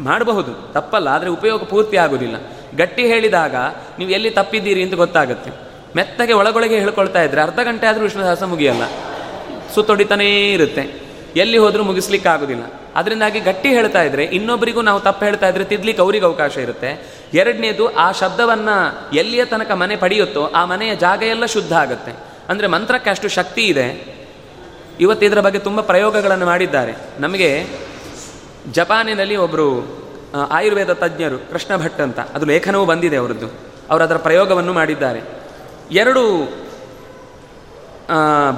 ಮಾಡಬಹುದು, 0.00 0.72
ತಪ್ಪಲ್ಲ, 0.72 1.08
ಆದರೆ 1.08 1.30
ಉಪಯೋಗ 1.30 1.62
ಪೂರ್ತಿ 1.62 1.96
ಆಗೋದಿಲ್ಲ. 1.96 2.36
ಗಟ್ಟಿ 2.76 3.06
ಹೇಳಿದಾಗ 3.06 3.54
ನೀವು 3.98 4.10
ಎಲ್ಲಿ 4.10 4.30
ತಪ್ಪಿದ್ದೀರಿ 4.30 4.82
ಅಂತ 4.82 4.94
ಗೊತ್ತಾಗುತ್ತೆ. 4.94 5.50
ಮೆತ್ತಗೆ 5.96 6.32
ಒಳಗೊಳಗೆ 6.32 6.78
ಹೇಳ್ಕೊಳ್ತಾ 6.78 7.22
ಇದ್ರೆ 7.22 7.40
ಅರ್ಧ 7.40 7.60
ಗಂಟೆ 7.60 7.86
ಆದರೂ 7.86 8.02
ವಿಷ್ಣು 8.02 8.22
ಸಹಸ್ರ 8.22 8.46
ಮುಗಿಯಲ್ಲ. 8.46 8.82
ಸುತ್ತೊಡಿತಾನೇ 9.74 10.52
ಇರುತ್ತೆ. 10.52 11.03
ಎಲ್ಲಿ 11.36 11.58
ಹೋದರೂ 11.58 11.82
ಮುಗಿಸ್ಲಿಕ್ಕೆ 11.82 12.28
ಆಗೋದಿಲ್ಲ 12.28 12.64
ಅದರಿಂದಾಗಿ 12.96 13.40
ಗಟ್ಟಿ 13.40 13.68
ಹೇಳ್ತಾ 13.68 14.02
ಇದ್ರೆ 14.02 14.24
ಇನ್ನೊಬ್ಬರಿಗೂ 14.24 14.82
ನಾವು 14.82 15.00
ತಪ್ಪು 15.00 15.24
ಹೇಳ್ತಾ 15.24 15.48
ಇದ್ರೆ 15.48 15.64
ತಿದ್ಲಿಕ್ಕೆ 15.64 16.02
ಅವರಿಗೆ 16.02 16.24
ಅವಕಾಶ 16.24 16.56
ಇರುತ್ತೆ. 16.56 16.90
ಎರಡನೇದು, 17.34 17.94
ಆ 17.94 18.12
ಶಬ್ದವನ್ನ 18.12 18.68
ಎಲ್ಲಿಯ 19.12 19.44
ತನಕ 19.44 19.70
ಮನೆ 19.70 19.96
ಪಡೆಯುತ್ತೋ, 19.96 20.46
ಆ 20.46 20.64
ಮನೆಯ 20.64 20.96
ಜಾಗ 20.96 21.22
ಎಲ್ಲ 21.22 21.46
ಶುದ್ಧ 21.46 21.72
ಆಗುತ್ತೆ. 21.72 22.12
ಅಂದರೆ 22.48 22.66
ಮಂತ್ರಕ್ಕೆ 22.66 23.10
ಅಷ್ಟು 23.10 23.28
ಶಕ್ತಿ 23.28 23.62
ಇದೆ. 23.66 23.86
ಇವತ್ತು 25.00 25.26
ಇದರ 25.26 25.40
ಬಗ್ಗೆ 25.40 25.58
ತುಂಬ 25.58 25.80
ಪ್ರಯೋಗಗಳನ್ನು 25.80 26.46
ಮಾಡಿದ್ದಾರೆ. 26.46 26.94
ನಮಗೆ 27.18 27.66
ಜಪಾನಿನಲ್ಲಿ 28.72 29.36
ಒಬ್ಬರು 29.36 29.68
ಆಯುರ್ವೇದ 30.50 30.92
ತಜ್ಞರು, 30.92 31.38
ಕೃಷ್ಣ 31.50 31.76
ಭಟ್ 31.76 32.00
ಅಂತ, 32.00 32.20
ಅದು 32.20 32.46
ಲೇಖನವೂ 32.46 32.84
ಬಂದಿದೆ 32.84 33.16
ಅವರದ್ದು. 33.16 33.48
ಅವರು 33.90 34.04
ಅದರ 34.04 34.16
ಪ್ರಯೋಗವನ್ನು 34.16 34.72
ಮಾಡಿದ್ದಾರೆ. 34.72 35.20
ಎರಡು 35.90 36.22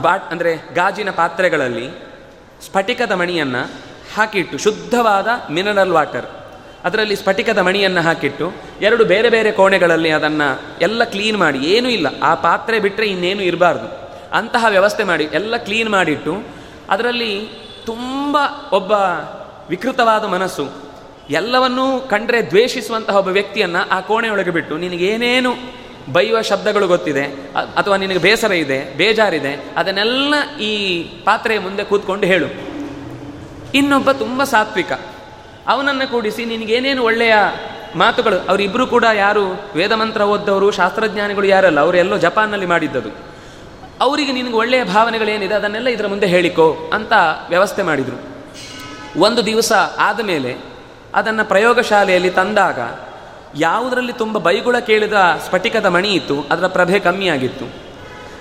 ಬಾಟ್ 0.03 0.27
ಅಂದರೆ 0.31 0.75
ಗಾಜಿನ 0.75 1.11
ಪಾತ್ರೆಗಳಲ್ಲಿ 1.11 2.06
ಸ್ಫಟಿಕದ 2.63 3.13
ಮಣಿಯನ್ನು 3.13 3.71
ಹಾಕಿಟ್ಟು 4.17 4.59
ಶುದ್ಧವಾದ 4.59 5.29
ಮಿನರಲ್ 5.51 5.91
ವಾಟರ್ 5.91 6.27
ಅದರಲ್ಲಿ 6.85 7.17
ಸ್ಫಟಿಕದ 7.17 7.59
ಮಣಿಯನ್ನು 7.59 8.01
ಹಾಕಿಟ್ಟು 8.01 8.53
ಎರಡು 8.81 9.05
ಬೇರೆ 9.05 9.31
ಬೇರೆ 9.31 9.53
ಕೋಣೆಗಳಲ್ಲಿ 9.53 10.11
ಅದನ್ನು 10.11 10.61
ಎಲ್ಲ 10.81 11.05
ಕ್ಲೀನ್ 11.05 11.37
ಮಾಡಿ, 11.37 11.59
ಏನೂ 11.59 11.89
ಇಲ್ಲ. 11.89 12.07
ಆ 12.23 12.35
ಪಾತ್ರೆ 12.35 12.81
ಬಿಟ್ಟರೆ 12.81 13.07
ಇನ್ನೇನು 13.07 13.43
ಇರಬಾರ್ದು. 13.43 14.09
ಅಂತಹ 14.37 14.65
ವ್ಯವಸ್ಥೆ 14.69 15.05
ಮಾಡಿ, 15.05 15.25
ಎಲ್ಲ 15.25 15.57
ಕ್ಲೀನ್ 15.57 15.89
ಮಾಡಿಟ್ಟು 15.89 16.43
ಅದರಲ್ಲಿ 16.91 17.49
ತುಂಬ 17.87 18.37
ಒಬ್ಬ 18.73 18.93
ವಿಕೃತವಾದ 19.69 20.25
ಮನಸ್ಸು. 20.25 20.71
ಎಲ್ಲವನ್ನೂ 21.31 22.01
ಕಂಡ್ರೆ 22.01 22.47
ದ್ವೇಷಿಸುವಂತಹ 22.47 23.17
ಒಬ್ಬ 23.17 23.29
ವ್ಯಕ್ತಿಯನ್ನು 23.29 23.89
ಆ 23.91 24.01
ಕೋಣೆಯೊಳಗೆ 24.01 24.51
ಬಿಟ್ಟು, 24.51 24.77
ನಿನಗೇನೇನು 24.77 25.55
ಬೈಯುವ 26.13 26.43
ಶಬ್ದಗಳು 26.43 26.87
ಗೊತ್ತಿದೆ 26.87 27.25
ಅಥವಾ 27.77 27.97
ನಿನಗೆ 27.97 28.19
ಬೇಸರ 28.19 28.53
ಇದೆ, 28.53 28.97
ಬೇಜಾರಿದೆ, 28.97 29.53
ಅದನ್ನೆಲ್ಲ 29.77 30.35
ಈ 30.61 31.03
ಪಾತ್ರೆಯ 31.03 31.59
ಮುಂದೆ 31.59 31.85
ಕೂತ್ಕೊಂಡು 31.85 32.27
ಹೇಳು. 32.27 32.49
ಇನ್ನೊಬ್ಬ 33.75 34.13
ತುಂಬ 34.13 34.45
ಸಾತ್ವಿಕ. 34.45 34.93
ಅವನನ್ನು 35.67 36.11
ಕೂಡಿಸಿ 36.11 36.45
ನಿನಗೇನೇನು 36.45 37.03
ಒಳ್ಳೆಯ 37.03 37.35
ಮಾತುಗಳು 37.97 38.37
ಅವರಿಬ್ಬರು 38.49 38.87
ಕೂಡ 38.87 39.05
ಯಾರು, 39.15 39.45
ವೇದಮಂತ್ರ 39.75 40.21
ಓದ್ದವರು, 40.21 40.71
ಶಾಸ್ತ್ರಜ್ಞಾನಿಗಳು 40.71 41.47
ಯಾರಲ್ಲ 41.47 41.81
ಅವರೆಲ್ಲೋ 41.81 42.19
ಜಪಾನ್ನಲ್ಲಿ 42.19 42.67
ಮಾಡಿದ್ದದು. 42.67 43.09
ಅವರಿಗೆ 44.01 44.33
ನಿನಗೆ 44.33 44.53
ಒಳ್ಳೆಯ 44.53 44.85
ಭಾವನೆಗಳೇನಿದೆ, 44.85 45.55
ಅದನ್ನೆಲ್ಲ 45.55 45.89
ಇದರ 45.89 46.07
ಮುಂದೆ 46.07 46.27
ಹೇಳಿಕೋ 46.27 46.91
ಅಂತ 46.93 47.13
ವ್ಯವಸ್ಥೆ 47.49 47.83
ಮಾಡಿದರು. 47.83 48.19
ಒಂದು 49.21 49.47
ದಿವಸ 49.47 49.73
ಆದಮೇಲೆ 49.99 50.57
ಅದನ್ನು 51.15 51.45
ಪ್ರಯೋಗಶಾಲೆಯಲ್ಲಿ 51.45 52.31
ತಂದಾಗ 52.31 52.79
ಯಾವುದರಲ್ಲಿ 53.55 54.13
ತುಂಬ 54.13 54.39
ಬೈಗುಳ 54.39 54.79
ಕೇಳಿದ 54.79 55.13
ಸ್ಫಟಿಕದ 55.45 55.87
ಮಣಿ 55.87 56.11
ಇತ್ತು, 56.13 56.47
ಅದರ 56.51 56.67
ಪ್ರಭೆ 56.67 56.99
ಕಮ್ಮಿಯಾಗಿತ್ತು. 56.99 57.67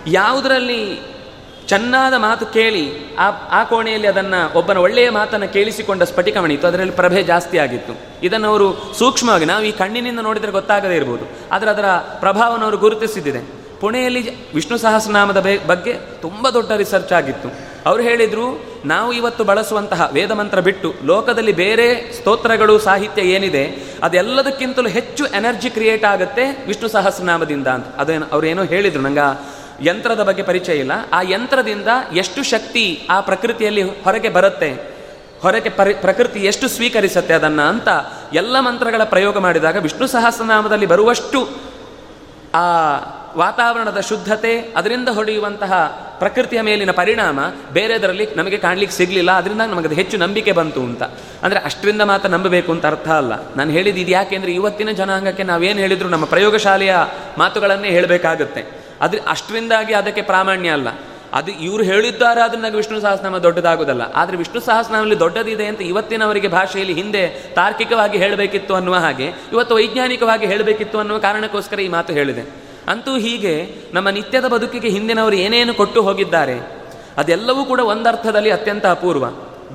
ಯಾವುದರಲ್ಲಿ 0.08 0.80
ಚೆನ್ನಾದ 1.68 2.14
ಮಾತು 2.18 2.46
ಕೇಳಿ 2.46 3.16
ಆ 3.16 3.28
ಆ 3.52 3.64
ಕೋಣೆಯಲ್ಲಿ 3.64 4.08
ಅದನ್ನು 4.08 4.58
ಒಬ್ಬನ 4.58 4.78
ಒಳ್ಳೆಯ 4.78 5.10
ಮಾತನ್ನು 5.10 5.48
ಕೇಳಿಸಿಕೊಂಡ 5.54 6.04
ಸ್ಫಟಿಕ 6.04 6.38
ಮಣಿ 6.38 6.54
ಇತ್ತು, 6.54 6.68
ಅದರಲ್ಲಿ 6.68 6.94
ಪ್ರಭೆ 6.94 7.24
ಜಾಸ್ತಿ 7.24 7.58
ಆಗಿತ್ತು. 7.58 7.94
ಇದನ್ನು 8.24 8.48
ಅವರು 8.48 8.94
ಸೂಕ್ಷ್ಮವಾಗಿ, 9.00 9.46
ನಾವು 9.46 9.64
ಈ 9.64 9.72
ಕಣ್ಣಿನಿಂದ 9.72 10.20
ನೋಡಿದರೆ 10.20 10.52
ಗೊತ್ತಾಗದೇ 10.52 10.96
ಇರ್ಬೋದು, 10.96 11.28
ಆದರೆ 11.52 11.70
ಅದರ 11.70 11.86
ಪ್ರಭಾವವನ್ನು 12.20 12.66
ಅವರು 12.66 12.78
ಗುರುತಿಸಿದ್ದಿದೆ. 12.78 13.65
ಪುಣೆಯಲ್ಲಿ 13.82 14.22
ವಿಷ್ಣು 14.54 14.78
ಸಹಸ್ರನಾಮದ 14.78 15.40
ಬಗ್ಗೆ 15.68 15.94
ತುಂಬ 16.22 16.50
ದೊಡ್ಡ 16.50 16.72
ರಿಸರ್ಚ್ 16.72 17.14
ಆಗಿತ್ತು. 17.14 17.50
ಅವರು 17.86 18.02
ಹೇಳಿದರು, 18.02 18.46
ನಾವು 18.86 19.10
ಇವತ್ತು 19.14 19.44
ಬಳಸುವಂತಹ 19.44 20.10
ವೇದ 20.14 20.32
ಮಂತ್ರ 20.32 20.60
ಬಿಟ್ಟು 20.60 20.90
ಲೋಕದಲ್ಲಿ 21.06 21.54
ಬೇರೆ 21.54 21.88
ಸ್ತೋತ್ರಗಳು, 22.14 22.80
ಸಾಹಿತ್ಯ 22.80 23.22
ಏನಿದೆ, 23.22 23.64
ಅದೆಲ್ಲದಕ್ಕಿಂತಲೂ 24.04 24.90
ಹೆಚ್ಚು 24.90 25.26
ಎನರ್ಜಿ 25.26 25.70
ಕ್ರಿಯೇಟ್ 25.70 26.06
ಆಗುತ್ತೆ 26.06 26.46
ವಿಷ್ಣು 26.68 26.88
ಸಹಸ್ರನಾಮದಿಂದ 26.88 27.68
ಅಂತ. 27.68 27.88
ಅದೇನು 27.98 28.26
ಅವರೇನೋ 28.32 28.64
ಹೇಳಿದರು, 28.64 29.02
ನಂಗೆ 29.02 29.28
ಯಂತ್ರದ 29.86 30.24
ಬಗ್ಗೆ 30.24 30.44
ಪರಿಚಯ 30.44 30.76
ಇಲ್ಲ. 30.76 30.92
ಆ 31.14 31.22
ಯಂತ್ರದಿಂದ 31.22 31.88
ಎಷ್ಟು 32.14 32.44
ಶಕ್ತಿ 32.44 32.86
ಆ 33.10 33.20
ಪ್ರಕೃತಿಯಲ್ಲಿ 33.20 33.84
ಹೊರಗೆ 34.04 34.30
ಬರುತ್ತೆ, 34.30 34.72
ಹೊರಗೆ 35.42 35.70
ಪರಿ 35.70 35.94
ಪ್ರಕೃತಿ 35.94 36.40
ಎಷ್ಟು 36.40 36.68
ಸ್ವೀಕರಿಸುತ್ತೆ 36.68 37.34
ಅದನ್ನು 37.34 37.64
ಅಂತ 37.70 37.88
ಎಲ್ಲ 38.34 38.56
ಮಂತ್ರಗಳ 38.60 39.04
ಪ್ರಯೋಗ 39.04 39.38
ಮಾಡಿದಾಗ 39.38 39.78
ವಿಷ್ಣು 39.78 40.08
ಸಹಸ್ರನಾಮದಲ್ಲಿ 40.08 40.86
ಬರುವಷ್ಟು 40.86 41.40
ಆ 42.56 42.66
ವಾತಾವರಣದ 43.38 44.00
ಶುದ್ಧತೆ, 44.00 44.60
ಅದರಿಂದ 44.60 45.10
ಹೊಡೆಯುವಂತಹ 45.10 45.74
ಪ್ರಕೃತಿಯ 46.20 46.62
ಮೇಲಿನ 46.62 46.92
ಪರಿಣಾಮ 46.92 47.40
ಬೇರೆದರಲ್ಲಿ 47.74 48.28
ನಮಗೆ 48.36 48.58
ಕಾಣಲಿಕ್ಕೆ 48.58 48.98
ಸಿಗಲಿಲ್ಲ, 48.98 49.32
ಅದರಿಂದ 49.32 49.62
ನಮಗೆ 49.62 49.86
ಅದು 49.86 49.96
ಹೆಚ್ಚು 49.96 50.18
ನಂಬಿಕೆ 50.18 50.52
ಬಂತು 50.52 50.82
ಅಂತ. 50.82 51.04
ಅಂದರೆ 51.44 51.60
ಅಷ್ಟರಿಂದ 51.60 52.02
ಮಾತ್ರ 52.02 52.30
ನಂಬಬೇಕು 52.30 52.72
ಅಂತ 52.72 52.86
ಅರ್ಥ 52.86 53.08
ಅಲ್ಲ. 53.08 53.56
ನಾನು 53.56 53.72
ಹೇಳಿದ್ದು 53.72 54.02
ಇದು 54.02 54.12
ಯಾಕೆಂದರೆ 54.12 54.52
ಇವತ್ತಿನ 54.52 54.92
ಜನಾಂಗಕ್ಕೆ 54.92 55.44
ನಾವೇನು 55.44 55.80
ಹೇಳಿದ್ರು 55.80 56.10
ನಮ್ಮ 56.10 56.26
ಪ್ರಯೋಗಶಾಲೆಯ 56.26 56.96
ಮಾತುಗಳನ್ನೇ 57.38 57.90
ಹೇಳಬೇಕಾಗುತ್ತೆ. 57.90 58.66
ಅದ್ರ 59.02 59.20
ಅಷ್ಟರಿಂದಾಗಿ 59.28 59.94
ಅದಕ್ಕೆ 59.94 60.22
ಪ್ರಾಮಾಣ್ಯ 60.22 60.70
ಅಲ್ಲ. 60.70 60.88
ಅದು 61.34 61.52
ಇವರು 61.52 61.84
ಹೇಳಿದ್ದಾರೆ 61.84 62.42
ಅದನ್ನ 62.42 62.66
ವಿಷ್ಣು 62.76 63.02
ಸಹಸ್ರನಾಮ 63.02 63.38
ದೊಡ್ಡದಾಗೋದಲ್ಲ. 63.38 64.02
ಆದರೆ 64.16 64.38
ವಿಷ್ಣು 64.38 64.60
ಸಹಸ್ರನಾಮಲ್ಲಿ 64.60 65.20
ದೊಡ್ಡದಿದೆ 65.20 65.66
ಅಂತ 65.66 65.82
ಇವತ್ತಿನವರಿಗೆ 65.82 66.48
ಭಾಷೆಯಲ್ಲಿ 66.48 66.94
ಹಿಂದೆ 66.94 67.28
ತಾರ್ಕಿಕವಾಗಿ 67.28 68.18
ಹೇಳಬೇಕಿತ್ತು 68.18 68.76
ಅನ್ನುವ 68.76 68.96
ಹಾಗೆ, 68.96 69.32
ಇವತ್ತು 69.52 69.76
ವೈಜ್ಞಾನಿಕವಾಗಿ 69.76 70.46
ಹೇಳಬೇಕಿತ್ತು 70.46 71.00
ಅನ್ನುವ 71.00 71.18
ಕಾರಣಕ್ಕೋಸ್ಕರ 71.18 71.80
ಈ 71.80 71.88
ಮಾತು 71.88 72.14
ಹೇಳಿದೆ. 72.14 72.65
ಅಂತೂ 72.88 73.18
ಹೀಗೆ 73.18 73.68
ನಮ್ಮ 73.94 74.10
ನಿತ್ಯದ 74.10 74.48
ಬದುಕಿಗೆ 74.48 74.90
ಹಿಂದಿನವರು 74.90 75.36
ಏನೇನು 75.36 75.74
ಕೊಟ್ಟು 75.74 76.02
ಹೋಗಿದ್ದಾರೆ 76.02 76.86
ಅದೆಲ್ಲವೂ 77.18 77.66
ಕೂಡ 77.66 77.80
ಒಂದರ್ಥದಲ್ಲಿ 77.80 78.52
ಅತ್ಯಂತ 78.52 78.86
ಅಪೂರ್ವ. 78.86 79.26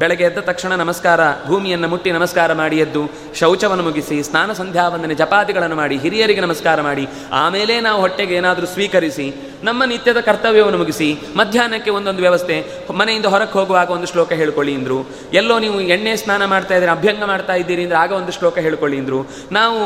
ಬೆಳಗ್ಗೆ 0.01 0.25
ಎದ್ದ 0.29 0.41
ತಕ್ಷಣ 0.49 0.73
ನಮಸ್ಕಾರ, 0.83 1.21
ಭೂಮಿಯನ್ನು 1.49 1.89
ಮುಟ್ಟಿ 1.93 2.11
ನಮಸ್ಕಾರ 2.17 2.51
ಮಾಡಿ 2.61 2.77
ಎದ್ದು 2.85 3.03
ಶೌಚವನ್ನು 3.41 3.85
ಮುಗಿಸಿ, 3.89 4.17
ಸ್ನಾನ 4.29 4.51
ಸಂಧ್ಯಾವಂದನೆ 4.61 5.15
ಜಪಾದಿಗಳನ್ನು 5.21 5.77
ಮಾಡಿ, 5.81 5.97
ಹಿರಿಯರಿಗೆ 6.05 6.43
ನಮಸ್ಕಾರ 6.47 6.81
ಮಾಡಿ, 6.89 7.05
ಆಮೇಲೆ 7.43 7.75
ನಾವು 7.87 7.99
ಹೊಟ್ಟೆಗೆ 8.05 8.35
ಏನಾದರೂ 8.41 8.67
ಸ್ವೀಕರಿಸಿ, 8.75 9.27
ನಮ್ಮ 9.69 9.81
ನಿತ್ಯದ 9.91 10.21
ಕರ್ತವ್ಯವನ್ನು 10.29 10.79
ಮುಗಿಸಿ, 10.83 11.09
ಮಧ್ಯಾಹ್ನಕ್ಕೆ 11.41 11.91
ಒಂದೊಂದು 11.97 12.23
ವ್ಯವಸ್ಥೆ, 12.27 12.57
ಮನೆಯಿಂದ 13.01 13.27
ಹೊರಕ್ಕೆ 13.35 13.57
ಹೋಗುವಾಗ 13.59 13.91
ಒಂದು 13.97 14.09
ಶ್ಲೋಕ 14.13 14.31
ಹೇಳ್ಕೊಳ್ಳಿ 14.41 14.75
ಅಂದರು. 14.79 14.99
ಎಲ್ಲೋ 15.41 15.57
ನೀವು 15.65 15.77
ಎಣ್ಣೆ 15.97 16.15
ಸ್ನಾನ 16.23 16.43
ಮಾಡ್ತಾ 16.55 16.75
ಇದ್ದೀರಿ, 16.77 16.93
ಅಭ್ಯಂಗ 16.97 17.23
ಮಾಡ್ತಾ 17.33 17.57
ಇದ್ದೀರಿ 17.63 17.85
ಅಂದರೆ 17.87 17.99
ಆಗ 18.05 18.13
ಒಂದು 18.21 18.35
ಶ್ಲೋಕ 18.39 18.57
ಹೇಳ್ಕೊಳ್ಳಿ 18.69 18.99
ಅಂದರು. 19.03 19.21
ನಾವು 19.59 19.79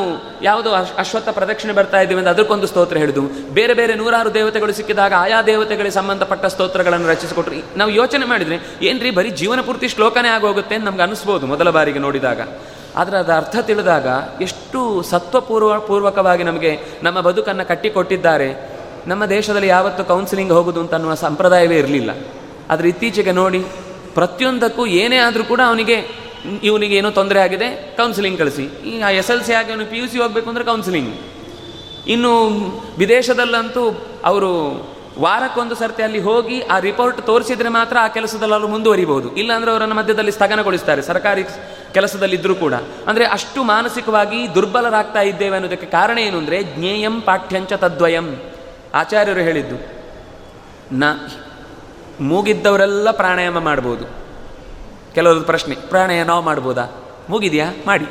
ಯಾವುದೋ 0.47 0.71
ಅಶ್ವತ್ಥ 1.03 1.27
ಪ್ರದಕ್ಷಿಣೆ 1.39 1.75
ಬರ್ತಾ 1.81 2.01
ಇದ್ದೀವಿ 2.05 2.19
ಅಂದರೆ 2.23 2.33
ಅದಕ್ಕೊಂದು 2.35 2.69
ಸ್ತೋತ್ರ 2.73 2.97
ಹೇಳಿದು. 3.03 3.25
ಬೇರೆ 3.59 3.75
ಬೇರೆ 3.81 3.95
ನೂರಾರು 4.03 4.31
ದೇವತೆಗಳು 4.39 4.77
ಸಿಕ್ಕಿದಾಗ 4.79 5.13
ಆಯಾ 5.25 5.41
ದೇವತೆಗಳಿಗೆ 5.51 5.97
ಸಂಬಂಧಪಟ್ಟ 5.99 6.45
ಸ್ತೋತ್ರಗಳನ್ನು 6.55 7.09
ರಚಿಸಿಕೊಟ್ರು. 7.13 7.61
ನಾವು 7.81 7.93
ಯೋಚನೆ 7.99 8.27
ಮಾಡಿದರೆ, 8.33 8.59
ಏನ್ರಿ 8.91 9.11
ಬರೀ 9.19 9.31
ಜೀವನ 9.43 9.61
ಪೂರ್ತಿ 9.69 9.89
ಶ್ಲೋಕನೇ 10.05 10.29
ಆಗೋಗುತ್ತೆ 10.37 10.73
ಅಂತ 10.77 10.85
ನಮ್ಗೆ 10.87 11.03
ಅನಿಸ್ಬೋದು 11.05 11.45
ಮೊದಲ 11.51 11.69
ಬಾರಿಗೆ 11.75 11.99
ನೋಡಿದಾಗ. 12.05 12.41
ಆದರೆ 12.99 13.15
ಅದರ 13.21 13.33
ಅರ್ಥ 13.41 13.55
ತಿಳಿದಾಗ 13.69 14.07
ಎಷ್ಟು 14.45 14.79
ಸತ್ವಪೂರ್ವ, 15.11 15.71
ಪೂರ್ವಕವಾಗಿ 15.87 16.43
ನಮಗೆ 16.49 16.71
ನಮ್ಮ 17.05 17.17
ಬದುಕನ್ನು 17.27 17.63
ಕಟ್ಟಿಕೊಟ್ಟಿದ್ದಾರೆ. 17.71 18.49
ನಮ್ಮ 19.11 19.23
ದೇಶದಲ್ಲಿ 19.33 19.69
ಯಾವತ್ತು 19.75 20.03
ಕೌನ್ಸಿಲಿಂಗ್ 20.11 20.53
ಹೋಗುದು 20.57 20.79
ಅಂತ 20.83 20.93
ಅನ್ನುವ 20.97 21.15
ಸಂಪ್ರದಾಯವೇ 21.23 21.77
ಇರಲಿಲ್ಲ. 21.83 22.11
ಆದರೆ 22.71 22.87
ಇತ್ತೀಚೆಗೆ 22.93 23.33
ನೋಡಿ, 23.41 23.61
ಪ್ರತಿಯೊಂದಕ್ಕೂ 24.19 24.85
ಏನೇ 25.01 25.19
ಆದರೂ 25.27 25.45
ಕೂಡ 25.51 25.61
ಅವನಿಗೆ 25.69 25.97
ಇವನಿಗೆ 26.69 26.95
ಏನೋ 27.01 27.11
ತೊಂದರೆ 27.19 27.41
ಆಗಿದೆ 27.45 27.69
ಕೌನ್ಸಿಲಿಂಗ್ 28.01 28.37
ಕಳಿಸಿ. 28.41 28.65
ಈಗ 28.93 29.15
ಎಸ್ 29.21 29.31
ಎಲ್ 29.35 29.43
ಸಿ 29.47 29.55
ಆಗಿ 29.59 29.71
ಅವನು 29.75 29.87
ಪಿ 29.93 29.99
ಯು 30.01 30.07
ಸಿ 30.11 30.19
ಹೋಗಬೇಕು 30.23 30.49
ಅಂದರೆ 30.53 30.67
ಕೌನ್ಸಿಲಿಂಗ್ 30.71 31.13
ಇನ್ನು 32.15 32.33
ವಿದೇಶದಲ್ಲಂತೂ 33.01 33.85
ಅವರು 34.31 34.51
ವಾರಕ್ಕೊಂದು 35.19 35.75
ಸರ್ತಿ 35.75 36.03
ಅಲ್ಲಿ 36.03 36.19
ಹೋಗಿ 36.19 36.61
ಆ 36.61 36.77
ರಿಪೋರ್ಟ್ 36.79 37.19
ತೋರಿಸಿದ್ರೆ 37.21 37.69
ಮಾತ್ರ 37.69 37.97
ಆ 38.01 38.07
ಕೆಲಸದಲ್ಲಿ 38.07 38.53
ಅವರು 38.53 38.67
ಮುಂದುವರಿಬಹುದು. 38.67 39.27
ಇಲ್ಲಾಂದ್ರೆ 39.35 39.71
ಅವರನ್ನು 39.71 39.95
ಮಧ್ಯದಲ್ಲಿ 39.95 40.31
ಸ್ಥಗನಗೊಳಿಸ್ತಾರೆ, 40.31 41.01
ಸರ್ಕಾರಿ 41.01 41.43
ಕೆಲಸದಲ್ಲಿದ್ದರೂ 41.93 42.55
ಕೂಡ. 42.55 42.73
ಅಂದರೆ 43.07 43.25
ಅಷ್ಟು 43.25 43.63
ಮಾನಸಿಕವಾಗಿ 43.63 44.39
ದುರ್ಬಲರಾಗ್ತಾ 44.55 45.21
ಇದ್ದೇವೆ 45.21 45.55
ಅನ್ನೋದಕ್ಕೆ 45.55 45.85
ಕಾರಣ 45.85 46.17
ಏನು 46.17 46.37
ಅಂದರೆ, 46.37 46.63
ಜ್ಞೇಯಂ 46.63 47.21
ಪಾಠ್ಯಂಚ 47.21 47.73
ತದ್ವಯಂ. 47.73 48.27
ಆಚಾರ್ಯರು 48.93 49.39
ಹೇಳಿದ್ದು, 49.39 49.77
ನ 50.91 51.03
ಮೂಗಿದ್ದವರೆಲ್ಲ 52.21 53.11
ಪ್ರಾಣಾಯಾಮ 53.11 53.59
ಮಾಡ್ಬೋದು. 53.59 54.05
ಕೆಲವರದ್ದು 55.13 55.45
ಪ್ರಶ್ನೆ, 55.45 55.75
ಪ್ರಾಣಾಯಾಮ 55.75 56.27
ನಾವು 56.27 56.41
ಮಾಡ್ಬೋದಾ? 56.41 56.85
ಮೂಗಿದೆಯಾ? 57.29 57.69
ಮಾಡಿ. 57.85 58.07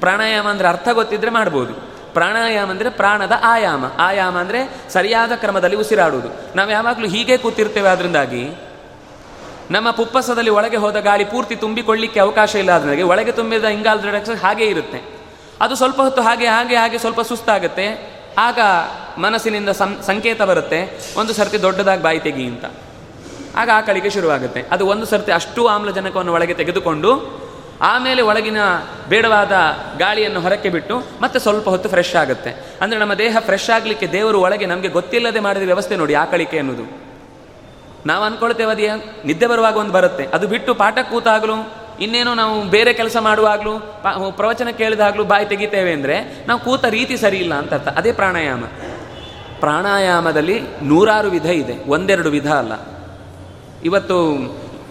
ಪ್ರಾಣಾಯಾಮ 0.00 0.48
ಅಂದರೆ 0.48 0.68
ಅರ್ಥ 0.68 0.88
ಗೊತ್ತಿದ್ರೆ 0.92 1.30
ಮಾಡ್ಬೋದು. 1.30 1.89
ಪ್ರಾಣಾಯಾಮ 2.12 2.70
ಅಂದರೆ 2.70 2.90
ಪ್ರಾಣದ 2.90 3.32
ಆಯಾಮ. 3.42 3.84
ಆಯಾಮ 3.98 4.38
ಅಂದರೆ 4.38 4.60
ಸರಿಯಾದ 4.92 5.32
ಕ್ರಮದಲ್ಲಿ 5.32 5.76
ಉಸಿರಾಡುವುದು. 5.76 6.28
ನಾವು 6.56 6.70
ಯಾವಾಗಲೂ 6.70 7.08
ಹೀಗೆ 7.08 7.36
ಕೂತಿರ್ತೇವೆ 7.36 7.88
ಅದರಿಂದಾಗಿ 7.88 8.50
ನಮ್ಮ 9.70 9.90
ಪುಪ್ಪಸದಲ್ಲಿ 9.90 10.50
ಒಳಗೆ 10.50 10.76
ಹೋದ 10.76 10.96
ಗಾಳಿ 10.96 11.24
ಪೂರ್ತಿ 11.24 11.56
ತುಂಬಿಕೊಳ್ಳಿಕ್ಕೆ 11.56 12.20
ಅವಕಾಶ 12.20 12.54
ಇಲ್ಲ 12.54 12.72
ಅದರಿಂದಾಗಿ 12.72 13.02
ಒಳಗೆ 13.02 13.32
ತುಂಬಿದ 13.32 13.64
ಇಂಗಾಲದ 13.64 14.04
ಡೈಆಕ್ಸೈಡ್ 14.04 14.40
ಹಾಗೆ 14.40 14.64
ಇರುತ್ತೆ. 14.64 15.00
ಅದು 15.60 15.74
ಸ್ವಲ್ಪ 15.74 16.00
ಹೊತ್ತು 16.00 16.22
ಹಾಗೆ 16.22 16.46
ಹಾಗೆ 16.46 16.76
ಹಾಗೆ 16.76 16.98
ಸ್ವಲ್ಪ 16.98 17.20
ಸುಸ್ತಾಗುತ್ತೆ. 17.20 17.86
ಆಗ 18.38 18.58
ಮನಸ್ಸಿನಿಂದ 19.18 19.68
ಸಂಕೇತ 20.02 20.42
ಬರುತ್ತೆ. 20.42 21.00
ಒಂದು 21.16 21.32
ಸರ್ತಿ 21.32 21.62
ದೊಡ್ಡದಾಗಿ 21.62 22.02
ಬಾಯಿ 22.02 22.20
ತೆಗಿ 22.20 22.44
ಅಂತ. 22.44 22.64
ಆಗ 23.56 23.70
ಆಕಳಿಗೆ 23.74 24.10
ಶುರುವಾಗುತ್ತೆ. 24.10 24.64
ಅದು 24.70 24.86
ಒಂದು 24.86 25.06
ಸರ್ತಿ 25.06 25.32
ಅಷ್ಟು 25.32 25.66
ಆಮ್ಲಜನಕವನ್ನು 25.66 26.32
ಒಳಗೆ 26.32 26.54
ತೆಗೆದುಕೊಂಡು 26.54 27.10
ಆಮೇಲೆ 27.82 28.22
ಒಳಗಿನ 28.22 28.56
ಬೇಡವಾದ 29.08 29.52
ಗಾಳಿಯನ್ನು 29.98 30.40
ಹೊರಕ್ಕೆ 30.40 30.68
ಬಿಟ್ಟು 30.68 30.96
ಮತ್ತೆ 31.20 31.38
ಸ್ವಲ್ಪ 31.38 31.68
ಹೊತ್ತು 31.68 31.88
ಫ್ರೆಶ್ 31.88 32.16
ಆಗುತ್ತೆ. 32.16 32.50
ಅಂದರೆ 32.80 32.98
ನಮ್ಮ 32.98 33.14
ದೇಹ 33.14 33.36
ಫ್ರೆಶ್ 33.40 33.70
ಆಗಲಿಕ್ಕೆ 33.70 34.06
ದೇವರು 34.06 34.40
ಒಳಗೆ 34.40 34.66
ನಮಗೆ 34.66 34.88
ಗೊತ್ತಿಲ್ಲದೆ 34.88 35.40
ಮಾಡಿದ 35.40 35.62
ವ್ಯವಸ್ಥೆ 35.62 35.96
ನೋಡಿ 35.96 36.14
ಆಕಳಿಕೆ 36.14 36.58
ಅನ್ನೋದು 36.58 36.86
ನಾವು 38.06 38.24
ಅಂದ್ಕೊಳ್ತೇವೆ 38.24 38.70
ಅದೇ 38.70 38.88
ನಿದ್ದೆ 39.24 39.46
ಬರುವಾಗ 39.46 39.76
ಒಂದು 39.76 39.92
ಬರುತ್ತೆ. 39.92 40.26
ಅದು 40.34 40.48
ಬಿಟ್ಟು 40.48 40.74
ಪಾಠ 40.74 40.98
ಕೂತಾಗಲೂ, 41.10 41.56
ಇನ್ನೇನೋ 42.00 42.34
ನಾವು 42.34 42.62
ಬೇರೆ 42.62 42.92
ಕೆಲಸ 42.92 43.16
ಮಾಡುವಾಗಲೂ 43.20 43.74
ಪ್ರವಚನ 44.36 44.68
ಕೇಳಿದಾಗಲೂ 44.68 45.24
ಬಾಯಿ 45.24 45.46
ತೆಗಿತೇವೆ 45.46 45.92
ಅಂದರೆ, 45.92 46.46
ನಾವು 46.48 46.60
ಕೂತ 46.60 46.84
ರೀತಿ 46.84 47.16
ಸರಿ 47.16 47.36
ಇಲ್ಲ 47.36 47.54
ಅಂತ 47.54 47.74
ಅರ್ಥ. 47.74 47.88
ಅದೇ 47.88 48.12
ಪ್ರಾಣಾಯಾಮ. 48.12 48.64
ಪ್ರಾಣಾಯಾಮದಲ್ಲಿ 49.60 50.56
ನೂರಾರು 50.82 51.28
ವಿಧ 51.28 51.46
ಇದೆ. 51.46 51.76
ಒಂದೆರಡು 51.90 52.30
ವಿಧ 52.30 52.50
ಅಲ್ಲ. 52.52 52.72
ಇವತ್ತು 53.84 54.16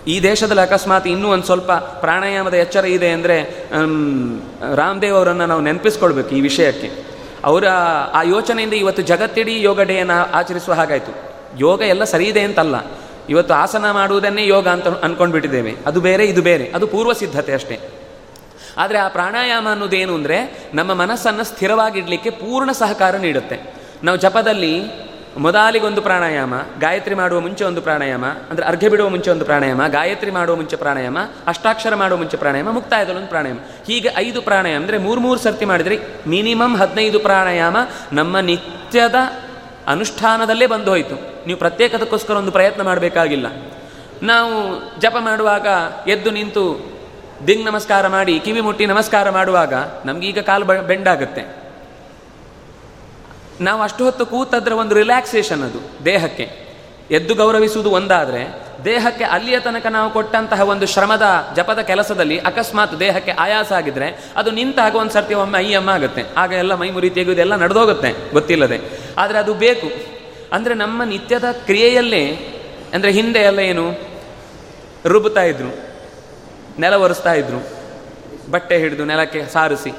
ಈ 0.08 0.20
ದೇಶದಲ್ಲಿ 0.20 0.62
ಅಕಸ್ಮಾತ್ 0.62 1.08
ಇನ್ನೂ 1.08 1.30
ಒಂದು 1.30 1.44
ಸ್ವಲ್ಪ 1.44 1.72
ಪ್ರಾಣಾಯಾಮದ 1.72 2.54
ಎಚ್ಚರ 2.54 2.86
ಇದೆ 2.86 3.10
ಅಂದರೆ 3.12 3.66
ರಾಮದೇವ್ 4.76 5.16
ಅವರನ್ನು 5.16 5.46
ನಾವು 5.46 5.62
ನೆನಪಿಸ್ಕೊಳ್ಬೇಕು 5.62 6.30
ಈ 6.30 6.42
ವಿಷಯಕ್ಕೆ. 6.42 6.92
ಅವರ, 7.44 7.68
ಆ 8.14 8.22
ಯೋಚನೆಯಿಂದ 8.22 8.74
ಇವತ್ತು 8.74 9.02
ಜಗತ್ತಿಡೀ 9.02 9.62
ಯೋಗ 9.62 9.82
ಡೇಯನ್ನು 9.82 10.32
ಆಚರಿಸುವ 10.32 10.74
ಹಾಗಾಯಿತು. 10.74 11.12
ಯೋಗ 11.60 11.82
ಎಲ್ಲ 11.82 12.04
ಸರಿ 12.04 12.26
ಇದೆ 12.26 12.42
ಅಂತಲ್ಲ. 12.42 12.76
ಇವತ್ತು 13.30 13.54
ಆಸನ 13.54 13.92
ಮಾಡುವುದನ್ನೇ 13.92 14.48
ಯೋಗ 14.48 14.68
ಅಂತ 14.68 14.88
ಅಂದ್ಕೊಂಡ್ಬಿಟ್ಟಿದ್ದೇವೆ 14.88 15.76
ಅದು 15.86 16.02
ಬೇರೆ, 16.02 16.26
ಇದು 16.26 16.42
ಬೇರೆ. 16.42 16.72
ಅದು 16.76 16.88
ಪೂರ್ವ 16.88 17.14
ಸಿದ್ಧತೆ 17.14 17.54
ಅಷ್ಟೇ. 17.54 17.80
ಆದರೆ 18.78 18.98
ಆ 18.98 19.08
ಪ್ರಾಣಾಯಾಮ 19.08 19.68
ಅನ್ನೋದೇನು 19.72 20.14
ಅಂದರೆ, 20.14 20.70
ನಮ್ಮ 20.74 20.94
ಮನಸ್ಸನ್ನು 20.94 21.44
ಸ್ಥಿರವಾಗಿಡಲಿಕ್ಕೆ 21.44 22.30
ಪೂರ್ಣ 22.30 22.72
ಸಹಕಾರ 22.72 23.16
ನೀಡುತ್ತೆ. 23.16 23.74
ನಾವು 24.04 24.18
ಜಪದಲ್ಲಿ 24.18 24.82
ಮೊದಲಿಗೊಂದು 25.40 26.02
ಪ್ರಾಣಾಯಾಮ, 26.02 26.54
ಗಾಯತ್ರಿ 26.80 27.16
ಮಾಡುವ 27.16 27.40
ಮುಂಚೆ 27.40 27.64
ಒಂದು 27.64 27.82
ಪ್ರಾಣಾಯಾಮ, 27.82 28.26
ಅಂದರೆ 28.26 28.66
ಅರ್ಘ್ಯ 28.66 28.90
ಬಿಡುವ 28.90 29.10
ಮುಂಚೆ 29.10 29.32
ಒಂದು 29.32 29.46
ಪ್ರಾಣಾಯಾಮ, 29.46 29.88
ಗಾಯತ್ರಿ 29.88 30.32
ಮಾಡುವ 30.32 30.56
ಮುಂಚೆ 30.56 30.76
ಪ್ರಾಣಾಯಾಮ, 30.76 31.18
ಅಷ್ಟಾಕ್ಷರ 31.48 31.96
ಮಾಡುವ 31.96 32.18
ಮುಂಚೆ 32.18 32.38
ಪ್ರಾಣಾಯಾಮ, 32.38 32.72
ಮುಕ್ತಾಯದಲ್ಲಿ 32.72 33.20
ಒಂದು 33.20 33.30
ಪ್ರಾಣಾಯಾಮ. 33.30 33.58
ಹೀಗೆ 33.88 34.10
ಐದು 34.18 34.42
ಪ್ರಾಣಾಯಾಮ, 34.42 34.82
ಅಂದರೆ 34.82 34.98
ಮೂರು 34.98 35.22
ಮೂರು 35.22 35.40
ಸರ್ತಿ 35.40 35.66
ಮಾಡಿದರೆ 35.66 36.00
ಮಿನಿಮಮ್ 36.28 36.76
ಹದಿನೈದು 36.78 37.20
ಪ್ರಾಣಾಯಾಮ 37.20 37.78
ನಮ್ಮ 38.14 38.40
ನಿತ್ಯದ 38.40 39.16
ಅನುಷ್ಠಾನದಲ್ಲೇ 39.88 40.68
ಬಂದು 40.68 40.90
ಹೋಯಿತು. 40.92 41.16
ನೀವು 41.48 41.60
ಪ್ರತ್ಯೇಕದಕ್ಕೋಸ್ಕರ 41.60 42.34
ಒಂದು 42.34 42.52
ಪ್ರಯತ್ನ 42.52 42.82
ಮಾಡಬೇಕಾಗಿಲ್ಲ. 42.82 43.48
ನಾವು 44.24 44.54
ಜಪ 45.00 45.16
ಮಾಡುವಾಗ 45.20 45.68
ಎದ್ದು 46.08 46.32
ನಿಂತು 46.32 46.92
ದಿಂಗ್ 47.48 47.66
ನಮಸ್ಕಾರ 47.66 48.08
ಮಾಡಿ 48.08 48.40
ಕಿವಿ 48.40 48.62
ಮುಟ್ಟಿ 48.62 48.86
ನಮಸ್ಕಾರ 48.86 49.30
ಮಾಡುವಾಗ 49.30 49.74
ನಮಗೀಗ 50.06 50.40
ಕಾಲು 50.40 50.66
ಬೆಂಡಾಗುತ್ತೆ. 50.66 51.69
ನಾವು 53.62 53.82
ಅಷ್ಟು 53.82 54.04
ಹೊತ್ತು 54.04 54.26
ಕೂತದ್ರ 54.26 54.74
ಒಂದು 54.74 54.96
ರಿಲ್ಯಾಕ್ಸೇಷನ್ 54.96 55.64
ಅದು, 55.64 56.06
ದೇಹಕ್ಕೆ. 56.06 56.70
ಎದ್ದು 57.12 57.36
ಗೌರವಿಸುವುದು 57.36 57.92
ಒಂದಾದರೆ, 57.92 58.70
ದೇಹಕ್ಕೆ 58.86 59.24
ಅಲ್ಲಿಯ 59.24 59.60
ತನಕ 59.60 59.86
ನಾವು 59.86 60.10
ಕೊಟ್ಟಂತಹ 60.10 60.62
ಒಂದು 60.62 60.86
ಶ್ರಮದ 60.86 61.54
ಜಪದ 61.56 61.80
ಕೆಲಸದಲ್ಲಿ 61.80 62.40
ಅಕಸ್ಮಾತ್ 62.40 63.00
ದೇಹಕ್ಕೆ 63.00 63.32
ಆಯಾಸ 63.32 63.72
ಆಗಿದ್ರೆ, 63.72 64.32
ಅದು 64.36 64.52
ನಿಂತಾಗ 64.52 64.96
ಒಂದು 64.96 65.12
ಸರ್ತಿ 65.12 65.34
ಒಮ್ಮೆ 65.34 65.58
ಅಯ್ಯಮ್ಮ 65.58 65.90
ಆಗುತ್ತೆ. 65.90 66.24
ಆಗ 66.38 66.52
ಎಲ್ಲ 66.52 66.74
ಮೈ 66.74 66.90
ಮುರಿ 66.90 67.10
ತೆಗೆಯುವುದೆಲ್ಲ 67.10 67.56
ನಡೆದೋಗುತ್ತೆ, 67.56 68.34
ಗೊತ್ತಿಲ್ಲದೆ. 68.34 68.80
ಆದರೆ 69.18 69.38
ಅದು 69.38 69.54
ಬೇಕು. 69.54 70.20
ಅಂದರೆ 70.54 70.74
ನಮ್ಮ 70.74 71.04
ನಿತ್ಯದ 71.04 71.52
ಕ್ರಿಯೆಯಲ್ಲೇ, 71.52 72.24
ಅಂದರೆ 72.94 73.12
ಹಿಂದೆ 73.12 73.40
ಎಲ್ಲ 73.40 73.60
ಏನು, 73.60 74.00
ರುಬ್ಬುತ್ತಾ 75.06 75.44
ಇದ್ರು, 75.44 75.72
ನೆಲ 76.80 76.94
ಒರೆಸ್ತಾ 76.94 77.34
ಇದ್ರು, 77.34 77.60
ಬಟ್ಟೆ 78.52 78.78
ಹಿಡಿದು 78.78 79.06
ನೆಲಕ್ಕೆ 79.06 79.46
ಸಾರಿಸಿ. 79.46 79.92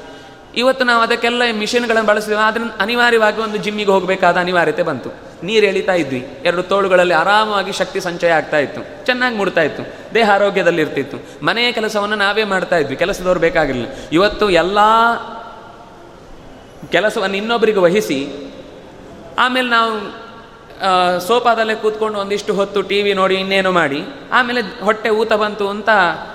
ಇವತ್ತು 0.55 0.85
ನಾವು 0.85 1.01
ಅದಕ್ಕೆಲ್ಲ 1.01 1.41
ಮಿಷಿನ್ಗಳನ್ನು 1.51 2.07
ಬಳಸಿದ್ವಿ. 2.07 2.35
ಆದ್ರೆ 2.35 2.63
ಅನಿವಾರ್ಯವಾಗಿ 2.79 3.41
ಒಂದು 3.41 3.57
ಜಿಮ್ಮಿಗೆ 3.57 3.91
ಹೋಗಬೇಕಾದ 3.91 4.37
ಅನಿವಾರ್ಯತೆ 4.37 4.83
ಬಂತು. 4.83 5.09
ನೀರು 5.43 5.65
ಎಳಿತಾ 5.65 5.93
ಇದ್ವಿ. 5.93 6.37
ಎರಡು 6.45 6.63
ತೋಳುಗಳಲ್ಲಿ 6.63 7.13
ಆರಾಮವಾಗಿ 7.13 7.71
ಶಕ್ತಿ 7.71 8.01
ಸಂಚಯ 8.01 8.29
ಆಗ್ತಾ 8.29 8.57
ಇತ್ತು. 8.57 9.05
ಚೆನ್ನಾಗಿ 9.05 9.37
ಮುಡ್ತಾ 9.37 9.61
ಇತ್ತು. 9.61 10.13
ದೇಹ 10.13 10.29
ಆರೋಗ್ಯದಲ್ಲಿ 10.31 10.81
ಇರ್ತಿತ್ತು. 10.81 11.45
ಮನೆಯ 11.45 11.71
ಕೆಲಸವನ್ನು 11.71 12.15
ನಾವೇ 12.15 12.43
ಮಾಡ್ತಾ 12.43 12.77
ಇದ್ವಿ. 12.77 12.95
ಕೆಲಸದವ್ರು 12.95 13.39
ಬೇಕಾಗಿರಲಿಲ್ಲ. 13.39 13.93
ಇವತ್ತು 14.11 14.49
ಎಲ್ಲ 14.49 14.77
ಕೆಲಸವನ್ನು 16.89 17.37
ಇನ್ನೊಬ್ಬರಿಗೆ 17.37 17.79
ವಹಿಸಿ, 17.79 18.27
ಆಮೇಲೆ 19.39 19.69
ನಾವು 19.69 20.20
ಸೋಫಾದಲ್ಲೇ 21.27 21.75
ಕೂತ್ಕೊಂಡು 21.75 22.19
ಒಂದಿಷ್ಟು 22.19 22.53
ಹೊತ್ತು 22.53 22.81
ಟಿ 22.81 23.01
ವಿ 23.01 23.13
ನೋಡಿ 23.13 23.35
ಇನ್ನೇನು 23.35 23.71
ಮಾಡಿ. 23.71 23.99
ಆಮೇಲೆ 24.31 24.61
ಹೊಟ್ಟೆ 24.61 25.09
ಊತ 25.09 25.33
ಬಂತು 25.33 25.67
ಅಂತ 25.69 25.89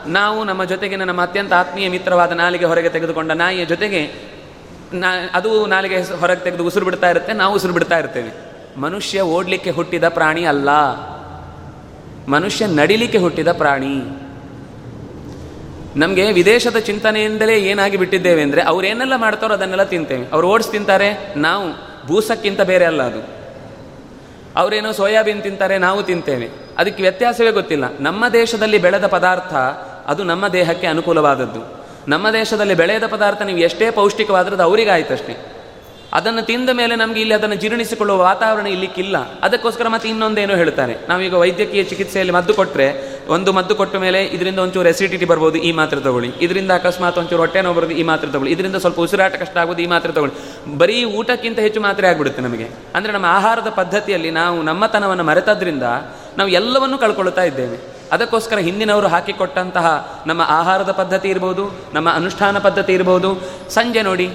ನಾವು 0.06 0.44
ನಮ್ಮ 0.44 0.64
ಜೊತೆಗಿನ 0.64 1.04
ನಮ್ಮ 1.04 1.22
ಅತ್ಯಂತ 1.22 1.52
ಆತ್ಮೀಯ 1.52 1.88
ಮಿತ್ರವಾದ 1.88 2.32
ನಾಲಿಗೆ 2.32 2.64
ಹೊರಗೆ 2.64 2.88
ತೆಗೆದುಕೊಂಡ 2.88 3.32
ನಾಯಿಯ 3.32 3.64
ಜೊತೆಗೆ 3.64 4.02
ನಾ, 4.92 5.08
ಅದು 5.34 5.66
ನಾಲಿಗೆ 5.66 6.18
ಹೊರಗೆ 6.20 6.40
ತೆಗೆದು 6.40 6.64
ಉಸಿರು 6.64 6.84
ಬಿಡ್ತಾ 6.84 7.10
ಇರುತ್ತೆ, 7.10 7.32
ನಾವು 7.32 7.54
ಉಸಿರು 7.54 7.72
ಬಿಡ್ತಾ 7.72 7.98
ಇರ್ತೇವೆ. 7.98 8.30
ಮನುಷ್ಯ 8.80 9.20
ಓಡಲಿಕ್ಕೆ 9.20 9.70
ಹುಟ್ಟಿದ 9.70 10.08
ಪ್ರಾಣಿ 10.08 10.44
ಅಲ್ಲ. 10.44 10.68
ಮನುಷ್ಯ 12.28 12.66
ನಡಿಲಿಕ್ಕೆ 12.66 13.18
ಹುಟ್ಟಿದ 13.18 13.52
ಪ್ರಾಣಿ. 13.52 13.96
ನಮಗೆ 15.96 16.32
ವಿದೇಶದ 16.32 16.78
ಚಿಂತನೆಯಿಂದಲೇ 16.78 17.56
ಏನಾಗಿ 17.58 17.96
ಬಿಟ್ಟಿದ್ದೇವೆ 17.96 18.42
ಅಂದರೆ 18.42 18.62
ಅವ್ರು 18.62 18.86
ಏನೆಲ್ಲ 18.86 19.16
ಮಾಡ್ತಾರೋ 19.16 19.54
ಅದನ್ನೆಲ್ಲ 19.54 19.82
ತಿಂತೇವೆ. 19.82 20.26
ಅವ್ರು 20.32 20.48
ಓಡಿಸ್ 20.48 20.70
ತಿಂತಾರೆ, 20.70 21.08
ನಾವು 21.36 21.64
ಭೂಸಕ್ಕಿಂತ 22.06 22.60
ಬೇರೆ 22.60 22.84
ಅಲ್ಲ 22.84 23.02
ಅದು. 23.02 23.35
ಅವರೇನೋ 24.56 24.92
ಸೋಯಾಬೀನ್ 24.92 25.42
ತಿಂತಾರೆ, 25.42 25.78
ನಾವು 25.78 26.02
ತಿಂತೇವೆ. 26.02 26.48
ಅದಕ್ಕೆ 26.78 27.02
ವ್ಯತ್ಯಾಸವೇ 27.02 27.50
ಗೊತ್ತಿಲ್ಲ. 27.50 27.84
ನಮ್ಮ 28.00 28.28
ದೇಶದಲ್ಲಿ 28.28 28.78
ಬೆಳೆದ 28.78 29.06
ಪದಾರ್ಥ 29.06 29.54
ಅದು 30.06 30.24
ನಮ್ಮ 30.24 30.48
ದೇಹಕ್ಕೆ 30.48 30.86
ಅನುಕೂಲವಾದದ್ದು. 30.86 31.86
ನಮ್ಮ 32.08 32.30
ದೇಶದಲ್ಲಿ 32.30 32.74
ಬೆಳೆದ 32.74 33.06
ಪದಾರ್ಥ 33.06 33.42
ನೀವು 33.42 33.58
ಎಷ್ಟೇ 33.58 33.90
ಪೌಷ್ಟಿಕವಾದ್ರದ್ದು 33.90 34.62
ಅವರಿಗೆ 34.62 34.90
ಆಯ್ತಷ್ಟೇ 34.90 35.55
ಅದನ್ನು 36.18 36.42
ತಿಂದ 36.50 36.70
ಮೇಲೆ 36.80 36.94
ನಮಗೆ 36.96 37.20
ಇಲ್ಲಿ 37.22 37.34
ಅದನ್ನು 37.34 37.56
ಜೀರ್ಣಿಸಿಕೊಳ್ಳುವ 37.62 38.16
ವಾತಾವರಣ 38.18 38.66
ಇಲ್ಲಿಕ್ಕಿಲ್ಲ. 38.74 39.16
ಅದಕ್ಕೋಸ್ಕರ 39.46 39.88
ಮತ್ತೆ 39.94 40.08
ಇನ್ನೊಂದೇನೋ 40.08 40.54
ಹೇಳ್ತಾರೆ. 40.54 40.94
ನಾವೀಗ 41.08 41.34
ವೈದ್ಯಕೀಯ 41.42 41.82
ಚಿಕಿತ್ಸೆಯಲ್ಲಿ 41.90 42.34
ಮದ್ದು 42.38 42.54
ಕೊಟ್ಟರೆ 42.54 42.88
ಒಂದು 43.36 43.50
ಮದ್ದು 43.56 43.74
ಕೊಟ್ಟ 43.80 43.94
ಮೇಲೆ 44.04 44.20
ಇದರಿಂದ 44.36 44.58
ಒಂಚೂರು 44.64 44.88
ಎಸಿಡಿಟಿ 44.88 45.26
ಬರ್ಬೋದು, 45.32 45.58
ಈ 45.68 45.72
ಮಾತ್ರೆ 45.80 46.00
ತಗೊಳ್ಳಿ. 46.00 46.30
ಇದರಿಂದ 46.46 46.72
ಅಕಸ್ಮಾತ್ 46.80 47.18
ಒಂಚೂರು 47.22 47.42
ಹೊಟ್ಟೆ 47.44 47.62
ನೋವು 47.66 47.76
ಬರೋದು, 47.78 47.94
ಈ 48.00 48.02
ಮಾತ್ರೆ 48.10 48.30
ತಗೊಳ್ಳಿ. 48.34 48.52
ಇದರಿಂದ 48.52 48.78
ಸ್ವಲ್ಪ 48.84 49.00
ಉಸಿರಾಟ 49.06 49.34
ಕಷ್ಟ 49.42 49.56
ಆಗೋದು, 49.62 49.82
ಈ 49.82 49.86
ಮಾತ್ರೆ 49.94 50.12
ತಗೊಳ್ಳಿ. 50.12 50.34
ಬರೀ 50.78 51.04
ಊಟಕ್ಕಿಂತ 51.04 51.58
ಹೆಚ್ಚು 51.58 51.80
ಮಾತ್ರೆ 51.80 52.08
ಆಗಿಬಿಡುತ್ತೆ 52.10 52.42
ನಮಗೆ. 52.42 52.68
ಅಂದರೆ 52.94 53.12
ನಮ್ಮ 53.12 53.26
ಆಹಾರದ 53.38 53.70
ಪದ್ಧತಿಯಲ್ಲಿ 53.80 54.30
ನಾವು 54.30 54.62
ನಮ್ಮತನವನ್ನು 54.62 55.24
ಮರೆತದ್ರಿಂದ 55.24 55.82
ನಾವು 56.38 56.50
ಎಲ್ಲವನ್ನೂ 56.60 56.98
ಕಳ್ಕೊಳ್ತಾ 56.98 57.42
ಇದ್ದೇವೆ. 57.42 57.78
ಅದಕ್ಕೋಸ್ಕರ 58.12 58.58
ಹಿಂದಿನವರು 58.58 59.06
ಹಾಕಿಕೊಟ್ಟಂತಹ 59.06 59.86
ನಮ್ಮ 60.26 60.42
ಆಹಾರದ 60.48 60.90
ಪದ್ಧತಿ 60.90 61.28
ಇರ್ಬೋದು, 61.28 61.64
ನಮ್ಮ 61.94 62.08
ಅನುಷ್ಠಾನ 62.14 62.58
ಪದ್ಧತಿ 62.58 62.92
ಇರ್ಬೋದು. 62.92 63.30
ಸಂಜೆ 63.70 64.02
ನೋಡಿ 64.02 64.28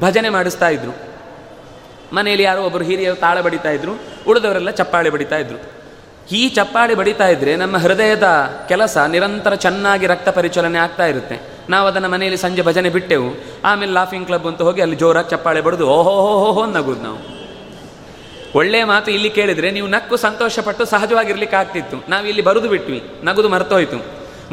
ಭಜನೆ 0.00 0.28
ಮಾಡಿಸ್ತಾ 0.28 0.68
ಇದ್ರು. 0.68 1.16
ಮನೆಯಲ್ಲಿ 2.14 2.44
ಯಾರೋ 2.44 2.62
ಒಬ್ಬರು 2.62 2.84
ಹಿರಿಯರು 2.84 3.16
ತಾಳ 3.16 3.40
ಬಡಿತಾ 3.40 3.70
ಇದ್ರು, 3.70 3.92
ಉಳಿದವರೆಲ್ಲ 4.28 4.70
ಚಪ್ಪಾಳೆ 4.70 5.10
ಬಡಿತಾ 5.10 5.36
ಇದ್ರು. 5.36 5.76
ಈ 6.32 6.48
ಚಪ್ಪಾಳೆ 6.48 6.94
ಬಡಿತಾ 6.94 7.28
ಇದ್ರೆ 7.28 7.56
ನಮ್ಮ 7.56 7.76
ಹೃದಯದ 7.76 8.56
ಕೆಲಸ 8.68 8.98
ನಿರಂತರ 8.98 9.54
ಚೆನ್ನಾಗಿ 9.54 10.06
ರಕ್ತ 10.06 10.28
ಪರಿಚಲನೆ 10.28 10.78
ಆಗ್ತಾ 10.78 11.06
ಇರುತ್ತೆ. 11.06 11.40
ನಾವು 11.70 11.88
ಅದನ್ನು 11.88 12.08
ಮನೆಯಲ್ಲಿ 12.08 12.40
ಸಂಜೆ 12.40 12.62
ಭಜನೆ 12.62 12.90
ಬಿಟ್ಟೆವು. 12.90 13.44
ಆಮೇಲೆ 13.64 13.92
ಲಾಫಿಂಗ್ 13.92 14.26
ಕ್ಲಬ್ 14.26 14.46
ಅಂತ 14.46 14.62
ಹೋಗಿ 14.62 14.82
ಅಲ್ಲಿ 14.82 14.96
ಜೋರಾಗಿ 14.96 15.30
ಚಪ್ಪಾಳೆ 15.30 15.60
ಬಡಿದು 15.60 15.88
ಓಹೋ 15.88 16.52
ಹೋ 16.52 16.66
ನಗುದು 16.66 17.02
ನಾವು. 17.02 17.36
ಒಳ್ಳೆಯ 18.54 18.84
ಮಾತು 18.84 19.10
ಇಲ್ಲಿ 19.10 19.30
ಕೇಳಿದರೆ 19.30 19.70
ನೀವು 19.70 19.88
ನಕ್ಕು 19.88 20.16
ಸಂತೋಷಪಟ್ಟು 20.16 20.84
ಸಹಜವಾಗಿರ್ಲಿಕ್ಕೆ 20.84 21.56
ಆಗ್ತಿತ್ತು. 21.56 22.04
ನಾವು 22.08 22.26
ಇಲ್ಲಿ 22.26 22.42
ಬರುದು 22.42 22.68
ಬಿಟ್ವಿ, 22.68 23.10
ನಗುದು 23.24 23.48
ಮರ್ತೋಯ್ತು. 23.48 24.04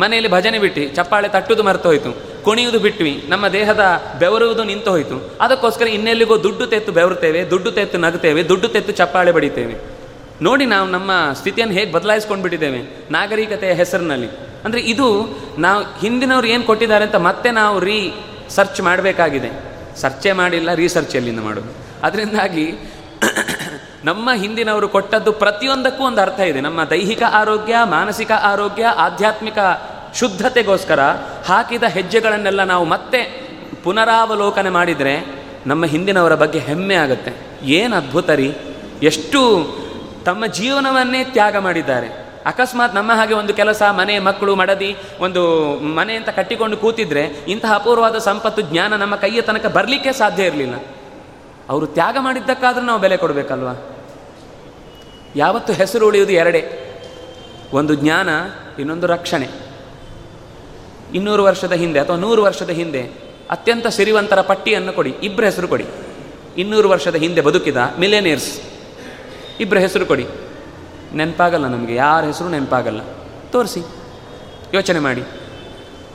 ಮನೆಯಲ್ಲಿ 0.02 0.32
ಭಜನೆ 0.32 0.60
ಬಿಟ್ಟು 0.60 0.96
ಚಪ್ಪಾಳೆ 0.96 1.28
ತಟ್ಟುದು 1.28 1.64
ಮರ್ತೋಯ್ತು. 1.64 2.33
ಕುಣಿಯುವುದು 2.44 2.80
ಬಿಟ್ವಿ. 2.80 3.26
ನಮ್ಮ 3.30 3.48
ದೇಹದ 3.48 4.02
ಬೆವರುವುದು 4.20 4.64
ನಿಂತು 4.64 4.92
ಹೋಯಿತು 4.92 5.38
ಅದಕ್ಕೋಸ್ಕರ 5.42 5.88
ಇನ್ನೆಲ್ಲಿಗೋ 5.88 6.44
ದುಡ್ಡು 6.44 6.68
ತೆತ್ತು 6.68 6.92
ಬೆವರುತ್ತೇವೆ, 6.92 7.50
ದುಡ್ಡು 7.50 7.72
ತೆತ್ತು 7.72 7.98
ನಗುತ್ತೇವೆ, 7.98 8.50
ದುಡ್ಡು 8.50 8.68
ತೆತ್ತು 8.68 8.94
ಚಪ್ಪಾಳೆ 8.94 9.32
ಬಡಿತೇವೆ. 9.32 9.76
ನೋಡಿ 10.42 10.66
ನಾವು 10.66 10.90
ನಮ್ಮ 10.90 11.12
ಸ್ಥಿತಿಯನ್ನು 11.34 11.76
ಹೇಗೆ 11.76 11.92
ಬದಲಾಯಿಸ್ಕೊಂಡು 11.92 12.44
ಬಿಟ್ಟಿದ್ದೇವೆ 12.44 13.12
ನಾಗರಿಕತೆಯ 13.12 13.74
ಹೆಸರಿನಲ್ಲಿ. 13.74 14.28
ಅಂದರೆ 14.66 14.82
ಇದು 14.82 15.38
ನಾವು 15.58 15.84
ಹಿಂದಿನವ್ರು 16.00 16.48
ಏನು 16.48 16.64
ಕೊಟ್ಟಿದ್ದಾರೆ 16.64 17.06
ಅಂತ 17.06 17.16
ಮತ್ತೆ 17.16 17.52
ನಾವು 17.52 17.80
ರೀ 17.80 18.14
ಸರ್ಚ್ 18.50 18.82
ಮಾಡಬೇಕಾಗಿದೆ. 18.82 19.52
ಸರ್ಚೇ 20.02 20.32
ಮಾಡಿಲ್ಲ, 20.32 20.74
ರೀಸರ್ಚ್ 20.74 21.16
ಎಲ್ಲಿಂದ 21.16 21.40
ಮಾಡೋದು. 21.40 21.72
ಅದರಿಂದಾಗಿ 22.04 22.72
ನಮ್ಮ 24.06 24.30
ಹಿಂದಿನವರು 24.36 24.88
ಕೊಟ್ಟದ್ದು 24.88 25.32
ಪ್ರತಿಯೊಂದಕ್ಕೂ 25.32 26.04
ಒಂದು 26.04 26.22
ಅರ್ಥ 26.22 26.40
ಇದೆ. 26.40 26.62
ನಮ್ಮ 26.62 26.84
ದೈಹಿಕ 26.84 27.24
ಆರೋಗ್ಯ, 27.32 27.76
ಮಾನಸಿಕ 27.84 28.32
ಆರೋಗ್ಯ, 28.32 28.86
ಆಧ್ಯಾತ್ಮಿಕ 28.86 29.58
ಶುದ್ಧತೆಗೋಸ್ಕರ 30.16 31.00
ಹಾಕಿದ 31.46 31.84
ಹೆಜ್ಜೆಗಳನ್ನೆಲ್ಲ 31.84 32.64
ನಾವು 32.64 32.86
ಮತ್ತೆ 32.86 33.44
ಪುನರಾವಲೋಕನೆ 33.84 34.70
ಮಾಡಿದರೆ 34.70 35.44
ನಮ್ಮ 35.68 35.86
ಹಿಂದಿನವರ 35.86 36.36
ಬಗ್ಗೆ 36.36 36.60
ಹೆಮ್ಮೆ 36.60 36.96
ಆಗುತ್ತೆ. 36.96 37.34
ಏನು 37.64 37.96
ಅದ್ಭುತ 37.96 38.30
ರೀ? 38.30 38.56
ಎಷ್ಟು 39.04 39.68
ತಮ್ಮ 40.26 40.46
ಜೀವನವನ್ನೇ 40.46 41.24
ತ್ಯಾಗ 41.24 41.58
ಮಾಡಿದ್ದಾರೆ. 41.58 42.08
ಅಕಸ್ಮಾತ್ 42.46 42.96
ನಮ್ಮ 42.96 43.12
ಹಾಗೆ 43.14 43.34
ಒಂದು 43.34 43.54
ಕೆಲಸ, 43.54 43.82
ಮನೆ, 43.90 44.20
ಮಕ್ಕಳು, 44.20 44.56
ಮಡದಿ, 44.56 44.96
ಒಂದು 45.20 45.74
ಮನೆ 45.80 46.16
ಅಂತ 46.16 46.30
ಕಟ್ಟಿಕೊಂಡು 46.30 46.78
ಕೂತಿದ್ರೆ 46.78 47.24
ಇಂತಹ 47.48 47.74
ಅಪೂರ್ವವಾದ 47.76 48.18
ಸಂಪತ್ತು, 48.18 48.62
ಜ್ಞಾನ 48.62 48.96
ನಮ್ಮ 48.96 49.16
ಕೈಯ 49.16 49.42
ತನಕ 49.42 49.66
ಬರಲಿಕ್ಕೆ 49.66 50.14
ಸಾಧ್ಯ 50.14 50.44
ಇರಲಿಲ್ಲ. 50.44 50.76
ಅವರು 51.70 51.86
ತ್ಯಾಗ 51.86 52.18
ಮಾಡಿದ್ದಕ್ಕಾದರೂ 52.20 52.82
ನಾವು 52.82 53.00
ಬೆಲೆ 53.00 53.18
ಕೊಡಬೇಕಲ್ವಾ? 53.18 53.98
ಯಾವತ್ತು 55.36 55.74
ಹೆಸರು 55.74 56.08
ಉಳಿಯುವುದು 56.08 56.34
ಎರಡೇ. 56.34 56.80
ಒಂದು 57.74 57.96
ಜ್ಞಾನ, 57.96 58.30
ಇನ್ನೊಂದು 58.80 59.08
ರಕ್ಷಣೆ. 59.08 59.73
ಇನ್ನೂರು 61.14 61.44
ವರ್ಷದ 61.44 61.72
ಹಿಂದೆ 61.72 62.00
ಅಥವಾ 62.00 62.16
ನೂರು 62.16 62.44
ವರ್ಷದ 62.44 62.70
ಹಿಂದೆ 62.70 63.02
ಅತ್ಯಂತ 63.50 63.88
ಸಿರಿವಂತರ 63.88 64.42
ಪಟ್ಟಿಯನ್ನು 64.42 64.94
ಕೊಡಿ. 64.94 65.16
ಇಬ್ಬರ 65.24 65.44
ಹೆಸರು 65.44 65.68
ಕೊಡಿ. 65.68 65.86
ಇನ್ನೂರು 66.58 66.90
ವರ್ಷದ 66.90 67.16
ಹಿಂದೆ 67.16 67.42
ಬದುಕಿದ 67.42 67.78
ಮಿಲೇನಿಯರ್ಸ್ 68.00 68.62
ಇಬ್ಬರ 69.60 69.78
ಹೆಸರು 69.78 70.06
ಕೊಡಿ. 70.06 70.28
ನೆನಪಾಗಲ್ಲ 71.16 71.68
ನಮಗೆ. 71.68 71.96
ಯಾರ 71.96 72.24
ಹೆಸರು 72.24 72.50
ನೆನಪಾಗಲ್ಲ. 72.50 73.02
ತೋರಿಸಿ. 73.52 73.80
ಯೋಚನೆ 74.74 75.00
ಮಾಡಿ. 75.00 75.24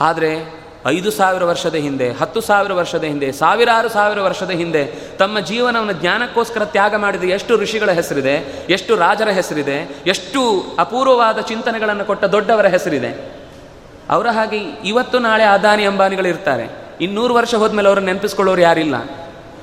ಆದರೆ 0.00 0.58
ಐದು 0.86 1.10
ಸಾವಿರ 1.10 1.44
ವರ್ಷದ 1.44 1.74
ಹಿಂದೆ, 1.74 2.10
ಹತ್ತು 2.10 2.40
ಸಾವಿರ 2.40 2.72
ವರ್ಷದ 2.72 3.02
ಹಿಂದೆ, 3.02 3.32
ಸಾವಿರಾರು 3.32 3.88
ಸಾವಿರ 3.88 4.20
ವರ್ಷದ 4.20 4.50
ಹಿಂದೆ 4.50 4.84
ತಮ್ಮ 5.18 5.40
ಜೀವನವನ್ನು 5.40 5.92
ಜ್ಞಾನಕ್ಕೋಸ್ಕರ 5.92 6.64
ತ್ಯಾಗ 6.64 6.94
ಮಾಡಿದ 6.94 7.24
ಎಷ್ಟು 7.24 7.56
ಋಷಿಗಳ 7.56 7.90
ಹೆಸರಿದೆ, 7.90 8.66
ಎಷ್ಟು 8.70 8.96
ರಾಜರ 8.96 9.28
ಹೆಸರಿದೆ, 9.28 9.96
ಎಷ್ಟು 10.06 10.64
ಅಪೂರ್ವವಾದ 10.78 11.38
ಚಿಂತನೆಗಳನ್ನು 11.38 12.04
ಕೊಟ್ಟ 12.04 12.24
ದೊಡ್ಡವರ 12.24 12.66
ಹೆಸರಿದೆ. 12.66 13.37
ಅವರ 14.10 14.26
ಹಾಗೆ 14.28 14.56
ಇವತ್ತು 14.84 15.18
ನಾಳೆ 15.18 15.44
ಅದಾನಿ 15.44 15.84
ಅಂಬಾನಿಗಳು 15.84 16.28
ಇರ್ತಾರೆ. 16.28 16.88
ಇನ್ನೂರು 17.00 17.34
ವರ್ಷ 17.34 17.54
ಹೋದ್ಮೇಲೆ 17.54 17.88
ಅವರನ್ನು 17.88 18.06
ನೆನಪಿಸ್ಕೊಳ್ಳೋರು 18.06 18.60
ಯಾರಿಲ್ಲ. 18.60 18.94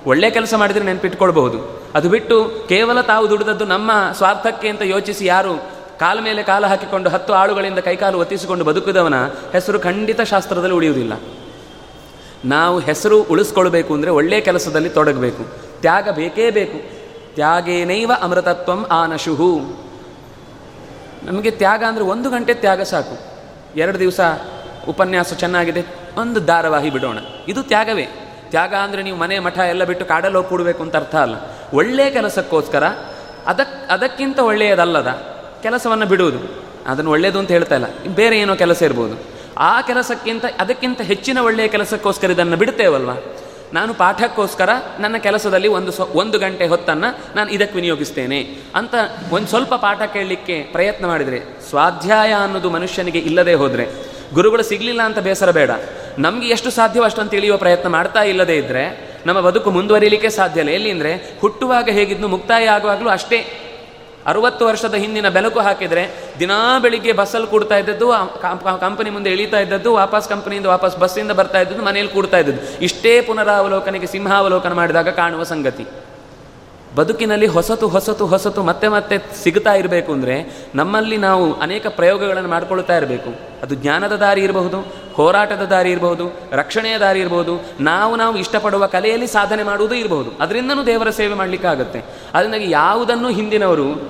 ಒಳ್ಳೆ 0.06 0.30
ಕೆಲಸ 0.30 0.54
ಮಾಡಿದರೆ 0.54 0.84
ನೆನಪಿಟ್ಕೊಳ್ಬಹುದು. 0.84 1.86
ಅದು 1.96 2.10
ಬಿಟ್ಟು 2.10 2.66
ಕೇವಲ 2.68 3.02
ತಾವು 3.02 3.30
ದುಡಿದದ್ದು 3.30 3.66
ನಮ್ಮ 3.66 3.92
ಸ್ವಾರ್ಥಕ್ಕೆ 4.14 4.68
ಅಂತ 4.70 4.82
ಯೋಚಿಸಿ 4.82 5.26
ಯಾರು 5.26 5.76
ಕಾಲ 6.00 6.20
ಮೇಲೆ 6.20 6.44
ಕಾಲ 6.44 6.66
ಹಾಕಿಕೊಂಡು 6.66 7.10
ಹತ್ತು 7.10 7.34
ಆಳುಗಳಿಂದ 7.34 7.80
ಕೈಕಾಲು 7.80 8.20
ಒತ್ತಿಸಿಕೊಂಡು 8.20 8.66
ಬದುಕಿದವನ 8.66 9.14
ಹೆಸರು 9.52 9.80
ಖಂಡಿತ 9.80 10.22
ಶಾಸ್ತ್ರದಲ್ಲಿ 10.22 10.76
ಉಳಿಯುವುದಿಲ್ಲ. 10.76 11.14
ನಾವು 12.46 12.80
ಹೆಸರು 12.80 13.24
ಉಳಿಸ್ಕೊಳ್ಬೇಕು 13.24 13.94
ಅಂದರೆ 13.94 14.12
ಒಳ್ಳೆಯ 14.12 14.42
ಕೆಲಸದಲ್ಲಿ 14.42 14.90
ತೊಡಗಬೇಕು. 14.90 15.44
ತ್ಯಾಗ 15.82 16.10
ಬೇಕೇ 16.10 16.52
ಬೇಕು. 16.52 16.78
ತ್ಯಾಗೇನೈವ 17.36 18.12
ಅಮೃತತ್ವಂ 18.22 18.86
ಆನಶುಹು. 18.92 19.78
ನಮಗೆ 21.24 21.52
ತ್ಯಾಗ 21.52 21.84
ಅಂದರೆ 21.88 22.04
ಒಂದು 22.04 22.30
ಗಂಟೆ 22.30 22.54
ತ್ಯಾಗ 22.54 22.82
ಸಾಕು. 22.82 23.35
ಎರಡು 23.76 24.00
ದಿವಸ 24.00 24.20
ಉಪನ್ಯಾಸ 24.90 25.34
ಚೆನ್ನಾಗಿದೆ. 25.34 25.86
ಒಂದು 26.18 26.40
ಧಾರಾವಾಹಿ 26.40 26.90
ಬಿಡೋಣ. 26.90 27.18
ಇದು 27.48 27.64
ತ್ಯಾಗವೇ. 27.64 28.08
ತ್ಯಾಗ 28.50 28.74
ಅಂದರೆ 28.76 29.04
ನೀವು 29.04 29.18
ಮನೆ 29.18 29.40
ಮಠ 29.40 29.58
ಎಲ್ಲ 29.60 29.84
ಬಿಟ್ಟು 29.84 30.06
ಕಾಡಲ್ಲಿ 30.06 30.38
ಹೋಗಿ 30.38 30.50
ಕೂಡಬೇಕು 30.50 30.84
ಅಂತ 30.84 30.96
ಅರ್ಥ 30.96 31.16
ಅಲ್ಲ. 31.16 31.36
ಒಳ್ಳೆಯ 31.74 32.12
ಕೆಲಸಕ್ಕೋಸ್ಕರ 32.12 32.84
ಅದಕ್, 33.46 33.92
ಅದಕ್ಕಿಂತ 33.92 34.40
ಒಳ್ಳೆಯದಲ್ಲದ 34.40 35.08
ಕೆಲಸವನ್ನು 35.64 36.06
ಬಿಡುವುದು. 36.06 36.38
ಅದನ್ನು 36.88 37.12
ಒಳ್ಳೆಯದು 37.12 37.40
ಅಂತ 37.40 37.52
ಹೇಳ್ತಾ 37.52 37.76
ಇಲ್ಲ. 37.76 37.86
ಬೇರೆ 38.16 38.40
ಏನೋ 38.40 38.56
ಕೆಲಸ 38.56 38.82
ಇರ್ಬೋದು. 38.82 39.16
ಆ 39.58 39.82
ಕೆಲಸಕ್ಕಿಂತ, 39.82 40.46
ಅದಕ್ಕಿಂತ 40.60 41.02
ಹೆಚ್ಚಿನ 41.02 41.38
ಒಳ್ಳೆಯ 41.38 41.68
ಕೆಲಸಕ್ಕೋಸ್ಕರ 41.68 42.32
ಇದನ್ನು 42.32 42.58
ಬಿಡ್ತೇವಲ್ವ? 42.58 43.10
ನಾನು 43.74 43.94
ಪಾಠಕ್ಕೋಸ್ಕರ 43.94 44.70
ನನ್ನ 45.00 45.18
ಕೆಲಸದಲ್ಲಿ 45.18 45.68
ಒಂದು 45.68 45.92
ಒಂದು 46.14 46.40
ಗಂಟೆ 46.40 46.68
ಹೊತ್ತನ್ನು 46.68 47.36
ನಾನು 47.36 47.50
ಇದಕ್ಕೆ 47.50 47.76
ವಿನಿಯೋಗಿಸ್ತೇನೆ 47.76 48.48
ಅಂತ 48.76 48.96
ಒಂದು 49.32 49.48
ಸ್ವಲ್ಪ 49.48 49.74
ಪಾಠ 49.74 50.02
ಕೇಳಲಿಕ್ಕೆ 50.02 50.62
ಪ್ರಯತ್ನ 50.62 51.06
ಮಾಡಿದರೆ, 51.06 51.70
ಸ್ವಾಧ್ಯಾಯ 51.70 52.34
ಅನ್ನೋದು 52.34 52.70
ಮನುಷ್ಯನಿಗೆ 52.70 53.20
ಇಲ್ಲದೆ 53.20 53.54
ಹೋದರೆ, 53.54 53.88
ಗುರುಗಳು 54.34 54.64
ಸಿಗಲಿಲ್ಲ 54.64 55.02
ಅಂತ 55.02 55.20
ಬೇಸರ 55.20 55.52
ಬೇಡ. 55.52 55.72
ನಮಗೆ 56.18 56.48
ಎಷ್ಟು 56.48 56.70
ಸಾಧ್ಯವೋ 56.70 57.06
ಅಷ್ಟೊಂದು 57.06 57.30
ತಿಳಿಯುವ 57.30 57.58
ಪ್ರಯತ್ನ 57.58 57.90
ಮಾಡ್ತಾ 57.90 58.24
ಇಲ್ಲದೇ 58.24 58.56
ಇದ್ದರೆ 58.56 59.16
ನಮ್ಮ 59.26 59.40
ಬದುಕು 59.40 59.72
ಮುಂದುವರಿಲಿಕ್ಕೆ 59.72 60.30
ಸಾಧ್ಯ 60.30 60.60
ಇಲ್ಲ. 60.60 60.72
ಎಲ್ಲಿ 60.72 60.92
ಅಂದರೆ, 60.92 61.40
ಹುಟ್ಟುವಾಗ 61.42 61.90
ಹೇಗಿದ್ದು 61.90 62.28
ಮುಕ್ತಾಯ 62.28 62.66
ಆಗುವಾಗಲೂ 62.66 63.10
ಅಷ್ಟೇ. 63.10 63.65
ಅರುವತ್ತು 64.32 64.64
ವರ್ಷದ 64.70 64.96
ಹಿಂದಿನ 65.04 65.30
ಬೆಳಕು 65.36 65.60
ಹಾಕಿದರೆ 65.68 66.04
ದಿನಾ 66.40 66.60
ಬೆಳಿಗ್ಗೆ 66.84 67.14
ಬಸ್ಸಲ್ಲಿ 67.20 67.50
ಕೂಡ್ತಾ 67.54 67.78
ಇದ್ದದ್ದು 67.82 68.08
ಕಂಪನಿ 68.86 69.10
ಮುಂದೆ 69.16 69.32
ಇಳಿತಾ 69.36 69.60
ಇದ್ದದ್ದು, 69.66 69.92
ವಾಪಸ್ 70.02 70.30
ಕಂಪನಿಯಿಂದ 70.30 70.70
ವಾಪಸ್ 70.76 70.98
ಬಸ್ಸಿಂದ 71.04 71.34
ಬರ್ತಾ 71.42 71.62
ಇದ್ದದ್ದು 71.66 71.86
ಮನೆಯಲ್ಲಿ 71.90 72.14
ಕೂಡ್ತಾ 72.14 72.40
ಇದ್ದದ್ದು. 72.44 72.62
ಇಷ್ಟೇ 72.88 73.14
ಪುನರಾವಲೋಕನೆಗೆ 73.30 74.10
ಸಿಂಹಾವಲೋಕನ 74.16 74.74
ಮಾಡಿದಾಗ 74.82 75.10
ಕಾಣುವ 75.22 75.44
ಸಂಗತಿ. 75.54 75.86
ಬದುಕಿನಲ್ಲಿ 76.98 77.48
ಹೊಸತು 77.54 77.86
ಹೊಸತು 77.94 78.26
ಹೊಸತು 78.34 78.62
ಮತ್ತೆ 78.68 78.88
ಮತ್ತೆ 78.88 79.16
ಸಿಗ್ತಾ 79.44 79.72
ಇರಬೇಕು 79.80 80.12
ಅಂದರೆ 80.18 80.36
ನಮ್ಮಲ್ಲಿ 80.76 81.18
ನಾವು 81.28 81.46
ಅನೇಕ 81.66 81.88
ಪ್ರಯೋಗಗಳನ್ನು 81.98 82.50
ಮಾಡಿಕೊಳ್ತಾ 82.50 82.96
ಇರಬೇಕು. 83.00 83.32
ಅದು 83.64 83.74
ಜ್ಞಾನದ 83.82 84.16
ದಾರಿ 84.22 84.42
ಇರಬಹುದು 84.42 84.80
ಹೋರಾಟದ 85.16 85.62
ದಾರಿ 85.62 85.92
ಇರಬಹುದು 85.92 86.32
ರಕ್ಷಣೆಯ 86.52 86.98
ದಾರಿ 86.98 87.20
ಇರಬಹುದು 87.20 87.66
ನಾವು 87.80 88.16
ನಾವು 88.16 88.38
ಇಷ್ಟಪಡುವ 88.38 88.88
ಕಲೆಯಲ್ಲಿ 88.88 89.28
ಸಾಧನೆ 89.28 89.64
ಮಾಡುವುದು 89.64 89.96
ಇರಬಹುದು 89.96 90.32
ಅದರಿಂದನೂ 90.40 90.84
ದೇವರ 90.84 91.10
ಸೇವೆ 91.10 91.34
ಮಾಡಲಿಕ್ಕಾಗತ್ತೆ. 91.34 92.02
ಅದರಿಂದಾಗಿ 92.34 92.72
ಯಾವುದನ್ನು 92.72 93.30
ಹಿಂದಿನವರು 93.30 94.10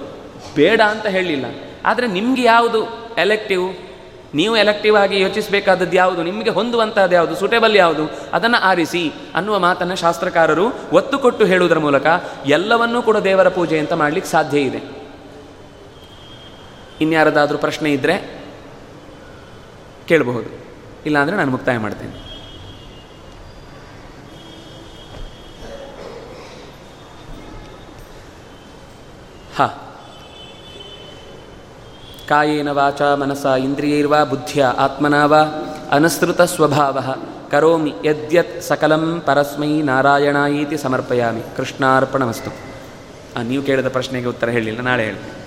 ಬೇಡ 0.56 0.82
ಅಂತ 0.82 1.06
ಹೇಳಲಿಲ್ಲ. 1.06 1.46
ಆದರೆ 1.86 2.08
ನಿಮಗೆ 2.08 2.44
ಯಾವುದು 2.44 3.12
ಎಲೆಕ್ಟಿವ್ 3.18 3.74
ನೀವು 4.36 4.58
ಎಲೆಕ್ಟಿವ್ 4.58 4.98
ಆಗಿ 4.98 5.22
ಯೋಚಿಸಬೇಕಾದದ್ದು 5.22 5.96
ಯಾವುದು? 5.96 6.24
ನಿಮಗೆ 6.24 6.50
ಹೊಂದುವಂಥದ್ದು 6.50 7.16
ಯಾವುದು? 7.16 7.36
ಸೂಟೇಬಲ್ 7.36 7.76
ಯಾವುದು? 7.76 8.12
ಅದನ್ನು 8.34 8.64
ಆರಿಸಿ 8.64 9.12
ಅನ್ನುವ 9.36 9.60
ಮಾತನ್ನು 9.60 9.96
ಶಾಸ್ತ್ರಕಾರರು 9.96 10.66
ಒತ್ತು 10.94 11.20
ಕೊಟ್ಟು 11.20 11.46
ಹೇಳುವುದರ 11.46 11.78
ಮೂಲಕ 11.78 12.06
ಎಲ್ಲವನ್ನೂ 12.46 13.02
ಕೂಡ 13.02 13.18
ದೇವರ 13.18 13.50
ಪೂಜೆ 13.50 13.80
ಅಂತ 13.80 13.94
ಮಾಡಲಿಕ್ಕೆ 13.94 14.32
ಸಾಧ್ಯ 14.32 14.60
ಇದೆ. 14.60 15.06
ಇನ್ಯಾರದಾದರೂ 17.02 17.58
ಪ್ರಶ್ನೆ 17.58 17.92
ಇದ್ದರೆ 17.92 18.44
ಕೇಳಬಹುದು. 20.08 20.65
ಇಲ್ಲಾಂದರೆ 21.06 21.36
ನಾನು 21.36 21.52
ಮುಕ್ತಾಯ 21.52 21.78
ಮಾಡ್ತೇನೆ. 21.78 22.14
ಹಾ. 29.58 29.68
ಕಾಯೇನ 32.30 32.70
ವಾಚ 32.70 33.02
ಮನಸ 33.02 33.46
ಇಂದ್ರಿಯೈರ್ವಾ 33.46 34.24
ಬುದ್ಧಿಯ 34.24 34.66
ಆತ್ಮನ 34.66 35.24
ವಾ 35.24 35.42
ಅನಸೃತ 35.92 36.42
ಸ್ವಭಾವ 36.42 37.00
ಕರೋಮಿ 37.52 37.94
ಯದ್ಯತ್ 38.06 38.64
ಸಕಲಂ 38.64 39.22
ಪರಸ್ಮೈ 39.26 39.82
ನಾರಾಯಣಾಯೀತಿ 39.82 40.78
ಸಮರ್ಪಯಾಮಿ 40.78 41.42
ಕೃಷ್ಣಾರ್ಪಣಮಸ್ತು. 41.58 42.52
ನೀವು 43.44 43.64
ಕೇಳಿದ 43.64 43.88
ಪ್ರಶ್ನೆಗೆ 43.88 44.26
ಉತ್ತರ 44.26 44.50
ಹೇಳಿಲ್ಲ, 44.50 44.82
ನಾಳೆ 44.82 45.04
ಹೇಳ್ತೀನಿ. 45.06 45.45